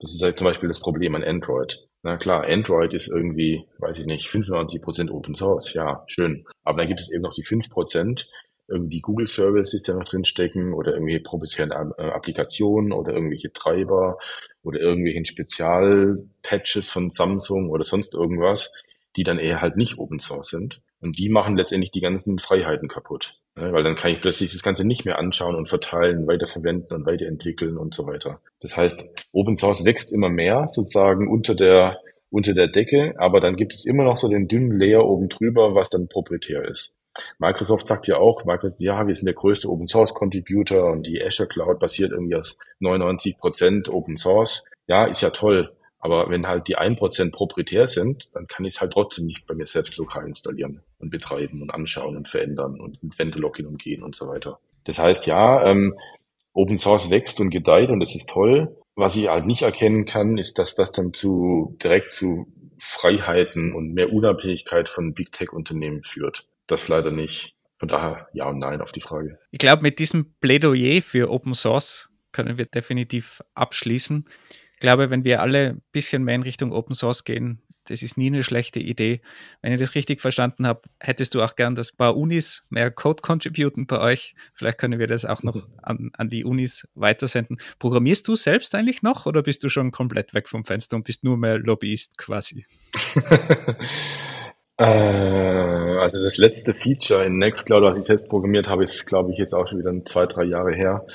Das 0.00 0.12
ist 0.12 0.20
halt 0.20 0.38
zum 0.38 0.44
Beispiel 0.44 0.68
das 0.68 0.80
Problem 0.80 1.14
an 1.14 1.22
Android. 1.22 1.86
Na 2.02 2.16
klar, 2.16 2.44
Android 2.44 2.92
ist 2.92 3.06
irgendwie, 3.06 3.64
weiß 3.78 4.00
ich 4.00 4.06
nicht, 4.06 4.28
95% 4.28 5.08
Open 5.10 5.36
Source, 5.36 5.72
ja, 5.72 6.02
schön. 6.08 6.44
Aber 6.64 6.78
dann 6.78 6.88
gibt 6.88 7.00
es 7.00 7.10
eben 7.12 7.22
noch 7.22 7.32
die 7.32 7.44
5%, 7.44 8.26
irgendwie 8.66 9.00
Google 9.00 9.28
Services, 9.28 9.82
die 9.82 9.92
da 9.92 9.96
noch 9.96 10.08
drin 10.08 10.24
stecken 10.24 10.74
oder 10.74 10.94
irgendwelche 10.94 11.20
proprietären 11.20 11.70
äh, 11.96 12.02
Applikationen 12.02 12.92
oder 12.92 13.12
irgendwelche 13.12 13.52
Treiber 13.52 14.18
oder 14.64 14.80
irgendwelchen 14.80 15.26
Spezialpatches 15.26 16.90
von 16.90 17.10
Samsung 17.10 17.70
oder 17.70 17.84
sonst 17.84 18.14
irgendwas, 18.14 18.72
die 19.14 19.22
dann 19.22 19.38
eher 19.38 19.60
halt 19.60 19.76
nicht 19.76 19.98
Open 19.98 20.18
Source 20.18 20.48
sind. 20.48 20.80
Und 21.00 21.18
die 21.18 21.28
machen 21.28 21.56
letztendlich 21.56 21.92
die 21.92 22.00
ganzen 22.00 22.40
Freiheiten 22.40 22.88
kaputt. 22.88 23.38
Ne? 23.56 23.72
Weil 23.72 23.82
dann 23.82 23.96
kann 23.96 24.12
ich 24.12 24.20
plötzlich 24.20 24.52
das 24.52 24.62
Ganze 24.62 24.84
nicht 24.84 25.04
mehr 25.04 25.18
anschauen 25.18 25.54
und 25.54 25.68
verteilen, 25.68 26.26
weiterverwenden 26.26 26.96
und 26.96 27.06
weiterentwickeln 27.06 27.76
und 27.76 27.94
so 27.94 28.06
weiter. 28.06 28.40
Das 28.60 28.76
heißt, 28.76 29.04
Open 29.32 29.56
Source 29.56 29.84
wächst 29.84 30.12
immer 30.12 30.28
mehr 30.28 30.68
sozusagen 30.68 31.28
unter 31.28 31.54
der, 31.54 32.00
unter 32.30 32.54
der 32.54 32.68
Decke, 32.68 33.14
aber 33.18 33.40
dann 33.40 33.56
gibt 33.56 33.74
es 33.74 33.86
immer 33.86 34.04
noch 34.04 34.16
so 34.16 34.28
den 34.28 34.48
dünnen 34.48 34.78
Layer 34.78 35.04
oben 35.04 35.28
drüber, 35.28 35.74
was 35.74 35.90
dann 35.90 36.08
proprietär 36.08 36.68
ist. 36.68 36.94
Microsoft 37.38 37.86
sagt 37.86 38.08
ja 38.08 38.18
auch, 38.18 38.44
Microsoft, 38.44 38.80
ja, 38.82 39.06
wir 39.06 39.14
sind 39.14 39.24
der 39.24 39.34
größte 39.34 39.70
Open 39.70 39.88
Source 39.88 40.12
Contributor 40.12 40.92
und 40.92 41.06
die 41.06 41.22
Azure 41.22 41.48
Cloud 41.48 41.78
basiert 41.78 42.12
irgendwie 42.12 42.36
aus 42.36 42.58
99 42.80 43.38
Prozent 43.38 43.88
Open 43.88 44.18
Source. 44.18 44.64
Ja, 44.86 45.06
ist 45.06 45.22
ja 45.22 45.30
toll. 45.30 45.75
Aber 46.06 46.30
wenn 46.30 46.46
halt 46.46 46.68
die 46.68 46.78
1% 46.78 47.32
proprietär 47.32 47.88
sind, 47.88 48.28
dann 48.32 48.46
kann 48.46 48.64
ich 48.64 48.74
es 48.74 48.80
halt 48.80 48.92
trotzdem 48.92 49.26
nicht 49.26 49.44
bei 49.44 49.56
mir 49.56 49.66
selbst 49.66 49.96
lokal 49.96 50.28
installieren 50.28 50.80
und 51.00 51.10
betreiben 51.10 51.62
und 51.62 51.70
anschauen 51.70 52.16
und 52.16 52.28
verändern 52.28 52.78
und 52.78 53.02
mit 53.02 53.18
Vendor-Login 53.18 53.66
umgehen 53.66 54.04
und 54.04 54.14
so 54.14 54.28
weiter. 54.28 54.60
Das 54.84 55.00
heißt, 55.00 55.26
ja, 55.26 55.68
ähm, 55.68 55.98
Open 56.52 56.78
Source 56.78 57.10
wächst 57.10 57.40
und 57.40 57.50
gedeiht 57.50 57.90
und 57.90 57.98
das 57.98 58.14
ist 58.14 58.30
toll. 58.30 58.76
Was 58.94 59.16
ich 59.16 59.26
halt 59.26 59.46
nicht 59.46 59.62
erkennen 59.62 60.04
kann, 60.04 60.38
ist, 60.38 60.60
dass 60.60 60.76
das 60.76 60.92
dann 60.92 61.12
zu 61.12 61.76
direkt 61.82 62.12
zu 62.12 62.46
Freiheiten 62.78 63.74
und 63.74 63.92
mehr 63.92 64.12
Unabhängigkeit 64.12 64.88
von 64.88 65.12
Big 65.12 65.32
Tech 65.32 65.52
Unternehmen 65.52 66.04
führt. 66.04 66.46
Das 66.68 66.86
leider 66.86 67.10
nicht. 67.10 67.56
Von 67.80 67.88
daher 67.88 68.28
ja 68.32 68.48
und 68.48 68.60
nein 68.60 68.80
auf 68.80 68.92
die 68.92 69.00
Frage. 69.00 69.40
Ich 69.50 69.58
glaube, 69.58 69.82
mit 69.82 69.98
diesem 69.98 70.36
Plädoyer 70.38 71.02
für 71.02 71.32
Open 71.32 71.54
Source 71.54 72.10
können 72.30 72.58
wir 72.58 72.66
definitiv 72.66 73.42
abschließen. 73.54 74.24
Ich 74.76 74.80
glaube, 74.80 75.08
wenn 75.08 75.24
wir 75.24 75.40
alle 75.40 75.70
ein 75.70 75.82
bisschen 75.90 76.22
mehr 76.22 76.34
in 76.34 76.42
Richtung 76.42 76.70
Open 76.70 76.94
Source 76.94 77.24
gehen, 77.24 77.62
das 77.88 78.02
ist 78.02 78.18
nie 78.18 78.26
eine 78.26 78.42
schlechte 78.42 78.78
Idee. 78.78 79.22
Wenn 79.62 79.72
ich 79.72 79.80
das 79.80 79.94
richtig 79.94 80.20
verstanden 80.20 80.66
habe, 80.66 80.82
hättest 81.00 81.34
du 81.34 81.40
auch 81.40 81.56
gern, 81.56 81.74
dass 81.74 81.92
ein 81.92 81.96
paar 81.96 82.14
Unis 82.16 82.66
mehr 82.68 82.90
Code 82.90 83.22
contributen 83.22 83.86
bei 83.86 84.00
euch. 84.00 84.34
Vielleicht 84.52 84.76
können 84.76 84.98
wir 84.98 85.06
das 85.06 85.24
auch 85.24 85.42
noch 85.42 85.56
an, 85.82 86.10
an 86.14 86.28
die 86.28 86.44
Unis 86.44 86.86
weitersenden. 86.94 87.56
Programmierst 87.78 88.28
du 88.28 88.36
selbst 88.36 88.74
eigentlich 88.74 89.02
noch 89.02 89.24
oder 89.24 89.42
bist 89.42 89.64
du 89.64 89.70
schon 89.70 89.92
komplett 89.92 90.34
weg 90.34 90.46
vom 90.48 90.66
Fenster 90.66 90.96
und 90.96 91.04
bist 91.04 91.24
nur 91.24 91.38
mehr 91.38 91.58
Lobbyist 91.58 92.18
quasi? 92.18 92.66
äh, 94.76 94.84
also 94.84 96.22
das 96.22 96.36
letzte 96.36 96.74
Feature 96.74 97.24
in 97.24 97.38
Nextcloud, 97.38 97.82
was 97.82 97.96
ich 97.96 98.04
selbst 98.04 98.28
programmiert 98.28 98.66
habe, 98.66 98.84
ist, 98.84 99.06
glaube 99.06 99.32
ich, 99.32 99.38
jetzt 99.38 99.54
auch 99.54 99.66
schon 99.68 99.78
wieder 99.78 100.04
zwei, 100.04 100.26
drei 100.26 100.44
Jahre 100.44 100.74
her. 100.74 101.06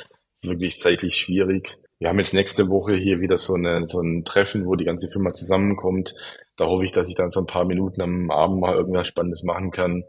Ist 0.41 0.49
wirklich 0.49 0.80
zeitlich 0.80 1.18
schwierig. 1.18 1.78
Wir 2.01 2.09
haben 2.09 2.17
jetzt 2.17 2.33
nächste 2.33 2.67
Woche 2.67 2.95
hier 2.95 3.19
wieder 3.19 3.37
so, 3.37 3.53
eine, 3.53 3.87
so 3.87 4.01
ein 4.01 4.25
Treffen, 4.25 4.65
wo 4.65 4.73
die 4.73 4.85
ganze 4.85 5.07
Firma 5.07 5.35
zusammenkommt. 5.35 6.15
Da 6.57 6.65
hoffe 6.65 6.83
ich, 6.83 6.91
dass 6.91 7.07
ich 7.07 7.13
dann 7.13 7.29
so 7.29 7.41
ein 7.41 7.45
paar 7.45 7.63
Minuten 7.63 8.01
am 8.01 8.31
Abend 8.31 8.59
mal 8.59 8.73
irgendwas 8.73 9.07
Spannendes 9.07 9.43
machen 9.43 9.69
kann. 9.69 10.05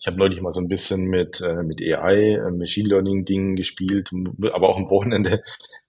Ich 0.00 0.06
habe 0.06 0.16
neulich 0.16 0.40
mal 0.40 0.50
so 0.50 0.60
ein 0.60 0.68
bisschen 0.68 1.04
mit, 1.04 1.42
äh, 1.42 1.62
mit 1.62 1.82
AI, 1.82 2.36
äh, 2.36 2.50
Machine 2.52 2.88
Learning 2.88 3.26
Dingen 3.26 3.54
gespielt, 3.54 4.08
aber 4.50 4.70
auch 4.70 4.78
am 4.78 4.88
Wochenende 4.88 5.42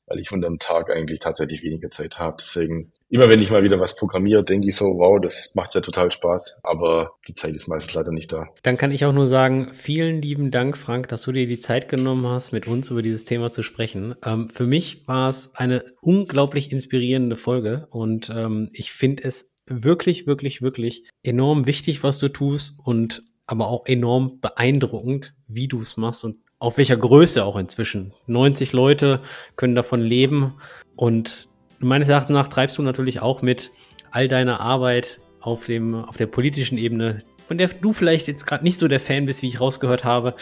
weil 0.08 0.20
ich 0.20 0.30
von 0.30 0.41
dem 0.41 0.58
Tag 0.58 0.89
eigentlich 0.89 1.20
tatsächlich 1.20 1.62
weniger 1.64 1.91
Zeit 1.91 2.18
habe. 2.18 2.38
Deswegen, 2.39 2.91
immer 3.10 3.30
wenn 3.30 3.41
ich 3.41 3.51
mal 3.51 3.64
wieder 3.64 3.80
was 3.80 3.95
programmiere, 3.95 4.43
denke 4.43 4.68
ich 4.68 4.76
so, 4.76 4.86
wow, 4.86 5.20
das 5.22 5.53
macht 5.53 5.76
ja 5.76 5.82
total 5.82 6.12
Spaß, 6.12 6.62
aber 6.64 7.12
die 7.28 7.34
Zeit 7.34 7.53
ist 7.53 7.68
meistens 7.68 7.93
leider 7.93 8.12
nicht 8.12 8.32
da. 8.32 8.47
Dann 8.64 8.78
kann 8.78 8.91
ich 8.91 9.05
auch 9.05 9.14
nur 9.14 9.28
sagen, 9.28 9.74
vielen 9.74 10.22
lieben 10.22 10.49
Dank, 10.49 10.78
Frank, 10.78 11.10
dass 11.10 11.24
du 11.24 11.32
dir 11.32 11.45
die 11.45 11.60
Zeit 11.60 11.89
genommen 11.89 12.26
hast, 12.26 12.53
mit 12.53 12.68
uns 12.68 12.89
über 12.89 13.01
dieses 13.01 13.26
Thema 13.26 13.51
zu 13.51 13.64
sprechen. 13.64 14.16
Ähm, 14.26 14.49
für 14.49 14.66
mich 14.66 15.08
war 15.08 15.30
es 15.30 15.53
eine 15.55 15.84
unglaublich 16.01 16.72
inspirierende 16.72 17.36
Folge 17.36 17.88
und 17.91 18.30
ähm, 18.30 18.70
ich 18.72 18.91
finde 18.91 19.24
es 19.24 19.53
wirklich, 19.66 20.26
wirklich, 20.28 20.62
wirklich 20.62 21.10
enorm 21.24 21.66
wichtig, 21.66 22.03
was 22.03 22.20
du 22.20 22.30
tust 22.30 22.80
und 22.84 23.24
aber 23.45 23.68
auch 23.68 23.86
enorm 23.86 24.39
beeindruckend, 24.39 25.34
wie 25.47 25.68
du 25.68 25.80
es 25.80 25.97
machst 25.97 26.24
und 26.26 26.38
auf 26.60 26.78
welcher 26.78 26.97
Größe 26.97 27.43
auch 27.43 27.55
inzwischen. 27.55 28.14
90 28.26 28.74
Leute 28.74 29.22
können 29.55 29.76
davon 29.76 30.01
leben 30.01 30.55
und 30.95 31.47
meines 31.80 32.10
Erachtens 32.10 32.34
nach 32.34 32.47
treibst 32.47 32.78
du 32.78 32.82
natürlich 32.82 33.22
auch 33.22 33.41
mit 33.41 33.72
all 34.12 34.28
deiner 34.28 34.60
Arbeit 34.60 35.20
auf 35.41 35.66
dem, 35.66 35.95
auf 35.95 36.18
der 36.18 36.26
politischen 36.28 36.78
Ebene, 36.78 37.20
von 37.47 37.58
der 37.58 37.68
du 37.70 37.93
vielleicht 37.93 38.28
jetzt 38.28 38.45
gerade 38.45 38.64
nicht 38.64 38.80
so 38.80 38.88
der 38.88 38.99
Fan 38.99 39.26
bist, 39.26 39.41
wie 39.41 39.47
ich 39.47 39.62
rausgehört 39.62 40.03
habe, 40.03 40.36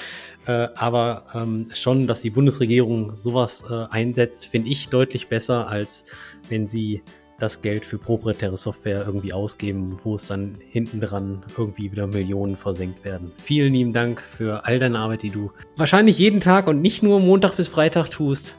äh, 0.47 0.67
aber 0.75 1.25
ähm, 1.35 1.67
schon, 1.73 2.07
dass 2.07 2.21
die 2.21 2.29
Bundesregierung 2.29 3.13
sowas 3.15 3.65
äh, 3.69 3.85
einsetzt, 3.89 4.47
finde 4.47 4.69
ich 4.69 4.89
deutlich 4.89 5.27
besser, 5.27 5.67
als 5.67 6.05
wenn 6.49 6.65
sie 6.65 7.03
das 7.37 7.61
Geld 7.61 7.85
für 7.85 7.97
proprietäre 7.97 8.57
Software 8.57 9.03
irgendwie 9.05 9.33
ausgeben, 9.33 9.97
wo 10.03 10.15
es 10.15 10.27
dann 10.27 10.55
hinten 10.69 11.01
dran 11.01 11.43
irgendwie 11.57 11.91
wieder 11.91 12.07
Millionen 12.07 12.55
versenkt 12.55 13.03
werden. 13.03 13.31
Vielen 13.37 13.73
lieben 13.73 13.93
Dank 13.93 14.21
für 14.21 14.65
all 14.65 14.79
deine 14.79 14.99
Arbeit, 14.99 15.23
die 15.23 15.31
du 15.31 15.51
wahrscheinlich 15.75 16.17
jeden 16.17 16.39
Tag 16.39 16.67
und 16.67 16.81
nicht 16.81 17.03
nur 17.03 17.19
Montag 17.19 17.57
bis 17.57 17.67
Freitag 17.67 18.09
tust. 18.09 18.55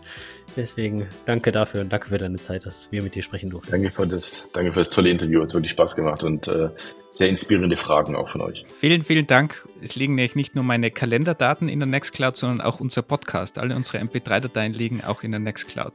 Deswegen 0.57 1.07
danke 1.27 1.53
dafür 1.53 1.83
und 1.83 1.93
danke 1.93 2.09
für 2.09 2.19
deine 2.19 2.39
Zeit, 2.39 2.65
dass 2.65 2.91
wir 2.91 3.03
mit 3.03 3.15
dir 3.15 3.23
sprechen 3.23 3.51
durften. 3.51 3.71
Danke 3.71 3.91
für 3.91 4.07
das, 4.07 4.49
danke 4.53 4.73
für 4.73 4.79
das 4.79 4.91
tolle 4.91 5.11
Interview. 5.11 5.43
Hat 5.43 5.53
wirklich 5.53 5.73
Spaß 5.73 5.95
gemacht 5.95 6.25
und 6.25 6.49
äh, 6.49 6.71
sehr 7.13 7.29
inspirierende 7.29 7.77
Fragen 7.77 8.17
auch 8.17 8.29
von 8.29 8.41
euch. 8.41 8.65
Vielen, 8.79 9.03
vielen 9.03 9.27
Dank. 9.27 9.67
Es 9.83 9.97
liegen 9.97 10.15
nämlich 10.15 10.35
nicht 10.35 10.55
nur 10.55 10.65
meine 10.65 10.91
Kalenderdaten 10.91 11.69
in 11.69 11.81
der 11.81 11.87
Nextcloud, 11.87 12.37
sondern 12.37 12.61
auch 12.61 12.81
unser 12.81 13.03
Podcast. 13.03 13.59
Alle 13.59 13.77
unsere 13.77 13.99
MP3-Dateien 13.99 14.73
liegen 14.73 15.03
auch 15.05 15.23
in 15.23 15.31
der 15.31 15.41
Nextcloud. 15.41 15.93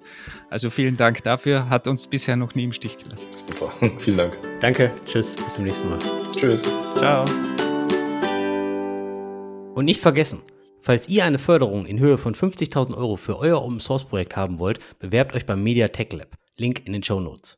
Also 0.49 0.69
vielen 0.69 0.97
Dank 0.97 1.23
dafür. 1.23 1.69
Hat 1.69 1.87
uns 1.87 2.07
bisher 2.07 2.35
noch 2.35 2.53
nie 2.53 2.63
im 2.63 2.73
Stich 2.73 2.97
gelassen. 2.97 3.29
Super. 3.33 3.71
vielen 3.99 4.17
Dank. 4.17 4.37
Danke. 4.61 4.91
Tschüss. 5.05 5.35
Bis 5.35 5.55
zum 5.55 5.65
nächsten 5.65 5.89
Mal. 5.89 5.99
Tschüss. 6.35 6.59
Ciao. 6.95 7.25
Und 9.73 9.85
nicht 9.85 10.01
vergessen, 10.01 10.41
falls 10.81 11.07
ihr 11.07 11.25
eine 11.25 11.39
Förderung 11.39 11.85
in 11.85 11.99
Höhe 11.99 12.17
von 12.17 12.35
50.000 12.35 12.95
Euro 12.95 13.15
für 13.15 13.39
euer 13.39 13.61
Open 13.63 13.79
Source 13.79 14.03
Projekt 14.03 14.35
haben 14.35 14.59
wollt, 14.59 14.79
bewerbt 14.99 15.35
euch 15.35 15.45
beim 15.45 15.63
Media 15.63 15.87
Tech 15.87 16.11
Lab. 16.11 16.35
Link 16.57 16.85
in 16.85 16.93
den 16.93 17.03
Show 17.03 17.19
Notes. 17.19 17.49